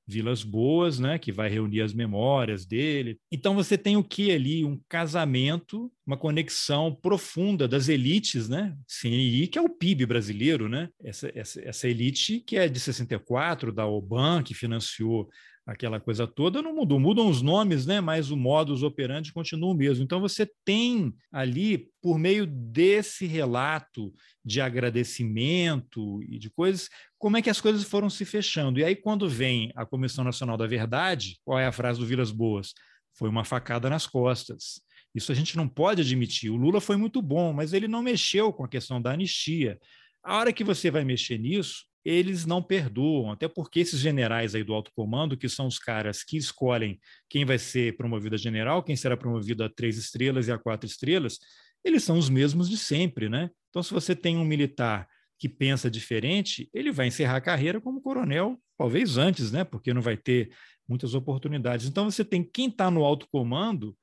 Vilas 0.07 0.42
Boas, 0.42 0.98
né, 0.98 1.18
que 1.18 1.32
vai 1.32 1.48
reunir 1.48 1.82
as 1.82 1.92
memórias 1.92 2.64
dele. 2.64 3.18
Então 3.30 3.54
você 3.54 3.76
tem 3.76 3.96
o 3.96 4.04
que 4.04 4.30
ali? 4.30 4.64
Um 4.64 4.80
casamento, 4.88 5.90
uma 6.07 6.16
conexão 6.16 6.94
profunda 6.94 7.66
das 7.66 7.88
elites, 7.88 8.48
né? 8.48 8.76
CNI, 8.86 9.48
que 9.48 9.59
é 9.59 9.62
o 9.62 9.68
PIB 9.68 10.07
brasileiro, 10.07 10.68
né? 10.68 10.88
Essa, 11.02 11.30
essa, 11.34 11.61
essa 11.61 11.88
elite 11.88 12.40
que 12.40 12.57
é 12.57 12.68
de 12.68 12.78
64, 12.78 13.72
da 13.72 13.86
OBAN, 13.86 14.42
que 14.42 14.54
financiou 14.54 15.28
aquela 15.66 15.98
coisa 15.98 16.26
toda 16.26 16.62
não 16.62 16.74
mudou. 16.74 17.00
Mudam 17.00 17.28
os 17.28 17.42
nomes, 17.42 17.84
né? 17.84 18.00
mas 18.00 18.30
o 18.30 18.36
modus 18.36 18.84
operandi 18.84 19.32
continua 19.32 19.72
o 19.72 19.74
mesmo. 19.74 20.04
Então 20.04 20.20
você 20.20 20.48
tem 20.64 21.12
ali, 21.32 21.90
por 22.00 22.18
meio 22.18 22.46
desse 22.46 23.26
relato 23.26 24.14
de 24.44 24.60
agradecimento 24.60 26.22
e 26.22 26.38
de 26.38 26.48
coisas, 26.50 26.88
como 27.18 27.36
é 27.36 27.42
que 27.42 27.50
as 27.50 27.60
coisas 27.60 27.82
foram 27.82 28.08
se 28.08 28.24
fechando. 28.24 28.78
E 28.78 28.84
aí, 28.84 28.94
quando 28.94 29.28
vem 29.28 29.72
a 29.74 29.84
Comissão 29.84 30.22
Nacional 30.22 30.56
da 30.56 30.66
Verdade, 30.66 31.38
qual 31.44 31.58
é 31.58 31.66
a 31.66 31.72
frase 31.72 31.98
do 31.98 32.06
Vilas 32.06 32.30
Boas? 32.30 32.72
Foi 33.14 33.28
uma 33.28 33.44
facada 33.44 33.90
nas 33.90 34.06
costas. 34.06 34.80
Isso 35.12 35.32
a 35.32 35.34
gente 35.34 35.56
não 35.56 35.66
pode 35.66 36.02
admitir. 36.02 36.50
O 36.50 36.56
Lula 36.56 36.80
foi 36.80 36.96
muito 36.96 37.20
bom, 37.20 37.52
mas 37.52 37.72
ele 37.72 37.88
não 37.88 38.02
mexeu 38.02 38.52
com 38.52 38.64
a 38.64 38.68
questão 38.68 39.00
da 39.00 39.12
anistia. 39.12 39.80
A 40.22 40.36
hora 40.36 40.52
que 40.52 40.62
você 40.62 40.90
vai 40.90 41.04
mexer 41.04 41.38
nisso, 41.38 41.86
eles 42.09 42.46
não 42.46 42.62
perdoam, 42.62 43.32
até 43.32 43.48
porque 43.48 43.80
esses 43.80 43.98
generais 43.98 44.54
aí 44.54 44.62
do 44.62 44.72
alto 44.72 44.92
comando, 44.94 45.36
que 45.36 45.48
são 45.48 45.66
os 45.66 45.76
caras 45.76 46.22
que 46.22 46.36
escolhem 46.36 47.00
quem 47.28 47.44
vai 47.44 47.59
ser 47.59 47.96
promovido 47.96 48.36
a 48.36 48.38
general, 48.38 48.80
quem 48.80 48.94
será 48.94 49.16
promovido 49.16 49.64
a 49.64 49.68
três 49.68 49.98
estrelas 49.98 50.46
e 50.46 50.52
a 50.52 50.59
quatro 50.59 50.86
estrelas, 50.86 51.40
eles 51.84 52.04
são 52.04 52.16
os 52.16 52.30
mesmos 52.30 52.70
de 52.70 52.78
sempre, 52.78 53.28
né? 53.28 53.50
Então, 53.70 53.82
se 53.82 53.92
você 53.92 54.14
tem 54.14 54.36
um 54.36 54.44
militar 54.44 55.09
que 55.36 55.48
pensa 55.48 55.90
diferente, 55.90 56.70
ele 56.72 56.92
vai 56.92 57.09
encerrar 57.09 57.38
a 57.38 57.40
carreira 57.40 57.80
como 57.80 58.00
coronel, 58.00 58.57
talvez 58.78 59.16
antes, 59.16 59.50
né? 59.50 59.64
Porque 59.64 59.92
não 59.92 60.00
vai 60.00 60.16
ter 60.16 60.52
muitas 60.88 61.12
oportunidades. 61.12 61.88
Então, 61.88 62.09
você 62.09 62.24
tem 62.24 62.44
quem 62.44 62.68
está 62.68 62.88
no 62.88 63.04
alto 63.04 63.26
comando, 63.32 63.96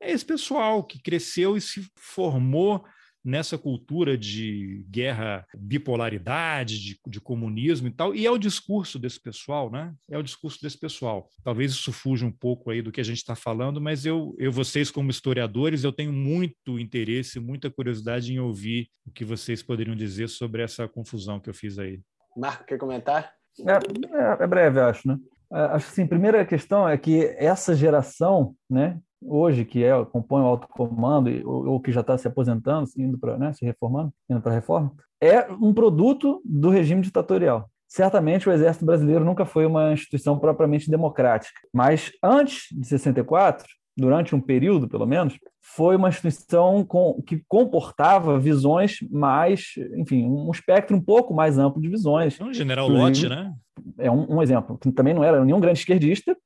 é 0.00 0.10
esse 0.10 0.24
pessoal 0.24 0.82
que 0.82 0.98
cresceu 1.02 1.58
e 1.58 1.60
se 1.60 1.86
formou 1.98 2.82
nessa 3.24 3.58
cultura 3.58 4.16
de 4.16 4.84
guerra, 4.88 5.46
bipolaridade, 5.56 6.78
de, 6.78 7.00
de, 7.06 7.20
comunismo 7.20 7.88
e 7.88 7.90
tal, 7.90 8.14
e 8.14 8.26
é 8.26 8.30
o 8.30 8.38
discurso 8.38 8.98
desse 8.98 9.20
pessoal, 9.20 9.70
né? 9.70 9.94
É 10.10 10.18
o 10.18 10.22
discurso 10.22 10.58
desse 10.62 10.78
pessoal. 10.78 11.28
Talvez 11.44 11.72
isso 11.72 11.92
fuja 11.92 12.26
um 12.26 12.32
pouco 12.32 12.70
aí 12.70 12.80
do 12.80 12.90
que 12.90 13.00
a 13.00 13.04
gente 13.04 13.18
está 13.18 13.34
falando, 13.34 13.80
mas 13.80 14.06
eu, 14.06 14.34
eu, 14.38 14.50
vocês 14.50 14.90
como 14.90 15.10
historiadores, 15.10 15.84
eu 15.84 15.92
tenho 15.92 16.12
muito 16.12 16.78
interesse, 16.78 17.38
muita 17.38 17.70
curiosidade 17.70 18.32
em 18.32 18.38
ouvir 18.38 18.88
o 19.06 19.10
que 19.10 19.24
vocês 19.24 19.62
poderiam 19.62 19.96
dizer 19.96 20.28
sobre 20.28 20.62
essa 20.62 20.88
confusão 20.88 21.40
que 21.40 21.50
eu 21.50 21.54
fiz 21.54 21.78
aí. 21.78 22.00
Marco, 22.36 22.64
quer 22.64 22.78
comentar? 22.78 23.32
É, 23.60 23.72
é, 23.72 24.44
é 24.44 24.46
breve, 24.46 24.80
acho, 24.80 25.06
né? 25.06 25.18
É, 25.52 25.60
acho 25.74 25.86
que 25.88 25.92
sim, 25.92 26.02
a 26.04 26.08
primeira 26.08 26.46
questão 26.46 26.88
é 26.88 26.96
que 26.96 27.24
essa 27.36 27.74
geração, 27.74 28.54
né, 28.68 28.98
hoje, 29.22 29.64
que 29.64 29.84
é, 29.84 30.04
compõe 30.06 30.42
o 30.42 30.46
alto 30.46 30.66
comando, 30.68 31.30
ou, 31.44 31.68
ou 31.68 31.80
que 31.80 31.92
já 31.92 32.00
está 32.00 32.16
se 32.16 32.26
aposentando, 32.26 32.88
indo 32.96 33.18
para, 33.18 33.36
né, 33.36 33.52
se 33.52 33.64
reformando, 33.64 34.12
indo 34.28 34.40
para 34.40 34.52
a 34.52 34.54
reforma, 34.54 34.92
é 35.20 35.46
um 35.52 35.72
produto 35.74 36.40
do 36.44 36.70
regime 36.70 37.02
ditatorial. 37.02 37.68
Certamente 37.86 38.48
o 38.48 38.52
Exército 38.52 38.84
Brasileiro 38.86 39.24
nunca 39.24 39.44
foi 39.44 39.66
uma 39.66 39.92
instituição 39.92 40.38
propriamente 40.38 40.90
democrática, 40.90 41.60
mas 41.72 42.12
antes 42.22 42.68
de 42.72 42.86
64, 42.86 43.66
durante 43.96 44.34
um 44.34 44.40
período, 44.40 44.88
pelo 44.88 45.06
menos, 45.06 45.36
foi 45.60 45.96
uma 45.96 46.08
instituição 46.08 46.84
com, 46.84 47.22
que 47.26 47.42
comportava 47.46 48.38
visões 48.38 48.98
mais, 49.10 49.74
enfim, 49.96 50.24
um 50.24 50.50
espectro 50.50 50.96
um 50.96 51.00
pouco 51.00 51.34
mais 51.34 51.58
amplo 51.58 51.82
de 51.82 51.88
visões. 51.88 52.40
Um 52.40 52.52
general 52.52 52.88
Lott, 52.88 53.28
né? 53.28 53.52
É 53.98 54.10
um, 54.10 54.36
um 54.36 54.42
exemplo, 54.42 54.78
que 54.78 54.90
também 54.92 55.12
não 55.12 55.24
era 55.24 55.44
nenhum 55.44 55.60
grande 55.60 55.80
esquerdista, 55.80 56.36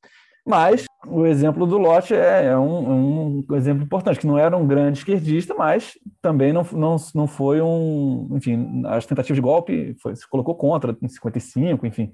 mas 0.47 0.85
o 1.07 1.27
exemplo 1.27 1.67
do 1.67 1.79
Lott 1.79 2.15
é, 2.15 2.47
é 2.47 2.59
um, 2.59 3.45
um, 3.49 3.57
exemplo 3.57 3.85
importante, 3.85 4.19
que 4.19 4.27
não 4.27 4.39
era 4.39 4.57
um 4.57 4.67
grande 4.67 4.99
esquerdista, 4.99 5.55
mas 5.55 5.99
também 6.21 6.53
não, 6.53 6.63
não, 6.73 6.97
não 7.15 7.27
foi 7.27 7.61
um. 7.61 8.29
Enfim, 8.33 8.83
as 8.87 9.07
tentativas 9.07 9.37
de 9.37 9.43
golpe 9.43 9.95
foi, 10.01 10.15
se 10.17 10.29
colocou 10.29 10.55
contra 10.55 10.97
em 11.01 11.09
55, 11.09 11.87
enfim. 11.87 12.13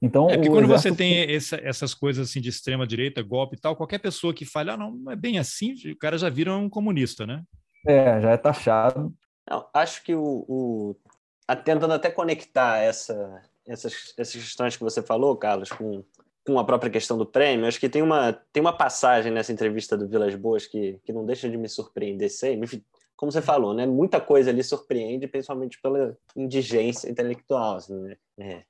Então, 0.00 0.28
é 0.28 0.34
porque 0.34 0.50
quando 0.50 0.64
exército... 0.64 0.94
você 0.94 0.96
tem 0.96 1.34
essa, 1.34 1.56
essas 1.56 1.94
coisas 1.94 2.28
assim 2.28 2.40
de 2.40 2.50
extrema 2.50 2.86
direita, 2.86 3.22
golpe 3.22 3.56
e 3.56 3.60
tal, 3.60 3.74
qualquer 3.74 3.98
pessoa 3.98 4.34
que 4.34 4.44
fala, 4.44 4.74
ah, 4.74 4.76
não, 4.76 4.90
não 4.90 5.12
é 5.12 5.16
bem 5.16 5.38
assim, 5.38 5.74
o 5.90 5.96
cara 5.96 6.18
já 6.18 6.28
vira 6.28 6.54
um 6.54 6.68
comunista, 6.68 7.26
né? 7.26 7.42
É, 7.86 8.20
já 8.20 8.30
é 8.30 8.36
taxado. 8.36 9.14
Não, 9.48 9.66
acho 9.72 10.02
que 10.04 10.14
o, 10.14 10.44
o... 10.48 10.96
tentando 11.64 11.92
até 11.92 12.10
conectar 12.10 12.78
essa, 12.78 13.42
essas, 13.66 14.14
essas 14.18 14.34
questões 14.34 14.76
que 14.76 14.82
você 14.82 15.02
falou, 15.02 15.36
Carlos, 15.36 15.70
com 15.70 16.04
com 16.46 16.58
a 16.58 16.64
própria 16.64 16.90
questão 16.90 17.16
do 17.16 17.24
prêmio, 17.24 17.66
acho 17.66 17.80
que 17.80 17.88
tem 17.88 18.02
uma, 18.02 18.32
tem 18.52 18.60
uma 18.60 18.76
passagem 18.76 19.32
nessa 19.32 19.52
entrevista 19.52 19.96
do 19.96 20.06
Vilas 20.06 20.34
Boas 20.34 20.66
que, 20.66 21.00
que 21.04 21.12
não 21.12 21.24
deixa 21.24 21.48
de 21.48 21.56
me 21.56 21.68
surpreender 21.68 22.30
sempre. 22.30 22.84
Como 23.16 23.32
você 23.32 23.40
falou, 23.40 23.72
né? 23.72 23.86
Muita 23.86 24.20
coisa 24.20 24.50
ali 24.50 24.62
surpreende, 24.62 25.26
principalmente 25.26 25.80
pela 25.80 26.16
indigência 26.36 27.08
intelectual. 27.10 27.76
Assim, 27.76 27.94
né? 27.94 28.16
é. 28.38 28.62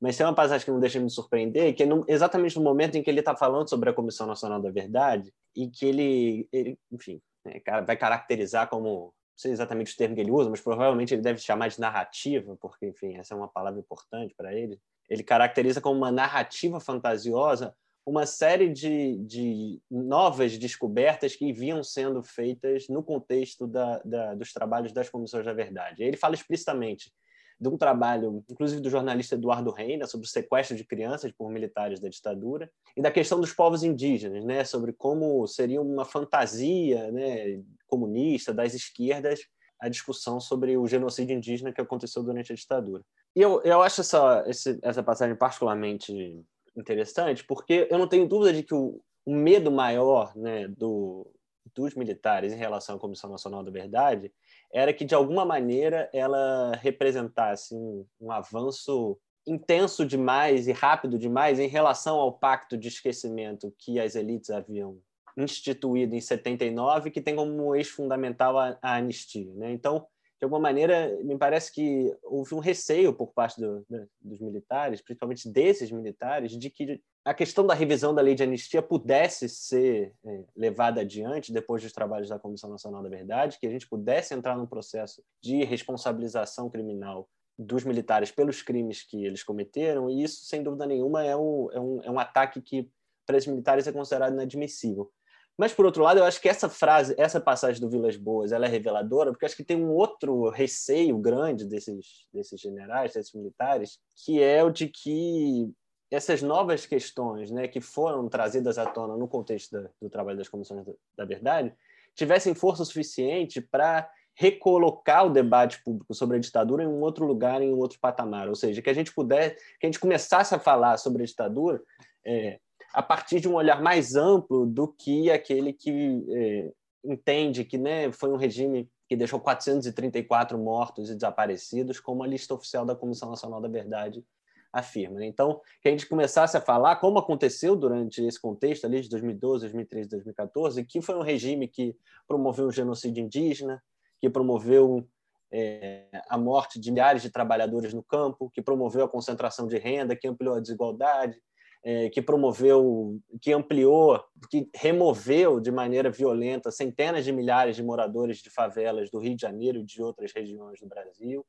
Mas 0.00 0.16
tem 0.16 0.24
uma 0.24 0.34
passagem 0.34 0.64
que 0.64 0.70
não 0.70 0.80
deixa 0.80 0.98
de 0.98 1.04
me 1.04 1.10
surpreender, 1.10 1.74
que 1.74 1.82
é 1.82 1.86
no, 1.86 2.04
exatamente 2.08 2.56
no 2.56 2.64
momento 2.64 2.96
em 2.96 3.02
que 3.02 3.10
ele 3.10 3.20
está 3.20 3.36
falando 3.36 3.68
sobre 3.68 3.90
a 3.90 3.92
Comissão 3.92 4.26
Nacional 4.26 4.60
da 4.60 4.70
Verdade 4.70 5.30
e 5.54 5.68
que 5.68 5.84
ele, 5.84 6.48
ele 6.50 6.78
enfim, 6.90 7.20
né, 7.44 7.60
vai 7.86 7.96
caracterizar 7.98 8.68
como 8.70 8.88
não 8.88 9.12
sei 9.36 9.52
exatamente 9.52 9.92
o 9.92 9.96
termo 9.96 10.14
que 10.14 10.20
ele 10.22 10.30
usa, 10.30 10.48
mas 10.48 10.60
provavelmente 10.60 11.12
ele 11.12 11.22
deve 11.22 11.38
chamar 11.40 11.68
de 11.68 11.80
narrativa, 11.80 12.56
porque, 12.60 12.86
enfim, 12.86 13.16
essa 13.16 13.34
é 13.34 13.36
uma 13.36 13.48
palavra 13.48 13.78
importante 13.80 14.34
para 14.34 14.54
ele 14.54 14.78
ele 15.10 15.24
caracteriza 15.24 15.80
como 15.80 15.98
uma 15.98 16.12
narrativa 16.12 16.78
fantasiosa 16.78 17.74
uma 18.06 18.24
série 18.26 18.68
de, 18.68 19.18
de 19.18 19.80
novas 19.90 20.56
descobertas 20.56 21.36
que 21.36 21.52
vinham 21.52 21.82
sendo 21.82 22.22
feitas 22.22 22.88
no 22.88 23.02
contexto 23.02 23.66
da, 23.66 23.98
da, 24.04 24.34
dos 24.34 24.52
trabalhos 24.52 24.92
das 24.92 25.08
comissões 25.08 25.44
da 25.44 25.52
verdade. 25.52 26.02
Ele 26.02 26.16
fala 26.16 26.34
explicitamente 26.34 27.12
de 27.60 27.68
um 27.68 27.76
trabalho, 27.76 28.42
inclusive 28.50 28.80
do 28.80 28.88
jornalista 28.88 29.34
Eduardo 29.34 29.70
Reina, 29.70 30.06
sobre 30.06 30.26
o 30.26 30.30
sequestro 30.30 30.74
de 30.74 30.84
crianças 30.84 31.30
por 31.30 31.50
militares 31.50 32.00
da 32.00 32.08
ditadura, 32.08 32.70
e 32.96 33.02
da 33.02 33.10
questão 33.10 33.38
dos 33.38 33.52
povos 33.52 33.82
indígenas, 33.84 34.44
né, 34.44 34.64
sobre 34.64 34.94
como 34.94 35.46
seria 35.46 35.80
uma 35.82 36.06
fantasia 36.06 37.12
né, 37.12 37.62
comunista 37.86 38.52
das 38.54 38.72
esquerdas 38.72 39.40
a 39.80 39.88
discussão 39.88 40.38
sobre 40.38 40.76
o 40.76 40.86
genocídio 40.86 41.34
indígena 41.34 41.72
que 41.72 41.80
aconteceu 41.80 42.22
durante 42.22 42.52
a 42.52 42.56
ditadura. 42.56 43.02
E 43.34 43.40
eu, 43.40 43.62
eu 43.62 43.80
acho 43.82 44.00
essa, 44.00 44.44
essa 44.82 45.02
passagem 45.02 45.34
particularmente 45.34 46.44
interessante, 46.76 47.44
porque 47.44 47.88
eu 47.90 47.98
não 47.98 48.06
tenho 48.06 48.28
dúvida 48.28 48.52
de 48.52 48.62
que 48.62 48.74
o, 48.74 49.00
o 49.24 49.34
medo 49.34 49.70
maior 49.70 50.36
né, 50.36 50.68
do, 50.68 51.26
dos 51.74 51.94
militares 51.94 52.52
em 52.52 52.56
relação 52.56 52.96
à 52.96 52.98
Comissão 52.98 53.30
Nacional 53.30 53.62
da 53.62 53.70
Verdade 53.70 54.32
era 54.72 54.92
que, 54.92 55.04
de 55.04 55.14
alguma 55.14 55.44
maneira, 55.44 56.08
ela 56.12 56.72
representasse 56.76 57.74
um, 57.74 58.06
um 58.20 58.30
avanço 58.30 59.18
intenso 59.46 60.04
demais 60.04 60.68
e 60.68 60.72
rápido 60.72 61.18
demais 61.18 61.58
em 61.58 61.66
relação 61.66 62.16
ao 62.16 62.32
pacto 62.32 62.76
de 62.76 62.88
esquecimento 62.88 63.74
que 63.78 63.98
as 63.98 64.14
elites 64.14 64.50
haviam 64.50 64.98
instituído 65.42 66.14
em 66.14 66.20
79, 66.20 67.10
que 67.10 67.20
tem 67.20 67.36
como 67.36 67.74
eixo 67.74 67.96
fundamental 67.96 68.58
a, 68.58 68.78
a 68.80 68.96
anistia. 68.96 69.52
Né? 69.54 69.72
Então, 69.72 70.06
de 70.40 70.44
alguma 70.44 70.60
maneira, 70.60 71.18
me 71.22 71.36
parece 71.36 71.70
que 71.70 72.16
houve 72.22 72.54
um 72.54 72.60
receio 72.60 73.12
por 73.12 73.30
parte 73.34 73.60
do, 73.60 73.84
né, 73.90 74.06
dos 74.18 74.40
militares, 74.40 75.02
principalmente 75.02 75.46
desses 75.50 75.90
militares, 75.90 76.52
de 76.52 76.70
que 76.70 76.98
a 77.22 77.34
questão 77.34 77.66
da 77.66 77.74
revisão 77.74 78.14
da 78.14 78.22
lei 78.22 78.34
de 78.34 78.42
anistia 78.42 78.80
pudesse 78.80 79.50
ser 79.50 80.14
é, 80.24 80.44
levada 80.56 81.02
adiante 81.02 81.52
depois 81.52 81.82
dos 81.82 81.92
trabalhos 81.92 82.30
da 82.30 82.38
Comissão 82.38 82.70
Nacional 82.70 83.02
da 83.02 83.10
Verdade, 83.10 83.58
que 83.60 83.66
a 83.66 83.70
gente 83.70 83.86
pudesse 83.86 84.32
entrar 84.32 84.56
num 84.56 84.66
processo 84.66 85.22
de 85.42 85.62
responsabilização 85.62 86.70
criminal 86.70 87.28
dos 87.58 87.84
militares 87.84 88.30
pelos 88.30 88.62
crimes 88.62 89.02
que 89.02 89.22
eles 89.22 89.42
cometeram, 89.42 90.08
e 90.08 90.22
isso, 90.22 90.46
sem 90.46 90.62
dúvida 90.62 90.86
nenhuma, 90.86 91.22
é 91.22 91.32
é 91.32 91.36
um, 91.36 92.00
é 92.02 92.10
um 92.10 92.18
ataque 92.18 92.62
que, 92.62 92.90
para 93.26 93.36
esses 93.36 93.50
militares, 93.50 93.86
é 93.86 93.92
considerado 93.92 94.32
inadmissível. 94.32 95.12
Mas, 95.60 95.74
por 95.74 95.84
outro 95.84 96.02
lado, 96.02 96.18
eu 96.18 96.24
acho 96.24 96.40
que 96.40 96.48
essa 96.48 96.70
frase, 96.70 97.14
essa 97.18 97.38
passagem 97.38 97.78
do 97.82 97.90
Vilas 97.90 98.16
Boas, 98.16 98.50
ela 98.50 98.64
é 98.64 98.68
reveladora, 98.70 99.30
porque 99.30 99.44
acho 99.44 99.54
que 99.54 99.62
tem 99.62 99.76
um 99.76 99.90
outro 99.90 100.48
receio 100.48 101.18
grande 101.18 101.66
desses, 101.66 102.26
desses 102.32 102.58
generais, 102.58 103.12
desses 103.12 103.34
militares, 103.34 103.98
que 104.24 104.42
é 104.42 104.64
o 104.64 104.70
de 104.70 104.88
que 104.88 105.70
essas 106.10 106.40
novas 106.40 106.86
questões 106.86 107.50
né, 107.50 107.68
que 107.68 107.78
foram 107.78 108.26
trazidas 108.26 108.78
à 108.78 108.86
tona 108.86 109.18
no 109.18 109.28
contexto 109.28 109.72
da, 109.72 109.90
do 110.00 110.08
trabalho 110.08 110.38
das 110.38 110.48
comissões 110.48 110.82
da, 110.82 110.94
da 111.14 111.24
verdade 111.26 111.74
tivessem 112.14 112.54
força 112.54 112.82
suficiente 112.82 113.60
para 113.60 114.10
recolocar 114.34 115.26
o 115.26 115.30
debate 115.30 115.84
público 115.84 116.14
sobre 116.14 116.38
a 116.38 116.40
ditadura 116.40 116.84
em 116.84 116.88
um 116.88 117.02
outro 117.02 117.26
lugar, 117.26 117.60
em 117.60 117.70
um 117.70 117.76
outro 117.76 117.98
patamar, 118.00 118.48
ou 118.48 118.54
seja, 118.54 118.80
que 118.80 118.88
a 118.88 118.94
gente 118.94 119.12
pudesse, 119.12 119.56
que 119.78 119.84
a 119.84 119.88
gente 119.88 120.00
começasse 120.00 120.54
a 120.54 120.58
falar 120.58 120.96
sobre 120.96 121.22
a 121.22 121.26
ditadura 121.26 121.82
é, 122.24 122.58
a 122.92 123.02
partir 123.02 123.40
de 123.40 123.48
um 123.48 123.54
olhar 123.54 123.82
mais 123.82 124.14
amplo 124.14 124.66
do 124.66 124.88
que 124.88 125.30
aquele 125.30 125.72
que 125.72 126.24
é, 126.30 126.72
entende 127.04 127.64
que 127.64 127.78
né, 127.78 128.10
foi 128.12 128.30
um 128.30 128.36
regime 128.36 128.90
que 129.08 129.16
deixou 129.16 129.40
434 129.40 130.58
mortos 130.58 131.10
e 131.10 131.14
desaparecidos, 131.14 131.98
como 131.98 132.22
a 132.22 132.26
lista 132.26 132.54
oficial 132.54 132.84
da 132.84 132.94
Comissão 132.94 133.30
Nacional 133.30 133.60
da 133.60 133.68
Verdade 133.68 134.24
afirma. 134.72 135.18
Né? 135.18 135.26
Então, 135.26 135.60
que 135.82 135.88
a 135.88 135.90
gente 135.90 136.06
começasse 136.06 136.56
a 136.56 136.60
falar 136.60 136.96
como 136.96 137.18
aconteceu 137.18 137.74
durante 137.74 138.22
esse 138.22 138.40
contexto 138.40 138.84
ali 138.84 139.00
de 139.00 139.08
2012, 139.08 139.62
2013, 139.64 140.08
2014, 140.10 140.84
que 140.84 141.02
foi 141.02 141.16
um 141.16 141.22
regime 141.22 141.66
que 141.66 141.96
promoveu 142.26 142.68
um 142.68 142.72
genocídio 142.72 143.24
indígena, 143.24 143.82
que 144.20 144.30
promoveu 144.30 145.04
é, 145.52 146.06
a 146.28 146.38
morte 146.38 146.78
de 146.78 146.92
milhares 146.92 147.22
de 147.22 147.30
trabalhadores 147.30 147.92
no 147.92 148.02
campo, 148.02 148.50
que 148.50 148.62
promoveu 148.62 149.04
a 149.04 149.08
concentração 149.08 149.66
de 149.66 149.76
renda, 149.76 150.14
que 150.14 150.28
ampliou 150.28 150.54
a 150.54 150.60
desigualdade, 150.60 151.36
é, 151.82 152.10
que 152.10 152.20
promoveu, 152.20 153.18
que 153.40 153.52
ampliou, 153.52 154.22
que 154.50 154.68
removeu 154.74 155.60
de 155.60 155.70
maneira 155.70 156.10
violenta 156.10 156.70
centenas 156.70 157.24
de 157.24 157.32
milhares 157.32 157.76
de 157.76 157.82
moradores 157.82 158.38
de 158.38 158.50
favelas 158.50 159.10
do 159.10 159.18
Rio 159.18 159.34
de 159.34 159.42
Janeiro 159.42 159.78
e 159.78 159.84
de 159.84 160.02
outras 160.02 160.32
regiões 160.32 160.78
do 160.80 160.86
Brasil, 160.86 161.46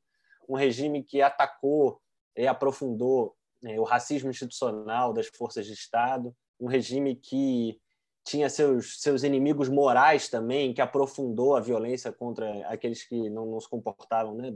um 0.48 0.56
regime 0.56 1.02
que 1.02 1.20
atacou 1.20 2.00
e 2.36 2.46
aprofundou 2.46 3.34
né, 3.62 3.78
o 3.78 3.84
racismo 3.84 4.30
institucional 4.30 5.12
das 5.12 5.26
forças 5.26 5.66
de 5.66 5.72
Estado, 5.72 6.34
um 6.58 6.66
regime 6.66 7.14
que 7.14 7.78
tinha 8.24 8.48
seus, 8.48 9.00
seus 9.00 9.24
inimigos 9.24 9.68
morais 9.68 10.28
também, 10.28 10.72
que 10.72 10.80
aprofundou 10.80 11.56
a 11.56 11.60
violência 11.60 12.12
contra 12.12 12.66
aqueles 12.68 13.02
que 13.04 13.28
não, 13.28 13.46
não 13.46 13.60
se 13.60 13.68
comportavam 13.68 14.34
né, 14.34 14.52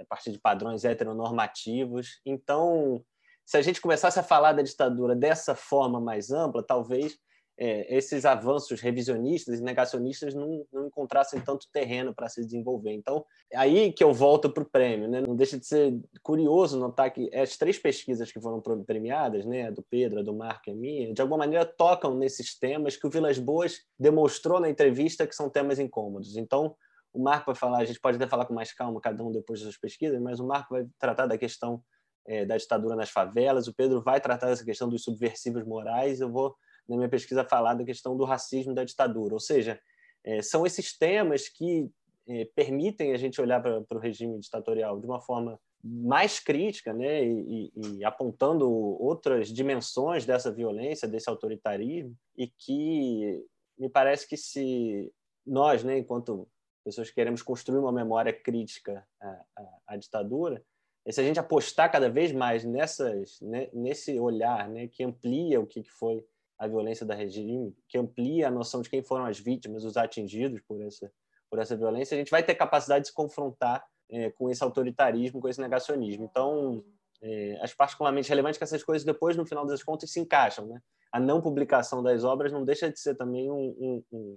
a 0.00 0.04
partir 0.04 0.32
de 0.32 0.38
padrões 0.38 0.84
heteronormativos. 0.84 2.20
Então, 2.26 3.04
se 3.44 3.56
a 3.56 3.62
gente 3.62 3.80
começasse 3.80 4.18
a 4.18 4.22
falar 4.22 4.52
da 4.52 4.62
ditadura 4.62 5.14
dessa 5.14 5.54
forma 5.54 6.00
mais 6.00 6.30
ampla, 6.30 6.62
talvez 6.62 7.18
é, 7.56 7.96
esses 7.96 8.24
avanços 8.24 8.80
revisionistas 8.80 9.60
e 9.60 9.62
negacionistas 9.62 10.34
não, 10.34 10.66
não 10.72 10.86
encontrassem 10.86 11.40
tanto 11.40 11.68
terreno 11.72 12.14
para 12.14 12.28
se 12.28 12.44
desenvolver. 12.44 12.92
Então, 12.92 13.24
é 13.50 13.56
aí 13.56 13.92
que 13.92 14.02
eu 14.02 14.12
volto 14.12 14.50
para 14.50 14.62
o 14.62 14.68
prêmio. 14.68 15.08
Né? 15.08 15.20
Não 15.20 15.36
deixa 15.36 15.58
de 15.58 15.66
ser 15.66 15.94
curioso 16.22 16.78
notar 16.78 17.12
que 17.12 17.32
as 17.34 17.56
três 17.56 17.78
pesquisas 17.78 18.32
que 18.32 18.40
foram 18.40 18.60
premiadas, 18.84 19.44
né, 19.44 19.68
a 19.68 19.70
do 19.70 19.82
Pedro, 19.82 20.20
a 20.20 20.22
do 20.22 20.34
Marco 20.34 20.68
e 20.68 20.72
a 20.72 20.74
minha, 20.74 21.14
de 21.14 21.22
alguma 21.22 21.38
maneira 21.38 21.64
tocam 21.64 22.16
nesses 22.16 22.58
temas 22.58 22.96
que 22.96 23.06
o 23.06 23.10
Vilas 23.10 23.38
Boas 23.38 23.78
demonstrou 23.98 24.58
na 24.58 24.68
entrevista 24.68 25.26
que 25.26 25.34
são 25.34 25.48
temas 25.48 25.78
incômodos. 25.78 26.36
Então, 26.36 26.74
o 27.12 27.22
Marco 27.22 27.46
vai 27.46 27.54
falar, 27.54 27.78
a 27.78 27.84
gente 27.84 28.00
pode 28.00 28.16
até 28.16 28.26
falar 28.26 28.46
com 28.46 28.54
mais 28.54 28.72
calma, 28.72 29.00
cada 29.00 29.22
um 29.22 29.30
depois 29.30 29.62
das 29.62 29.76
pesquisas, 29.76 30.20
mas 30.20 30.40
o 30.40 30.46
Marco 30.46 30.74
vai 30.74 30.84
tratar 30.98 31.26
da 31.26 31.38
questão 31.38 31.80
é, 32.26 32.44
da 32.44 32.56
ditadura 32.56 32.96
nas 32.96 33.10
favelas, 33.10 33.68
o 33.68 33.74
Pedro 33.74 34.00
vai 34.02 34.20
tratar 34.20 34.48
dessa 34.48 34.64
questão 34.64 34.88
dos 34.88 35.02
subversivos 35.02 35.64
morais, 35.64 36.20
eu 36.20 36.30
vou, 36.30 36.54
na 36.88 36.96
minha 36.96 37.08
pesquisa, 37.08 37.44
falar 37.44 37.74
da 37.74 37.84
questão 37.84 38.16
do 38.16 38.24
racismo 38.24 38.74
da 38.74 38.84
ditadura. 38.84 39.34
Ou 39.34 39.40
seja, 39.40 39.78
é, 40.24 40.40
são 40.42 40.64
esses 40.64 40.96
temas 40.96 41.48
que 41.48 41.90
é, 42.26 42.46
permitem 42.56 43.12
a 43.12 43.18
gente 43.18 43.40
olhar 43.40 43.60
para 43.60 43.96
o 43.96 44.00
regime 44.00 44.38
ditatorial 44.38 44.98
de 44.98 45.06
uma 45.06 45.20
forma 45.20 45.60
mais 45.82 46.40
crítica, 46.40 46.94
né, 46.94 47.22
e, 47.22 47.70
e, 47.76 47.98
e, 47.98 48.04
apontando 48.04 48.70
outras 48.70 49.52
dimensões 49.52 50.24
dessa 50.24 50.50
violência, 50.50 51.06
desse 51.06 51.28
autoritarismo, 51.28 52.16
e 52.38 52.46
que 52.48 53.44
me 53.78 53.90
parece 53.90 54.26
que 54.26 54.36
se 54.36 55.12
nós, 55.46 55.84
né, 55.84 55.98
enquanto 55.98 56.48
pessoas 56.82 57.10
que 57.10 57.14
queremos 57.14 57.42
construir 57.42 57.78
uma 57.78 57.92
memória 57.92 58.32
crítica 58.32 59.06
à, 59.20 59.44
à, 59.56 59.78
à 59.88 59.96
ditadura, 59.96 60.64
e 61.06 61.12
se 61.12 61.20
a 61.20 61.24
gente 61.24 61.38
apostar 61.38 61.90
cada 61.92 62.08
vez 62.08 62.32
mais 62.32 62.64
nessas, 62.64 63.40
né, 63.40 63.68
nesse 63.72 64.18
olhar 64.18 64.68
né, 64.68 64.88
que 64.88 65.04
amplia 65.04 65.60
o 65.60 65.66
que 65.66 65.82
foi 65.82 66.24
a 66.58 66.66
violência 66.66 67.04
da 67.04 67.14
regime, 67.14 67.76
que 67.88 67.98
amplia 67.98 68.48
a 68.48 68.50
noção 68.50 68.80
de 68.80 68.88
quem 68.88 69.02
foram 69.02 69.26
as 69.26 69.38
vítimas, 69.38 69.84
os 69.84 69.96
atingidos 69.96 70.60
por 70.62 70.80
essa, 70.80 71.12
por 71.50 71.58
essa 71.58 71.76
violência, 71.76 72.14
a 72.14 72.18
gente 72.18 72.30
vai 72.30 72.42
ter 72.42 72.54
capacidade 72.54 73.02
de 73.02 73.08
se 73.08 73.14
confrontar 73.14 73.84
é, 74.10 74.30
com 74.30 74.48
esse 74.48 74.62
autoritarismo, 74.64 75.40
com 75.40 75.48
esse 75.48 75.60
negacionismo. 75.60 76.24
Então, 76.24 76.82
é, 77.20 77.58
acho 77.60 77.76
particularmente 77.76 78.28
relevante 78.28 78.56
que 78.56 78.64
essas 78.64 78.82
coisas 78.82 79.04
depois, 79.04 79.36
no 79.36 79.46
final 79.46 79.66
das 79.66 79.82
contas, 79.82 80.10
se 80.10 80.20
encaixam. 80.20 80.66
Né? 80.66 80.80
A 81.12 81.20
não 81.20 81.40
publicação 81.40 82.02
das 82.02 82.24
obras 82.24 82.52
não 82.52 82.64
deixa 82.64 82.90
de 82.90 82.98
ser 82.98 83.14
também 83.14 83.50
um, 83.50 83.74
um, 83.78 84.04
um 84.12 84.34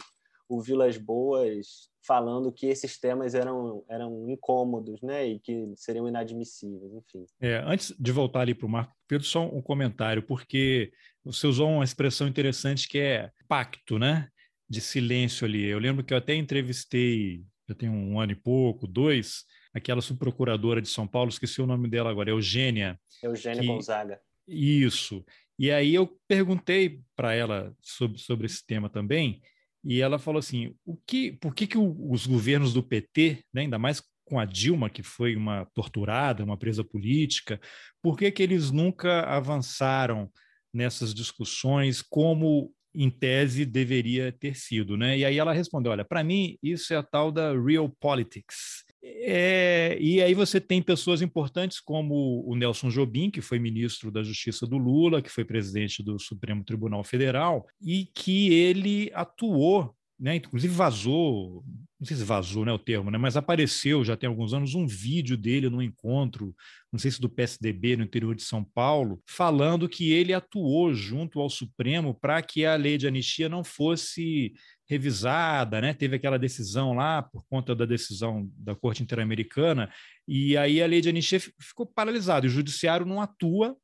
o 0.47 0.61
Vilas 0.61 0.97
Boas 0.97 1.89
falando 2.05 2.51
que 2.51 2.67
esses 2.67 2.97
temas 2.97 3.35
eram, 3.35 3.83
eram 3.89 4.29
incômodos, 4.29 5.01
né, 5.01 5.27
e 5.27 5.39
que 5.39 5.73
seriam 5.75 6.07
inadmissíveis, 6.07 6.93
enfim. 6.93 7.25
É, 7.41 7.61
antes 7.65 7.93
de 7.99 8.11
voltar 8.13 8.41
ali 8.41 8.53
para 8.55 8.65
o 8.65 8.69
Marco 8.69 8.95
Pedro, 9.07 9.27
só 9.27 9.45
um 9.45 9.61
comentário, 9.61 10.23
porque 10.23 10.91
você 11.23 11.45
usou 11.47 11.69
uma 11.69 11.83
expressão 11.83 12.27
interessante 12.27 12.87
que 12.87 12.97
é 12.97 13.29
pacto, 13.47 13.99
né, 13.99 14.29
de 14.69 14.79
silêncio 14.79 15.45
ali. 15.45 15.65
Eu 15.65 15.79
lembro 15.79 16.03
que 16.03 16.13
eu 16.13 16.17
até 16.17 16.33
entrevistei, 16.33 17.43
já 17.67 17.75
tem 17.75 17.89
um 17.89 18.19
ano 18.19 18.31
e 18.31 18.35
pouco, 18.35 18.87
dois, 18.87 19.43
aquela 19.73 20.01
subprocuradora 20.01 20.81
de 20.81 20.87
São 20.87 21.05
Paulo, 21.05 21.29
esqueci 21.29 21.61
o 21.61 21.67
nome 21.67 21.89
dela 21.89 22.09
agora, 22.09 22.29
Eugênia. 22.29 22.97
Eugênia 23.21 23.61
que... 23.61 23.67
Gonzaga. 23.67 24.21
Isso. 24.47 25.25
E 25.59 25.71
aí 25.71 25.93
eu 25.93 26.07
perguntei 26.25 27.01
para 27.15 27.33
ela 27.33 27.75
sobre, 27.81 28.17
sobre 28.17 28.45
esse 28.45 28.65
tema 28.65 28.89
também, 28.89 29.41
e 29.87 30.01
ela 30.01 30.19
falou 30.19 30.39
assim: 30.39 30.75
o 30.85 30.97
que, 30.97 31.31
por 31.31 31.55
que, 31.55 31.65
que 31.65 31.77
os 31.77 32.27
governos 32.27 32.73
do 32.73 32.83
PT, 32.83 33.41
né, 33.53 33.61
ainda 33.61 33.79
mais 33.79 34.03
com 34.25 34.37
a 34.37 34.43
Dilma, 34.43 34.89
que 34.89 35.01
foi 35.01 35.37
uma 35.37 35.65
torturada, 35.73 36.43
uma 36.43 36.57
presa 36.57 36.83
política, 36.83 37.57
por 38.01 38.17
que, 38.17 38.29
que 38.29 38.43
eles 38.43 38.69
nunca 38.69 39.21
avançaram 39.21 40.29
nessas 40.73 41.13
discussões 41.13 42.01
como, 42.01 42.73
em 42.93 43.09
tese, 43.09 43.65
deveria 43.65 44.29
ter 44.33 44.57
sido? 44.57 44.97
Né? 44.97 45.19
E 45.19 45.23
aí 45.23 45.37
ela 45.37 45.53
respondeu: 45.53 45.93
olha, 45.93 46.03
para 46.03 46.21
mim, 46.21 46.57
isso 46.61 46.93
é 46.93 46.97
a 46.97 47.03
tal 47.03 47.31
da 47.31 47.57
real 47.57 47.89
politics. 48.01 48.83
É, 49.03 49.97
e 49.99 50.21
aí 50.21 50.33
você 50.33 50.59
tem 50.59 50.81
pessoas 50.81 51.21
importantes 51.21 51.79
como 51.79 52.43
o 52.45 52.55
Nelson 52.55 52.89
Jobim, 52.89 53.29
que 53.29 53.41
foi 53.41 53.59
ministro 53.59 54.11
da 54.11 54.23
Justiça 54.23 54.65
do 54.65 54.77
Lula, 54.77 55.21
que 55.21 55.29
foi 55.29 55.45
presidente 55.45 56.03
do 56.03 56.19
Supremo 56.19 56.63
Tribunal 56.63 57.03
Federal, 57.03 57.65
e 57.81 58.05
que 58.13 58.53
ele 58.53 59.11
atuou, 59.13 59.95
né, 60.19 60.35
inclusive 60.35 60.73
vazou, 60.73 61.63
não 61.99 62.07
sei 62.07 62.17
se 62.17 62.23
vazou 62.23 62.65
né, 62.65 62.71
o 62.71 62.79
termo, 62.79 63.11
né, 63.11 63.17
mas 63.17 63.37
apareceu 63.37 64.03
já 64.03 64.17
tem 64.17 64.27
alguns 64.27 64.53
anos 64.53 64.73
um 64.73 64.87
vídeo 64.87 65.37
dele 65.37 65.69
no 65.69 65.81
encontro, 65.81 66.55
não 66.91 66.99
sei 66.99 67.11
se 67.11 67.21
do 67.21 67.29
PSDB 67.29 67.95
no 67.95 68.03
interior 68.03 68.33
de 68.33 68.41
São 68.41 68.63
Paulo, 68.63 69.21
falando 69.27 69.87
que 69.87 70.11
ele 70.11 70.33
atuou 70.33 70.93
junto 70.93 71.39
ao 71.39 71.49
Supremo 71.49 72.13
para 72.13 72.41
que 72.41 72.65
a 72.65 72.75
lei 72.75 72.97
de 72.97 73.07
anistia 73.07 73.47
não 73.47 73.63
fosse 73.63 74.53
revisada, 74.89 75.81
né? 75.81 75.93
Teve 75.93 76.15
aquela 76.15 76.39
decisão 76.39 76.93
lá 76.93 77.21
por 77.21 77.43
conta 77.49 77.75
da 77.75 77.85
decisão 77.85 78.49
da 78.57 78.73
Corte 78.73 79.03
Interamericana, 79.03 79.91
e 80.27 80.55
aí 80.57 80.81
a 80.81 80.87
lei 80.87 81.01
de 81.01 81.09
anistia 81.09 81.39
ficou 81.39 81.85
paralisada. 81.85 82.47
O 82.47 82.49
judiciário 82.49 83.05
não 83.05 83.21
atua 83.21 83.75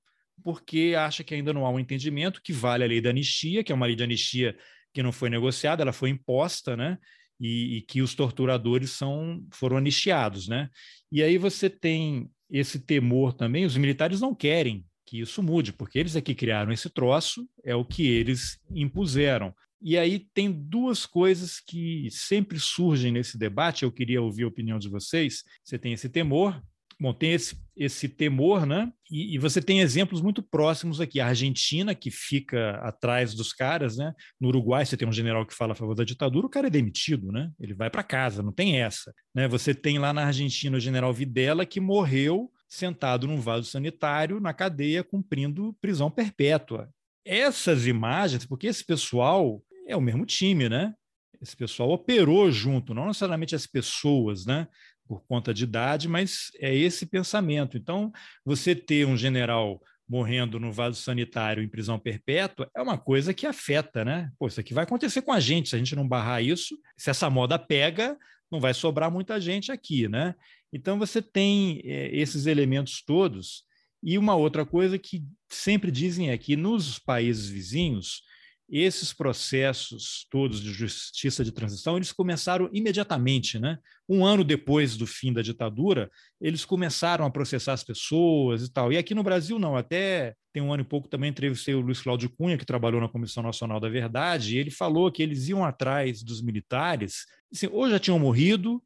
porque 0.43 0.95
acha 0.97 1.23
que 1.23 1.34
ainda 1.34 1.53
não 1.53 1.65
há 1.65 1.69
um 1.69 1.79
entendimento 1.79 2.41
que 2.41 2.51
vale 2.53 2.84
a 2.84 2.88
lei 2.88 3.01
da 3.01 3.11
anistia, 3.11 3.63
que 3.63 3.71
é 3.71 3.75
uma 3.75 3.86
lei 3.86 3.95
de 3.95 4.03
anistia 4.03 4.57
que 4.93 5.03
não 5.03 5.11
foi 5.11 5.29
negociada, 5.29 5.81
ela 5.81 5.93
foi 5.93 6.09
imposta, 6.09 6.77
né? 6.77 6.97
E, 7.39 7.77
e 7.77 7.81
que 7.81 8.01
os 8.01 8.13
torturadores 8.13 8.91
são 8.91 9.43
foram 9.51 9.77
anistiados, 9.77 10.47
né? 10.47 10.69
E 11.11 11.21
aí 11.21 11.37
você 11.37 11.69
tem 11.69 12.29
esse 12.49 12.79
temor 12.79 13.33
também. 13.33 13.65
Os 13.65 13.75
militares 13.75 14.21
não 14.21 14.35
querem 14.35 14.85
que 15.05 15.19
isso 15.19 15.43
mude, 15.43 15.73
porque 15.73 15.99
eles 15.99 16.15
é 16.15 16.21
que 16.21 16.35
criaram 16.35 16.71
esse 16.71 16.89
troço, 16.89 17.47
é 17.63 17.75
o 17.75 17.83
que 17.83 18.07
eles 18.07 18.59
impuseram. 18.71 19.53
E 19.81 19.97
aí 19.97 20.27
tem 20.33 20.49
duas 20.49 21.05
coisas 21.05 21.59
que 21.59 22.07
sempre 22.09 22.57
surgem 22.57 23.11
nesse 23.11 23.37
debate, 23.37 23.83
eu 23.83 23.91
queria 23.91 24.21
ouvir 24.21 24.43
a 24.43 24.47
opinião 24.47 24.79
de 24.79 24.87
vocês. 24.87 25.43
Você 25.61 25.77
tem 25.77 25.91
esse 25.91 26.07
temor, 26.07 26.61
Bom, 27.03 27.13
tem 27.13 27.33
esse, 27.33 27.57
esse 27.75 28.07
temor, 28.07 28.65
né? 28.65 28.89
E, 29.11 29.35
e, 29.35 29.37
você 29.37 29.61
tem 29.61 29.81
exemplos 29.81 30.21
muito 30.21 30.41
próximos 30.41 31.01
aqui. 31.01 31.19
A 31.19 31.27
Argentina, 31.27 31.93
que 31.93 32.09
fica 32.09 32.77
atrás 32.77 33.33
dos 33.33 33.51
caras, 33.51 33.97
né? 33.97 34.13
No 34.39 34.47
Uruguai, 34.47 34.85
você 34.85 34.95
tem 34.95 35.05
um 35.05 35.11
general 35.11 35.45
que 35.45 35.53
fala 35.53 35.73
a 35.73 35.75
favor 35.75 35.95
da 35.95 36.05
ditadura, 36.05 36.47
o 36.47 36.49
cara 36.49 36.67
é 36.67 36.69
demitido, 36.69 37.29
né? 37.29 37.51
Ele 37.59 37.73
vai 37.73 37.89
para 37.89 38.03
casa, 38.03 38.41
não 38.41 38.53
tem 38.53 38.81
essa. 38.81 39.13
Né? 39.35 39.49
Você 39.49 39.75
tem 39.75 39.99
lá 39.99 40.13
na 40.13 40.27
Argentina 40.27 40.77
o 40.77 40.79
general 40.79 41.11
Videla, 41.11 41.65
que 41.65 41.81
morreu 41.81 42.49
sentado 42.69 43.27
num 43.27 43.41
vaso 43.41 43.69
sanitário 43.69 44.39
na 44.39 44.53
cadeia, 44.53 45.03
cumprindo 45.03 45.75
prisão 45.81 46.09
perpétua. 46.09 46.89
Essas 47.25 47.85
imagens, 47.85 48.45
porque 48.45 48.67
esse 48.67 48.85
pessoal 48.85 49.61
é 49.89 49.97
o 49.97 50.01
mesmo 50.01 50.25
time, 50.25 50.69
né? 50.69 50.93
Esse 51.41 51.57
pessoal 51.57 51.91
operou 51.91 52.49
junto, 52.49 52.93
não 52.93 53.07
necessariamente 53.07 53.53
as 53.53 53.67
pessoas, 53.67 54.45
né? 54.45 54.69
Por 55.16 55.28
conta 55.28 55.53
de 55.53 55.64
idade, 55.64 56.07
mas 56.07 56.51
é 56.59 56.76
esse 56.76 57.05
pensamento. 57.05 57.78
Então, 57.78 58.11
você 58.45 58.76
ter 58.76 59.05
um 59.05 59.18
general 59.18 59.82
morrendo 60.07 60.59
no 60.59 60.72
vaso 60.72 61.01
sanitário 61.01 61.64
em 61.64 61.68
prisão 61.68 61.97
perpétua 61.97 62.70
é 62.76 62.82
uma 62.82 62.97
coisa 62.97 63.34
que 63.34 63.47
afeta, 63.47 64.03
né? 64.03 64.32
Pô, 64.38 64.47
isso 64.47 64.59
aqui 64.59 64.74
vai 64.74 64.84
acontecer 64.84 65.22
com 65.22 65.32
a 65.32 65.39
gente, 65.39 65.70
se 65.70 65.76
a 65.76 65.80
gente 65.80 65.95
não 65.95 66.07
barrar 66.07 66.41
isso, 66.41 66.78
se 66.97 67.09
essa 67.09 67.30
moda 67.30 67.57
pega, 67.57 68.18
não 68.51 68.59
vai 68.59 68.74
sobrar 68.74 69.09
muita 69.09 69.39
gente 69.39 69.72
aqui, 69.72 70.07
né? 70.07 70.36
Então 70.72 70.99
você 70.99 71.22
tem 71.22 71.82
é, 71.86 72.16
esses 72.16 72.45
elementos 72.45 73.03
todos. 73.03 73.64
E 74.01 74.18
uma 74.18 74.36
outra 74.36 74.66
coisa 74.66 74.99
que 74.99 75.24
sempre 75.49 75.89
dizem 75.89 76.30
é 76.30 76.38
que 76.38 76.57
nos 76.57 76.99
países 76.99 77.47
vizinhos, 77.47 78.22
esses 78.70 79.14
processos 79.14 80.26
todos 80.30 80.61
de 80.61 80.72
justiça 80.72 81.43
de 81.43 81.51
transição, 81.51 81.95
eles 81.95 82.11
começaram 82.11 82.70
imediatamente, 82.74 83.59
né? 83.59 83.78
Um 84.07 84.26
ano 84.26 84.43
depois 84.43 84.97
do 84.97 85.05
fim 85.05 85.32
da 85.32 85.41
ditadura, 85.41 86.09
eles 86.39 86.66
começaram 86.66 87.26
a 87.26 87.30
processar 87.30 87.74
as 87.74 87.84
pessoas 87.84 88.64
e 88.64 88.72
tal. 88.72 88.91
E 88.91 88.97
aqui 88.97 89.14
no 89.14 89.24
Brasil 89.24 89.59
não, 89.59 89.76
até 89.76 90.36
tem 90.51 90.61
um 90.61 90.72
ano 90.72 90.84
e 90.84 90.86
pouco 90.86 91.07
também 91.07 91.30
entrevistei 91.30 91.74
o 91.74 91.82
Luiz 91.82 92.01
Cláudio 92.01 92.30
Cunha, 92.30 92.57
que 92.57 92.66
trabalhou 92.66 93.01
na 93.01 93.09
Comissão 93.09 93.41
Nacional 93.43 93.80
da 93.80 93.89
Verdade, 93.89 94.55
e 94.55 94.59
ele 94.59 94.72
falou 94.72 95.11
que 95.11 95.24
eles 95.24 95.47
iam 95.49 95.64
atrás 95.64 96.24
dos 96.24 96.41
militares, 96.41 97.26
assim, 97.51 97.68
ou 97.72 97.89
já 97.89 97.99
tinham 97.99 98.20
morrido, 98.20 98.82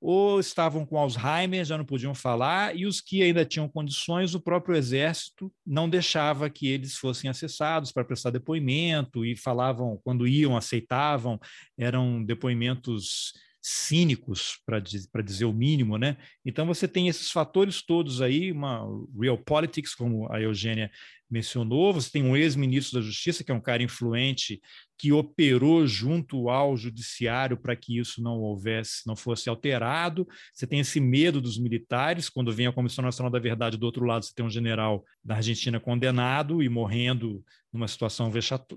ou 0.00 0.40
estavam 0.40 0.86
com 0.86 0.96
Alzheimer, 0.96 1.64
já 1.64 1.76
não 1.76 1.84
podiam 1.84 2.14
falar, 2.14 2.74
e 2.74 2.86
os 2.86 3.00
que 3.00 3.22
ainda 3.22 3.44
tinham 3.44 3.68
condições, 3.68 4.34
o 4.34 4.40
próprio 4.40 4.74
exército 4.74 5.52
não 5.66 5.88
deixava 5.88 6.48
que 6.48 6.66
eles 6.66 6.96
fossem 6.96 7.28
acessados 7.28 7.92
para 7.92 8.04
prestar 8.04 8.30
depoimento, 8.30 9.24
e 9.24 9.36
falavam, 9.36 10.00
quando 10.02 10.26
iam, 10.26 10.56
aceitavam, 10.56 11.38
eram 11.76 12.24
depoimentos 12.24 13.34
cínicos, 13.62 14.58
para 14.64 14.80
dizer 15.22 15.44
o 15.44 15.52
mínimo, 15.52 15.98
né? 15.98 16.16
Então 16.44 16.66
você 16.66 16.88
tem 16.88 17.08
esses 17.08 17.30
fatores 17.30 17.82
todos 17.82 18.22
aí, 18.22 18.52
uma 18.52 18.86
real 19.20 19.36
politics, 19.36 19.94
como 19.94 20.32
a 20.32 20.40
Eugênia 20.40 20.90
mencionou, 21.30 21.92
você 21.92 22.10
tem 22.10 22.24
um 22.24 22.36
ex-ministro 22.36 22.98
da 22.98 23.06
Justiça, 23.06 23.44
que 23.44 23.52
é 23.52 23.54
um 23.54 23.60
cara 23.60 23.82
influente, 23.82 24.60
que 24.98 25.12
operou 25.12 25.86
junto 25.86 26.48
ao 26.48 26.76
judiciário 26.76 27.56
para 27.56 27.76
que 27.76 27.98
isso 27.98 28.20
não 28.20 28.40
houvesse, 28.40 29.06
não 29.06 29.14
fosse 29.14 29.48
alterado. 29.48 30.26
Você 30.52 30.66
tem 30.66 30.80
esse 30.80 30.98
medo 30.98 31.40
dos 31.40 31.56
militares, 31.56 32.28
quando 32.28 32.52
vem 32.52 32.66
a 32.66 32.72
Comissão 32.72 33.04
Nacional 33.04 33.30
da 33.30 33.38
Verdade 33.38 33.76
do 33.76 33.86
outro 33.86 34.04
lado, 34.04 34.24
você 34.24 34.34
tem 34.34 34.44
um 34.44 34.50
general 34.50 35.04
da 35.22 35.36
Argentina 35.36 35.78
condenado 35.78 36.62
e 36.62 36.68
morrendo 36.68 37.44
numa 37.72 37.86
situação 37.86 38.30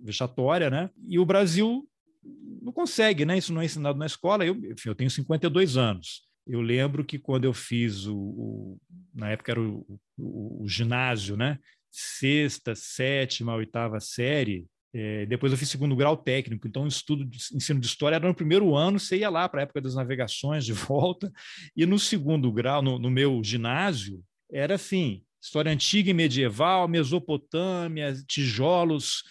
vexatória, 0.04 0.70
né? 0.70 0.92
E 1.08 1.18
o 1.18 1.26
Brasil 1.26 1.90
não 2.62 2.72
consegue, 2.72 3.26
né? 3.26 3.38
Isso 3.38 3.54
não 3.54 3.62
é 3.62 3.66
ensinado 3.66 3.98
na 3.98 4.06
escola. 4.06 4.46
Eu, 4.46 4.56
enfim, 4.56 4.90
eu 4.90 4.96
tenho 4.96 5.10
52 5.10 5.78
anos. 5.78 6.24
Eu 6.46 6.62
lembro 6.62 7.06
que 7.06 7.18
quando 7.18 7.46
eu 7.46 7.54
fiz 7.54 8.06
o, 8.06 8.16
o 8.16 8.82
na 9.14 9.30
época 9.30 9.52
era 9.52 9.62
o, 9.62 9.86
o, 10.18 10.64
o, 10.64 10.68
ginásio, 10.68 11.38
né? 11.38 11.58
Sexta, 11.92 12.76
sétima, 12.76 13.56
oitava 13.56 14.00
série. 14.00 14.66
É, 14.94 15.26
depois 15.26 15.52
eu 15.52 15.58
fiz 15.58 15.70
segundo 15.70 15.96
grau 15.96 16.16
técnico, 16.16 16.68
então 16.68 16.84
o 16.84 16.88
estudo 16.88 17.26
de 17.26 17.38
ensino 17.56 17.80
de 17.80 17.88
história 17.88 18.16
era 18.16 18.28
no 18.28 18.36
primeiro 18.36 18.76
ano, 18.76 19.00
você 19.00 19.18
ia 19.18 19.30
lá 19.30 19.50
para 19.50 19.62
a 19.62 19.64
época 19.64 19.82
das 19.82 19.96
navegações 19.96 20.64
de 20.64 20.74
volta, 20.74 21.32
e 21.76 21.84
no 21.84 21.98
segundo 21.98 22.52
grau, 22.52 22.80
no, 22.82 23.00
no 23.00 23.10
meu 23.10 23.44
ginásio, 23.44 24.24
era 24.52 24.76
assim: 24.76 25.24
história 25.42 25.72
antiga 25.72 26.12
e 26.12 26.14
medieval, 26.14 26.88
Mesopotâmia, 26.88 28.14
tijolos 28.28 29.24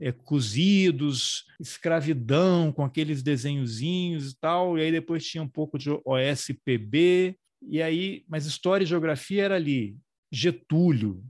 é, 0.00 0.10
cozidos, 0.10 1.44
escravidão 1.60 2.72
com 2.72 2.84
aqueles 2.84 3.22
desenhozinhos 3.22 4.32
e 4.32 4.38
tal, 4.38 4.78
e 4.78 4.82
aí 4.82 4.90
depois 4.90 5.26
tinha 5.26 5.42
um 5.42 5.48
pouco 5.48 5.78
de 5.78 5.90
OSPB, 6.04 7.36
e 7.62 7.82
aí, 7.82 8.24
mas 8.26 8.46
história 8.46 8.84
e 8.84 8.86
geografia 8.86 9.44
era 9.44 9.56
ali, 9.56 9.96
Getúlio, 10.32 11.22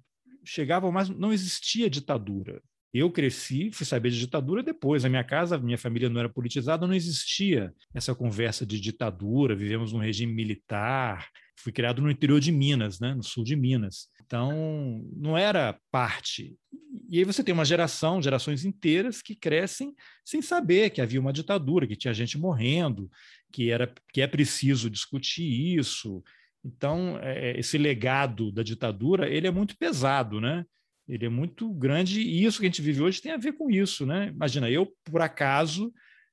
chegava 0.45 0.91
mais, 0.93 1.09
não 1.09 1.33
existia 1.33 1.91
ditadura. 1.91 2.62
Eu 2.93 3.11
cresci, 3.11 3.71
fui 3.73 3.87
saber 3.87 4.11
de 4.11 4.18
ditadura 4.18 4.64
depois. 4.64 5.05
Na 5.05 5.09
minha 5.09 5.23
casa, 5.23 5.57
minha 5.57 5.79
família 5.79 6.09
não 6.09 6.18
era 6.18 6.29
politizada, 6.29 6.89
não 6.89 6.95
existia 6.95 7.73
essa 7.95 8.16
conversa 8.16 8.66
de 8.66 8.81
ditadura. 8.81 9.55
Vivemos 9.55 9.93
num 9.93 10.01
regime 10.01 10.33
militar. 10.35 11.29
Fui 11.63 11.73
criado 11.73 12.01
no 12.01 12.11
interior 12.11 12.41
de 12.41 12.51
Minas, 12.51 13.01
né, 13.01 13.15
no 13.15 13.23
sul 13.23 13.45
de 13.45 13.55
Minas. 13.55 14.09
Então, 14.25 15.05
não 15.15 15.37
era 15.37 15.79
parte. 15.91 16.57
E 17.09 17.19
aí 17.19 17.25
você 17.25 17.45
tem 17.45 17.53
uma 17.53 17.65
geração, 17.65 18.23
gerações 18.23 18.65
inteiras 18.65 19.21
que 19.21 19.35
crescem 19.35 19.95
sem 20.25 20.41
saber 20.41 20.91
que 20.91 21.01
havia 21.01 21.21
uma 21.21 21.33
ditadura, 21.33 21.87
que 21.87 21.97
tinha 21.97 22.15
gente 22.15 22.39
morrendo, 22.39 23.11
que 23.53 23.71
era 23.71 23.93
que 24.13 24.23
é 24.23 24.27
preciso 24.27 24.89
discutir 24.89 25.77
isso. 25.77 26.23
Então, 26.65 27.19
é, 27.21 27.59
esse 27.59 27.77
legado 27.77 28.51
da 28.53 28.63
ditadura, 28.63 29.29
ele 29.29 29.47
é 29.47 29.51
muito 29.51 29.77
pesado, 29.77 30.41
né? 30.41 30.65
Ele 31.09 31.27
é 31.27 31.29
muito 31.29 31.69
grande 31.75 32.21
e 32.21 32.45
isso 32.45 32.61
que 32.61 32.67
a 32.67 32.69
gente 32.69 32.83
vive 32.83 33.03
hoje 33.03 33.21
tem 33.21 33.33
a 33.33 33.37
ver 33.37 33.53
com 33.55 33.71
isso, 33.71 34.07
né? 34.07 34.29
Imagina, 34.29 34.71
eu, 34.71 34.91
por 35.05 35.21
acaso, 35.21 35.93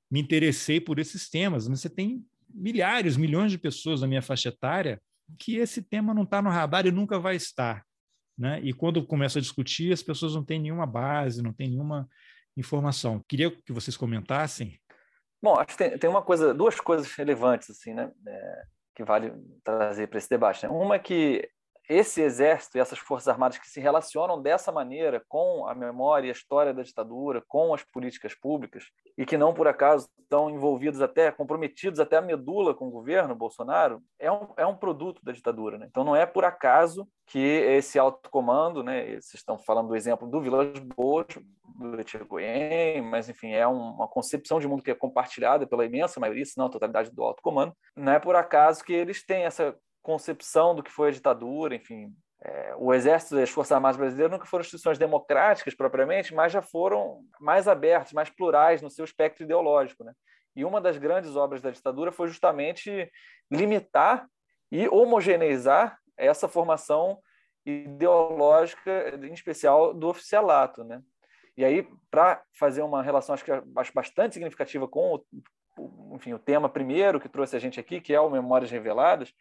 me 0.09 0.19
interessei 0.19 0.79
por 0.79 0.99
esses 0.99 1.29
temas, 1.29 1.67
mas 1.67 1.81
você 1.81 1.89
tem 1.89 2.23
milhares, 2.53 3.17
milhões 3.17 3.51
de 3.51 3.57
pessoas 3.57 4.01
na 4.01 4.07
minha 4.07 4.21
faixa 4.21 4.49
etária 4.49 5.01
que 5.39 5.57
esse 5.57 5.81
tema 5.81 6.13
não 6.13 6.23
está 6.23 6.41
no 6.41 6.49
radar 6.49 6.85
e 6.85 6.91
nunca 6.91 7.19
vai 7.19 7.35
estar. 7.35 7.83
Né? 8.37 8.59
E 8.61 8.71
quando 8.73 9.05
começa 9.05 9.39
a 9.39 9.41
discutir, 9.41 9.91
as 9.91 10.03
pessoas 10.03 10.35
não 10.35 10.43
têm 10.43 10.59
nenhuma 10.59 10.85
base, 10.85 11.41
não 11.41 11.53
têm 11.53 11.69
nenhuma 11.69 12.07
informação. 12.55 13.23
Queria 13.27 13.51
que 13.51 13.73
vocês 13.73 13.97
comentassem. 13.97 14.79
Bom, 15.41 15.55
acho 15.55 15.69
que 15.69 15.77
tem, 15.77 15.97
tem 15.97 16.09
uma 16.09 16.21
coisa, 16.21 16.53
duas 16.53 16.79
coisas 16.79 17.11
relevantes 17.13 17.69
assim, 17.69 17.93
né, 17.93 18.11
é, 18.27 18.63
que 18.95 19.03
vale 19.03 19.33
trazer 19.63 20.07
para 20.07 20.17
esse 20.17 20.29
debate. 20.29 20.63
Né? 20.63 20.69
Uma 20.69 20.95
é 20.95 20.99
que 20.99 21.49
esse 21.89 22.21
exército 22.21 22.77
e 22.77 22.81
essas 22.81 22.99
forças 22.99 23.27
armadas 23.27 23.57
que 23.57 23.69
se 23.69 23.79
relacionam 23.79 24.41
dessa 24.41 24.71
maneira 24.71 25.23
com 25.27 25.65
a 25.67 25.73
memória 25.73 26.27
e 26.27 26.29
a 26.29 26.33
história 26.33 26.73
da 26.73 26.83
ditadura, 26.83 27.43
com 27.47 27.73
as 27.73 27.83
políticas 27.83 28.35
públicas, 28.35 28.85
e 29.17 29.25
que 29.25 29.37
não 29.37 29.53
por 29.53 29.67
acaso 29.67 30.09
estão 30.19 30.49
envolvidos 30.49 31.01
até, 31.01 31.31
comprometidos 31.31 31.99
até 31.99 32.17
a 32.17 32.21
medula 32.21 32.73
com 32.73 32.87
o 32.87 32.91
governo 32.91 33.33
Bolsonaro, 33.33 34.01
é 34.19 34.31
um, 34.31 34.47
é 34.57 34.65
um 34.65 34.75
produto 34.75 35.23
da 35.23 35.31
ditadura. 35.31 35.77
Né? 35.77 35.87
Então 35.89 36.03
não 36.03 36.15
é 36.15 36.25
por 36.25 36.43
acaso 36.43 37.07
que 37.25 37.39
esse 37.39 37.97
alto 37.97 38.29
comando, 38.29 38.83
né, 38.83 39.05
vocês 39.11 39.35
estão 39.35 39.57
falando 39.57 39.89
do 39.89 39.95
exemplo 39.95 40.27
do 40.27 40.41
Vilas 40.41 40.79
Boas, 40.79 41.27
do 41.77 41.99
Etigoyen, 41.99 43.01
mas 43.01 43.29
enfim, 43.29 43.51
é 43.51 43.67
uma 43.67 44.07
concepção 44.07 44.59
de 44.59 44.67
mundo 44.67 44.81
que 44.81 44.91
é 44.91 44.95
compartilhada 44.95 45.67
pela 45.67 45.85
imensa 45.85 46.19
maioria, 46.19 46.45
se 46.45 46.57
não 46.57 46.65
a 46.65 46.69
totalidade 46.69 47.11
do 47.11 47.23
alto 47.23 47.41
comando. 47.41 47.73
Não 47.95 48.13
é 48.13 48.19
por 48.19 48.35
acaso 48.35 48.83
que 48.83 48.93
eles 48.93 49.25
têm 49.25 49.43
essa 49.43 49.77
concepção 50.07 50.73
do 50.73 50.81
que 50.81 50.89
foi 50.89 51.09
a 51.09 51.11
ditadura, 51.11 51.75
enfim. 51.75 52.15
É, 52.41 52.73
o 52.77 52.93
Exército 52.93 53.37
e 53.37 53.43
as 53.43 53.49
Forças 53.49 53.73
Armadas 53.73 53.97
Brasileiras 53.97 54.31
nunca 54.31 54.45
foram 54.45 54.61
instituições 54.61 54.97
democráticas 54.97 55.75
propriamente, 55.75 56.33
mas 56.33 56.53
já 56.53 56.61
foram 56.61 57.25
mais 57.41 57.67
abertas, 57.67 58.13
mais 58.13 58.29
plurais 58.29 58.81
no 58.81 58.89
seu 58.89 59.03
espectro 59.03 59.43
ideológico. 59.43 60.05
Né? 60.05 60.13
E 60.55 60.63
uma 60.63 60.79
das 60.79 60.97
grandes 60.97 61.35
obras 61.35 61.61
da 61.61 61.71
ditadura 61.71 62.09
foi 62.09 62.29
justamente 62.29 63.11
limitar 63.51 64.25
e 64.71 64.87
homogeneizar 64.87 65.99
essa 66.15 66.47
formação 66.47 67.19
ideológica, 67.65 69.13
em 69.21 69.33
especial 69.33 69.93
do 69.93 70.07
oficialato. 70.07 70.85
Né? 70.85 71.01
E 71.57 71.65
aí, 71.65 71.85
para 72.09 72.41
fazer 72.57 72.81
uma 72.81 73.03
relação, 73.03 73.33
acho 73.33 73.43
que 73.43 73.51
acho 73.51 73.93
bastante 73.93 74.35
significativa 74.35 74.87
com 74.87 75.21
o, 75.77 76.15
enfim, 76.15 76.31
o 76.31 76.39
tema 76.39 76.69
primeiro 76.69 77.19
que 77.19 77.27
trouxe 77.27 77.57
a 77.57 77.59
gente 77.59 77.77
aqui, 77.77 77.99
que 77.99 78.13
é 78.13 78.21
o 78.21 78.29
Memórias 78.29 78.71
Reveladas, 78.71 79.33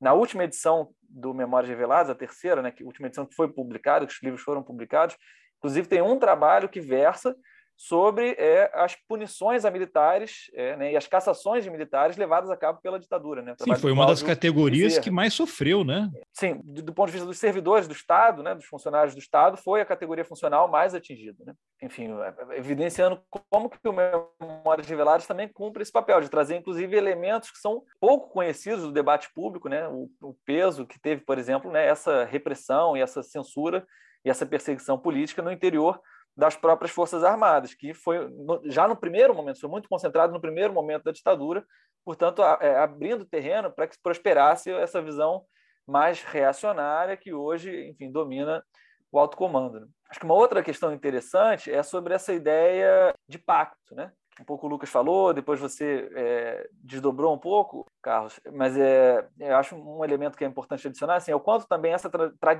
na 0.00 0.12
última 0.12 0.44
edição 0.44 0.88
do 1.08 1.34
Memórias 1.34 1.68
Reveladas, 1.68 2.10
a 2.10 2.14
terceira, 2.14 2.62
né, 2.62 2.70
que 2.70 2.84
última 2.84 3.06
edição 3.06 3.26
que 3.26 3.34
foi 3.34 3.52
publicada, 3.52 4.06
que 4.06 4.12
os 4.12 4.22
livros 4.22 4.42
foram 4.42 4.62
publicados, 4.62 5.16
inclusive 5.58 5.86
tem 5.88 6.00
um 6.00 6.18
trabalho 6.18 6.68
que 6.68 6.80
versa 6.80 7.36
sobre 7.82 8.32
é, 8.38 8.70
as 8.74 8.94
punições 8.94 9.64
a 9.64 9.70
militares 9.70 10.50
é, 10.52 10.76
né, 10.76 10.92
e 10.92 10.96
as 10.98 11.06
cassações 11.06 11.64
de 11.64 11.70
militares 11.70 12.18
levadas 12.18 12.50
a 12.50 12.56
cabo 12.56 12.78
pela 12.82 13.00
ditadura. 13.00 13.40
Né? 13.40 13.54
Sim, 13.58 13.74
foi 13.74 13.90
uma 13.90 14.06
das 14.06 14.22
categorias 14.22 14.98
que 14.98 15.10
mais 15.10 15.32
sofreu, 15.32 15.82
né? 15.82 16.10
Sim, 16.30 16.60
do, 16.62 16.82
do, 16.82 16.92
ponto 16.92 17.06
de 17.06 17.12
vista 17.12 17.26
dos 17.26 17.38
servidores 17.38 17.88
do 17.88 17.94
Estado, 17.94 18.42
né, 18.42 18.54
dos 18.54 18.66
funcionários 18.66 19.14
do 19.14 19.18
Estado, 19.18 19.56
foi 19.56 19.80
a 19.80 19.86
categoria 19.86 20.26
funcional 20.26 20.68
mais 20.68 20.94
atingida. 20.94 21.42
Né? 21.42 21.54
Enfim, 21.82 22.10
é, 22.20 22.58
evidenciando 22.58 23.18
como 23.48 23.70
que 23.70 23.78
o 23.88 23.94
Memórias 23.94 24.86
Reveladas 24.86 25.26
também 25.26 25.48
cumpre 25.48 25.80
esse 25.82 25.90
papel 25.90 26.20
de 26.20 26.28
trazer, 26.28 26.56
inclusive, 26.56 26.94
elementos 26.94 27.50
que 27.50 27.58
são 27.58 27.82
pouco 27.98 28.28
conhecidos 28.28 28.82
do 28.82 28.92
debate 28.92 29.32
público, 29.34 29.70
né? 29.70 29.88
o, 29.88 30.06
o 30.20 30.36
peso 30.44 30.86
que 30.86 31.00
teve, 31.00 31.22
por 31.22 31.38
exemplo, 31.38 31.72
né, 31.72 31.86
essa 31.86 32.26
repressão 32.26 32.94
e 32.94 33.00
essa 33.00 33.22
censura 33.22 33.86
e 34.22 34.28
essa 34.28 34.44
perseguição 34.44 34.98
política 34.98 35.40
no 35.40 35.50
interior 35.50 35.98
das 36.36 36.56
próprias 36.56 36.90
Forças 36.90 37.24
Armadas, 37.24 37.74
que 37.74 37.92
foi 37.92 38.18
já 38.64 38.88
no 38.88 38.96
primeiro 38.96 39.34
momento, 39.34 39.60
foi 39.60 39.70
muito 39.70 39.88
concentrado 39.88 40.32
no 40.32 40.40
primeiro 40.40 40.72
momento 40.72 41.04
da 41.04 41.12
ditadura, 41.12 41.64
portanto, 42.04 42.42
é, 42.42 42.78
abrindo 42.78 43.24
terreno 43.24 43.70
para 43.70 43.86
que 43.86 43.96
prosperasse 44.02 44.70
essa 44.70 45.02
visão 45.02 45.44
mais 45.86 46.22
reacionária 46.22 47.16
que 47.16 47.34
hoje, 47.34 47.88
enfim, 47.88 48.10
domina 48.10 48.64
o 49.12 49.18
alto 49.18 49.36
comando. 49.36 49.80
Né? 49.80 49.86
Acho 50.08 50.20
que 50.20 50.26
uma 50.26 50.34
outra 50.34 50.62
questão 50.62 50.92
interessante 50.92 51.70
é 51.70 51.82
sobre 51.82 52.14
essa 52.14 52.32
ideia 52.32 53.14
de 53.28 53.38
pacto, 53.38 53.94
né? 53.94 54.12
Um 54.40 54.44
pouco 54.44 54.66
o 54.66 54.70
Lucas 54.70 54.88
falou, 54.88 55.34
depois 55.34 55.60
você 55.60 56.10
é, 56.14 56.68
desdobrou 56.72 57.34
um 57.34 57.38
pouco, 57.38 57.86
Carlos, 58.00 58.40
mas 58.54 58.74
é, 58.74 59.28
eu 59.38 59.56
acho 59.56 59.76
um 59.76 60.02
elemento 60.02 60.38
que 60.38 60.44
é 60.44 60.46
importante 60.46 60.86
adicionar, 60.86 61.16
assim, 61.16 61.30
é 61.30 61.36
o 61.36 61.40
quanto 61.40 61.66
também 61.66 61.92
essa 61.92 62.10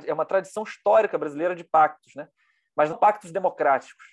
é 0.07 0.12
uma 0.12 0.27
tradição 0.27 0.62
histórica 0.62 1.16
brasileira 1.16 1.55
de 1.55 1.64
pactos, 1.64 2.14
né? 2.14 2.29
Mas 2.77 2.91
não 2.91 2.97
pactos 2.97 3.33
democráticos, 3.33 4.07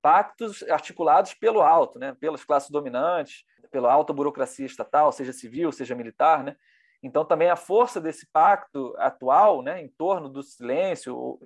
pactos 0.00 0.62
articulados 0.64 1.34
pelo 1.34 1.60
alto, 1.60 1.98
né, 1.98 2.16
pelas 2.20 2.44
classes 2.44 2.70
dominantes, 2.70 3.44
pela 3.70 3.92
alta 3.92 4.12
burocracia 4.12 4.66
estatal, 4.66 5.12
seja 5.12 5.32
civil, 5.32 5.72
seja 5.72 5.94
militar, 5.94 6.42
né? 6.42 6.56
Então 7.02 7.24
também 7.24 7.50
a 7.50 7.56
força 7.56 8.00
desse 8.00 8.26
pacto 8.32 8.94
atual, 8.98 9.62
né, 9.62 9.82
em 9.82 9.88
torno 9.88 10.28
do 10.28 10.42
silêncio 10.42 11.38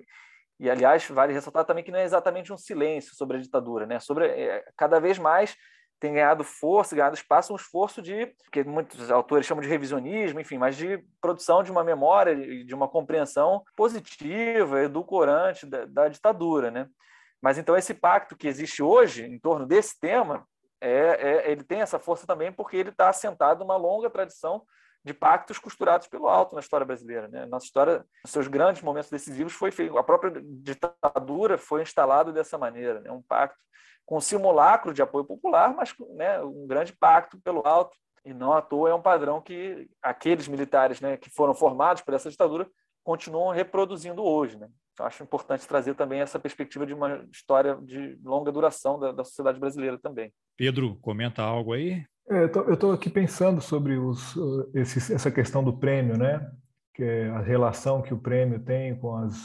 e 0.59 0.69
aliás 0.69 1.07
vale 1.09 1.33
ressaltar 1.33 1.65
também 1.65 1.83
que 1.83 1.91
não 1.91 1.99
é 1.99 2.03
exatamente 2.03 2.53
um 2.53 2.57
silêncio 2.57 3.15
sobre 3.15 3.37
a 3.37 3.39
ditadura, 3.39 3.85
né? 3.85 3.99
Sobre 3.99 4.27
é, 4.27 4.63
cada 4.77 4.99
vez 4.99 5.19
mais 5.19 5.55
tem 6.03 6.15
ganhado 6.15 6.43
força, 6.43 6.93
ganhado 6.93 7.15
espaço, 7.15 7.53
um 7.53 7.55
esforço 7.55 8.01
de, 8.01 8.35
que 8.51 8.61
muitos 8.65 9.09
autores 9.09 9.45
chamam 9.45 9.61
de 9.61 9.69
revisionismo, 9.69 10.37
enfim, 10.37 10.57
mas 10.57 10.75
de 10.75 11.01
produção 11.21 11.63
de 11.63 11.71
uma 11.71 11.81
memória 11.81 12.33
e 12.33 12.65
de 12.65 12.75
uma 12.75 12.89
compreensão 12.89 13.63
positiva, 13.73 14.83
edulcorante 14.83 15.65
da, 15.65 15.85
da, 15.85 16.09
ditadura, 16.09 16.69
né? 16.69 16.89
Mas 17.41 17.57
então 17.57 17.77
esse 17.77 17.93
pacto 17.93 18.35
que 18.35 18.49
existe 18.49 18.83
hoje 18.83 19.23
em 19.25 19.39
torno 19.39 19.65
desse 19.65 19.97
tema, 19.97 20.45
é, 20.81 21.45
é 21.45 21.51
ele 21.51 21.63
tem 21.63 21.79
essa 21.79 21.97
força 21.97 22.27
também 22.27 22.51
porque 22.51 22.75
ele 22.75 22.89
está 22.89 23.07
assentado 23.07 23.61
numa 23.61 23.77
longa 23.77 24.09
tradição 24.09 24.61
de 25.03 25.13
pactos 25.13 25.59
costurados 25.59 26.07
pelo 26.07 26.27
alto 26.27 26.55
na 26.55 26.61
história 26.61 26.85
brasileira. 26.85 27.27
Né? 27.27 27.45
Nossa 27.45 27.65
história, 27.65 28.05
seus 28.25 28.47
grandes 28.47 28.81
momentos 28.81 29.09
decisivos, 29.09 29.53
foi 29.53 29.71
feito. 29.71 29.97
A 29.97 30.03
própria 30.03 30.41
ditadura 30.41 31.57
foi 31.57 31.81
instalada 31.81 32.31
dessa 32.31 32.57
maneira, 32.57 33.01
né? 33.01 33.11
um 33.11 33.21
pacto 33.21 33.59
com 34.05 34.19
simulacro 34.19 34.93
de 34.93 35.01
apoio 35.01 35.25
popular, 35.25 35.73
mas 35.73 35.93
né, 36.15 36.41
um 36.41 36.67
grande 36.67 36.93
pacto 36.93 37.39
pelo 37.41 37.65
alto. 37.65 37.95
E 38.25 38.33
não 38.33 38.53
à 38.53 38.61
toa 38.61 38.89
é 38.89 38.93
um 38.93 39.01
padrão 39.01 39.41
que 39.41 39.89
aqueles 40.01 40.47
militares 40.47 41.01
né, 41.01 41.17
que 41.17 41.29
foram 41.29 41.53
formados 41.53 42.01
por 42.01 42.13
essa 42.13 42.29
ditadura 42.29 42.69
continuam 43.03 43.53
reproduzindo 43.53 44.23
hoje. 44.23 44.57
Né? 44.57 44.69
Então, 44.93 45.05
acho 45.05 45.23
importante 45.23 45.67
trazer 45.67 45.95
também 45.95 46.21
essa 46.21 46.39
perspectiva 46.39 46.85
de 46.85 46.93
uma 46.93 47.25
história 47.31 47.75
de 47.81 48.17
longa 48.23 48.51
duração 48.51 48.97
da, 48.97 49.11
da 49.11 49.23
sociedade 49.25 49.59
brasileira 49.59 49.97
também. 49.97 50.33
Pedro, 50.55 50.95
comenta 51.01 51.41
algo 51.41 51.73
aí? 51.73 52.05
É, 52.29 52.43
eu 52.43 52.73
estou 52.73 52.91
aqui 52.91 53.09
pensando 53.09 53.59
sobre 53.61 53.97
os, 53.97 54.35
uh, 54.35 54.69
esse, 54.73 55.13
essa 55.13 55.29
questão 55.29 55.63
do 55.63 55.77
prêmio, 55.77 56.17
né? 56.17 56.49
que 56.93 57.03
é 57.03 57.29
a 57.29 57.41
relação 57.41 58.01
que 58.01 58.13
o 58.13 58.17
prêmio 58.17 58.59
tem 58.59 58.95
com 58.95 59.15
as, 59.15 59.35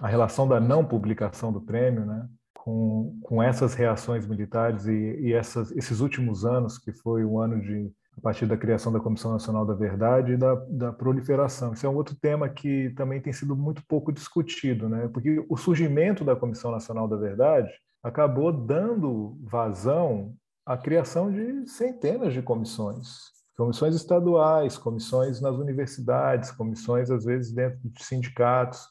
a 0.00 0.06
relação 0.06 0.46
da 0.46 0.60
não 0.60 0.84
publicação 0.84 1.52
do 1.52 1.60
prêmio, 1.60 2.04
né? 2.04 2.28
com, 2.54 3.18
com 3.22 3.42
essas 3.42 3.74
reações 3.74 4.26
militares 4.26 4.86
e, 4.86 5.16
e 5.20 5.32
essas, 5.32 5.70
esses 5.72 6.00
últimos 6.00 6.44
anos, 6.44 6.78
que 6.78 6.92
foi 6.92 7.24
o 7.24 7.40
ano 7.40 7.60
de 7.60 7.90
a 8.16 8.20
partir 8.20 8.46
da 8.46 8.56
criação 8.56 8.92
da 8.92 8.98
Comissão 8.98 9.32
Nacional 9.32 9.64
da 9.64 9.74
Verdade 9.74 10.32
e 10.32 10.36
da, 10.36 10.54
da, 10.68 10.92
proliferação. 10.92 11.72
Isso 11.72 11.86
é 11.86 11.88
um 11.88 11.94
outro 11.94 12.16
tema 12.16 12.48
que 12.48 12.90
também 12.96 13.20
tem 13.20 13.32
sido 13.32 13.54
muito 13.54 13.80
pouco 13.86 14.12
discutido, 14.12 14.88
né? 14.88 15.08
porque 15.12 15.44
o 15.48 15.56
surgimento 15.56 16.24
da 16.24 16.34
Comissão 16.34 16.72
Nacional 16.72 17.06
da 17.06 17.16
Verdade 17.16 17.70
acabou 18.02 18.52
dando 18.52 19.38
vazão 19.40 20.34
à 20.68 20.76
criação 20.76 21.32
de 21.32 21.66
centenas 21.66 22.34
de 22.34 22.42
comissões. 22.42 23.32
Comissões 23.56 23.94
estaduais, 23.94 24.76
comissões 24.76 25.40
nas 25.40 25.56
universidades, 25.56 26.50
comissões, 26.50 27.10
às 27.10 27.24
vezes, 27.24 27.54
dentro 27.54 27.78
de 27.82 28.04
sindicatos, 28.04 28.86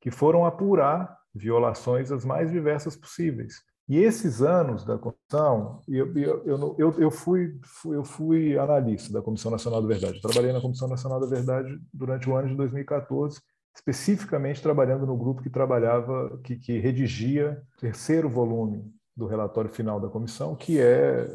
que 0.00 0.10
foram 0.10 0.46
apurar 0.46 1.14
violações 1.34 2.10
as 2.10 2.24
mais 2.24 2.50
diversas 2.50 2.96
possíveis. 2.96 3.56
E 3.86 3.98
esses 3.98 4.40
anos 4.40 4.82
da 4.86 4.96
comissão, 4.96 5.82
eu, 5.86 6.16
eu, 6.16 6.74
eu, 6.78 6.94
eu, 6.98 7.10
fui, 7.10 7.60
eu 7.84 8.02
fui 8.02 8.56
analista 8.58 9.12
da 9.12 9.20
Comissão 9.20 9.50
Nacional 9.50 9.82
da 9.82 9.88
Verdade. 9.88 10.22
trabalhei 10.22 10.54
na 10.54 10.60
Comissão 10.60 10.88
Nacional 10.88 11.20
da 11.20 11.26
Verdade 11.26 11.78
durante 11.92 12.30
o 12.30 12.34
ano 12.34 12.48
de 12.48 12.56
2014, 12.56 13.42
especificamente 13.76 14.62
trabalhando 14.62 15.06
no 15.06 15.18
grupo 15.18 15.42
que 15.42 15.50
trabalhava, 15.50 16.40
que, 16.42 16.56
que 16.56 16.78
redigia 16.78 17.62
o 17.76 17.80
terceiro 17.80 18.28
volume 18.28 18.90
do 19.16 19.26
relatório 19.26 19.70
final 19.70 20.00
da 20.00 20.08
comissão, 20.08 20.54
que 20.54 20.80
é, 20.80 21.28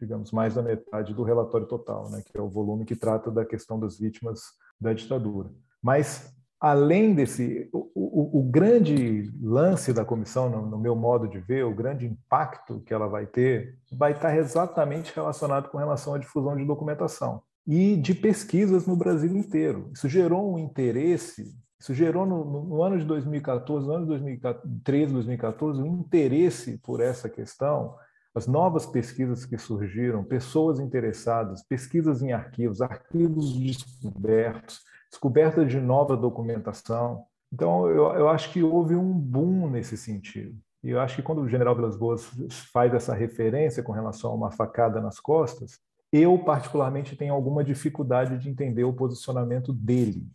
digamos, 0.00 0.32
mais 0.32 0.54
da 0.54 0.62
metade 0.62 1.14
do 1.14 1.22
relatório 1.22 1.66
total, 1.66 2.10
né, 2.10 2.22
que 2.24 2.36
é 2.36 2.40
o 2.40 2.48
volume 2.48 2.84
que 2.84 2.96
trata 2.96 3.30
da 3.30 3.44
questão 3.44 3.78
das 3.78 3.98
vítimas 3.98 4.40
da 4.80 4.92
ditadura. 4.92 5.50
Mas 5.82 6.34
além 6.60 7.14
desse, 7.14 7.68
o, 7.72 7.90
o, 7.94 8.40
o, 8.40 8.42
grande 8.42 9.32
lance 9.40 9.92
da 9.92 10.04
comissão, 10.04 10.50
no, 10.50 10.66
no, 10.66 10.78
meu 10.78 10.96
modo 10.96 11.28
de 11.28 11.38
ver, 11.38 11.64
o 11.64 11.74
grande 11.74 12.06
impacto 12.06 12.80
que 12.80 12.92
ela 12.92 13.06
vai 13.06 13.26
ter, 13.26 13.78
vai 13.92 14.12
estar 14.12 14.36
exatamente 14.36 15.14
relacionado 15.14 15.68
com 15.68 15.78
relação 15.78 16.14
à 16.14 16.18
difusão 16.18 16.56
de 16.56 16.64
documentação 16.64 17.42
e 17.66 17.96
de 17.96 18.14
pesquisas 18.14 18.86
no 18.86 18.96
Brasil 18.96 19.36
inteiro. 19.36 19.90
Isso 19.92 20.08
gerou 20.08 20.54
um 20.54 20.58
interesse, 20.58 21.54
isso 21.80 21.94
gerou 21.94 22.26
no, 22.26 22.44
no, 22.44 22.64
no 22.64 22.82
ano 22.82 22.98
de 22.98 23.04
2014, 23.04 23.86
no 23.86 23.94
ano 23.94 24.02
de 24.04 24.08
2013, 24.08 25.12
2014, 25.12 25.80
um 25.80 26.00
interesse 26.00 26.78
por 26.78 27.00
essa 27.00 27.28
questão, 27.28 27.94
as 28.34 28.46
novas 28.46 28.84
pesquisas 28.84 29.44
que 29.44 29.56
surgiram, 29.56 30.24
pessoas 30.24 30.80
interessadas, 30.80 31.62
pesquisas 31.62 32.22
em 32.22 32.32
arquivos, 32.32 32.80
arquivos 32.80 33.56
descobertos, 33.56 34.80
descoberta 35.10 35.64
de 35.64 35.80
nova 35.80 36.16
documentação. 36.16 37.24
Então, 37.52 37.88
eu, 37.88 38.12
eu 38.14 38.28
acho 38.28 38.52
que 38.52 38.62
houve 38.62 38.94
um 38.94 39.12
boom 39.12 39.70
nesse 39.70 39.96
sentido. 39.96 40.56
E 40.82 40.90
eu 40.90 41.00
acho 41.00 41.16
que 41.16 41.22
quando 41.22 41.42
o 41.42 41.48
general 41.48 41.74
Vilas 41.74 41.96
Boas 41.96 42.28
faz 42.72 42.94
essa 42.94 43.14
referência 43.14 43.82
com 43.82 43.92
relação 43.92 44.30
a 44.30 44.34
uma 44.34 44.50
facada 44.50 45.00
nas 45.00 45.18
costas, 45.18 45.78
eu, 46.12 46.38
particularmente, 46.38 47.16
tenho 47.16 47.34
alguma 47.34 47.64
dificuldade 47.64 48.38
de 48.38 48.48
entender 48.48 48.84
o 48.84 48.92
posicionamento 48.92 49.72
dele, 49.72 50.26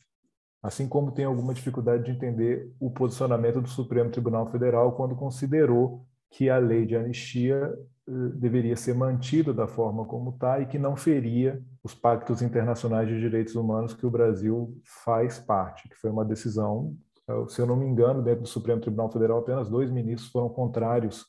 assim 0.64 0.88
como 0.88 1.12
tenho 1.12 1.28
alguma 1.28 1.54
dificuldade 1.54 2.06
de 2.06 2.12
entender 2.12 2.74
o 2.80 2.90
posicionamento 2.90 3.62
do 3.62 3.68
Supremo 3.68 4.10
Tribunal 4.10 4.50
Federal 4.50 4.94
quando 4.94 5.14
considerou 5.14 6.06
que 6.32 6.50
a 6.50 6.58
lei 6.58 6.86
de 6.86 6.96
anistia 6.96 7.78
eh, 8.08 8.12
deveria 8.34 8.78
ser 8.78 8.96
mantida 8.96 9.54
da 9.54 9.68
forma 9.68 10.06
como 10.06 10.30
está 10.30 10.62
e 10.62 10.66
que 10.66 10.80
não 10.80 10.96
feria 10.96 11.62
os 11.84 11.94
pactos 11.94 12.42
internacionais 12.42 13.10
de 13.10 13.20
direitos 13.20 13.56
humanos 13.56 13.94
que 13.94 14.06
o 14.06 14.10
Brasil 14.10 14.82
faz 15.04 15.38
parte, 15.38 15.90
que 15.90 15.96
foi 15.96 16.10
uma 16.10 16.24
decisão, 16.24 16.96
eh, 17.28 17.46
se 17.50 17.62
eu 17.62 17.68
não 17.68 17.76
me 17.76 17.86
engano, 17.86 18.24
dentro 18.24 18.44
do 18.44 18.48
Supremo 18.48 18.80
Tribunal 18.80 19.12
Federal, 19.12 19.40
apenas 19.40 19.70
dois 19.70 19.92
ministros 19.92 20.32
foram 20.32 20.48
contrários 20.48 21.26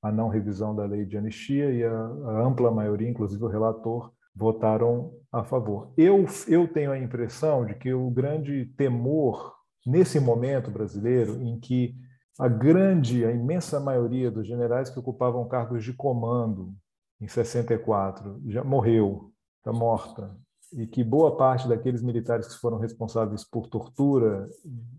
à 0.00 0.12
não 0.12 0.28
revisão 0.28 0.76
da 0.76 0.84
lei 0.84 1.04
de 1.04 1.18
anistia 1.18 1.72
e 1.72 1.82
a 1.82 2.46
ampla 2.46 2.70
maioria, 2.70 3.08
inclusive 3.10 3.42
o 3.42 3.48
relator, 3.48 4.12
votaram 4.36 5.12
a 5.32 5.42
favor. 5.42 5.92
Eu, 5.96 6.26
eu 6.46 6.68
tenho 6.68 6.92
a 6.92 6.98
impressão 6.98 7.64
de 7.64 7.74
que 7.74 7.92
o 7.92 8.10
grande 8.10 8.66
temor 8.76 9.54
nesse 9.84 10.20
momento 10.20 10.70
brasileiro 10.70 11.40
em 11.42 11.58
que 11.58 11.94
a 12.38 12.48
grande, 12.48 13.24
a 13.24 13.32
imensa 13.32 13.80
maioria 13.80 14.30
dos 14.30 14.46
generais 14.46 14.90
que 14.90 14.98
ocupavam 14.98 15.48
cargos 15.48 15.82
de 15.82 15.94
comando 15.94 16.74
em 17.18 17.26
64 17.26 18.42
já 18.46 18.62
morreu, 18.62 19.32
está 19.58 19.72
morta, 19.72 20.36
e 20.74 20.86
que 20.86 21.02
boa 21.02 21.36
parte 21.36 21.66
daqueles 21.66 22.02
militares 22.02 22.46
que 22.48 22.60
foram 22.60 22.78
responsáveis 22.78 23.42
por 23.42 23.68
tortura, 23.68 24.48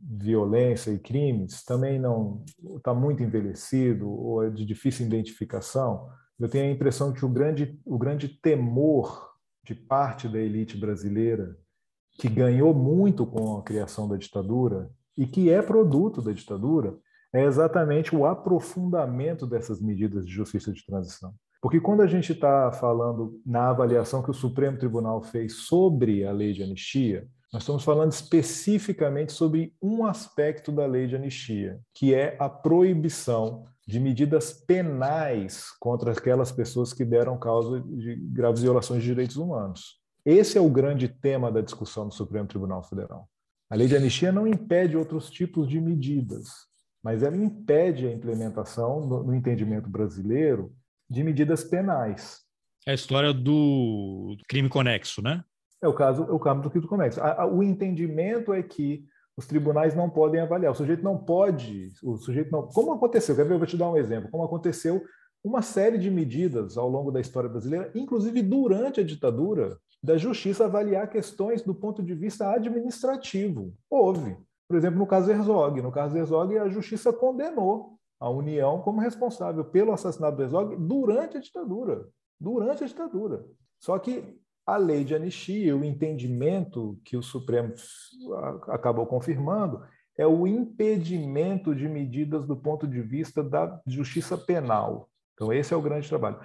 violência 0.10 0.90
e 0.92 0.98
crimes 0.98 1.64
também 1.64 2.00
não 2.00 2.44
está 2.78 2.94
muito 2.94 3.22
envelhecido 3.22 4.10
ou 4.10 4.44
é 4.44 4.50
de 4.50 4.66
difícil 4.66 5.06
identificação. 5.06 6.10
Eu 6.40 6.50
tenho 6.50 6.66
a 6.66 6.74
impressão 6.74 7.12
que 7.12 7.26
o 7.26 7.30
grande, 7.30 7.80
o 7.86 7.98
grande 7.98 8.28
temor 8.28 9.27
de 9.68 9.76
parte 9.76 10.30
da 10.30 10.40
elite 10.40 10.78
brasileira, 10.78 11.58
que 12.14 12.30
ganhou 12.30 12.74
muito 12.74 13.26
com 13.26 13.58
a 13.58 13.64
criação 13.64 14.08
da 14.08 14.16
ditadura 14.16 14.90
e 15.18 15.28
que 15.28 15.50
é 15.50 15.62
produto 15.62 16.22
da 16.22 16.32
ditadura, 16.32 16.98
é 17.34 17.44
exatamente 17.44 18.16
o 18.16 18.26
aprofundamento 18.26 19.46
dessas 19.46 19.82
medidas 19.82 20.26
de 20.26 20.32
justiça 20.32 20.72
de 20.72 20.86
transição. 20.86 21.34
Porque 21.62 21.82
quando 21.82 22.02
a 22.02 22.08
gente 22.08 22.32
está 22.32 22.72
falando 22.72 23.42
na 23.46 23.70
avaliação 23.70 24.24
que 24.24 24.32
o 24.32 24.34
Supremo 24.34 24.78
Tribunal 24.78 25.22
fez 25.22 25.66
sobre 25.66 26.24
a 26.24 26.32
lei 26.32 26.54
de 26.54 26.64
anistia, 26.64 27.28
nós 27.52 27.64
estamos 27.64 27.84
falando 27.84 28.14
especificamente 28.14 29.34
sobre 29.34 29.74
um 29.82 30.06
aspecto 30.06 30.72
da 30.72 30.86
lei 30.86 31.08
de 31.08 31.16
anistia, 31.18 31.82
que 31.94 32.14
é 32.14 32.38
a 32.40 32.48
proibição 32.48 33.66
de 33.88 34.02
medidas 34.02 34.52
penais 34.52 35.72
contra 35.80 36.12
aquelas 36.12 36.52
pessoas 36.52 36.92
que 36.92 37.06
deram 37.06 37.40
causa 37.40 37.80
de 37.80 38.16
graves 38.16 38.62
violações 38.62 39.02
de 39.02 39.08
direitos 39.08 39.38
humanos. 39.38 40.02
Esse 40.26 40.58
é 40.58 40.62
o 40.62 40.70
grande 40.70 41.08
tema 41.08 41.50
da 41.50 41.62
discussão 41.62 42.06
do 42.06 42.14
Supremo 42.14 42.50
Tribunal 42.50 42.84
Federal. 42.84 43.30
A 43.70 43.76
lei 43.76 43.88
de 43.88 43.96
anistia 43.96 44.30
não 44.30 44.46
impede 44.46 44.98
outros 44.98 45.30
tipos 45.30 45.70
de 45.70 45.80
medidas, 45.80 46.50
mas 47.02 47.24
ela 47.24 47.38
impede 47.38 48.06
a 48.06 48.12
implementação, 48.12 49.06
no, 49.06 49.24
no 49.24 49.34
entendimento 49.34 49.90
brasileiro, 49.90 50.74
de 51.10 51.24
medidas 51.24 51.64
penais. 51.64 52.42
É 52.86 52.92
a 52.92 52.96
história 52.96 53.34
do 53.34 54.36
crime 54.50 54.68
conexo, 54.68 55.22
né? 55.22 55.44
É 55.82 55.88
o 55.88 55.94
caso, 55.94 56.24
é 56.24 56.32
o 56.32 56.40
caso 56.40 56.62
do 56.62 56.70
crime 56.70 56.88
conexo. 56.88 57.22
O 57.54 57.64
entendimento 57.64 58.54
é 58.54 58.62
que 58.62 59.06
os 59.38 59.46
tribunais 59.46 59.96
não 59.96 60.10
podem 60.10 60.42
avaliar. 60.42 60.72
O 60.72 60.76
sujeito 60.76 61.04
não 61.04 61.16
pode, 61.16 61.94
o 62.04 62.18
sujeito 62.18 62.52
não. 62.52 62.64
Como 62.68 62.92
aconteceu? 62.92 63.36
Quer 63.36 63.46
ver? 63.46 63.54
Eu 63.54 63.60
vou 63.60 63.68
te 63.68 63.78
dar 63.78 63.90
um 63.90 63.96
exemplo. 63.96 64.32
Como 64.32 64.44
aconteceu 64.44 65.04
uma 65.44 65.62
série 65.62 66.00
de 66.00 66.10
medidas 66.10 66.76
ao 66.78 66.90
longo 66.90 67.12
da 67.12 67.22
história 67.22 67.48
brasileira, 67.48 67.92
inclusive 67.94 68.42
durante 68.42 69.00
a 69.00 69.04
ditadura, 69.04 69.78
da 70.04 70.18
justiça 70.18 70.66
avaliar 70.66 71.10
questões 71.10 71.62
do 71.62 71.74
ponto 71.74 72.02
de 72.02 72.16
vista 72.16 72.52
administrativo. 72.52 73.74
Houve. 73.90 74.38
Por 74.68 74.76
exemplo, 74.76 75.00
no 75.00 75.08
caso 75.08 75.32
Herzog. 75.32 75.82
No 75.82 75.92
caso 75.92 76.18
Herzog, 76.18 76.58
a 76.58 76.68
justiça 76.68 77.14
condenou 77.14 77.98
a 78.20 78.30
União 78.30 78.82
como 78.82 79.00
responsável 79.00 79.64
pelo 79.64 79.94
assassinato 79.94 80.38
do 80.38 80.44
Herzog 80.44 80.76
durante 80.78 81.38
a 81.38 81.40
ditadura. 81.40 82.08
Durante 82.40 82.84
a 82.84 82.88
ditadura. 82.88 83.46
Só 83.80 83.98
que 84.00 84.36
a 84.68 84.76
lei 84.76 85.06
de 85.06 85.16
anistia, 85.16 85.78
o 85.78 85.86
entendimento 85.86 87.00
que 87.06 87.16
o 87.16 87.24
Supremo 87.24 87.74
acabou 88.68 89.06
confirmando, 89.06 89.82
é 90.18 90.28
o 90.28 90.46
impedimento 90.46 91.74
de 91.74 91.88
medidas 91.88 92.46
do 92.46 92.58
ponto 92.58 92.86
de 92.86 93.02
vista 93.02 93.42
da 93.42 93.80
justiça 93.88 94.38
penal. 94.38 95.10
Então, 95.34 95.54
esse 95.54 95.74
é 95.74 95.78
o 95.78 95.82
grande 95.82 96.10
trabalho. 96.10 96.38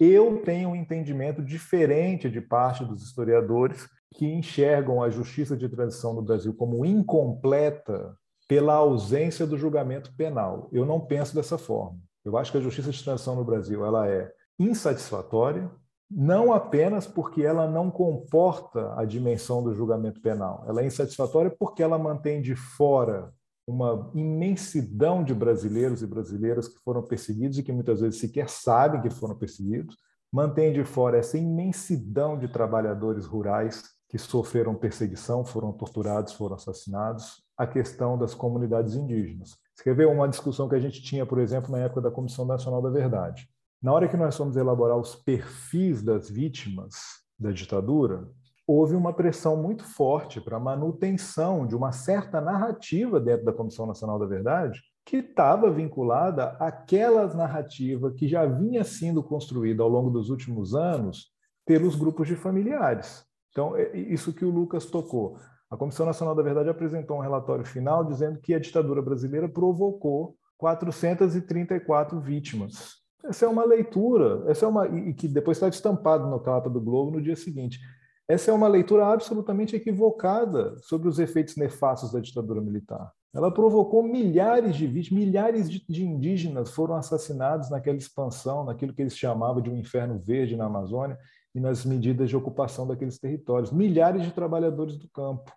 Eu 0.00 0.42
tenho 0.42 0.70
um 0.70 0.76
entendimento 0.76 1.40
diferente 1.40 2.28
de 2.28 2.40
parte 2.40 2.84
dos 2.84 3.02
historiadores 3.02 3.88
que 4.14 4.26
enxergam 4.26 5.00
a 5.00 5.10
justiça 5.10 5.56
de 5.56 5.68
transição 5.68 6.14
no 6.14 6.22
Brasil 6.22 6.52
como 6.54 6.84
incompleta 6.84 8.16
pela 8.48 8.74
ausência 8.74 9.46
do 9.46 9.58
julgamento 9.58 10.12
penal. 10.16 10.68
Eu 10.72 10.84
não 10.84 10.98
penso 10.98 11.34
dessa 11.34 11.58
forma. 11.58 11.98
Eu 12.24 12.36
acho 12.36 12.50
que 12.50 12.58
a 12.58 12.62
justiça 12.62 12.90
de 12.90 13.04
transição 13.04 13.36
no 13.36 13.44
Brasil 13.44 13.84
ela 13.84 14.08
é 14.08 14.32
insatisfatória, 14.58 15.70
não 16.10 16.52
apenas 16.52 17.06
porque 17.06 17.42
ela 17.42 17.68
não 17.68 17.90
comporta 17.90 18.94
a 18.98 19.04
dimensão 19.04 19.62
do 19.62 19.74
julgamento 19.74 20.20
penal. 20.20 20.64
Ela 20.66 20.82
é 20.82 20.86
insatisfatória 20.86 21.50
porque 21.50 21.82
ela 21.82 21.98
mantém 21.98 22.40
de 22.40 22.56
fora 22.56 23.32
uma 23.66 24.10
imensidão 24.14 25.22
de 25.22 25.34
brasileiros 25.34 26.02
e 26.02 26.06
brasileiras 26.06 26.66
que 26.68 26.78
foram 26.78 27.02
perseguidos 27.02 27.58
e 27.58 27.62
que 27.62 27.70
muitas 27.70 28.00
vezes 28.00 28.18
sequer 28.18 28.48
sabem 28.48 29.02
que 29.02 29.10
foram 29.10 29.36
perseguidos, 29.36 29.94
mantém 30.32 30.72
de 30.72 30.82
fora 30.84 31.18
essa 31.18 31.36
imensidão 31.36 32.38
de 32.38 32.48
trabalhadores 32.48 33.26
rurais 33.26 33.84
que 34.08 34.16
sofreram 34.16 34.74
perseguição, 34.74 35.44
foram 35.44 35.70
torturados, 35.70 36.32
foram 36.32 36.56
assassinados, 36.56 37.42
a 37.58 37.66
questão 37.66 38.16
das 38.16 38.34
comunidades 38.34 38.94
indígenas. 38.94 39.50
Ver 39.84 40.06
uma 40.06 40.28
discussão 40.28 40.68
que 40.68 40.74
a 40.74 40.80
gente 40.80 41.02
tinha, 41.02 41.26
por 41.26 41.38
exemplo, 41.38 41.70
na 41.70 41.78
época 41.78 42.00
da 42.00 42.10
Comissão 42.10 42.46
Nacional 42.46 42.80
da 42.80 42.90
Verdade? 42.90 43.48
Na 43.80 43.92
hora 43.92 44.08
que 44.08 44.16
nós 44.16 44.36
fomos 44.36 44.56
elaborar 44.56 44.96
os 44.96 45.14
perfis 45.14 46.02
das 46.02 46.28
vítimas 46.28 46.96
da 47.38 47.52
ditadura, 47.52 48.28
houve 48.66 48.96
uma 48.96 49.12
pressão 49.12 49.56
muito 49.56 49.84
forte 49.84 50.40
para 50.40 50.56
a 50.56 50.60
manutenção 50.60 51.64
de 51.64 51.76
uma 51.76 51.92
certa 51.92 52.40
narrativa 52.40 53.20
dentro 53.20 53.44
da 53.44 53.52
Comissão 53.52 53.86
Nacional 53.86 54.18
da 54.18 54.26
Verdade, 54.26 54.82
que 55.06 55.18
estava 55.18 55.70
vinculada 55.70 56.56
àquelas 56.58 57.36
narrativa 57.36 58.10
que 58.10 58.26
já 58.26 58.44
vinha 58.44 58.82
sendo 58.82 59.22
construída 59.22 59.82
ao 59.82 59.88
longo 59.88 60.10
dos 60.10 60.28
últimos 60.28 60.74
anos 60.74 61.32
pelos 61.64 61.94
grupos 61.94 62.26
de 62.26 62.34
familiares. 62.34 63.24
Então, 63.52 63.76
é 63.76 63.96
isso 63.96 64.34
que 64.34 64.44
o 64.44 64.50
Lucas 64.50 64.86
tocou. 64.86 65.38
A 65.70 65.76
Comissão 65.76 66.04
Nacional 66.04 66.34
da 66.34 66.42
Verdade 66.42 66.68
apresentou 66.68 67.18
um 67.18 67.22
relatório 67.22 67.64
final 67.64 68.04
dizendo 68.04 68.40
que 68.40 68.52
a 68.54 68.58
ditadura 68.58 69.00
brasileira 69.00 69.48
provocou 69.48 70.36
434 70.58 72.20
vítimas. 72.20 72.97
Essa 73.24 73.46
é 73.46 73.48
uma 73.48 73.64
leitura, 73.64 74.44
essa 74.50 74.64
é 74.64 74.68
uma 74.68 74.86
e 74.86 75.12
que 75.12 75.26
depois 75.26 75.56
está 75.56 75.68
estampado 75.68 76.28
no 76.28 76.40
capa 76.40 76.70
do 76.70 76.80
Globo 76.80 77.10
no 77.10 77.22
dia 77.22 77.36
seguinte. 77.36 77.80
Essa 78.28 78.50
é 78.50 78.54
uma 78.54 78.68
leitura 78.68 79.06
absolutamente 79.06 79.74
equivocada 79.74 80.76
sobre 80.82 81.08
os 81.08 81.18
efeitos 81.18 81.56
nefastos 81.56 82.12
da 82.12 82.20
ditadura 82.20 82.60
militar. 82.60 83.10
Ela 83.34 83.50
provocou 83.50 84.02
milhares 84.02 84.76
de 84.76 84.86
vítimas, 84.86 85.24
milhares 85.24 85.70
de, 85.70 86.04
indígenas 86.04 86.70
foram 86.70 86.94
assassinados 86.94 87.70
naquela 87.70 87.96
expansão, 87.96 88.64
naquilo 88.64 88.94
que 88.94 89.02
eles 89.02 89.16
chamavam 89.16 89.62
de 89.62 89.70
um 89.70 89.76
inferno 89.76 90.18
verde 90.18 90.56
na 90.56 90.66
Amazônia 90.66 91.18
e 91.54 91.60
nas 91.60 91.84
medidas 91.84 92.28
de 92.28 92.36
ocupação 92.36 92.86
daqueles 92.86 93.18
territórios. 93.18 93.72
Milhares 93.72 94.22
de 94.22 94.32
trabalhadores 94.32 94.96
do 94.96 95.08
campo. 95.08 95.52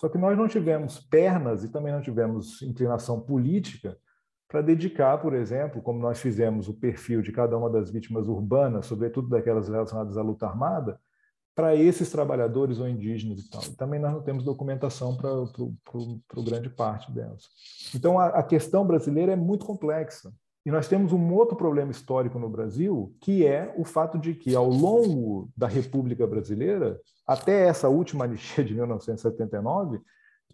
Só 0.00 0.08
que 0.08 0.18
nós 0.18 0.36
não 0.36 0.46
tivemos 0.46 0.98
pernas 0.98 1.64
e 1.64 1.68
também 1.68 1.92
não 1.92 2.02
tivemos 2.02 2.60
inclinação 2.62 3.20
política 3.20 3.96
para 4.48 4.62
dedicar, 4.62 5.18
por 5.18 5.34
exemplo, 5.34 5.82
como 5.82 5.98
nós 5.98 6.20
fizemos 6.20 6.68
o 6.68 6.74
perfil 6.74 7.20
de 7.20 7.32
cada 7.32 7.56
uma 7.58 7.68
das 7.68 7.90
vítimas 7.90 8.28
urbanas, 8.28 8.86
sobretudo 8.86 9.28
daquelas 9.28 9.68
relacionadas 9.68 10.16
à 10.16 10.22
luta 10.22 10.46
armada, 10.46 11.00
para 11.54 11.74
esses 11.74 12.10
trabalhadores 12.10 12.78
ou 12.78 12.86
indígenas 12.86 13.40
e 13.40 13.50
tal. 13.50 13.62
E 13.64 13.74
também 13.76 13.98
nós 13.98 14.12
não 14.12 14.22
temos 14.22 14.44
documentação 14.44 15.16
para 15.16 15.30
grande 16.44 16.68
parte 16.68 17.10
delas. 17.10 17.48
Então, 17.94 18.18
a, 18.18 18.26
a 18.26 18.42
questão 18.42 18.86
brasileira 18.86 19.32
é 19.32 19.36
muito 19.36 19.64
complexa. 19.64 20.30
E 20.66 20.70
nós 20.70 20.86
temos 20.86 21.12
um 21.12 21.32
outro 21.32 21.56
problema 21.56 21.90
histórico 21.92 22.38
no 22.38 22.48
Brasil, 22.48 23.16
que 23.20 23.46
é 23.46 23.72
o 23.78 23.84
fato 23.84 24.18
de 24.18 24.34
que, 24.34 24.54
ao 24.54 24.68
longo 24.68 25.48
da 25.56 25.66
República 25.66 26.26
Brasileira, 26.26 27.00
até 27.26 27.68
essa 27.68 27.88
última 27.88 28.24
anistia 28.24 28.64
de 28.64 28.74
1979, 28.74 30.00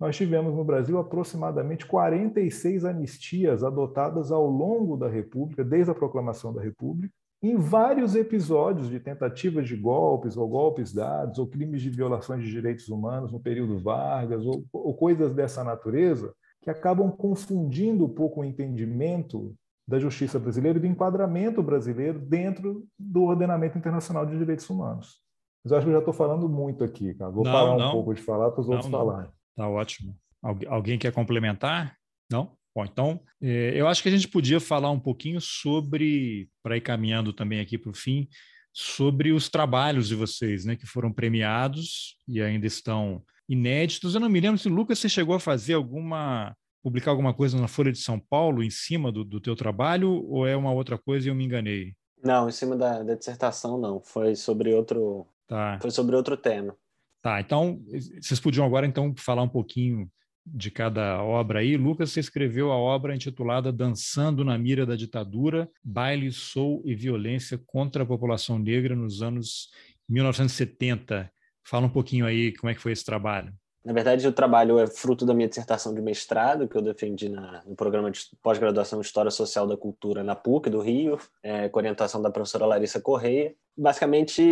nós 0.01 0.17
tivemos 0.17 0.55
no 0.55 0.65
Brasil 0.65 0.99
aproximadamente 0.99 1.87
46 1.87 2.85
anistias 2.85 3.63
adotadas 3.63 4.33
ao 4.33 4.47
longo 4.47 4.97
da 4.97 5.09
República, 5.09 5.63
desde 5.63 5.91
a 5.91 5.95
proclamação 5.95 6.53
da 6.53 6.61
República, 6.61 7.13
em 7.43 7.57
vários 7.57 8.15
episódios 8.15 8.89
de 8.89 9.01
tentativas 9.01 9.67
de 9.67 9.77
golpes, 9.77 10.37
ou 10.37 10.49
golpes 10.49 10.93
dados, 10.93 11.39
ou 11.39 11.47
crimes 11.47 11.83
de 11.83 11.91
violações 11.91 12.45
de 12.45 12.51
direitos 12.51 12.89
humanos 12.89 13.33
no 13.33 13.41
período 13.41 13.81
Vargas, 13.81 14.47
ou, 14.47 14.65
ou 14.73 14.95
coisas 14.95 15.35
dessa 15.35 15.65
natureza, 15.65 16.33
que 16.63 16.71
acabam 16.71 17.11
confundindo 17.11 18.05
um 18.05 18.09
pouco 18.09 18.41
o 18.41 18.45
entendimento 18.45 19.55
da 19.87 19.99
justiça 19.99 20.39
brasileira 20.39 20.79
e 20.79 20.81
do 20.81 20.87
enquadramento 20.87 21.61
brasileiro 21.63 22.21
dentro 22.21 22.87
do 22.97 23.25
ordenamento 23.25 23.77
internacional 23.77 24.25
de 24.25 24.39
direitos 24.39 24.71
humanos. 24.71 25.21
Mas 25.65 25.73
eu 25.73 25.79
acho 25.79 25.87
que 25.87 25.91
eu 25.91 25.95
já 25.95 25.99
estou 25.99 26.15
falando 26.15 26.49
muito 26.49 26.85
aqui, 26.85 27.13
cara. 27.15 27.31
Vou 27.33 27.45
não, 27.45 27.53
parar 27.53 27.77
não. 27.77 27.89
um 27.89 27.93
pouco 27.93 28.15
de 28.15 28.23
falar 28.23 28.53
para 28.53 28.61
os 28.61 28.69
outros 28.69 28.89
falarem. 28.89 29.31
Tá 29.57 29.69
ótimo. 29.69 30.17
Algu 30.43 30.67
alguém 30.69 30.99
quer 30.99 31.13
complementar? 31.13 31.97
Não? 32.31 32.57
Bom, 32.75 32.85
então, 32.85 33.21
eh, 33.41 33.73
eu 33.75 33.87
acho 33.87 34.03
que 34.03 34.09
a 34.09 34.13
gente 34.13 34.29
podia 34.29 34.59
falar 34.59 34.91
um 34.91 34.99
pouquinho 34.99 35.41
sobre, 35.41 36.49
para 36.63 36.77
ir 36.77 36.81
caminhando 36.81 37.33
também 37.33 37.61
aqui 37.61 37.77
para 37.77 37.91
o 37.91 37.95
fim, 37.95 38.27
sobre 38.73 39.33
os 39.33 39.51
trabalhos 39.51 40.09
de 40.09 40.15
vocês, 40.15 40.65
né, 40.65 40.75
que 40.75 40.87
foram 40.87 41.13
premiados 41.13 42.17
e 42.27 42.41
ainda 42.41 42.67
estão 42.67 43.23
inéditos. 43.47 44.15
Eu 44.15 44.21
não 44.21 44.31
me 44.31 44.41
lembro 44.41 44.59
se, 44.59 44.69
Lucas, 44.69 44.99
você 44.99 45.09
chegou 45.09 45.35
a 45.35 45.41
fazer 45.41 45.75
alguma 45.75 46.57
publicar 46.83 47.13
alguma 47.13 47.33
coisa 47.33 47.61
na 47.61 47.69
Folha 47.69 47.93
de 47.93 47.99
São 47.99 48.19
Paulo 48.19 48.61
em 48.61 48.71
cima 48.71 49.13
do, 49.13 49.23
do 49.23 49.41
teu 49.41 49.55
trabalho 49.55 50.27
ou 50.29 50.47
é 50.47 50.57
uma 50.57 50.73
outra 50.73 50.99
coisa 50.99 51.29
e 51.29 51.31
eu 51.31 51.35
me 51.35 51.45
enganei? 51.45 51.95
Não, 52.23 52.49
em 52.49 52.53
cima 52.53 52.77
da, 52.77 53.03
da 53.03 53.15
dissertação 53.15 53.79
não, 53.79 54.01
foi 54.01 54.35
sobre 54.35 54.75
outro, 54.75 55.27
tá. 55.47 55.79
foi 55.81 55.91
sobre 55.91 56.17
outro 56.17 56.37
tema. 56.37 56.77
Tá, 57.23 57.41
então 57.41 57.81
vocês 58.21 58.41
podiam 58.41 58.67
agora 58.67 58.85
então 58.85 59.15
falar 59.17 59.43
um 59.43 59.49
pouquinho 59.49 60.11
de 60.45 60.73
cada 60.73 61.23
obra 61.23 61.61
aí. 61.61 61.77
Lucas, 61.77 62.11
você 62.11 62.19
escreveu 62.19 62.73
a 62.73 62.77
obra 62.77 63.15
intitulada 63.15 63.73
Dançando 63.73 64.45
na 64.45 64.59
Mira 64.59 64.85
da 64.85 64.97
Ditadura, 64.97 65.71
Baile, 65.85 66.33
Soul 66.33 66.83
e 66.85 66.97
Violência 66.97 67.61
contra 67.65 68.03
a 68.03 68.07
População 68.07 68.59
Negra 68.59 68.97
nos 68.97 69.23
anos 69.23 69.71
1970. 70.09 71.31
Fala 71.65 71.87
um 71.87 71.91
pouquinho 71.91 72.27
aí 72.27 72.53
como 72.57 72.71
é 72.71 72.75
que 72.75 72.81
foi 72.81 72.91
esse 72.91 73.05
trabalho. 73.05 73.55
Na 73.85 73.93
verdade, 73.93 74.27
o 74.29 74.33
trabalho 74.33 74.79
é 74.79 74.87
fruto 74.87 75.27
da 75.27 75.35
minha 75.35 75.49
dissertação 75.49 75.93
de 75.93 76.01
mestrado, 76.01 76.69
que 76.69 76.77
eu 76.77 76.83
defendi 76.83 77.29
na, 77.29 77.63
no 77.67 77.75
programa 77.75 78.11
de 78.11 78.21
pós-graduação 78.41 78.99
em 78.99 79.03
História 79.03 79.31
Social 79.31 79.67
da 79.67 79.77
Cultura 79.77 80.23
na 80.23 80.37
PUC 80.37 80.71
do 80.71 80.81
Rio, 80.81 81.19
é, 81.43 81.69
com 81.69 81.79
orientação 81.79 82.23
da 82.23 82.31
professora 82.31 82.67
Larissa 82.67 83.01
Correia. 83.01 83.55
Basicamente, 83.77 84.43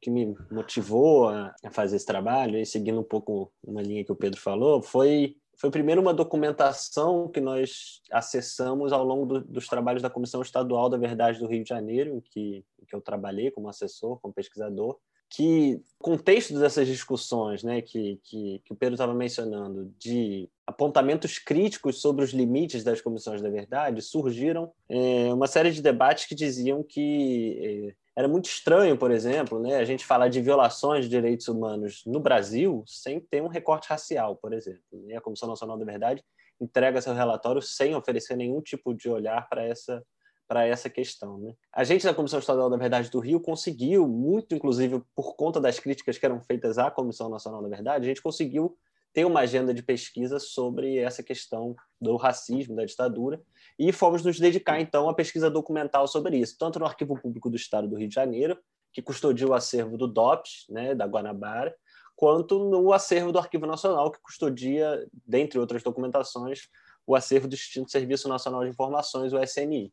que 0.00 0.10
me 0.10 0.34
motivou 0.50 1.28
a, 1.28 1.54
fazer 1.70 1.96
esse 1.96 2.06
trabalho, 2.06 2.58
e 2.58 2.66
seguindo 2.66 3.00
um 3.00 3.04
pouco 3.04 3.52
uma 3.62 3.82
linha 3.82 4.04
que 4.04 4.12
o 4.12 4.16
Pedro 4.16 4.40
falou, 4.40 4.82
foi 4.82 5.36
foi 5.60 5.72
primeiro 5.72 6.00
uma 6.00 6.14
documentação 6.14 7.28
que 7.28 7.40
nós 7.40 8.00
acessamos 8.12 8.92
ao 8.92 9.04
longo 9.04 9.26
do, 9.26 9.40
dos 9.40 9.66
trabalhos 9.66 10.00
da 10.00 10.08
Comissão 10.08 10.40
Estadual 10.40 10.88
da 10.88 10.96
Verdade 10.96 11.40
do 11.40 11.48
Rio 11.48 11.64
de 11.64 11.68
Janeiro, 11.68 12.14
em 12.14 12.20
que, 12.20 12.64
em 12.80 12.86
que 12.86 12.94
eu 12.94 13.00
trabalhei 13.00 13.50
como 13.50 13.68
assessor, 13.68 14.20
como 14.20 14.32
pesquisador, 14.32 14.96
que 15.28 15.82
contexto 15.98 16.58
dessas 16.58 16.86
discussões, 16.86 17.62
né, 17.62 17.82
que, 17.82 18.18
que, 18.22 18.62
que 18.64 18.72
o 18.72 18.76
Pedro 18.76 18.94
estava 18.94 19.12
mencionando, 19.12 19.92
de 19.98 20.48
apontamentos 20.66 21.38
críticos 21.38 22.00
sobre 22.00 22.24
os 22.24 22.30
limites 22.30 22.84
das 22.84 23.00
comissões 23.00 23.42
da 23.42 23.50
verdade, 23.50 24.00
surgiram 24.00 24.72
é, 24.88 25.32
uma 25.32 25.46
série 25.46 25.70
de 25.70 25.82
debates 25.82 26.26
que 26.26 26.34
diziam 26.34 26.82
que 26.82 27.94
é, 27.94 27.94
era 28.18 28.26
muito 28.26 28.46
estranho, 28.46 28.98
por 28.98 29.12
exemplo, 29.12 29.60
né, 29.60 29.76
a 29.76 29.84
gente 29.84 30.04
falar 30.04 30.26
de 30.26 30.40
violações 30.40 31.04
de 31.04 31.10
direitos 31.10 31.46
humanos 31.46 32.02
no 32.04 32.18
Brasil 32.18 32.82
sem 32.84 33.20
ter 33.20 33.40
um 33.40 33.46
recorte 33.46 33.88
racial, 33.88 34.34
por 34.34 34.52
exemplo. 34.52 34.82
E 35.06 35.14
a 35.14 35.20
Comissão 35.20 35.48
Nacional 35.48 35.78
da 35.78 35.84
Verdade 35.84 36.24
entrega 36.60 37.00
seu 37.00 37.14
relatório 37.14 37.62
sem 37.62 37.94
oferecer 37.94 38.34
nenhum 38.34 38.60
tipo 38.60 38.92
de 38.92 39.08
olhar 39.08 39.48
para 39.48 39.64
essa 39.64 40.04
para 40.48 40.66
essa 40.66 40.90
questão. 40.90 41.38
Né? 41.38 41.54
A 41.72 41.84
gente 41.84 42.04
da 42.04 42.14
Comissão 42.14 42.40
Estadual 42.40 42.68
da 42.68 42.76
Verdade 42.76 43.08
do 43.08 43.20
Rio 43.20 43.38
conseguiu, 43.38 44.08
muito 44.08 44.52
inclusive 44.52 45.00
por 45.14 45.36
conta 45.36 45.60
das 45.60 45.78
críticas 45.78 46.18
que 46.18 46.26
eram 46.26 46.40
feitas 46.40 46.76
à 46.76 46.90
Comissão 46.90 47.28
Nacional 47.28 47.62
da 47.62 47.68
Verdade, 47.68 48.06
a 48.06 48.08
gente 48.08 48.22
conseguiu 48.22 48.76
ter 49.12 49.26
uma 49.26 49.40
agenda 49.40 49.72
de 49.72 49.82
pesquisa 49.82 50.40
sobre 50.40 50.98
essa 50.98 51.22
questão 51.22 51.76
do 52.00 52.16
racismo, 52.16 52.74
da 52.74 52.84
ditadura, 52.84 53.40
e 53.78 53.92
fomos 53.92 54.24
nos 54.24 54.40
dedicar, 54.40 54.80
então, 54.80 55.08
à 55.08 55.14
pesquisa 55.14 55.48
documental 55.48 56.08
sobre 56.08 56.36
isso, 56.36 56.56
tanto 56.58 56.78
no 56.78 56.86
Arquivo 56.86 57.20
Público 57.20 57.48
do 57.48 57.56
Estado 57.56 57.86
do 57.86 57.96
Rio 57.96 58.08
de 58.08 58.14
Janeiro, 58.14 58.58
que 58.92 59.00
custodia 59.00 59.46
o 59.46 59.54
acervo 59.54 59.96
do 59.96 60.08
DOPS, 60.08 60.66
né, 60.68 60.94
da 60.94 61.06
Guanabara, 61.06 61.74
quanto 62.16 62.58
no 62.58 62.92
acervo 62.92 63.30
do 63.30 63.38
Arquivo 63.38 63.66
Nacional, 63.66 64.10
que 64.10 64.20
custodia, 64.20 65.06
dentre 65.24 65.58
outras 65.58 65.82
documentações, 65.82 66.62
o 67.06 67.14
acervo 67.14 67.46
do 67.46 67.54
Instituto 67.54 67.92
Serviço 67.92 68.28
Nacional 68.28 68.64
de 68.64 68.70
Informações, 68.70 69.32
o 69.32 69.38
SNI. 69.38 69.92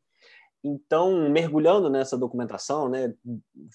Então, 0.64 1.30
mergulhando 1.30 1.88
nessa 1.88 2.18
documentação, 2.18 2.90
né, 2.90 3.14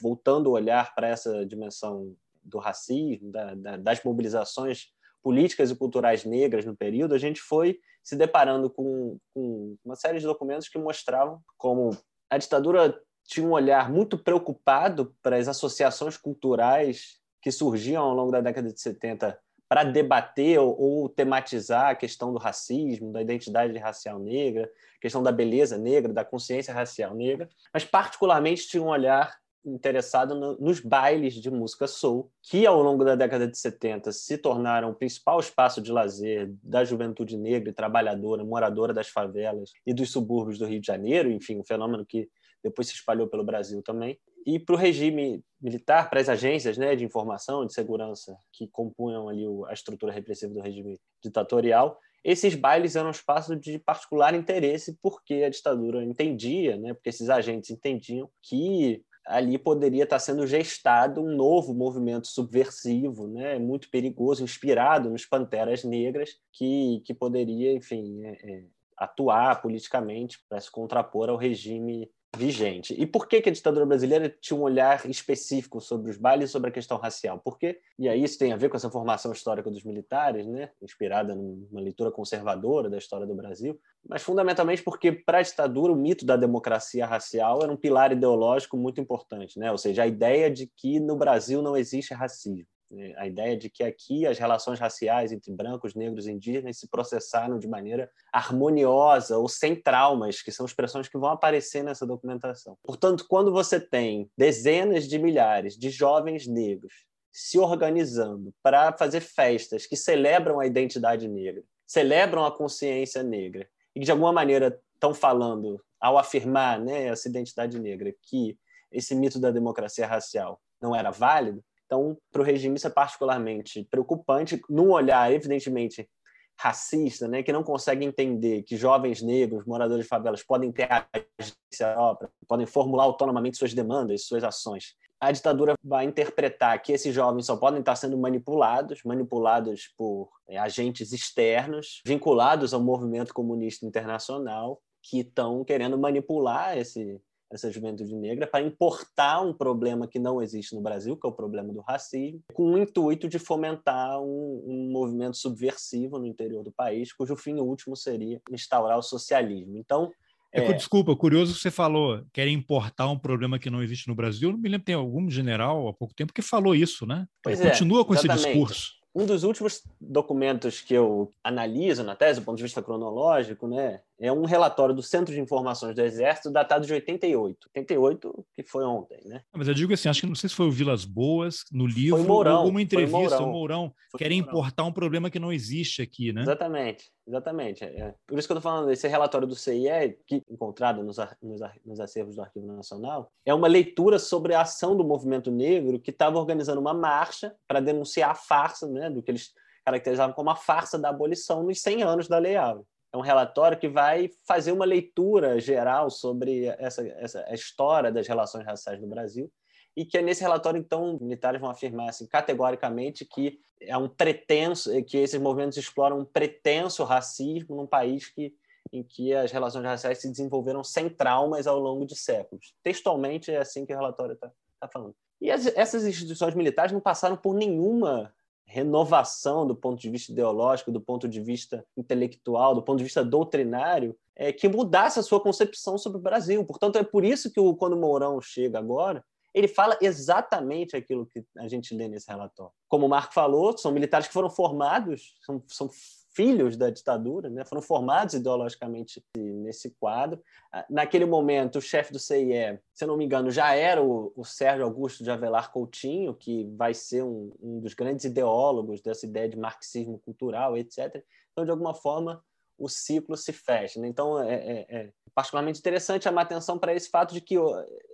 voltando 0.02 0.48
o 0.48 0.52
olhar 0.54 0.92
para 0.96 1.06
essa 1.06 1.46
dimensão 1.46 2.16
do 2.42 2.58
racismo, 2.58 3.30
da, 3.30 3.54
da, 3.54 3.76
das 3.76 4.02
mobilizações 4.02 4.88
políticas 5.22 5.70
e 5.70 5.76
culturais 5.76 6.24
negras 6.24 6.64
no 6.64 6.76
período, 6.76 7.14
a 7.14 7.18
gente 7.18 7.40
foi 7.40 7.78
se 8.02 8.16
deparando 8.16 8.70
com, 8.70 9.18
com 9.34 9.76
uma 9.84 9.96
série 9.96 10.18
de 10.18 10.26
documentos 10.26 10.68
que 10.68 10.78
mostravam 10.78 11.40
como 11.56 11.90
a 12.28 12.38
ditadura 12.38 12.98
tinha 13.24 13.46
um 13.46 13.52
olhar 13.52 13.90
muito 13.90 14.18
preocupado 14.18 15.14
para 15.22 15.36
as 15.36 15.48
associações 15.48 16.16
culturais 16.16 17.20
que 17.40 17.50
surgiam 17.50 18.02
ao 18.02 18.14
longo 18.14 18.32
da 18.32 18.40
década 18.40 18.72
de 18.72 18.80
70 18.80 19.38
para 19.68 19.84
debater 19.84 20.58
ou, 20.58 20.76
ou, 20.80 21.08
tematizar 21.08 21.90
a 21.90 21.94
questão 21.94 22.32
do 22.32 22.40
racismo, 22.40 23.12
da 23.12 23.22
identidade 23.22 23.78
racial 23.78 24.18
negra, 24.18 24.68
questão 25.00 25.22
da 25.22 25.30
beleza 25.30 25.78
negra, 25.78 26.12
da 26.12 26.24
consciência 26.24 26.74
racial 26.74 27.14
negra, 27.14 27.48
mas 27.72 27.84
particularmente 27.84 28.66
tinha 28.66 28.82
um 28.82 28.88
olhar 28.88 29.32
interessado 29.64 30.34
no, 30.34 30.56
nos 30.58 30.80
bailes 30.80 31.34
de 31.34 31.50
música 31.50 31.86
soul, 31.86 32.30
que 32.42 32.66
ao 32.66 32.82
longo 32.82 33.04
da 33.04 33.14
década 33.14 33.46
de 33.46 33.58
70 33.58 34.12
se 34.12 34.38
tornaram 34.38 34.90
o 34.90 34.94
principal 34.94 35.38
espaço 35.40 35.80
de 35.80 35.92
lazer 35.92 36.52
da 36.62 36.84
juventude 36.84 37.36
negra 37.36 37.70
e 37.70 37.74
trabalhadora, 37.74 38.44
moradora 38.44 38.92
das 38.92 39.08
favelas 39.08 39.70
e 39.86 39.92
dos 39.92 40.10
subúrbios 40.10 40.58
do 40.58 40.66
Rio 40.66 40.80
de 40.80 40.86
Janeiro, 40.86 41.30
enfim, 41.30 41.58
um 41.58 41.64
fenômeno 41.64 42.04
que 42.06 42.28
depois 42.62 42.88
se 42.88 42.94
espalhou 42.94 43.28
pelo 43.28 43.44
Brasil 43.44 43.82
também. 43.82 44.18
E 44.46 44.58
para 44.58 44.74
o 44.74 44.78
regime 44.78 45.44
militar, 45.60 46.08
para 46.08 46.20
as 46.20 46.28
agências 46.28 46.78
né, 46.78 46.96
de 46.96 47.04
informação, 47.04 47.66
de 47.66 47.74
segurança 47.74 48.36
que 48.52 48.66
compunham 48.68 49.28
ali 49.28 49.44
a 49.68 49.72
estrutura 49.72 50.12
repressiva 50.12 50.52
do 50.52 50.60
regime 50.60 50.98
ditatorial, 51.22 51.98
esses 52.22 52.54
bailes 52.54 52.96
eram 52.96 53.08
um 53.08 53.12
espaço 53.12 53.56
de 53.56 53.78
particular 53.78 54.34
interesse 54.34 54.98
porque 55.02 55.42
a 55.42 55.50
ditadura 55.50 56.04
entendia, 56.04 56.76
né, 56.76 56.94
porque 56.94 57.08
esses 57.08 57.30
agentes 57.30 57.70
entendiam 57.70 58.30
que 58.42 59.02
ali 59.30 59.56
poderia 59.56 60.04
estar 60.04 60.18
sendo 60.18 60.46
gestado 60.46 61.22
um 61.22 61.34
novo 61.34 61.72
movimento 61.72 62.26
subversivo, 62.26 63.28
né, 63.28 63.58
muito 63.58 63.88
perigoso, 63.88 64.42
inspirado 64.42 65.08
nos 65.08 65.24
Panteras 65.24 65.84
Negras, 65.84 66.36
que, 66.52 67.00
que 67.04 67.14
poderia, 67.14 67.72
enfim, 67.72 68.24
é, 68.24 68.30
é, 68.42 68.64
atuar 68.96 69.62
politicamente 69.62 70.38
para 70.48 70.60
se 70.60 70.70
contrapor 70.70 71.30
ao 71.30 71.36
regime 71.36 72.10
vigente. 72.36 72.94
E 72.96 73.06
por 73.06 73.26
que, 73.26 73.40
que 73.40 73.48
a 73.48 73.52
ditadura 73.52 73.84
brasileira 73.84 74.34
tinha 74.40 74.58
um 74.58 74.62
olhar 74.62 75.04
específico 75.08 75.80
sobre 75.80 76.10
os 76.10 76.16
bailes 76.16 76.48
e 76.48 76.52
sobre 76.52 76.70
a 76.70 76.72
questão 76.72 76.96
racial? 76.96 77.38
Porque, 77.38 77.80
e 77.98 78.08
aí 78.08 78.22
isso 78.22 78.38
tem 78.38 78.52
a 78.52 78.56
ver 78.56 78.68
com 78.68 78.76
essa 78.76 78.90
formação 78.90 79.32
histórica 79.32 79.70
dos 79.70 79.82
militares, 79.82 80.46
né? 80.46 80.70
inspirada 80.80 81.34
numa 81.34 81.80
leitura 81.80 82.10
conservadora 82.10 82.88
da 82.88 82.98
história 82.98 83.26
do 83.26 83.34
Brasil, 83.34 83.78
mas 84.08 84.22
fundamentalmente 84.22 84.82
porque, 84.82 85.12
para 85.12 85.38
a 85.38 85.42
ditadura, 85.42 85.92
o 85.92 85.96
mito 85.96 86.24
da 86.24 86.36
democracia 86.36 87.04
racial 87.04 87.62
era 87.62 87.72
um 87.72 87.76
pilar 87.76 88.12
ideológico 88.12 88.76
muito 88.76 89.00
importante, 89.00 89.58
né? 89.58 89.70
ou 89.70 89.78
seja, 89.78 90.04
a 90.04 90.06
ideia 90.06 90.50
de 90.50 90.66
que 90.66 91.00
no 91.00 91.16
Brasil 91.16 91.60
não 91.60 91.76
existe 91.76 92.14
racismo. 92.14 92.66
É, 92.92 93.14
a 93.18 93.26
ideia 93.26 93.56
de 93.56 93.70
que 93.70 93.84
aqui 93.84 94.26
as 94.26 94.38
relações 94.38 94.80
raciais 94.80 95.30
entre 95.30 95.52
brancos, 95.52 95.94
negros 95.94 96.26
e 96.26 96.32
indígenas 96.32 96.78
se 96.78 96.88
processaram 96.88 97.58
de 97.58 97.68
maneira 97.68 98.10
harmoniosa 98.32 99.38
ou 99.38 99.48
sem 99.48 99.76
traumas, 99.76 100.42
que 100.42 100.50
são 100.50 100.66
expressões 100.66 101.08
que 101.08 101.18
vão 101.18 101.30
aparecer 101.30 101.84
nessa 101.84 102.04
documentação. 102.04 102.76
Portanto, 102.82 103.26
quando 103.28 103.52
você 103.52 103.78
tem 103.78 104.28
dezenas 104.36 105.08
de 105.08 105.18
milhares 105.18 105.76
de 105.76 105.88
jovens 105.88 106.48
negros 106.48 107.06
se 107.32 107.58
organizando 107.58 108.52
para 108.60 108.92
fazer 108.92 109.20
festas 109.20 109.86
que 109.86 109.96
celebram 109.96 110.58
a 110.58 110.66
identidade 110.66 111.28
negra, 111.28 111.62
celebram 111.86 112.44
a 112.44 112.56
consciência 112.56 113.22
negra, 113.22 113.68
e 113.94 114.00
que 114.00 114.04
de 114.06 114.10
alguma 114.10 114.32
maneira 114.32 114.80
estão 114.94 115.14
falando, 115.14 115.80
ao 116.00 116.18
afirmar 116.18 116.80
né, 116.80 117.06
essa 117.06 117.28
identidade 117.28 117.78
negra, 117.78 118.12
que 118.22 118.58
esse 118.90 119.14
mito 119.14 119.38
da 119.38 119.50
democracia 119.50 120.06
racial 120.06 120.60
não 120.80 120.96
era 120.96 121.10
válido, 121.10 121.62
então, 121.90 122.16
para 122.30 122.40
o 122.40 122.44
regime, 122.44 122.76
isso 122.76 122.86
é 122.86 122.90
particularmente 122.90 123.84
preocupante, 123.90 124.62
num 124.70 124.92
olhar, 124.92 125.32
evidentemente, 125.32 126.08
racista, 126.56 127.26
né, 127.26 127.42
que 127.42 127.52
não 127.52 127.64
consegue 127.64 128.04
entender 128.04 128.62
que 128.62 128.76
jovens 128.76 129.20
negros, 129.20 129.64
moradores 129.64 130.04
de 130.04 130.08
favelas, 130.08 130.40
podem 130.40 130.70
ter 130.70 130.86
agência 130.88 131.92
própria, 131.92 132.30
podem 132.46 132.64
formular 132.64 133.02
autonomamente 133.02 133.56
suas 133.56 133.74
demandas, 133.74 134.24
suas 134.24 134.44
ações. 134.44 134.94
A 135.18 135.32
ditadura 135.32 135.74
vai 135.82 136.04
interpretar 136.04 136.80
que 136.80 136.92
esses 136.92 137.12
jovens 137.12 137.46
só 137.46 137.56
podem 137.56 137.80
estar 137.80 137.96
sendo 137.96 138.16
manipulados, 138.16 139.02
manipulados 139.04 139.92
por 139.98 140.30
é, 140.48 140.58
agentes 140.58 141.12
externos, 141.12 142.00
vinculados 142.06 142.72
ao 142.72 142.80
movimento 142.80 143.34
comunista 143.34 143.84
internacional, 143.84 144.80
que 145.02 145.20
estão 145.20 145.64
querendo 145.64 145.98
manipular 145.98 146.78
esse, 146.78 147.20
essa 147.50 147.70
juventude 147.70 148.14
negra 148.14 148.46
para 148.46 148.64
importar 148.64 149.40
um 149.40 149.52
problema 149.52 150.06
que 150.06 150.18
não 150.18 150.40
existe 150.40 150.74
no 150.74 150.80
Brasil, 150.80 151.16
que 151.16 151.26
é 151.26 151.30
o 151.30 151.34
problema 151.34 151.72
do 151.72 151.80
racismo, 151.80 152.40
com 152.54 152.74
o 152.74 152.78
intuito 152.78 153.28
de 153.28 153.38
fomentar 153.38 154.20
um, 154.20 154.62
um 154.66 154.90
movimento 154.90 155.36
subversivo 155.36 156.18
no 156.18 156.26
interior 156.26 156.62
do 156.62 156.70
país, 156.70 157.12
cujo 157.12 157.36
fim 157.36 157.54
último 157.54 157.96
seria 157.96 158.40
instaurar 158.50 158.98
o 158.98 159.02
socialismo. 159.02 159.76
Então, 159.76 160.10
é, 160.52 160.64
é... 160.64 160.72
Desculpa, 160.72 161.14
curioso 161.14 161.54
que 161.54 161.60
você 161.60 161.70
falou, 161.70 162.24
querem 162.32 162.54
importar 162.54 163.08
um 163.08 163.18
problema 163.18 163.58
que 163.58 163.70
não 163.70 163.82
existe 163.82 164.08
no 164.08 164.14
Brasil. 164.14 164.50
Não 164.50 164.58
me 164.58 164.68
lembro, 164.68 164.84
tem 164.84 164.94
algum 164.94 165.30
general 165.30 165.88
há 165.88 165.92
pouco 165.92 166.14
tempo 166.14 166.32
que 166.32 166.42
falou 166.42 166.74
isso, 166.74 167.06
né? 167.06 167.26
Pois 167.42 167.60
Continua 167.60 168.00
é, 168.00 168.04
com 168.04 168.14
esse 168.14 168.28
discurso. 168.28 169.00
Um 169.14 169.26
dos 169.26 169.42
últimos 169.42 169.82
documentos 170.00 170.80
que 170.80 170.94
eu 170.94 171.30
analiso 171.42 172.04
na 172.04 172.14
tese, 172.14 172.40
do 172.40 172.44
ponto 172.44 172.56
de 172.56 172.62
vista 172.62 172.82
cronológico, 172.82 173.66
né, 173.66 174.00
é 174.20 174.30
um 174.30 174.44
relatório 174.44 174.94
do 174.94 175.02
Centro 175.02 175.34
de 175.34 175.40
Informações 175.40 175.94
do 175.94 176.02
Exército 176.02 176.50
datado 176.50 176.86
de 176.86 176.92
88. 176.92 177.70
88, 177.74 178.46
que 178.54 178.62
foi 178.62 178.84
ontem, 178.84 179.18
né? 179.24 179.40
Mas 179.52 179.66
eu 179.66 179.72
digo 179.72 179.94
assim, 179.94 180.08
acho 180.10 180.20
que 180.20 180.26
não 180.26 180.34
sei 180.34 180.50
se 180.50 180.54
foi 180.54 180.66
o 180.66 180.70
Vilas 180.70 181.06
Boas, 181.06 181.64
no 181.72 181.86
livro, 181.86 182.18
foi 182.18 182.26
Mourão, 182.26 182.52
ou 182.52 182.58
alguma 182.58 182.82
entrevista, 182.82 183.38
foi 183.38 183.46
Mourão, 183.46 183.48
o 183.48 183.52
Mourão, 183.52 183.94
querem 184.18 184.38
importar 184.38 184.84
um 184.84 184.92
problema 184.92 185.30
que 185.30 185.38
não 185.38 185.50
existe 185.50 186.02
aqui, 186.02 186.32
né? 186.34 186.42
Exatamente, 186.42 187.10
exatamente. 187.26 187.84
É. 187.84 188.14
Por 188.26 188.38
isso 188.38 188.46
que 188.46 188.52
eu 188.52 188.58
estou 188.58 188.70
falando, 188.70 188.90
esse 188.90 189.08
relatório 189.08 189.48
do 189.48 189.54
CIE, 189.54 190.18
que 190.26 190.42
encontrado 190.50 191.02
nos, 191.02 191.16
nos, 191.42 191.60
nos 191.84 192.00
acervos 192.00 192.36
do 192.36 192.42
Arquivo 192.42 192.66
Nacional, 192.66 193.32
é 193.46 193.54
uma 193.54 193.68
leitura 193.68 194.18
sobre 194.18 194.52
a 194.52 194.60
ação 194.60 194.94
do 194.94 195.04
movimento 195.04 195.50
negro 195.50 195.98
que 195.98 196.10
estava 196.10 196.38
organizando 196.38 196.80
uma 196.80 196.92
marcha 196.92 197.54
para 197.66 197.80
denunciar 197.80 198.30
a 198.30 198.34
farsa, 198.34 198.86
né, 198.86 199.08
do 199.08 199.22
que 199.22 199.30
eles 199.30 199.50
caracterizavam 199.82 200.34
como 200.34 200.50
a 200.50 200.56
farsa 200.56 200.98
da 200.98 201.08
abolição 201.08 201.62
nos 201.62 201.80
100 201.80 202.02
anos 202.02 202.28
da 202.28 202.36
Lei 202.36 202.54
Áurea 202.54 202.84
é 203.12 203.16
um 203.16 203.22
relatório 203.22 203.78
que 203.78 203.88
vai 203.88 204.30
fazer 204.46 204.72
uma 204.72 204.84
leitura 204.84 205.58
geral 205.60 206.10
sobre 206.10 206.66
essa, 206.78 207.06
essa 207.06 207.44
a 207.48 207.54
história 207.54 208.12
das 208.12 208.26
relações 208.26 208.64
raciais 208.64 209.00
no 209.00 209.08
Brasil 209.08 209.50
e 209.96 210.04
que 210.04 210.20
nesse 210.22 210.42
relatório 210.42 210.78
então 210.78 211.18
militares 211.20 211.60
vão 211.60 211.70
afirmar 211.70 212.10
assim 212.10 212.26
categoricamente 212.26 213.24
que 213.24 213.58
é 213.80 213.96
um 213.96 214.08
pretenso 214.08 214.90
que 215.04 215.16
esses 215.16 215.40
movimentos 215.40 215.76
exploram 215.76 216.20
um 216.20 216.24
pretenso 216.24 217.02
racismo 217.04 217.76
num 217.76 217.86
país 217.86 218.28
que 218.28 218.54
em 218.92 219.02
que 219.02 219.32
as 219.34 219.52
relações 219.52 219.84
raciais 219.84 220.18
se 220.18 220.28
desenvolveram 220.28 220.82
sem 220.82 221.08
traumas 221.08 221.66
ao 221.66 221.78
longo 221.78 222.04
de 222.04 222.16
séculos. 222.16 222.74
Textualmente 222.82 223.50
é 223.50 223.58
assim 223.58 223.86
que 223.86 223.92
o 223.92 223.96
relatório 223.96 224.32
está 224.32 224.50
tá 224.80 224.88
falando. 224.88 225.14
E 225.40 225.50
as, 225.50 225.66
essas 225.76 226.04
instituições 226.04 226.54
militares 226.54 226.92
não 226.92 227.00
passaram 227.00 227.36
por 227.36 227.54
nenhuma 227.54 228.32
renovação 228.70 229.66
do 229.66 229.74
ponto 229.74 230.00
de 230.00 230.08
vista 230.08 230.30
ideológico, 230.30 230.92
do 230.92 231.00
ponto 231.00 231.26
de 231.26 231.40
vista 231.40 231.84
intelectual, 231.96 232.72
do 232.72 232.82
ponto 232.82 232.98
de 232.98 233.04
vista 233.04 233.24
doutrinário, 233.24 234.16
é, 234.36 234.52
que 234.52 234.68
mudasse 234.68 235.18
a 235.18 235.22
sua 235.24 235.40
concepção 235.40 235.98
sobre 235.98 236.18
o 236.18 236.22
Brasil. 236.22 236.64
Portanto, 236.64 236.96
é 236.96 237.02
por 237.02 237.24
isso 237.24 237.50
que 237.50 237.58
o, 237.58 237.74
quando 237.74 237.94
o 237.94 238.00
Mourão 238.00 238.40
chega 238.40 238.78
agora, 238.78 239.24
ele 239.52 239.66
fala 239.66 239.98
exatamente 240.00 240.96
aquilo 240.96 241.26
que 241.26 241.44
a 241.58 241.66
gente 241.66 241.92
lê 241.92 242.06
nesse 242.06 242.30
relatório. 242.30 242.72
Como 242.88 243.06
o 243.06 243.08
Marco 243.08 243.34
falou, 243.34 243.76
são 243.76 243.90
militares 243.90 244.28
que 244.28 244.32
foram 244.32 244.48
formados, 244.48 245.34
são, 245.44 245.60
são 245.66 245.90
filhos 246.32 246.76
da 246.76 246.90
ditadura, 246.90 247.48
né? 247.48 247.64
foram 247.64 247.82
formados 247.82 248.34
ideologicamente 248.34 249.22
nesse 249.36 249.90
quadro. 249.90 250.42
Ah, 250.72 250.84
naquele 250.88 251.24
momento, 251.24 251.78
o 251.78 251.82
chefe 251.82 252.12
do 252.12 252.18
CIE, 252.18 252.78
se 252.94 253.04
não 253.04 253.16
me 253.16 253.24
engano, 253.24 253.50
já 253.50 253.74
era 253.74 254.02
o, 254.02 254.32
o 254.36 254.44
Sérgio 254.44 254.84
Augusto 254.84 255.24
de 255.24 255.30
Avelar 255.30 255.72
Coutinho, 255.72 256.34
que 256.34 256.64
vai 256.76 256.94
ser 256.94 257.22
um, 257.22 257.52
um, 257.60 257.80
dos 257.80 257.94
grandes 257.94 258.24
ideólogos 258.24 259.00
dessa 259.00 259.26
ideia 259.26 259.48
de 259.48 259.58
marxismo 259.58 260.18
cultural, 260.18 260.76
etc. 260.76 261.24
Então, 261.52 261.64
de 261.64 261.70
alguma 261.70 261.94
forma, 261.94 262.42
o 262.80 262.88
ciclo 262.88 263.36
se 263.36 263.52
fecha. 263.52 264.00
Né? 264.00 264.08
Então, 264.08 264.42
é, 264.42 264.54
é, 264.54 264.86
é, 264.88 265.12
particularmente 265.34 265.78
interessante 265.78 266.24
chamar 266.24 266.42
atenção 266.42 266.78
para 266.78 266.94
esse 266.94 267.10
fato 267.10 267.34
de 267.34 267.40
que 267.42 267.56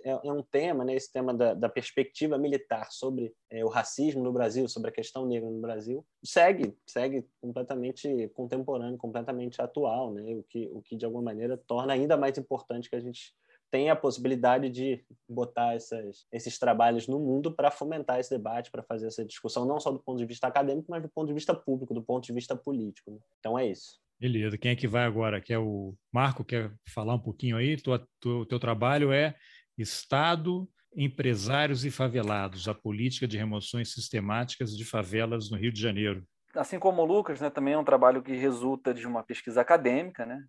é, 0.03 0.19
é 0.25 0.31
um 0.31 0.43
tema, 0.43 0.83
né, 0.83 0.93
esse 0.93 1.11
tema 1.11 1.33
da, 1.33 1.53
da 1.53 1.69
perspectiva 1.69 2.37
militar 2.37 2.91
sobre 2.91 3.33
é, 3.49 3.63
o 3.63 3.69
racismo 3.69 4.21
no 4.21 4.33
Brasil, 4.33 4.67
sobre 4.67 4.89
a 4.89 4.93
questão 4.93 5.25
negra 5.25 5.49
no 5.49 5.61
Brasil, 5.61 6.05
segue, 6.21 6.77
segue 6.85 7.25
completamente 7.41 8.29
contemporâneo, 8.35 8.97
completamente 8.97 9.61
atual, 9.61 10.13
né, 10.13 10.35
o, 10.35 10.43
que, 10.43 10.69
o 10.73 10.81
que 10.81 10.97
de 10.97 11.05
alguma 11.05 11.23
maneira 11.23 11.57
torna 11.57 11.93
ainda 11.93 12.17
mais 12.17 12.37
importante 12.37 12.89
que 12.89 12.95
a 12.95 13.01
gente 13.01 13.33
tenha 13.71 13.93
a 13.93 13.97
possibilidade 13.97 14.69
de 14.69 15.03
botar 15.27 15.75
essas, 15.75 16.25
esses 16.31 16.57
trabalhos 16.57 17.07
no 17.07 17.19
mundo 17.19 17.53
para 17.53 17.71
fomentar 17.71 18.19
esse 18.19 18.29
debate, 18.29 18.71
para 18.71 18.83
fazer 18.83 19.07
essa 19.07 19.25
discussão, 19.25 19.65
não 19.65 19.79
só 19.79 19.91
do 19.91 19.99
ponto 19.99 20.17
de 20.17 20.25
vista 20.25 20.47
acadêmico, 20.47 20.89
mas 20.89 21.01
do 21.01 21.09
ponto 21.09 21.27
de 21.27 21.33
vista 21.33 21.53
público, 21.53 21.93
do 21.93 22.01
ponto 22.01 22.25
de 22.25 22.33
vista 22.33 22.55
político. 22.55 23.11
Né? 23.11 23.19
Então 23.39 23.57
é 23.57 23.65
isso. 23.65 23.99
Beleza. 24.19 24.57
Quem 24.57 24.71
é 24.71 24.75
que 24.75 24.87
vai 24.87 25.03
agora? 25.03 25.39
Quer 25.39 25.59
o 25.59 25.95
Marco? 26.11 26.43
Quer 26.43 26.71
falar 26.93 27.13
um 27.13 27.21
pouquinho 27.21 27.57
aí? 27.57 27.77
O 28.25 28.45
teu 28.45 28.59
trabalho 28.59 29.11
é 29.11 29.35
Estado, 29.77 30.67
Empresários 30.95 31.85
e 31.85 31.91
Favelados, 31.91 32.67
a 32.67 32.73
política 32.73 33.27
de 33.27 33.37
remoções 33.37 33.93
sistemáticas 33.93 34.75
de 34.75 34.83
favelas 34.83 35.51
no 35.51 35.57
Rio 35.57 35.71
de 35.71 35.79
Janeiro. 35.79 36.23
Assim 36.55 36.79
como 36.79 37.03
o 37.03 37.05
Lucas, 37.05 37.39
né, 37.39 37.51
também 37.51 37.75
é 37.75 37.77
um 37.77 37.83
trabalho 37.83 38.23
que 38.23 38.33
resulta 38.33 38.91
de 38.93 39.05
uma 39.05 39.21
pesquisa 39.21 39.61
acadêmica, 39.61 40.25
né? 40.25 40.43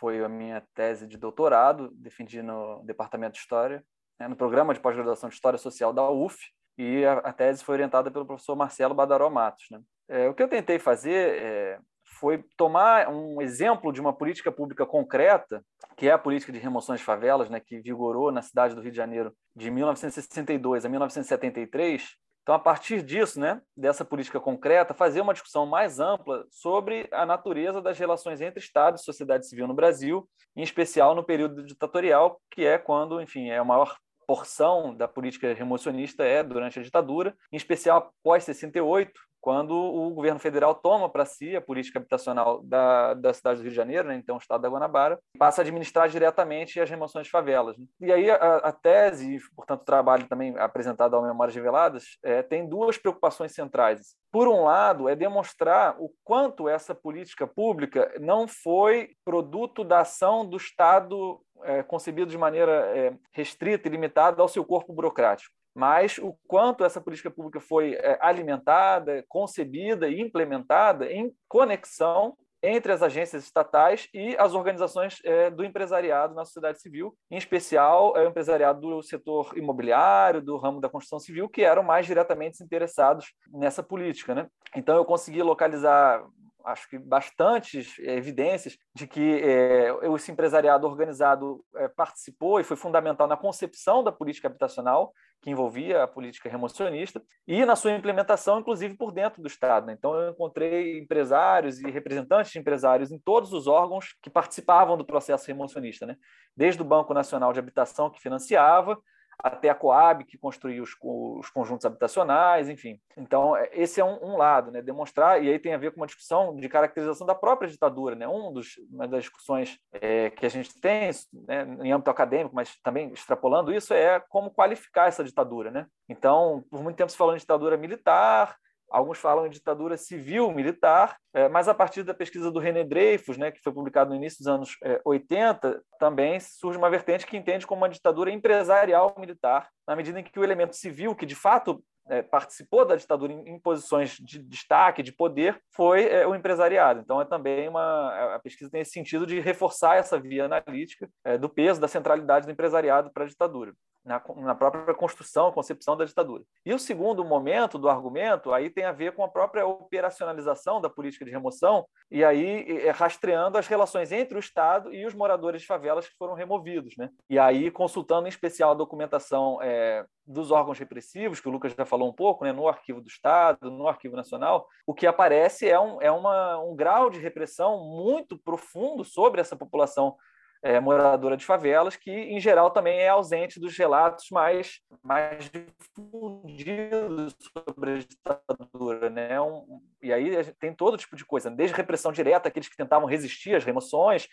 Foi 0.00 0.24
a 0.24 0.28
minha 0.28 0.60
tese 0.74 1.06
de 1.06 1.16
doutorado, 1.16 1.90
defendi 1.94 2.42
no 2.42 2.82
Departamento 2.84 3.34
de 3.34 3.38
História, 3.38 3.84
né, 4.18 4.26
no 4.26 4.34
programa 4.34 4.74
de 4.74 4.80
pós-graduação 4.80 5.28
de 5.28 5.36
História 5.36 5.58
Social 5.58 5.92
da 5.92 6.10
UF, 6.10 6.36
e 6.76 7.04
a, 7.04 7.18
a, 7.18 7.32
tese 7.32 7.62
foi 7.62 7.76
orientada 7.76 8.10
pelo 8.10 8.26
professor 8.26 8.56
Marcelo 8.56 8.94
Badaró 8.94 9.30
Matos. 9.30 9.66
Né? 9.70 9.80
É, 10.08 10.28
o 10.28 10.34
que 10.34 10.42
eu 10.42 10.48
tentei 10.48 10.80
fazer 10.80 11.40
é, 11.40 11.78
foi 12.20 12.44
tomar 12.56 13.08
um 13.08 13.40
exemplo 13.40 13.92
de 13.92 14.00
uma 14.00 14.12
política 14.12 14.52
pública 14.52 14.86
concreta, 14.86 15.64
que 15.96 16.08
é 16.08 16.12
a 16.12 16.18
política 16.18 16.52
de 16.52 16.58
remoções 16.58 17.00
de 17.00 17.06
favelas, 17.06 17.50
né, 17.50 17.60
que 17.60 17.80
vigorou 17.80 18.30
na 18.30 18.42
cidade 18.42 18.74
do 18.74 18.80
Rio 18.80 18.90
de 18.90 18.96
Janeiro 18.96 19.32
de 19.54 19.70
1962 19.70 20.84
a 20.84 20.88
1973. 20.88 22.16
Então, 22.42 22.54
a 22.54 22.58
partir 22.58 23.02
disso, 23.02 23.40
né, 23.40 23.62
dessa 23.74 24.04
política 24.04 24.38
concreta, 24.38 24.92
fazer 24.92 25.22
uma 25.22 25.32
discussão 25.32 25.64
mais 25.64 25.98
ampla 25.98 26.44
sobre 26.50 27.08
a 27.10 27.24
natureza 27.24 27.80
das 27.80 27.98
relações 27.98 28.40
entre 28.42 28.60
Estado 28.60 28.96
e 28.96 29.02
sociedade 29.02 29.48
civil 29.48 29.66
no 29.66 29.72
Brasil, 29.72 30.28
em 30.54 30.62
especial 30.62 31.14
no 31.14 31.24
período 31.24 31.64
ditatorial, 31.64 32.38
que 32.50 32.64
é 32.66 32.76
quando, 32.76 33.20
enfim, 33.20 33.48
é 33.48 33.56
a 33.56 33.64
maior 33.64 33.96
porção 34.26 34.94
da 34.94 35.06
política 35.06 35.52
remocionista 35.54 36.24
é 36.24 36.42
durante 36.42 36.78
a 36.78 36.82
ditadura, 36.82 37.34
em 37.52 37.56
especial 37.56 38.12
pós 38.22 38.44
68, 38.44 39.12
quando 39.44 39.74
o 39.74 40.08
governo 40.08 40.40
federal 40.40 40.74
toma 40.74 41.06
para 41.06 41.26
si 41.26 41.54
a 41.54 41.60
política 41.60 41.98
habitacional 41.98 42.62
da, 42.62 43.12
da 43.12 43.30
cidade 43.34 43.58
do 43.58 43.64
Rio 43.64 43.72
de 43.72 43.76
Janeiro, 43.76 44.08
né, 44.08 44.14
então 44.16 44.36
o 44.36 44.38
estado 44.38 44.62
da 44.62 44.70
Guanabara, 44.70 45.18
passa 45.38 45.60
a 45.60 45.62
administrar 45.62 46.08
diretamente 46.08 46.80
as 46.80 46.88
remoções 46.88 47.26
de 47.26 47.30
favelas. 47.30 47.76
Né. 47.76 47.84
E 48.00 48.10
aí 48.10 48.30
a, 48.30 48.36
a 48.36 48.72
tese, 48.72 49.38
portanto 49.54 49.82
o 49.82 49.84
trabalho 49.84 50.26
também 50.28 50.56
apresentado 50.56 51.14
ao 51.14 51.22
Memórias 51.22 51.54
Reveladas, 51.54 52.16
é, 52.22 52.42
tem 52.42 52.66
duas 52.66 52.96
preocupações 52.96 53.52
centrais. 53.52 54.16
Por 54.32 54.48
um 54.48 54.64
lado, 54.64 55.10
é 55.10 55.14
demonstrar 55.14 55.94
o 55.98 56.10
quanto 56.24 56.66
essa 56.66 56.94
política 56.94 57.46
pública 57.46 58.14
não 58.18 58.48
foi 58.48 59.10
produto 59.26 59.84
da 59.84 60.00
ação 60.00 60.48
do 60.48 60.56
Estado 60.56 61.38
é, 61.64 61.82
concebido 61.82 62.30
de 62.30 62.38
maneira 62.38 62.72
é, 62.96 63.12
restrita 63.30 63.88
e 63.88 63.90
limitada 63.90 64.40
ao 64.40 64.48
seu 64.48 64.64
corpo 64.64 64.90
burocrático 64.90 65.54
mas 65.74 66.18
o 66.18 66.36
quanto 66.46 66.84
essa 66.84 67.00
política 67.00 67.30
pública 67.30 67.60
foi 67.60 67.94
é, 67.94 68.18
alimentada, 68.20 69.24
concebida 69.28 70.08
e 70.08 70.20
implementada 70.20 71.10
em 71.10 71.34
conexão 71.48 72.36
entre 72.62 72.92
as 72.92 73.02
agências 73.02 73.44
estatais 73.44 74.08
e 74.14 74.34
as 74.38 74.54
organizações 74.54 75.20
é, 75.22 75.50
do 75.50 75.62
empresariado 75.62 76.34
na 76.34 76.46
sociedade 76.46 76.80
civil, 76.80 77.14
em 77.30 77.36
especial 77.36 78.16
é, 78.16 78.24
o 78.24 78.30
empresariado 78.30 78.80
do 78.80 79.02
setor 79.02 79.52
imobiliário, 79.54 80.40
do 80.40 80.56
ramo 80.56 80.80
da 80.80 80.88
construção 80.88 81.18
civil, 81.18 81.46
que 81.46 81.62
eram 81.62 81.82
mais 81.82 82.06
diretamente 82.06 82.64
interessados 82.64 83.34
nessa 83.52 83.82
política. 83.82 84.34
Né? 84.34 84.46
Então, 84.74 84.96
eu 84.96 85.04
consegui 85.04 85.42
localizar 85.42 86.24
acho 86.64 86.88
que 86.88 86.98
bastantes 86.98 87.98
evidências 87.98 88.76
de 88.94 89.06
que 89.06 89.40
é, 89.42 89.90
esse 90.14 90.32
empresariado 90.32 90.86
organizado 90.86 91.64
é, 91.76 91.88
participou 91.88 92.58
e 92.58 92.64
foi 92.64 92.76
fundamental 92.76 93.26
na 93.26 93.36
concepção 93.36 94.02
da 94.02 94.10
política 94.10 94.48
habitacional, 94.48 95.12
que 95.42 95.50
envolvia 95.50 96.02
a 96.02 96.08
política 96.08 96.48
remocionista, 96.48 97.22
e 97.46 97.66
na 97.66 97.76
sua 97.76 97.92
implementação, 97.92 98.60
inclusive 98.60 98.96
por 98.96 99.12
dentro 99.12 99.42
do 99.42 99.46
Estado. 99.46 99.86
Né? 99.86 99.92
Então, 99.92 100.14
eu 100.14 100.30
encontrei 100.30 100.98
empresários 100.98 101.78
e 101.80 101.90
representantes 101.90 102.50
de 102.50 102.58
empresários 102.58 103.12
em 103.12 103.18
todos 103.18 103.52
os 103.52 103.66
órgãos 103.66 104.16
que 104.22 104.30
participavam 104.30 104.96
do 104.96 105.04
processo 105.04 105.46
remocionista, 105.46 106.06
né? 106.06 106.16
desde 106.56 106.80
o 106.80 106.84
Banco 106.84 107.12
Nacional 107.12 107.52
de 107.52 107.58
Habitação, 107.58 108.10
que 108.10 108.20
financiava, 108.20 108.98
até 109.38 109.68
a 109.68 109.74
Coab, 109.74 110.24
que 110.24 110.38
construiu 110.38 110.82
os, 110.82 110.96
os, 111.00 111.50
conjuntos 111.50 111.84
habitacionais, 111.84 112.68
enfim. 112.68 112.98
Então, 113.16 113.56
é, 113.56 113.68
esse 113.72 114.00
é 114.00 114.04
um, 114.04 114.18
um, 114.22 114.36
lado, 114.36 114.70
né? 114.70 114.82
demonstrar, 114.82 115.42
e 115.42 115.48
aí 115.48 115.58
tem 115.58 115.74
a 115.74 115.78
ver 115.78 115.92
com 115.92 116.00
uma 116.00 116.06
discussão 116.06 116.56
de 116.56 116.68
caracterização 116.68 117.26
da 117.26 117.34
própria 117.34 117.68
ditadura. 117.68 118.14
Né? 118.14 118.26
Um 118.26 118.52
dos, 118.52 118.76
uma 118.90 119.06
das 119.06 119.24
discussões 119.24 119.78
é, 119.92 120.30
que 120.30 120.46
a 120.46 120.48
gente 120.48 120.80
tem 120.80 121.10
né, 121.32 121.66
em 121.82 121.92
âmbito 121.92 122.10
acadêmico, 122.10 122.54
mas 122.54 122.76
também 122.82 123.12
extrapolando 123.12 123.72
isso, 123.72 123.92
é 123.92 124.20
como 124.28 124.50
qualificar 124.50 125.08
essa 125.08 125.24
ditadura. 125.24 125.70
Né? 125.70 125.86
Então, 126.08 126.64
por 126.70 126.82
muito 126.82 126.96
tempo 126.96 127.10
se 127.10 127.16
falou 127.16 127.34
em 127.34 127.38
ditadura 127.38 127.76
militar, 127.76 128.56
Alguns 128.90 129.18
falam 129.18 129.46
em 129.46 129.50
ditadura 129.50 129.96
civil-militar, 129.96 131.16
é, 131.32 131.48
mas 131.48 131.68
a 131.68 131.74
partir 131.74 132.02
da 132.02 132.14
pesquisa 132.14 132.50
do 132.50 132.60
René 132.60 132.84
Dreyfus, 132.84 133.36
né, 133.36 133.50
que 133.50 133.62
foi 133.62 133.72
publicado 133.72 134.10
no 134.10 134.16
início 134.16 134.38
dos 134.38 134.46
anos 134.46 134.76
80, 135.04 135.68
é, 135.68 135.80
também 135.98 136.38
surge 136.38 136.78
uma 136.78 136.90
vertente 136.90 137.26
que 137.26 137.36
entende 137.36 137.66
como 137.66 137.82
uma 137.82 137.88
ditadura 137.88 138.30
empresarial-militar, 138.30 139.68
na 139.86 139.96
medida 139.96 140.20
em 140.20 140.22
que 140.22 140.38
o 140.38 140.44
elemento 140.44 140.76
civil, 140.76 141.14
que 141.14 141.26
de 141.26 141.34
fato 141.34 141.82
é, 142.08 142.22
participou 142.22 142.84
da 142.84 142.96
ditadura 142.96 143.32
em, 143.32 143.48
em, 143.48 143.58
posições 143.58 144.16
de 144.18 144.38
destaque, 144.38 145.02
de 145.02 145.12
poder, 145.12 145.60
foi 145.70 146.06
é, 146.06 146.26
o 146.26 146.34
empresariado. 146.34 147.00
Então, 147.00 147.20
é 147.20 147.24
também 147.24 147.68
uma. 147.68 148.34
A 148.34 148.38
pesquisa 148.38 148.70
tem 148.70 148.80
esse 148.80 148.92
sentido 148.92 149.26
de 149.26 149.40
reforçar 149.40 149.96
essa 149.96 150.18
via 150.18 150.44
analítica 150.44 151.08
é, 151.24 151.38
do 151.38 151.48
peso, 151.48 151.80
da 151.80 151.88
centralidade 151.88 152.46
do 152.46 152.52
empresariado 152.52 153.10
para 153.12 153.24
a 153.24 153.28
ditadura 153.28 153.74
na, 154.04 154.22
na, 154.36 154.54
própria 154.54 154.94
construção, 154.94 155.50
concepção 155.50 155.96
da 155.96 156.04
ditadura. 156.04 156.44
E 156.64 156.74
o 156.74 156.78
segundo 156.78 157.24
momento 157.24 157.78
do 157.78 157.88
argumento 157.88 158.52
aí 158.52 158.68
tem 158.68 158.84
a 158.84 158.92
ver 158.92 159.12
com 159.12 159.24
a 159.24 159.28
própria 159.28 159.66
operacionalização 159.66 160.80
da 160.80 160.90
política 160.90 161.24
de 161.24 161.30
remoção 161.30 161.86
e 162.10 162.22
aí 162.22 162.80
é, 162.86 162.90
rastreando 162.90 163.56
as 163.56 163.66
relações 163.66 164.12
entre 164.12 164.36
o 164.36 164.40
Estado 164.40 164.92
e 164.92 165.06
os 165.06 165.14
moradores 165.14 165.62
de 165.62 165.66
favelas 165.66 166.06
que 166.06 166.16
foram 166.16 166.34
removidos, 166.34 166.96
né? 166.98 167.08
E 167.30 167.38
aí 167.38 167.70
consultando 167.70 168.26
em 168.26 168.28
especial 168.28 168.72
a 168.72 168.74
documentação 168.74 169.58
é, 169.62 170.04
dos 170.26 170.50
órgãos 170.50 170.78
repressivos, 170.78 171.40
que 171.40 171.48
o 171.48 171.52
Lucas 171.52 171.74
já 171.76 171.84
falou 171.84 172.08
um 172.08 172.12
pouco, 172.12 172.44
né, 172.44 172.52
no 172.52 172.66
Arquivo 172.68 173.00
do 173.00 173.08
Estado, 173.08 173.70
no 173.70 173.86
Arquivo 173.86 174.16
Nacional, 174.16 174.66
o 174.86 174.94
que 174.94 175.06
aparece 175.06 175.68
é 175.68 175.78
um, 175.78 176.00
é 176.00 176.10
uma, 176.10 176.58
um 176.58 176.74
grau 176.74 177.10
de 177.10 177.20
repressão 177.20 177.84
muito 177.84 178.38
profundo 178.38 179.04
sobre 179.04 179.40
essa 179.40 179.54
população 179.54 180.16
é, 180.64 180.80
moradora 180.80 181.36
de 181.36 181.44
favelas, 181.44 181.94
que 181.94 182.10
em 182.10 182.40
geral 182.40 182.70
também 182.70 182.98
é 182.98 183.08
ausente 183.08 183.60
dos 183.60 183.76
relatos 183.76 184.30
mais, 184.30 184.80
mais 185.02 185.50
difundidos 185.50 187.36
sobre 187.52 187.90
a 187.90 187.98
ditadura. 187.98 189.10
Né? 189.10 189.38
Um, 189.38 189.82
e 190.02 190.10
aí 190.10 190.42
tem 190.54 190.74
todo 190.74 190.96
tipo 190.96 191.16
de 191.16 191.24
coisa, 191.24 191.50
desde 191.50 191.76
repressão 191.76 192.10
direta, 192.12 192.48
aqueles 192.48 192.68
que 192.68 192.78
tentavam 192.78 193.06
resistir 193.06 193.54
às 193.54 193.62
remoções, 193.62 194.26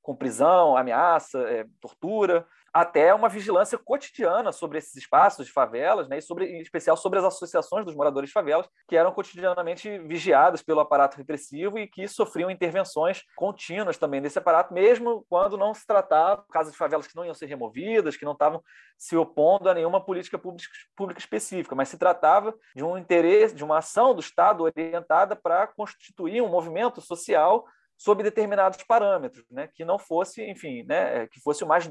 com 0.00 0.16
prisão, 0.16 0.74
ameaça, 0.74 1.38
é, 1.50 1.66
tortura, 1.82 2.46
até 2.74 3.14
uma 3.14 3.28
vigilância 3.28 3.78
cotidiana 3.78 4.50
sobre 4.50 4.78
esses 4.78 4.96
espaços 4.96 5.46
de 5.46 5.52
favelas, 5.52 6.08
né, 6.08 6.18
e 6.18 6.22
sobre, 6.22 6.46
em 6.46 6.60
especial 6.60 6.96
sobre 6.96 7.20
as 7.20 7.24
associações 7.24 7.84
dos 7.84 7.94
moradores 7.94 8.30
de 8.30 8.32
favelas, 8.32 8.68
que 8.88 8.96
eram 8.96 9.12
cotidianamente 9.12 9.96
vigiadas 10.00 10.60
pelo 10.60 10.80
aparato 10.80 11.16
repressivo 11.16 11.78
e 11.78 11.86
que 11.86 12.08
sofriam 12.08 12.50
intervenções 12.50 13.22
contínuas 13.36 13.96
também 13.96 14.20
desse 14.20 14.40
aparato, 14.40 14.74
mesmo 14.74 15.24
quando 15.28 15.56
não 15.56 15.72
se 15.72 15.86
tratava 15.86 16.44
casas 16.50 16.72
de 16.72 16.78
favelas 16.78 17.06
que 17.06 17.14
não 17.14 17.24
iam 17.24 17.32
ser 17.32 17.46
removidas, 17.46 18.16
que 18.16 18.24
não 18.24 18.32
estavam 18.32 18.60
se 18.98 19.16
opondo 19.16 19.68
a 19.68 19.74
nenhuma 19.74 20.04
política 20.04 20.36
pública, 20.36 20.68
pública 20.96 21.20
específica, 21.20 21.76
mas 21.76 21.88
se 21.88 21.96
tratava 21.96 22.52
de 22.74 22.82
um 22.82 22.98
interesse, 22.98 23.54
de 23.54 23.62
uma 23.62 23.78
ação 23.78 24.12
do 24.12 24.20
Estado 24.20 24.64
orientada 24.64 25.36
para 25.36 25.68
constituir 25.68 26.42
um 26.42 26.48
movimento 26.48 27.00
social 27.00 27.64
sob 27.96 28.22
determinados 28.22 28.82
parâmetros, 28.82 29.44
né, 29.50 29.68
que 29.72 29.84
não 29.84 29.98
fosse, 29.98 30.44
enfim, 30.44 30.82
né, 30.84 31.26
que 31.28 31.40
fosse 31.40 31.64
o 31.64 31.66
mais 31.66 31.90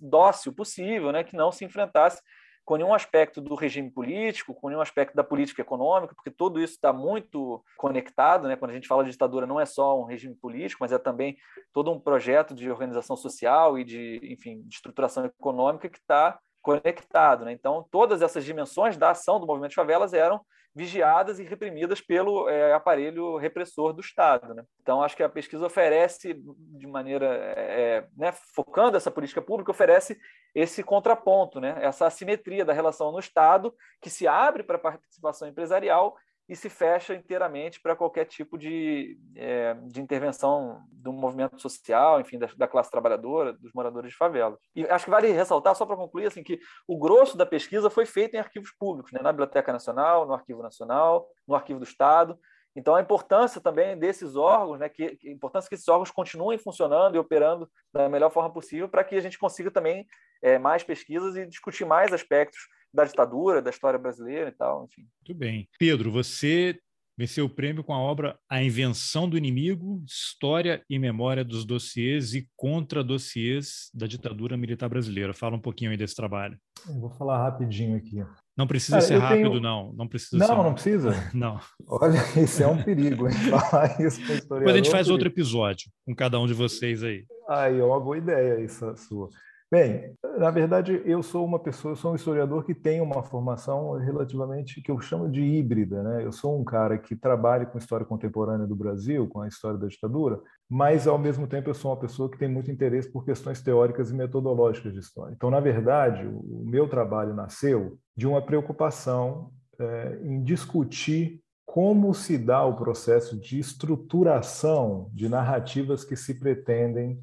dócil 0.00 0.52
possível, 0.52 1.12
né, 1.12 1.24
que 1.24 1.36
não 1.36 1.52
se 1.52 1.64
enfrentasse 1.64 2.20
com 2.66 2.76
nenhum 2.76 2.92
aspecto 2.92 3.40
do 3.40 3.54
regime 3.54 3.88
político, 3.88 4.52
com 4.52 4.68
nenhum 4.68 4.80
aspecto 4.80 5.14
da 5.14 5.22
política 5.22 5.62
econômica, 5.62 6.16
porque 6.16 6.32
tudo 6.32 6.60
isso 6.60 6.74
está 6.74 6.92
muito 6.92 7.64
conectado. 7.76 8.48
Né? 8.48 8.56
Quando 8.56 8.72
a 8.72 8.74
gente 8.74 8.88
fala 8.88 9.04
de 9.04 9.12
ditadura, 9.12 9.46
não 9.46 9.60
é 9.60 9.64
só 9.64 9.98
um 9.98 10.04
regime 10.04 10.34
político, 10.34 10.78
mas 10.80 10.90
é 10.90 10.98
também 10.98 11.36
todo 11.72 11.92
um 11.92 12.00
projeto 12.00 12.56
de 12.56 12.68
organização 12.68 13.16
social 13.16 13.78
e 13.78 13.84
de, 13.84 14.20
enfim, 14.24 14.62
de 14.62 14.74
estruturação 14.74 15.24
econômica 15.24 15.88
que 15.88 15.98
está 15.98 16.40
conectado. 16.66 17.44
Né? 17.44 17.52
Então, 17.52 17.86
todas 17.92 18.22
essas 18.22 18.44
dimensões 18.44 18.96
da 18.96 19.10
ação 19.10 19.38
do 19.38 19.46
movimento 19.46 19.70
de 19.70 19.76
favelas 19.76 20.12
eram 20.12 20.40
vigiadas 20.74 21.38
e 21.38 21.44
reprimidas 21.44 22.00
pelo 22.00 22.48
é, 22.48 22.74
aparelho 22.74 23.36
repressor 23.36 23.92
do 23.92 24.00
Estado. 24.00 24.52
Né? 24.52 24.64
Então, 24.82 25.00
acho 25.00 25.16
que 25.16 25.22
a 25.22 25.28
pesquisa 25.28 25.64
oferece, 25.64 26.34
de 26.34 26.86
maneira, 26.88 27.26
é, 27.56 28.04
né, 28.16 28.32
focando 28.52 28.96
essa 28.96 29.12
política 29.12 29.40
pública, 29.40 29.70
oferece 29.70 30.18
esse 30.54 30.82
contraponto, 30.82 31.60
né? 31.60 31.76
essa 31.80 32.04
assimetria 32.04 32.64
da 32.64 32.72
relação 32.72 33.12
no 33.12 33.20
Estado, 33.20 33.72
que 34.02 34.10
se 34.10 34.26
abre 34.26 34.64
para 34.64 34.76
a 34.76 34.80
participação 34.80 35.46
empresarial 35.46 36.16
e 36.48 36.54
se 36.54 36.68
fecha 36.68 37.14
inteiramente 37.14 37.80
para 37.80 37.96
qualquer 37.96 38.24
tipo 38.24 38.56
de, 38.56 39.18
é, 39.34 39.74
de 39.74 40.00
intervenção 40.00 40.80
do 40.92 41.12
movimento 41.12 41.60
social, 41.60 42.20
enfim, 42.20 42.38
da, 42.38 42.48
da, 42.56 42.68
classe 42.68 42.90
trabalhadora, 42.90 43.52
dos 43.52 43.72
moradores 43.72 44.10
de 44.10 44.16
favelas. 44.16 44.58
E 44.74 44.84
acho 44.86 45.04
que 45.04 45.10
vale 45.10 45.32
ressaltar, 45.32 45.74
só 45.74 45.84
para 45.84 45.96
concluir, 45.96 46.26
assim, 46.26 46.44
que 46.44 46.60
o 46.86 46.98
grosso 46.98 47.36
da 47.36 47.44
pesquisa 47.44 47.90
foi 47.90 48.06
feito 48.06 48.34
em 48.34 48.38
arquivos 48.38 48.70
públicos, 48.78 49.10
né, 49.10 49.20
na 49.20 49.32
Biblioteca 49.32 49.72
Nacional, 49.72 50.24
no 50.24 50.34
Arquivo 50.34 50.62
Nacional, 50.62 51.26
no 51.48 51.54
Arquivo 51.54 51.80
do 51.80 51.84
Estado. 51.84 52.38
Então, 52.76 52.94
a 52.94 53.00
importância 53.00 53.60
também 53.60 53.98
desses 53.98 54.36
órgãos, 54.36 54.78
né, 54.78 54.88
que, 54.88 55.18
a 55.24 55.30
importância 55.30 55.68
que 55.68 55.74
esses 55.74 55.88
órgãos 55.88 56.10
continuem 56.12 56.58
funcionando 56.58 57.16
e 57.16 57.18
operando 57.18 57.68
da 57.92 58.08
melhor 58.08 58.30
forma 58.30 58.52
possível 58.52 58.88
para 58.88 59.02
que 59.02 59.16
a 59.16 59.20
gente 59.20 59.38
consiga 59.38 59.70
também 59.70 60.06
é, 60.42 60.58
mais 60.58 60.84
pesquisas 60.84 61.34
e 61.34 61.46
discutir 61.46 61.84
mais 61.84 62.12
aspectos 62.12 62.60
da 62.96 63.04
ditadura, 63.04 63.60
da 63.60 63.70
história 63.70 63.98
brasileira 63.98 64.48
e 64.48 64.52
tal, 64.52 64.86
enfim. 64.86 65.06
Muito 65.20 65.38
bem. 65.38 65.68
Pedro, 65.78 66.10
você 66.10 66.78
venceu 67.18 67.44
o 67.44 67.50
prêmio 67.50 67.84
com 67.84 67.92
a 67.92 67.98
obra 67.98 68.38
A 68.48 68.62
Invenção 68.62 69.28
do 69.28 69.36
Inimigo, 69.36 70.02
História 70.06 70.82
e 70.88 70.98
Memória 70.98 71.44
dos 71.44 71.64
Dossiês 71.64 72.34
e 72.34 72.48
Contra-Dossiês 72.56 73.90
da 73.94 74.06
Ditadura 74.06 74.56
Militar 74.56 74.88
Brasileira. 74.88 75.34
Fala 75.34 75.56
um 75.56 75.60
pouquinho 75.60 75.90
aí 75.90 75.96
desse 75.96 76.14
trabalho. 76.14 76.58
Eu 76.88 77.00
vou 77.00 77.10
falar 77.10 77.42
rapidinho 77.42 77.96
aqui. 77.96 78.24
Não 78.56 78.66
precisa 78.66 78.96
Cara, 78.96 79.06
ser 79.06 79.18
rápido, 79.18 79.50
tenho... 79.50 79.60
não. 79.60 79.92
Não 79.92 80.08
precisa 80.08 80.38
Não, 80.38 80.46
ser... 80.46 80.62
não 80.62 80.72
precisa? 80.72 81.10
não. 81.34 81.60
Olha, 81.86 82.18
isso 82.42 82.62
é 82.62 82.66
um 82.66 82.82
perigo, 82.82 83.28
hein? 83.28 83.34
Falar 83.50 84.00
isso 84.00 84.18
com 84.26 84.32
historiador. 84.32 84.58
Depois 84.58 84.74
a 84.74 84.78
gente 84.78 84.90
faz 84.90 85.10
outro 85.10 85.28
episódio 85.28 85.90
com 86.06 86.14
cada 86.14 86.40
um 86.40 86.46
de 86.46 86.54
vocês 86.54 87.02
aí. 87.02 87.26
Aí, 87.48 87.78
é 87.78 87.84
uma 87.84 88.00
boa 88.00 88.16
ideia 88.16 88.64
isso 88.64 88.96
sua. 88.96 89.28
Bem, 89.68 90.14
na 90.38 90.48
verdade, 90.48 91.02
eu 91.04 91.24
sou 91.24 91.44
uma 91.44 91.58
pessoa, 91.58 91.90
eu 91.90 91.96
sou 91.96 92.12
um 92.12 92.14
historiador 92.14 92.64
que 92.64 92.72
tem 92.72 93.00
uma 93.00 93.20
formação 93.24 93.94
relativamente 93.94 94.80
que 94.80 94.92
eu 94.92 95.00
chamo 95.00 95.28
de 95.28 95.42
híbrida, 95.42 96.04
né? 96.04 96.24
Eu 96.24 96.30
sou 96.30 96.56
um 96.56 96.62
cara 96.62 96.96
que 96.96 97.16
trabalha 97.16 97.66
com 97.66 97.76
história 97.76 98.06
contemporânea 98.06 98.64
do 98.64 98.76
Brasil, 98.76 99.26
com 99.26 99.40
a 99.40 99.48
história 99.48 99.76
da 99.76 99.88
ditadura, 99.88 100.40
mas 100.70 101.08
ao 101.08 101.18
mesmo 101.18 101.48
tempo 101.48 101.68
eu 101.68 101.74
sou 101.74 101.90
uma 101.90 101.98
pessoa 101.98 102.30
que 102.30 102.38
tem 102.38 102.48
muito 102.48 102.70
interesse 102.70 103.10
por 103.10 103.24
questões 103.24 103.60
teóricas 103.60 104.12
e 104.12 104.14
metodológicas 104.14 104.92
de 104.92 105.00
história. 105.00 105.34
Então, 105.34 105.50
na 105.50 105.58
verdade, 105.58 106.24
o 106.28 106.62
meu 106.64 106.88
trabalho 106.88 107.34
nasceu 107.34 107.98
de 108.16 108.24
uma 108.24 108.40
preocupação 108.40 109.50
é, 109.80 110.20
em 110.22 110.44
discutir 110.44 111.40
como 111.66 112.14
se 112.14 112.38
dá 112.38 112.64
o 112.64 112.76
processo 112.76 113.36
de 113.38 113.58
estruturação 113.58 115.10
de 115.12 115.28
narrativas 115.28 116.04
que 116.04 116.14
se 116.14 116.38
pretendem 116.38 117.20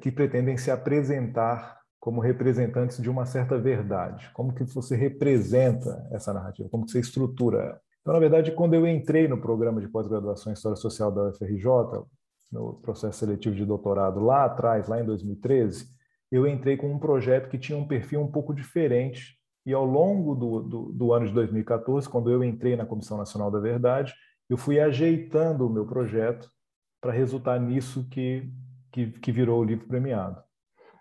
que 0.00 0.10
pretendem 0.10 0.56
se 0.56 0.70
apresentar 0.70 1.76
como 1.98 2.20
representantes 2.20 3.02
de 3.02 3.10
uma 3.10 3.26
certa 3.26 3.58
verdade. 3.58 4.30
Como 4.32 4.54
que 4.54 4.64
você 4.64 4.94
representa 4.94 6.06
essa 6.12 6.32
narrativa? 6.32 6.68
Como 6.68 6.84
que 6.84 6.92
você 6.92 7.00
estrutura 7.00 7.58
ela? 7.58 7.80
Então, 8.00 8.14
na 8.14 8.20
verdade, 8.20 8.52
quando 8.52 8.74
eu 8.74 8.86
entrei 8.86 9.26
no 9.26 9.40
programa 9.40 9.80
de 9.80 9.88
pós-graduação 9.88 10.52
em 10.52 10.54
História 10.54 10.76
Social 10.76 11.10
da 11.10 11.30
UFRJ, 11.30 11.66
no 12.52 12.74
processo 12.74 13.18
seletivo 13.18 13.56
de 13.56 13.64
doutorado 13.64 14.20
lá 14.20 14.44
atrás, 14.44 14.86
lá 14.86 15.00
em 15.00 15.04
2013, 15.04 15.88
eu 16.30 16.46
entrei 16.46 16.76
com 16.76 16.88
um 16.92 17.00
projeto 17.00 17.48
que 17.48 17.58
tinha 17.58 17.76
um 17.76 17.86
perfil 17.86 18.20
um 18.20 18.30
pouco 18.30 18.54
diferente. 18.54 19.36
E 19.66 19.72
ao 19.72 19.84
longo 19.84 20.36
do, 20.36 20.60
do, 20.60 20.92
do 20.92 21.12
ano 21.12 21.26
de 21.26 21.32
2014, 21.32 22.08
quando 22.08 22.30
eu 22.30 22.44
entrei 22.44 22.76
na 22.76 22.86
Comissão 22.86 23.18
Nacional 23.18 23.50
da 23.50 23.58
Verdade, 23.58 24.14
eu 24.48 24.56
fui 24.56 24.78
ajeitando 24.78 25.66
o 25.66 25.70
meu 25.70 25.84
projeto 25.84 26.48
para 27.00 27.10
resultar 27.10 27.58
nisso 27.58 28.08
que 28.08 28.48
que, 28.96 29.10
que 29.20 29.30
virou 29.30 29.60
o 29.60 29.64
livro 29.64 29.86
premiado. 29.86 30.42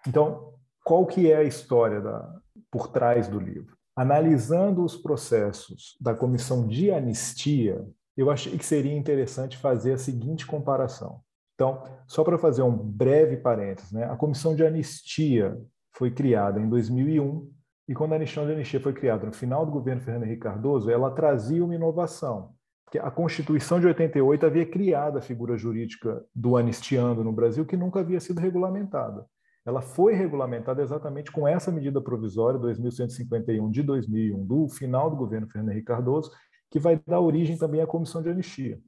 Então, 0.06 0.54
qual 0.84 1.06
que 1.06 1.32
é 1.32 1.38
a 1.38 1.44
história 1.44 2.02
da, 2.02 2.36
por 2.70 2.90
trás 2.90 3.30
do 3.30 3.40
livro? 3.40 3.74
Analisando 3.96 4.84
os 4.84 4.98
processos 4.98 5.96
da 6.02 6.14
comissão 6.14 6.68
de 6.68 6.92
anistia, 6.92 7.88
eu 8.18 8.30
achei 8.30 8.58
que 8.58 8.66
seria 8.66 8.94
interessante 8.94 9.58
fazer 9.58 9.94
a 9.94 9.98
seguinte 9.98 10.46
comparação. 10.46 11.22
Então, 11.54 11.84
só 12.06 12.22
para 12.22 12.38
fazer 12.38 12.64
um 12.64 12.76
breve 12.76 13.38
parênteses, 13.38 13.94
né? 13.94 14.04
a 14.04 14.18
comissão 14.18 14.54
de 14.54 14.66
anistia 14.66 15.58
foi 15.94 16.12
criada 16.12 16.60
em 16.60 16.68
2001 16.68 17.50
e 17.88 17.94
quando 17.94 18.12
a 18.12 18.18
comissão 18.18 18.46
de 18.46 18.52
anistia 18.52 18.82
foi 18.82 18.92
criada 18.92 19.26
no 19.26 19.32
final 19.32 19.66
do 19.66 19.72
governo 19.72 20.02
Fernando 20.02 20.24
Henrique 20.24 20.42
Cardoso, 20.42 20.92
ela 20.92 21.12
trazia 21.12 21.64
uma 21.64 21.76
inovação 21.76 22.54
que 22.92 23.00
a 23.00 23.10
Constituição 23.10 23.80
de 23.80 23.88
88 23.88 24.46
havia 24.46 24.66
criado 24.66 25.18
a 25.18 25.22
figura 25.22 25.58
jurídica 25.58 26.24
do 26.34 26.56
anistiando 26.56 27.24
no 27.24 27.32
Brasil, 27.32 27.66
que 27.66 27.76
nunca 27.76 28.00
havia 28.00 28.20
sido 28.20 28.40
regulamentada. 28.40 29.26
Ela 29.66 29.82
foi 29.82 30.14
regulamentada 30.14 30.84
exatamente 30.84 31.32
com 31.32 31.48
essa 31.48 31.72
medida 31.72 32.00
provisória 32.00 32.60
2151 32.60 33.72
de 33.72 33.82
2001, 33.82 34.46
do 34.46 34.70
final 34.70 35.10
do 35.10 35.16
governo 35.16 35.48
Fernando 35.48 35.72
Henrique 35.72 35.88
Cardoso, 35.88 36.32
que 36.70 36.80
vai 36.80 37.02
dar 37.08 37.20
origem 37.20 37.58
também 37.58 37.82
à 37.82 37.88
comissão 37.88 38.22
de 38.22 38.30
anistia. 38.30 38.80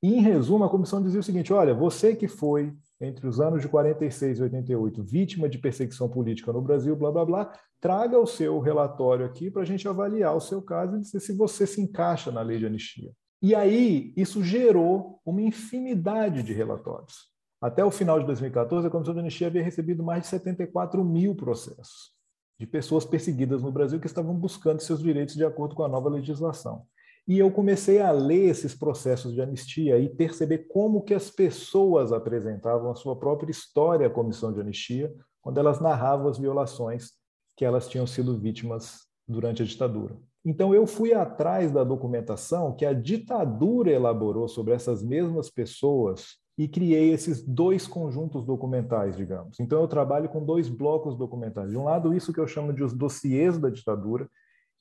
E, 0.00 0.14
em 0.14 0.20
resumo, 0.20 0.64
a 0.64 0.70
comissão 0.70 1.02
dizia 1.02 1.20
o 1.20 1.22
seguinte: 1.22 1.52
olha, 1.52 1.74
você 1.74 2.14
que 2.14 2.26
foi, 2.26 2.72
entre 3.00 3.26
os 3.26 3.40
anos 3.40 3.62
de 3.62 3.68
46 3.68 4.38
e 4.38 4.42
88, 4.42 5.02
vítima 5.02 5.48
de 5.48 5.58
perseguição 5.58 6.08
política 6.08 6.52
no 6.52 6.60
Brasil, 6.60 6.94
blá, 6.96 7.10
blá, 7.10 7.24
blá, 7.24 7.52
traga 7.80 8.18
o 8.18 8.26
seu 8.26 8.58
relatório 8.60 9.26
aqui 9.26 9.50
para 9.50 9.62
a 9.62 9.64
gente 9.64 9.88
avaliar 9.88 10.36
o 10.36 10.40
seu 10.40 10.60
caso 10.60 10.96
e 10.96 11.00
dizer 11.00 11.20
se 11.20 11.36
você 11.36 11.66
se 11.66 11.80
encaixa 11.80 12.30
na 12.30 12.42
lei 12.42 12.58
de 12.58 12.66
anistia. 12.66 13.12
E 13.42 13.56
aí, 13.56 14.12
isso 14.16 14.42
gerou 14.44 15.20
uma 15.26 15.42
infinidade 15.42 16.44
de 16.44 16.52
relatórios. 16.52 17.32
Até 17.60 17.84
o 17.84 17.90
final 17.90 18.20
de 18.20 18.26
2014, 18.26 18.86
a 18.86 18.90
Comissão 18.90 19.14
de 19.14 19.20
Anistia 19.20 19.48
havia 19.48 19.62
recebido 19.62 20.02
mais 20.02 20.22
de 20.22 20.28
74 20.28 21.04
mil 21.04 21.34
processos 21.34 22.12
de 22.58 22.66
pessoas 22.66 23.04
perseguidas 23.04 23.60
no 23.60 23.72
Brasil 23.72 23.98
que 23.98 24.06
estavam 24.06 24.34
buscando 24.36 24.80
seus 24.80 25.02
direitos 25.02 25.34
de 25.34 25.44
acordo 25.44 25.74
com 25.74 25.82
a 25.82 25.88
nova 25.88 26.08
legislação. 26.08 26.86
E 27.26 27.36
eu 27.36 27.50
comecei 27.50 28.00
a 28.00 28.12
ler 28.12 28.48
esses 28.48 28.74
processos 28.74 29.32
de 29.32 29.40
anistia 29.40 29.98
e 29.98 30.08
perceber 30.08 30.68
como 30.68 31.02
que 31.02 31.12
as 31.12 31.28
pessoas 31.28 32.12
apresentavam 32.12 32.92
a 32.92 32.94
sua 32.94 33.16
própria 33.16 33.50
história 33.50 34.06
à 34.06 34.10
comissão 34.10 34.52
de 34.52 34.60
anistia 34.60 35.12
quando 35.40 35.58
elas 35.58 35.80
narravam 35.80 36.28
as 36.28 36.38
violações 36.38 37.12
que 37.56 37.64
elas 37.64 37.88
tinham 37.88 38.06
sido 38.06 38.38
vítimas 38.38 39.08
durante 39.26 39.62
a 39.62 39.66
ditadura. 39.66 40.16
Então, 40.44 40.74
eu 40.74 40.86
fui 40.86 41.12
atrás 41.12 41.70
da 41.70 41.84
documentação 41.84 42.74
que 42.74 42.84
a 42.84 42.92
ditadura 42.92 43.90
elaborou 43.90 44.48
sobre 44.48 44.74
essas 44.74 45.02
mesmas 45.02 45.48
pessoas 45.48 46.38
e 46.58 46.66
criei 46.68 47.12
esses 47.12 47.42
dois 47.42 47.86
conjuntos 47.86 48.44
documentais, 48.44 49.16
digamos. 49.16 49.60
Então, 49.60 49.80
eu 49.80 49.88
trabalho 49.88 50.28
com 50.28 50.44
dois 50.44 50.68
blocos 50.68 51.16
documentais. 51.16 51.70
De 51.70 51.76
um 51.76 51.84
lado, 51.84 52.12
isso 52.14 52.32
que 52.32 52.40
eu 52.40 52.46
chamo 52.46 52.72
de 52.72 52.82
os 52.82 52.92
dossiês 52.92 53.56
da 53.56 53.70
ditadura, 53.70 54.28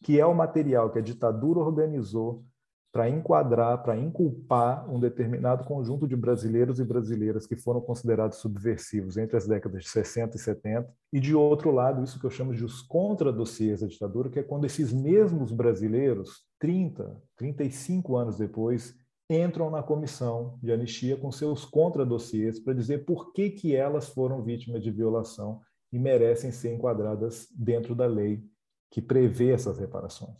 que 0.03 0.19
é 0.19 0.25
o 0.25 0.33
material 0.33 0.89
que 0.89 0.99
a 0.99 1.01
ditadura 1.01 1.59
organizou 1.59 2.43
para 2.91 3.09
enquadrar, 3.09 3.81
para 3.83 3.97
inculpar 3.97 4.89
um 4.93 4.99
determinado 4.99 5.63
conjunto 5.63 6.05
de 6.05 6.15
brasileiros 6.15 6.79
e 6.79 6.83
brasileiras 6.83 7.47
que 7.47 7.55
foram 7.55 7.79
considerados 7.79 8.39
subversivos 8.39 9.15
entre 9.15 9.37
as 9.37 9.47
décadas 9.47 9.83
de 9.83 9.89
60 9.89 10.35
e 10.35 10.39
70, 10.39 10.93
e 11.13 11.19
de 11.19 11.33
outro 11.33 11.71
lado, 11.71 12.03
isso 12.03 12.19
que 12.19 12.25
eu 12.25 12.29
chamo 12.29 12.53
de 12.53 12.65
os 12.65 12.81
contra-dossiês 12.81 13.79
da 13.79 13.87
ditadura, 13.87 14.29
que 14.29 14.39
é 14.39 14.43
quando 14.43 14.65
esses 14.65 14.91
mesmos 14.91 15.53
brasileiros, 15.53 16.45
30, 16.59 17.15
35 17.37 18.17
anos 18.17 18.37
depois, 18.37 18.93
entram 19.29 19.69
na 19.69 19.81
comissão 19.81 20.59
de 20.61 20.73
anistia 20.73 21.15
com 21.15 21.31
seus 21.31 21.63
contra-dossiês 21.63 22.59
para 22.59 22.73
dizer 22.73 23.05
por 23.05 23.31
que, 23.31 23.49
que 23.49 23.73
elas 23.73 24.09
foram 24.09 24.43
vítimas 24.43 24.83
de 24.83 24.91
violação 24.91 25.61
e 25.93 25.97
merecem 25.97 26.51
ser 26.51 26.73
enquadradas 26.73 27.47
dentro 27.55 27.95
da 27.95 28.05
lei 28.05 28.43
que 28.89 29.01
prevê 29.01 29.51
essas 29.51 29.77
reparações. 29.77 30.35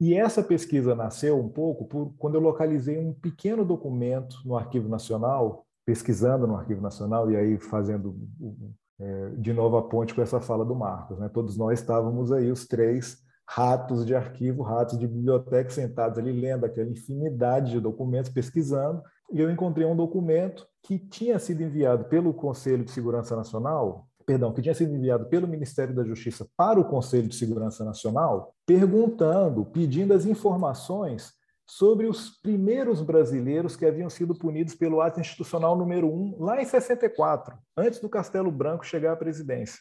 E 0.00 0.14
essa 0.14 0.42
pesquisa 0.42 0.94
nasceu 0.94 1.38
um 1.38 1.48
pouco 1.48 1.84
por 1.84 2.12
quando 2.18 2.34
eu 2.34 2.40
localizei 2.40 2.98
um 2.98 3.12
pequeno 3.12 3.64
documento 3.64 4.36
no 4.44 4.56
Arquivo 4.56 4.88
Nacional, 4.88 5.64
pesquisando 5.84 6.46
no 6.46 6.56
Arquivo 6.56 6.80
Nacional 6.80 7.30
e 7.30 7.36
aí 7.36 7.58
fazendo 7.58 8.16
é, 9.00 9.30
de 9.36 9.52
novo 9.52 9.76
a 9.76 9.88
ponte 9.88 10.14
com 10.14 10.22
essa 10.22 10.40
fala 10.40 10.64
do 10.64 10.74
Marcos. 10.74 11.18
Né? 11.18 11.28
Todos 11.28 11.56
nós 11.56 11.80
estávamos 11.80 12.32
aí, 12.32 12.50
os 12.50 12.66
três 12.66 13.18
ratos 13.48 14.06
de 14.06 14.14
arquivo, 14.14 14.62
ratos 14.62 14.98
de 14.98 15.06
biblioteca, 15.06 15.70
sentados 15.70 16.18
ali 16.18 16.32
lendo 16.32 16.64
aquela 16.64 16.88
infinidade 16.88 17.72
de 17.72 17.80
documentos, 17.80 18.30
pesquisando, 18.30 19.02
e 19.32 19.40
eu 19.40 19.50
encontrei 19.50 19.86
um 19.86 19.96
documento 19.96 20.66
que 20.82 20.98
tinha 20.98 21.38
sido 21.38 21.62
enviado 21.62 22.04
pelo 22.04 22.34
Conselho 22.34 22.84
de 22.84 22.90
Segurança 22.90 23.36
Nacional, 23.36 24.06
perdão, 24.24 24.52
que 24.52 24.62
tinha 24.62 24.74
sido 24.74 24.94
enviado 24.94 25.26
pelo 25.26 25.48
Ministério 25.48 25.94
da 25.94 26.04
Justiça 26.04 26.46
para 26.56 26.80
o 26.80 26.84
Conselho 26.84 27.28
de 27.28 27.34
Segurança 27.34 27.84
Nacional, 27.84 28.54
perguntando, 28.66 29.64
pedindo 29.64 30.14
as 30.14 30.24
informações 30.24 31.32
sobre 31.66 32.06
os 32.06 32.28
primeiros 32.28 33.00
brasileiros 33.00 33.76
que 33.76 33.86
haviam 33.86 34.10
sido 34.10 34.34
punidos 34.34 34.74
pelo 34.74 35.00
ato 35.00 35.20
institucional 35.20 35.76
número 35.76 36.06
1, 36.06 36.36
lá 36.38 36.60
em 36.60 36.64
64, 36.64 37.56
antes 37.76 38.00
do 38.00 38.08
Castelo 38.08 38.50
Branco 38.50 38.84
chegar 38.84 39.12
à 39.12 39.16
presidência. 39.16 39.78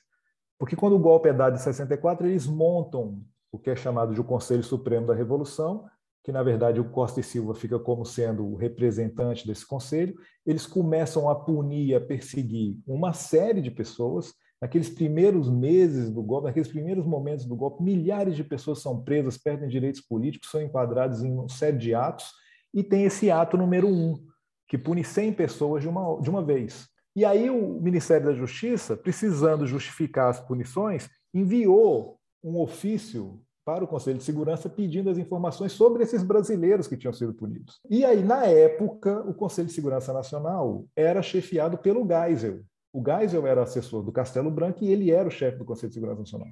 Porque 0.58 0.76
quando 0.76 0.96
o 0.96 1.00
golpe 1.00 1.28
é 1.28 1.34
dado 1.34 1.56
em 1.56 1.60
64, 1.60 2.28
eles 2.28 2.48
montam 2.48 3.22
o 3.52 3.60
que 3.60 3.70
é 3.70 3.76
chamado 3.76 4.14
de 4.14 4.22
o 4.22 4.24
Conselho 4.24 4.64
Supremo 4.64 5.08
da 5.08 5.14
Revolução, 5.14 5.86
que 6.24 6.32
na 6.32 6.44
verdade 6.44 6.80
o 6.80 6.90
Costa 6.90 7.20
e 7.20 7.24
Silva 7.24 7.56
fica 7.56 7.80
como 7.80 8.06
sendo 8.06 8.46
o 8.46 8.56
representante 8.56 9.48
desse 9.48 9.66
conselho, 9.66 10.16
eles 10.46 10.68
começam 10.68 11.30
a 11.30 11.36
punir, 11.36 11.96
a 11.96 12.02
perseguir 12.02 12.78
uma 12.86 13.14
série 13.14 13.62
de 13.62 13.72
pessoas. 13.72 14.34
Naqueles 14.62 14.90
primeiros 14.90 15.50
meses 15.50 16.12
do 16.12 16.22
golpe, 16.22 16.48
naqueles 16.48 16.68
primeiros 16.68 17.06
momentos 17.06 17.46
do 17.46 17.56
golpe, 17.56 17.82
milhares 17.82 18.36
de 18.36 18.44
pessoas 18.44 18.80
são 18.80 19.02
presas, 19.02 19.36
perdem 19.36 19.68
direitos 19.68 20.02
políticos, 20.02 20.52
são 20.52 20.62
enquadrados 20.62 21.24
em 21.24 21.32
uma 21.32 21.50
série 21.50 21.78
de 21.78 21.96
atos, 21.96 22.32
e 22.72 22.84
tem 22.84 23.04
esse 23.04 23.32
ato 23.32 23.58
número 23.58 23.88
um, 23.88 24.24
que 24.68 24.78
pune 24.78 25.04
100 25.04 25.34
pessoas 25.34 25.82
de 25.82 25.90
uma, 25.90 26.22
de 26.22 26.30
uma 26.30 26.44
vez. 26.44 26.88
E 27.16 27.26
aí 27.26 27.50
o 27.50 27.82
Ministério 27.82 28.28
da 28.28 28.34
Justiça, 28.34 28.96
precisando 28.96 29.66
justificar 29.68 30.30
as 30.30 30.40
punições, 30.40 31.10
enviou 31.34 32.20
um 32.44 32.58
ofício 32.60 33.42
para 33.72 33.86
o 33.86 33.88
Conselho 33.88 34.18
de 34.18 34.26
Segurança 34.26 34.68
pedindo 34.68 35.10
as 35.10 35.18
informações 35.18 35.72
sobre 35.72 36.04
esses 36.04 36.24
brasileiros 36.24 36.88
que 36.88 36.98
tinham 36.98 37.14
sido 37.14 37.34
punidos. 37.34 37.80
E 37.90 38.04
aí, 38.04 38.22
na 38.22 38.46
época, 38.46 39.22
o 39.22 39.34
Conselho 39.34 39.70
de 39.70 39.74
Segurança 39.74 40.12
Nacional 40.12 40.86
era 40.94 41.22
chefiado 41.22 41.78
pelo 41.78 42.06
Geisel. 42.06 42.66
O 42.92 43.02
Geisel 43.02 43.48
era 43.48 43.64
assessor 43.64 44.04
do 44.04 44.12
Castelo 44.12 44.52
Branco 44.52 44.84
e 44.84 44.92
ele 44.92 45.10
era 45.10 45.26
o 45.26 45.32
chefe 45.32 45.58
do 45.58 45.64
Conselho 45.64 45.88
de 45.88 45.94
Segurança 45.94 46.20
Nacional. 46.20 46.50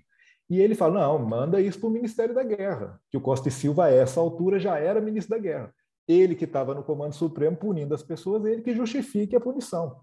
E 0.50 0.62
ele 0.62 0.76
fala: 0.76 1.02
não, 1.02 1.20
manda 1.20 1.60
isso 1.60 1.78
para 1.78 1.90
o 1.90 1.92
Ministério 1.92 2.34
da 2.34 2.44
Guerra, 2.44 2.98
que 3.12 3.18
o 3.18 3.22
Costa 3.22 3.50
e 3.50 3.52
Silva, 3.52 3.88
a 3.88 3.92
essa 3.92 4.22
altura, 4.22 4.58
já 4.58 4.80
era 4.80 5.02
ministro 5.02 5.36
da 5.36 5.42
Guerra. 5.42 5.74
Ele 6.08 6.36
que 6.36 6.46
estava 6.46 6.74
no 6.74 6.84
Comando 6.84 7.14
Supremo 7.14 7.58
punindo 7.58 7.94
as 7.94 8.02
pessoas, 8.02 8.46
ele 8.46 8.62
que 8.62 8.74
justifique 8.74 9.36
a 9.36 9.42
punição. 9.42 9.98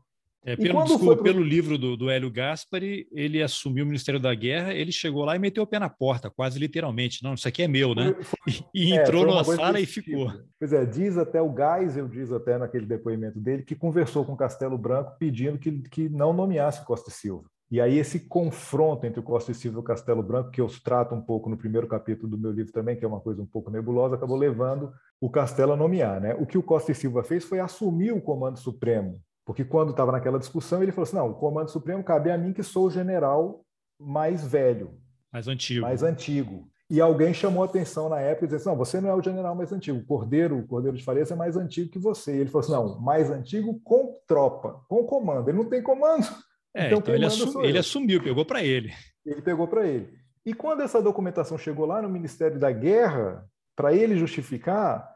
É, 0.44 0.54
pelo, 0.54 0.84
desculpa, 0.84 1.14
pro... 1.14 1.24
pelo 1.24 1.42
livro 1.42 1.76
do, 1.76 1.96
do 1.96 2.08
Hélio 2.08 2.30
Gaspari, 2.30 3.08
ele 3.10 3.42
assumiu 3.42 3.84
o 3.84 3.86
Ministério 3.86 4.20
da 4.20 4.32
Guerra, 4.32 4.72
ele 4.72 4.92
chegou 4.92 5.24
lá 5.24 5.34
e 5.34 5.40
meteu 5.40 5.64
o 5.64 5.66
pé 5.66 5.80
na 5.80 5.90
porta, 5.90 6.30
quase 6.30 6.58
literalmente. 6.58 7.22
Não, 7.22 7.34
isso 7.34 7.48
aqui 7.48 7.64
é 7.64 7.68
meu, 7.68 7.96
né? 7.96 8.14
Foi, 8.22 8.38
e, 8.72 8.92
é, 8.92 9.02
entrou 9.02 9.26
numa 9.26 9.42
sala 9.42 9.80
e 9.80 9.86
ficou. 9.86 10.30
Tipo. 10.30 10.44
Pois 10.58 10.72
é, 10.72 10.86
diz 10.86 11.18
até 11.18 11.42
o 11.42 11.52
Geisel, 11.52 12.06
diz 12.06 12.30
até 12.30 12.56
naquele 12.58 12.86
depoimento 12.86 13.40
dele, 13.40 13.64
que 13.64 13.74
conversou 13.74 14.24
com 14.24 14.36
Castelo 14.36 14.78
Branco 14.78 15.16
pedindo 15.18 15.58
que, 15.58 15.72
que 15.88 16.08
não 16.08 16.32
nomeasse 16.32 16.84
Costa 16.84 17.10
e 17.10 17.12
Silva. 17.12 17.48
E 17.68 17.80
aí 17.80 17.98
esse 17.98 18.20
confronto 18.20 19.04
entre 19.04 19.18
o 19.18 19.24
Costa 19.24 19.50
e 19.50 19.54
Silva 19.54 19.78
e 19.78 19.80
o 19.80 19.84
Castelo 19.84 20.22
Branco, 20.22 20.52
que 20.52 20.60
eu 20.60 20.68
trato 20.84 21.14
um 21.16 21.20
pouco 21.20 21.50
no 21.50 21.56
primeiro 21.56 21.88
capítulo 21.88 22.30
do 22.30 22.38
meu 22.38 22.52
livro 22.52 22.72
também, 22.72 22.94
que 22.94 23.04
é 23.04 23.08
uma 23.08 23.20
coisa 23.20 23.42
um 23.42 23.46
pouco 23.46 23.70
nebulosa, 23.70 24.14
acabou 24.14 24.36
levando 24.36 24.92
o 25.20 25.28
Castelo 25.28 25.72
a 25.72 25.76
nomear. 25.76 26.20
Né? 26.20 26.34
O 26.34 26.46
que 26.46 26.56
o 26.56 26.62
Costa 26.62 26.92
e 26.92 26.94
Silva 26.94 27.24
fez 27.24 27.44
foi 27.44 27.58
assumir 27.58 28.12
o 28.12 28.20
comando 28.20 28.60
supremo 28.60 29.20
porque 29.46 29.64
quando 29.64 29.90
estava 29.90 30.10
naquela 30.10 30.40
discussão, 30.40 30.82
ele 30.82 30.90
falou 30.90 31.04
assim: 31.04 31.16
não, 31.16 31.30
o 31.30 31.34
Comando 31.34 31.70
Supremo 31.70 32.02
cabe 32.02 32.32
a 32.32 32.36
mim 32.36 32.52
que 32.52 32.64
sou 32.64 32.86
o 32.86 32.90
general 32.90 33.64
mais 33.98 34.44
velho. 34.44 34.98
Mais 35.32 35.46
antigo. 35.46 35.82
Mais 35.82 36.02
antigo. 36.02 36.68
E 36.90 37.00
alguém 37.00 37.32
chamou 37.32 37.62
atenção 37.62 38.08
na 38.08 38.20
época 38.20 38.44
e 38.44 38.48
disse: 38.48 38.56
assim, 38.56 38.68
não, 38.68 38.76
você 38.76 39.00
não 39.00 39.08
é 39.08 39.14
o 39.14 39.22
general 39.22 39.54
mais 39.54 39.72
antigo. 39.72 39.98
O 39.98 40.04
Cordeiro, 40.04 40.58
o 40.58 40.66
Cordeiro 40.66 40.96
de 40.96 41.04
Farias 41.04 41.30
é 41.30 41.36
mais 41.36 41.56
antigo 41.56 41.90
que 41.90 41.98
você. 41.98 42.34
E 42.36 42.40
ele 42.40 42.50
falou 42.50 42.60
assim: 42.60 42.72
não, 42.72 43.00
mais 43.00 43.30
antigo 43.30 43.80
com 43.84 44.18
tropa, 44.26 44.80
com 44.88 45.04
comando. 45.04 45.48
Ele 45.48 45.58
não 45.58 45.68
tem 45.68 45.80
comando. 45.80 46.26
É, 46.74 46.88
então, 46.88 46.98
então 46.98 47.14
ele, 47.14 47.24
assum, 47.24 47.64
ele 47.64 47.78
assumiu, 47.78 48.22
pegou 48.22 48.44
para 48.44 48.64
ele. 48.64 48.92
Ele 49.24 49.40
pegou 49.42 49.68
para 49.68 49.86
ele. 49.86 50.12
E 50.44 50.52
quando 50.52 50.82
essa 50.82 51.00
documentação 51.00 51.56
chegou 51.56 51.86
lá 51.86 52.02
no 52.02 52.08
Ministério 52.08 52.58
da 52.58 52.70
Guerra, 52.70 53.48
para 53.76 53.94
ele 53.94 54.16
justificar, 54.16 55.08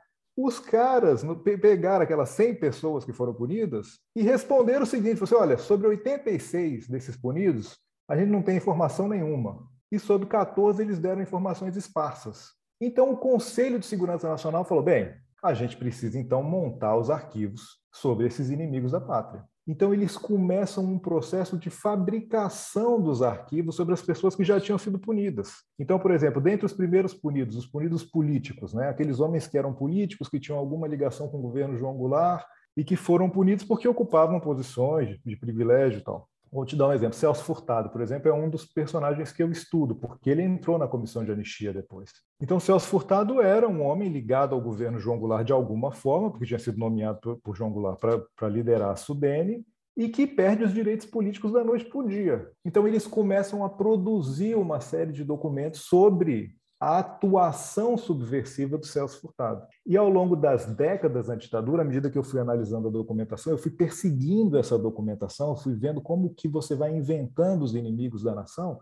os 0.47 0.59
caras 0.59 1.23
pegaram 1.61 2.05
aquelas 2.05 2.31
100 2.31 2.55
pessoas 2.57 3.05
que 3.05 3.13
foram 3.13 3.35
punidas 3.35 3.99
e 4.15 4.23
responderam 4.23 4.83
o 4.83 4.87
seguinte: 4.87 5.23
assim, 5.23 5.35
olha, 5.35 5.59
sobre 5.59 5.87
86 5.89 6.89
desses 6.89 7.17
punidos, 7.17 7.79
a 8.09 8.17
gente 8.17 8.31
não 8.31 8.43
tem 8.43 8.57
informação 8.57 9.09
nenhuma. 9.09 9.69
E 9.91 9.99
sobre 9.99 10.27
14 10.29 10.83
eles 10.83 10.99
deram 10.99 11.23
informações 11.23 11.77
esparsas. 11.77 12.51
Então 12.81 13.11
o 13.11 13.17
Conselho 13.17 13.79
de 13.79 13.87
Segurança 13.87 14.29
Nacional 14.29 14.65
falou: 14.65 14.83
bem, 14.83 15.15
a 15.43 15.55
gente 15.55 15.77
precisa 15.77 16.19
então 16.19 16.43
montar 16.43 16.97
os 16.97 17.11
arquivos 17.11 17.79
sobre 17.93 18.27
esses 18.27 18.51
inimigos 18.51 18.93
da 18.93 19.01
pátria. 19.01 19.45
Então, 19.71 19.95
eles 19.95 20.17
começam 20.17 20.85
um 20.85 20.99
processo 20.99 21.57
de 21.57 21.71
fabricação 21.71 23.01
dos 23.01 23.23
arquivos 23.23 23.77
sobre 23.77 23.95
as 23.95 24.03
pessoas 24.03 24.35
que 24.35 24.43
já 24.43 24.59
tinham 24.59 24.77
sido 24.77 24.99
punidas. 24.99 25.63
Então, 25.79 25.97
por 25.97 26.11
exemplo, 26.11 26.41
dentre 26.41 26.67
os 26.67 26.73
primeiros 26.73 27.15
punidos, 27.15 27.55
os 27.55 27.69
punidos 27.69 28.03
políticos, 28.03 28.75
né, 28.75 28.89
aqueles 28.89 29.21
homens 29.21 29.47
que 29.47 29.57
eram 29.57 29.73
políticos, 29.73 30.29
que 30.29 30.41
tinham 30.41 30.59
alguma 30.59 30.89
ligação 30.89 31.29
com 31.29 31.39
o 31.39 31.43
governo 31.43 31.79
João 31.79 31.97
Goulart 31.97 32.45
e 32.77 32.83
que 32.83 32.97
foram 32.97 33.31
punidos 33.31 33.65
porque 33.65 33.87
ocupavam 33.87 34.41
posições 34.41 35.17
de 35.25 35.37
privilégio 35.37 36.01
e 36.01 36.03
tal. 36.03 36.29
Vou 36.53 36.65
te 36.65 36.75
dar 36.75 36.89
um 36.89 36.93
exemplo. 36.93 37.15
Celso 37.15 37.45
Furtado, 37.45 37.91
por 37.91 38.01
exemplo, 38.01 38.29
é 38.29 38.35
um 38.35 38.51
dos 38.51 38.65
personagens 38.65 39.33
que 39.33 39.43
eu 39.43 39.51
estudo, 39.53 39.95
porque 39.95 40.31
ele 40.31 40.43
entrou 40.43 40.79
na 40.79 40.89
comissão 40.89 41.25
de 41.25 41.31
anistia 41.31 41.73
depois. 41.73 42.11
Então, 42.41 42.59
Celso 42.59 42.89
Furtado 42.89 43.41
era 43.41 43.69
um 43.69 43.83
homem 43.83 44.09
ligado 44.09 44.55
ao 44.55 44.61
governo 44.61 44.99
João 44.99 45.19
Goulart 45.19 45.47
de 45.47 45.53
alguma 45.53 45.93
forma, 45.93 46.31
porque 46.31 46.47
tinha 46.47 46.59
sido 46.59 46.79
nomeado 46.79 47.21
por, 47.21 47.41
por 47.41 47.57
João 47.57 47.71
Goulart 47.71 48.01
para 48.01 48.49
liderar 48.49 48.91
a 48.91 48.97
Sudene, 48.97 49.65
e 49.97 50.09
que 50.09 50.27
perde 50.27 50.65
os 50.65 50.73
direitos 50.73 51.07
políticos 51.07 51.53
da 51.53 51.63
noite 51.63 51.85
para 51.85 51.99
o 51.99 52.09
dia. 52.09 52.51
Então, 52.65 52.89
eles 52.89 53.07
começam 53.07 53.65
a 53.65 53.69
produzir 53.69 54.57
uma 54.57 54.81
série 54.81 55.13
de 55.13 55.23
documentos 55.23 55.83
sobre 55.83 56.57
a 56.81 56.99
atuação 57.01 57.99
subversiva 57.99 58.79
do 58.79 58.87
Celso 58.87 59.21
Furtado. 59.21 59.67
E 59.85 59.99
ao 59.99 60.09
longo 60.09 60.35
das 60.35 60.65
décadas 60.65 61.27
da 61.27 61.35
ditadura, 61.35 61.83
à 61.83 61.85
medida 61.85 62.11
que 62.11 62.17
eu 62.17 62.25
fui 62.25 62.41
analisando 62.41 62.89
a 62.89 62.91
documentação, 62.91 63.53
eu 63.53 63.59
fui 63.59 63.71
perseguindo 63.71 64.57
essa 64.57 64.79
documentação, 64.79 65.55
fui 65.55 65.75
vendo 65.75 66.01
como 66.01 66.35
que 66.35 66.49
você 66.49 66.75
vai 66.75 66.97
inventando 66.97 67.63
os 67.63 67.75
inimigos 67.75 68.23
da 68.23 68.35
nação, 68.35 68.81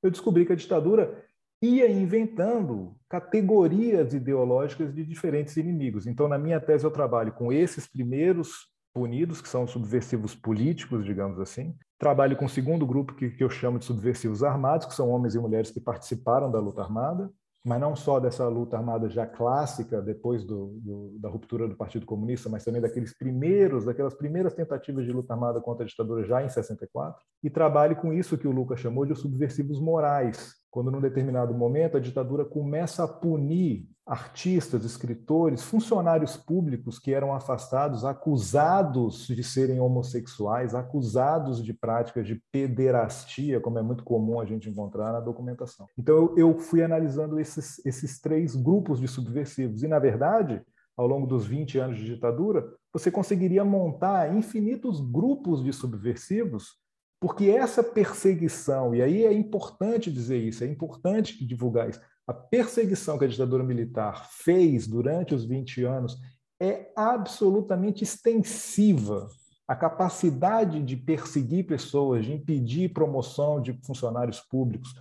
eu 0.00 0.12
descobri 0.12 0.46
que 0.46 0.52
a 0.52 0.56
ditadura 0.56 1.24
ia 1.60 1.90
inventando 1.90 2.94
categorias 3.08 4.14
ideológicas 4.14 4.94
de 4.94 5.04
diferentes 5.04 5.56
inimigos. 5.56 6.06
Então, 6.06 6.28
na 6.28 6.38
minha 6.38 6.60
tese, 6.60 6.84
eu 6.84 6.90
trabalho 6.90 7.32
com 7.32 7.52
esses 7.52 7.86
primeiros 7.86 8.70
punidos, 8.94 9.42
que 9.42 9.48
são 9.48 9.66
subversivos 9.66 10.34
políticos, 10.34 11.04
digamos 11.04 11.38
assim. 11.40 11.76
Trabalho 11.98 12.36
com 12.36 12.44
o 12.44 12.48
segundo 12.48 12.86
grupo, 12.86 13.14
que, 13.14 13.30
que 13.30 13.42
eu 13.42 13.50
chamo 13.50 13.78
de 13.78 13.84
subversivos 13.84 14.42
armados, 14.42 14.86
que 14.86 14.94
são 14.94 15.10
homens 15.10 15.34
e 15.34 15.38
mulheres 15.38 15.70
que 15.70 15.80
participaram 15.80 16.50
da 16.50 16.58
luta 16.58 16.80
armada 16.80 17.30
mas 17.64 17.80
não 17.80 17.94
só 17.94 18.18
dessa 18.18 18.48
luta 18.48 18.76
armada 18.76 19.08
já 19.08 19.26
clássica, 19.26 20.00
depois 20.00 20.44
do, 20.44 20.78
do, 20.82 21.18
da 21.18 21.28
ruptura 21.28 21.68
do 21.68 21.76
Partido 21.76 22.06
Comunista, 22.06 22.48
mas 22.48 22.64
também 22.64 22.80
daqueles 22.80 23.16
primeiros, 23.16 23.84
daquelas 23.84 24.14
primeiras 24.14 24.54
tentativas 24.54 25.04
de 25.04 25.12
luta 25.12 25.34
armada 25.34 25.60
contra 25.60 25.84
a 25.84 25.86
ditadura 25.86 26.24
já 26.24 26.42
em 26.42 26.48
64, 26.48 27.22
e 27.42 27.50
trabalhe 27.50 27.94
com 27.94 28.12
isso 28.12 28.38
que 28.38 28.48
o 28.48 28.52
Lucas 28.52 28.80
chamou 28.80 29.04
de 29.04 29.12
os 29.12 29.20
subversivos 29.20 29.80
morais, 29.80 30.59
quando 30.70 30.90
num 30.90 31.00
determinado 31.00 31.52
momento 31.52 31.96
a 31.96 32.00
ditadura 32.00 32.44
começa 32.44 33.02
a 33.02 33.08
punir 33.08 33.88
artistas, 34.06 34.84
escritores, 34.84 35.62
funcionários 35.62 36.36
públicos 36.36 36.98
que 36.98 37.12
eram 37.12 37.32
afastados, 37.32 38.04
acusados 38.04 39.26
de 39.28 39.42
serem 39.44 39.80
homossexuais, 39.80 40.74
acusados 40.74 41.62
de 41.62 41.72
práticas 41.72 42.26
de 42.26 42.42
pederastia, 42.50 43.60
como 43.60 43.78
é 43.78 43.82
muito 43.82 44.02
comum 44.02 44.40
a 44.40 44.44
gente 44.44 44.68
encontrar 44.68 45.12
na 45.12 45.20
documentação. 45.20 45.86
Então 45.96 46.34
eu, 46.36 46.58
fui 46.58 46.82
analisando 46.82 47.38
esses, 47.38 47.84
esses 47.86 48.20
três 48.20 48.56
grupos 48.56 48.98
de 48.98 49.06
subversivos, 49.06 49.82
e 49.82 49.88
na 49.88 49.98
verdade, 49.98 50.60
ao 50.96 51.06
longo 51.06 51.26
dos 51.26 51.46
20 51.46 51.78
anos 51.78 51.96
de 51.96 52.04
ditadura, 52.04 52.68
você 52.92 53.10
conseguiria 53.12 53.64
montar 53.64 54.34
infinitos 54.34 55.00
grupos 55.00 55.62
de 55.62 55.72
subversivos 55.72 56.79
porque 57.20 57.50
essa 57.50 57.84
perseguição, 57.84 58.94
e 58.94 59.02
aí 59.02 59.26
é 59.26 59.32
importante 59.32 60.10
dizer 60.10 60.38
isso, 60.38 60.64
é 60.64 60.66
importante 60.66 61.44
divulgar 61.44 61.90
isso, 61.90 62.00
a 62.26 62.32
perseguição 62.32 63.18
que 63.18 63.26
a 63.26 63.28
ditadura 63.28 63.62
militar 63.62 64.26
fez 64.30 64.86
durante 64.86 65.34
os 65.34 65.44
20 65.44 65.84
anos 65.84 66.18
é 66.58 66.90
absolutamente 66.96 68.02
extensiva. 68.04 69.28
A 69.68 69.76
capacidade 69.76 70.82
de 70.82 70.96
perseguir 70.96 71.66
pessoas, 71.66 72.24
de 72.24 72.32
impedir 72.32 72.92
promoção 72.92 73.60
de 73.60 73.72
funcionários 73.84 74.40
públicos, 74.40 74.94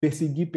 perseguir 0.00 0.50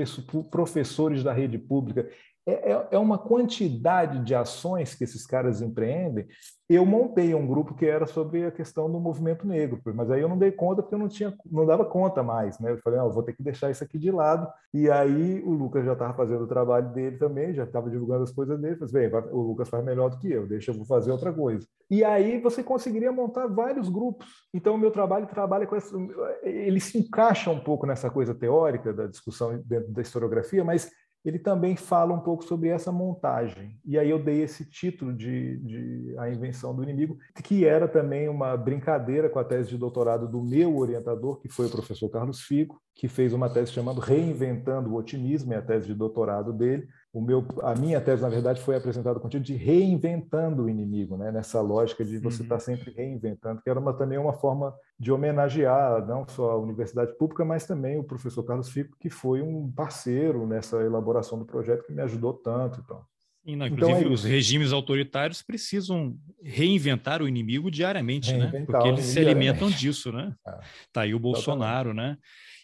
professores 0.50 1.24
da 1.24 1.34
rede 1.34 1.58
pública, 1.58 2.10
é, 2.46 2.72
é, 2.72 2.88
é 2.92 2.98
uma 2.98 3.18
quantidade 3.18 4.24
de 4.24 4.34
ações 4.34 4.96
que 4.96 5.04
esses 5.04 5.26
caras 5.26 5.62
empreendem. 5.62 6.28
Eu 6.68 6.86
montei 6.86 7.34
um 7.34 7.48
grupo 7.48 7.74
que 7.74 7.86
era 7.86 8.06
sobre 8.06 8.46
a 8.46 8.52
questão 8.52 8.92
do 8.92 9.00
movimento 9.00 9.46
negro, 9.46 9.82
mas 9.96 10.12
aí 10.12 10.22
eu 10.22 10.30
não 10.30 10.38
dei 10.38 10.52
conta 10.52 10.84
porque 10.84 10.94
eu 10.94 11.00
não 11.00 11.08
tinha, 11.08 11.34
não 11.52 11.66
dava 11.66 11.84
conta 11.84 12.22
mais, 12.22 12.60
né? 12.60 12.72
Eu 12.72 12.78
falei, 12.78 13.00
oh, 13.00 13.10
vou 13.10 13.24
ter 13.24 13.34
que 13.34 13.42
deixar 13.42 13.72
isso 13.72 13.84
aqui 13.84 13.98
de 13.98 14.12
lado. 14.12 14.48
E 14.72 14.90
aí 14.90 15.42
o 15.44 15.52
Lucas 15.52 15.84
já 15.84 15.94
estava 15.94 16.14
fazendo 16.14 16.44
o 16.44 16.48
trabalho 16.48 16.90
dele 16.94 17.18
também, 17.18 17.56
já 17.56 17.64
estava 17.64 17.90
divulgando 17.90 18.24
as 18.24 18.32
coisas 18.32 18.60
dele. 18.60 18.76
Falei, 18.76 19.10
bem, 19.10 19.22
o 19.32 19.42
Lucas 19.42 19.68
faz 19.68 19.84
melhor 19.84 20.12
do 20.12 20.20
que 20.20 20.32
eu, 20.32 20.48
deixa 20.48 20.70
eu 20.70 20.76
vou 20.76 20.86
fazer 20.86 21.12
outra 21.12 21.34
coisa. 21.34 21.68
E 21.90 22.04
aí 22.04 22.40
você 22.40 22.64
conseguiria 22.64 23.12
montar 23.12 23.48
vários 23.48 23.90
grupos. 23.90 24.28
Então 24.54 24.76
o 24.76 24.78
meu 24.78 24.92
trabalho 24.92 25.26
trabalha 25.26 25.66
com 25.66 25.76
essa, 25.76 25.96
ele 26.44 26.80
se 26.80 27.00
encaixa 27.00 27.50
um 27.50 27.60
pouco 27.60 27.88
nessa 27.88 28.12
coisa 28.12 28.36
teórica 28.36 28.94
da 28.94 29.08
discussão 29.08 29.60
dentro 29.66 29.92
da 29.92 30.04
historiografia, 30.04 30.64
mas 30.64 30.92
ele 31.24 31.38
também 31.38 31.76
fala 31.76 32.14
um 32.14 32.20
pouco 32.20 32.44
sobre 32.44 32.70
essa 32.70 32.92
montagem. 32.92 33.78
E 33.86 33.98
aí 33.98 34.10
eu 34.10 34.24
dei 34.24 34.42
esse 34.42 34.64
título 34.64 35.14
de, 35.14 35.58
de, 35.58 36.16
A 36.18 36.30
Invenção 36.30 36.74
do 36.74 36.82
Inimigo, 36.82 37.18
que 37.44 37.66
era 37.66 37.88
também 37.88 38.30
uma 38.30 38.56
brincadeira 38.56 39.30
com 39.30 39.40
a 39.40 39.44
tese 39.44 39.70
de 39.70 39.78
doutorado 39.78 40.28
do 40.28 40.42
meu 40.42 40.78
orientador, 40.78 41.40
que 41.42 41.50
foi 41.50 41.66
o 41.68 41.72
professor 41.72 42.10
Carlos 42.10 42.42
Fico, 42.42 42.82
que 42.96 43.08
fez 43.08 43.34
uma 43.34 43.50
tese 43.50 43.72
chamada 43.72 44.02
Reinventando 44.02 44.92
o 44.92 44.96
Otimismo, 44.96 45.54
é 45.54 45.58
a 45.58 45.62
tese 45.62 45.88
de 45.88 45.94
doutorado 45.94 46.54
dele, 46.54 46.88
o 47.12 47.22
meu, 47.22 47.46
a 47.64 47.74
minha 47.74 48.00
tese, 48.00 48.22
na 48.22 48.30
verdade, 48.30 48.62
foi 48.62 48.76
apresentada 48.76 49.20
contigo 49.20 49.44
de 49.44 49.56
reinventando 49.56 50.64
o 50.64 50.70
inimigo, 50.70 51.18
né? 51.18 51.32
nessa 51.32 51.60
lógica 51.60 52.06
de 52.06 52.20
você 52.20 52.44
estar 52.44 52.56
uhum. 52.56 52.60
tá 52.60 52.66
sempre 52.66 52.92
reinventando, 52.92 53.62
que 53.62 53.70
era 53.70 53.80
uma, 53.80 53.94
também 53.94 54.18
uma 54.20 54.34
forma 54.34 54.74
de 55.00 55.12
homenagear 55.12 56.06
não 56.06 56.28
só 56.28 56.52
a 56.52 56.58
universidade 56.58 57.18
pública, 57.18 57.44
mas 57.44 57.66
também 57.66 57.98
o 57.98 58.04
professor 58.04 58.44
Carlos 58.44 58.70
Fico, 58.70 58.96
que 59.00 59.10
foi 59.10 59.42
um 59.42 59.72
parceiro 59.72 60.46
nessa 60.46 60.78
elaboração 60.84 61.40
do 61.40 61.46
projeto, 61.46 61.84
que 61.84 61.94
me 61.94 62.02
ajudou 62.04 62.34
tanto. 62.34 62.80
Então. 62.80 63.02
Sim, 63.44 63.56
não, 63.56 63.66
inclusive, 63.66 64.00
então 64.00 64.12
é 64.12 64.14
os 64.14 64.24
regimes 64.24 64.72
autoritários 64.72 65.42
precisam 65.42 66.16
reinventar 66.44 67.24
o 67.24 67.28
inimigo 67.28 67.72
diariamente, 67.72 68.34
né? 68.34 68.52
Porque 68.68 68.88
eles 68.88 69.06
se 69.06 69.20
alimentam 69.20 69.70
disso, 69.72 70.12
né? 70.12 70.36
Ah, 70.46 70.60
tá 70.94 71.02
aí 71.02 71.16
o 71.16 71.20
Bolsonaro, 71.20 71.94
né? 71.94 72.18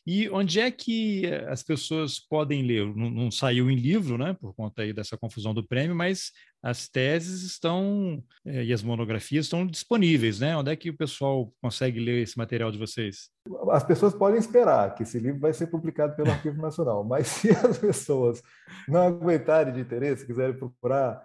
E 0.06 0.30
onde 0.30 0.60
é 0.60 0.70
que 0.70 1.26
as 1.48 1.64
pessoas 1.64 2.20
podem 2.20 2.62
ler? 2.62 2.86
Não, 2.96 3.10
não, 3.10 3.32
saiu 3.32 3.72
em 3.72 3.76
livro, 3.76 4.18
né, 4.18 4.36
por 4.40 4.54
conta 4.54 4.84
aí 4.84 4.94
dessa 4.94 5.18
confusão 5.18 5.54
do 5.54 5.68
prêmio, 5.68 5.96
mas 5.96 6.32
as 6.62 6.88
teses 6.88 7.44
estão 7.44 8.24
é, 8.46 8.64
e 8.64 8.74
as 8.74 8.84
monografias 8.84 9.46
estão 9.46 9.66
disponíveis, 9.66 10.40
né? 10.40 10.58
Onde 10.58 10.72
é 10.72 10.76
que 10.76 10.90
o 10.90 10.98
pessoal 10.98 11.52
consegue 11.62 12.00
ler 12.00 12.24
esse 12.24 12.38
material 12.38 12.72
de 12.72 12.78
vocês? 12.78 13.30
As 13.70 13.84
pessoas 13.84 14.14
podem 14.14 14.40
esperar 14.40 14.96
que 14.96 15.04
esse 15.04 15.20
livro 15.20 15.40
vai 15.40 15.54
ser 15.54 15.68
publicado 15.68 16.16
pelo 16.16 16.32
Arquivo 16.32 16.62
Nacional, 16.62 17.04
mas 17.04 17.28
se 17.30 17.52
as 17.52 17.78
pessoas 17.78 18.42
não 18.88 19.02
aguentarem 19.02 19.74
de 19.74 19.80
interesse, 19.80 20.26
quiserem 20.26 20.58
procurar 20.58 21.24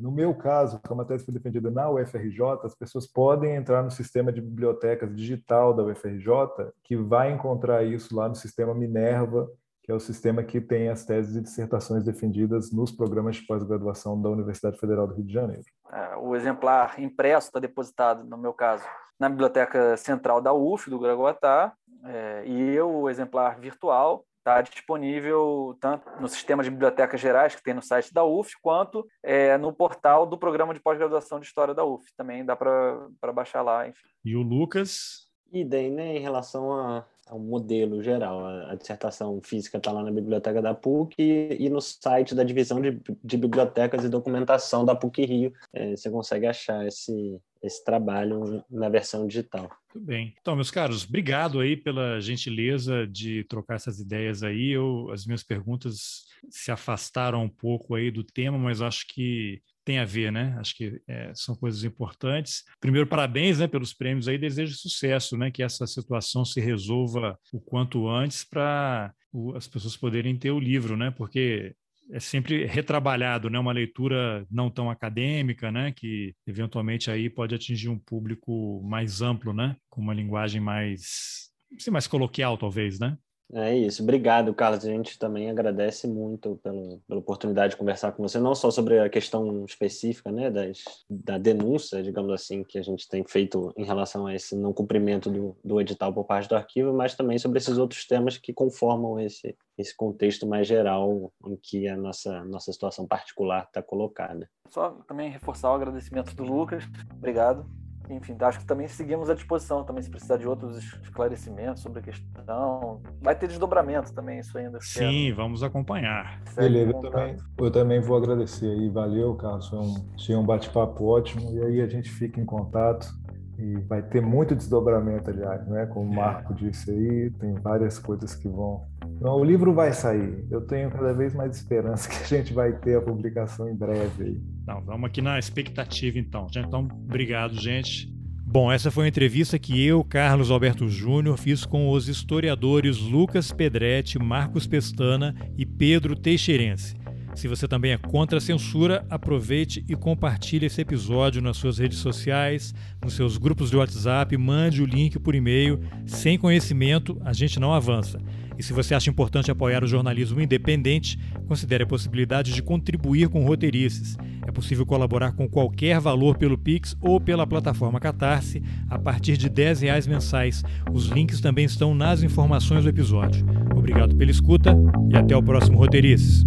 no 0.00 0.10
meu 0.10 0.34
caso, 0.34 0.80
como 0.86 1.02
a 1.02 1.04
tese 1.04 1.24
foi 1.24 1.34
defendida 1.34 1.70
na 1.70 1.90
UFRJ, 1.90 2.40
as 2.64 2.74
pessoas 2.74 3.06
podem 3.06 3.54
entrar 3.54 3.82
no 3.82 3.90
sistema 3.90 4.32
de 4.32 4.40
bibliotecas 4.40 5.14
digital 5.14 5.74
da 5.74 5.82
UFRJ, 5.82 6.72
que 6.82 6.96
vai 6.96 7.32
encontrar 7.32 7.84
isso 7.84 8.16
lá 8.16 8.28
no 8.28 8.34
sistema 8.34 8.74
Minerva, 8.74 9.48
que 9.82 9.90
é 9.90 9.94
o 9.94 10.00
sistema 10.00 10.44
que 10.44 10.60
tem 10.60 10.88
as 10.88 11.04
teses 11.04 11.36
e 11.36 11.40
dissertações 11.40 12.04
defendidas 12.04 12.70
nos 12.70 12.92
programas 12.92 13.36
de 13.36 13.46
pós-graduação 13.46 14.20
da 14.20 14.30
Universidade 14.30 14.78
Federal 14.78 15.08
do 15.08 15.14
Rio 15.14 15.24
de 15.24 15.32
Janeiro. 15.32 15.64
É, 15.92 16.16
o 16.16 16.36
exemplar 16.36 17.00
impresso 17.00 17.48
está 17.48 17.58
depositado, 17.58 18.24
no 18.24 18.38
meu 18.38 18.52
caso, 18.52 18.84
na 19.18 19.28
Biblioteca 19.28 19.96
Central 19.96 20.40
da 20.40 20.52
UF, 20.52 20.88
do 20.88 21.00
Gragoatá, 21.00 21.72
é, 22.04 22.44
e 22.46 22.74
eu, 22.74 22.90
o 22.90 23.10
exemplar 23.10 23.58
virtual, 23.58 24.24
está 24.42 24.60
disponível 24.60 25.76
tanto 25.80 26.10
no 26.20 26.28
sistema 26.28 26.62
de 26.62 26.70
bibliotecas 26.70 27.20
gerais 27.20 27.54
que 27.54 27.62
tem 27.62 27.72
no 27.72 27.82
site 27.82 28.12
da 28.12 28.24
UF, 28.24 28.52
quanto 28.60 29.06
é, 29.22 29.56
no 29.56 29.72
portal 29.72 30.26
do 30.26 30.36
programa 30.36 30.74
de 30.74 30.80
pós-graduação 30.80 31.38
de 31.38 31.46
História 31.46 31.72
da 31.72 31.84
UF. 31.84 32.04
Também 32.16 32.44
dá 32.44 32.56
para 32.56 33.32
baixar 33.32 33.62
lá. 33.62 33.88
Enfim. 33.88 34.08
E 34.24 34.36
o 34.36 34.42
Lucas? 34.42 35.30
Idem, 35.52 35.90
né, 35.90 36.16
em 36.16 36.20
relação 36.20 36.72
a, 36.72 37.06
ao 37.26 37.38
modelo 37.38 38.02
geral. 38.02 38.44
A, 38.44 38.72
a 38.72 38.74
dissertação 38.74 39.40
física 39.42 39.78
está 39.78 39.92
lá 39.92 40.02
na 40.02 40.10
biblioteca 40.10 40.60
da 40.60 40.74
PUC 40.74 41.14
e, 41.18 41.66
e, 41.66 41.68
no 41.68 41.80
site 41.80 42.34
da 42.34 42.42
divisão 42.42 42.80
de, 42.80 43.00
de 43.22 43.36
bibliotecas 43.36 44.02
e 44.02 44.08
documentação 44.08 44.84
da 44.84 44.94
PUC 44.94 45.24
Rio. 45.24 45.52
É, 45.72 45.94
você 45.94 46.10
consegue 46.10 46.46
achar 46.46 46.86
esse, 46.86 47.38
esse 47.62 47.84
trabalho 47.84 48.64
na 48.70 48.88
versão 48.88 49.26
digital. 49.26 49.70
Muito 49.94 50.06
bem. 50.06 50.34
Então, 50.40 50.56
meus 50.56 50.70
caros, 50.70 51.04
obrigado 51.04 51.60
aí 51.60 51.76
pela 51.76 52.20
gentileza 52.20 53.06
de 53.06 53.44
trocar 53.44 53.76
essas 53.76 54.00
ideias 54.00 54.42
aí. 54.42 54.70
Eu, 54.70 55.10
as 55.12 55.24
minhas 55.26 55.42
perguntas 55.42 56.24
se 56.50 56.72
afastaram 56.72 57.44
um 57.44 57.48
pouco 57.48 57.94
aí 57.94 58.10
do 58.10 58.24
tema, 58.24 58.58
mas 58.58 58.82
acho 58.82 59.06
que 59.06 59.62
tem 59.84 59.98
a 59.98 60.04
ver, 60.04 60.30
né? 60.30 60.56
Acho 60.58 60.76
que 60.76 61.00
é, 61.08 61.32
são 61.34 61.56
coisas 61.56 61.84
importantes. 61.84 62.64
Primeiro, 62.80 63.06
parabéns, 63.06 63.58
né, 63.58 63.66
pelos 63.66 63.92
prêmios 63.92 64.28
aí. 64.28 64.38
Desejo 64.38 64.74
sucesso, 64.76 65.36
né? 65.36 65.50
Que 65.50 65.62
essa 65.62 65.86
situação 65.86 66.44
se 66.44 66.60
resolva 66.60 67.38
o 67.52 67.60
quanto 67.60 68.08
antes 68.08 68.44
para 68.44 69.12
as 69.56 69.66
pessoas 69.66 69.96
poderem 69.96 70.36
ter 70.36 70.50
o 70.50 70.60
livro, 70.60 70.96
né? 70.96 71.10
Porque 71.10 71.74
é 72.10 72.20
sempre 72.20 72.66
retrabalhado, 72.66 73.48
né? 73.48 73.58
Uma 73.58 73.72
leitura 73.72 74.46
não 74.50 74.70
tão 74.70 74.90
acadêmica, 74.90 75.70
né? 75.70 75.92
Que 75.92 76.34
eventualmente 76.46 77.10
aí 77.10 77.30
pode 77.30 77.54
atingir 77.54 77.88
um 77.88 77.98
público 77.98 78.82
mais 78.84 79.22
amplo, 79.22 79.52
né? 79.52 79.76
Com 79.88 80.00
uma 80.00 80.14
linguagem 80.14 80.60
mais, 80.60 81.50
mais 81.90 82.06
coloquial, 82.06 82.58
talvez, 82.58 82.98
né? 82.98 83.16
É 83.54 83.76
isso. 83.76 84.02
Obrigado, 84.02 84.54
Carlos. 84.54 84.84
A 84.84 84.88
gente 84.88 85.18
também 85.18 85.50
agradece 85.50 86.08
muito 86.08 86.58
pelo, 86.62 87.00
pela 87.06 87.20
oportunidade 87.20 87.72
de 87.72 87.76
conversar 87.76 88.12
com 88.12 88.22
você, 88.22 88.38
não 88.38 88.54
só 88.54 88.70
sobre 88.70 88.98
a 88.98 89.10
questão 89.10 89.64
específica 89.66 90.32
né, 90.32 90.50
das, 90.50 90.82
da 91.08 91.36
denúncia, 91.36 92.02
digamos 92.02 92.32
assim, 92.32 92.64
que 92.64 92.78
a 92.78 92.82
gente 92.82 93.06
tem 93.06 93.22
feito 93.24 93.72
em 93.76 93.84
relação 93.84 94.26
a 94.26 94.34
esse 94.34 94.56
não 94.56 94.72
cumprimento 94.72 95.30
do, 95.30 95.54
do 95.62 95.80
edital 95.80 96.14
por 96.14 96.24
parte 96.24 96.48
do 96.48 96.56
arquivo, 96.56 96.94
mas 96.94 97.14
também 97.14 97.38
sobre 97.38 97.58
esses 97.58 97.76
outros 97.76 98.06
temas 98.06 98.38
que 98.38 98.54
conformam 98.54 99.20
esse, 99.20 99.54
esse 99.76 99.94
contexto 99.94 100.46
mais 100.46 100.66
geral 100.66 101.30
em 101.46 101.56
que 101.56 101.86
a 101.86 101.96
nossa, 101.96 102.42
nossa 102.44 102.72
situação 102.72 103.06
particular 103.06 103.64
está 103.64 103.82
colocada. 103.82 104.48
Só 104.70 104.90
também 105.06 105.30
reforçar 105.30 105.70
o 105.70 105.74
agradecimento 105.74 106.34
do 106.34 106.44
Lucas. 106.44 106.84
Obrigado 107.18 107.81
enfim, 108.10 108.36
acho 108.40 108.60
que 108.60 108.64
também 108.64 108.88
seguimos 108.88 109.30
à 109.30 109.34
disposição 109.34 109.84
também 109.84 110.02
se 110.02 110.10
precisar 110.10 110.36
de 110.36 110.46
outros 110.46 110.78
esclarecimentos 111.02 111.82
sobre 111.82 112.00
a 112.00 112.02
questão. 112.02 113.00
Vai 113.20 113.34
ter 113.34 113.46
desdobramento 113.46 114.12
também 114.12 114.38
isso 114.38 114.56
ainda. 114.56 114.78
Sim, 114.80 115.24
quero. 115.24 115.36
vamos 115.36 115.62
acompanhar. 115.62 116.40
Beleza, 116.54 116.92
eu 116.92 117.00
também, 117.00 117.36
eu 117.58 117.70
também 117.70 118.00
vou 118.00 118.16
agradecer 118.16 118.66
aí. 118.66 118.88
Valeu, 118.88 119.34
Carlos. 119.34 119.68
Foi 119.68 119.78
um, 119.78 119.94
achei 120.14 120.36
um 120.36 120.44
bate-papo 120.44 121.04
ótimo. 121.04 121.52
E 121.52 121.62
aí 121.62 121.80
a 121.80 121.86
gente 121.86 122.10
fica 122.10 122.40
em 122.40 122.44
contato 122.44 123.21
e 123.62 123.76
vai 123.82 124.02
ter 124.02 124.20
muito 124.20 124.56
desdobramento, 124.56 125.30
aliás, 125.30 125.64
né? 125.68 125.86
Como 125.86 126.10
o 126.10 126.14
Marco 126.14 126.52
disse 126.52 126.90
aí, 126.90 127.30
tem 127.38 127.54
várias 127.54 127.96
coisas 127.96 128.34
que 128.34 128.48
vão. 128.48 128.84
Então, 129.16 129.36
o 129.36 129.44
livro 129.44 129.72
vai 129.72 129.92
sair. 129.92 130.44
Eu 130.50 130.60
tenho 130.62 130.90
cada 130.90 131.12
vez 131.14 131.32
mais 131.32 131.56
esperança 131.56 132.08
que 132.10 132.16
a 132.16 132.38
gente 132.38 132.52
vai 132.52 132.72
ter 132.72 132.96
a 132.96 133.00
publicação 133.00 133.68
em 133.68 133.76
breve 133.76 134.24
aí. 134.24 134.40
Não, 134.66 134.80
vamos 134.82 135.08
aqui 135.08 135.22
na 135.22 135.38
expectativa 135.38 136.18
então. 136.18 136.48
Então, 136.56 136.88
obrigado, 137.04 137.54
gente. 137.54 138.12
Bom, 138.44 138.70
essa 138.70 138.90
foi 138.90 139.04
uma 139.04 139.08
entrevista 139.08 139.58
que 139.58 139.86
eu, 139.86 140.04
Carlos 140.04 140.50
Alberto 140.50 140.88
Júnior, 140.88 141.38
fiz 141.38 141.64
com 141.64 141.88
os 141.88 142.08
historiadores 142.08 142.98
Lucas 142.98 143.52
Pedretti, 143.52 144.18
Marcos 144.18 144.66
Pestana 144.66 145.34
e 145.56 145.64
Pedro 145.64 146.14
Teixeirense. 146.14 146.94
Se 147.34 147.48
você 147.48 147.66
também 147.66 147.92
é 147.92 147.96
contra 147.96 148.38
a 148.38 148.40
censura, 148.40 149.04
aproveite 149.08 149.84
e 149.88 149.96
compartilhe 149.96 150.66
esse 150.66 150.80
episódio 150.80 151.40
nas 151.40 151.56
suas 151.56 151.78
redes 151.78 151.98
sociais, 151.98 152.74
nos 153.02 153.14
seus 153.14 153.38
grupos 153.38 153.70
de 153.70 153.76
WhatsApp, 153.76 154.36
mande 154.36 154.82
o 154.82 154.86
link 154.86 155.18
por 155.18 155.34
e-mail. 155.34 155.80
Sem 156.06 156.38
conhecimento, 156.38 157.20
a 157.24 157.32
gente 157.32 157.58
não 157.58 157.72
avança. 157.72 158.20
E 158.58 158.62
se 158.62 158.72
você 158.72 158.94
acha 158.94 159.10
importante 159.10 159.50
apoiar 159.50 159.82
o 159.82 159.86
jornalismo 159.86 160.40
independente, 160.40 161.18
considere 161.48 161.84
a 161.84 161.86
possibilidade 161.86 162.52
de 162.52 162.62
contribuir 162.62 163.28
com 163.28 163.44
roteirices. 163.44 164.16
É 164.46 164.52
possível 164.52 164.84
colaborar 164.84 165.32
com 165.32 165.48
qualquer 165.48 165.98
valor 166.00 166.36
pelo 166.36 166.58
Pix 166.58 166.94
ou 167.00 167.18
pela 167.18 167.46
plataforma 167.46 167.98
Catarse 167.98 168.62
a 168.90 168.98
partir 168.98 169.38
de 169.38 169.48
R$ 169.48 169.72
reais 169.80 170.06
mensais. 170.06 170.62
Os 170.92 171.06
links 171.06 171.40
também 171.40 171.64
estão 171.64 171.94
nas 171.94 172.22
informações 172.22 172.84
do 172.84 172.90
episódio. 172.90 173.44
Obrigado 173.74 174.14
pela 174.14 174.30
escuta 174.30 174.76
e 175.10 175.16
até 175.16 175.34
o 175.34 175.42
próximo 175.42 175.78
Roteirices. 175.78 176.44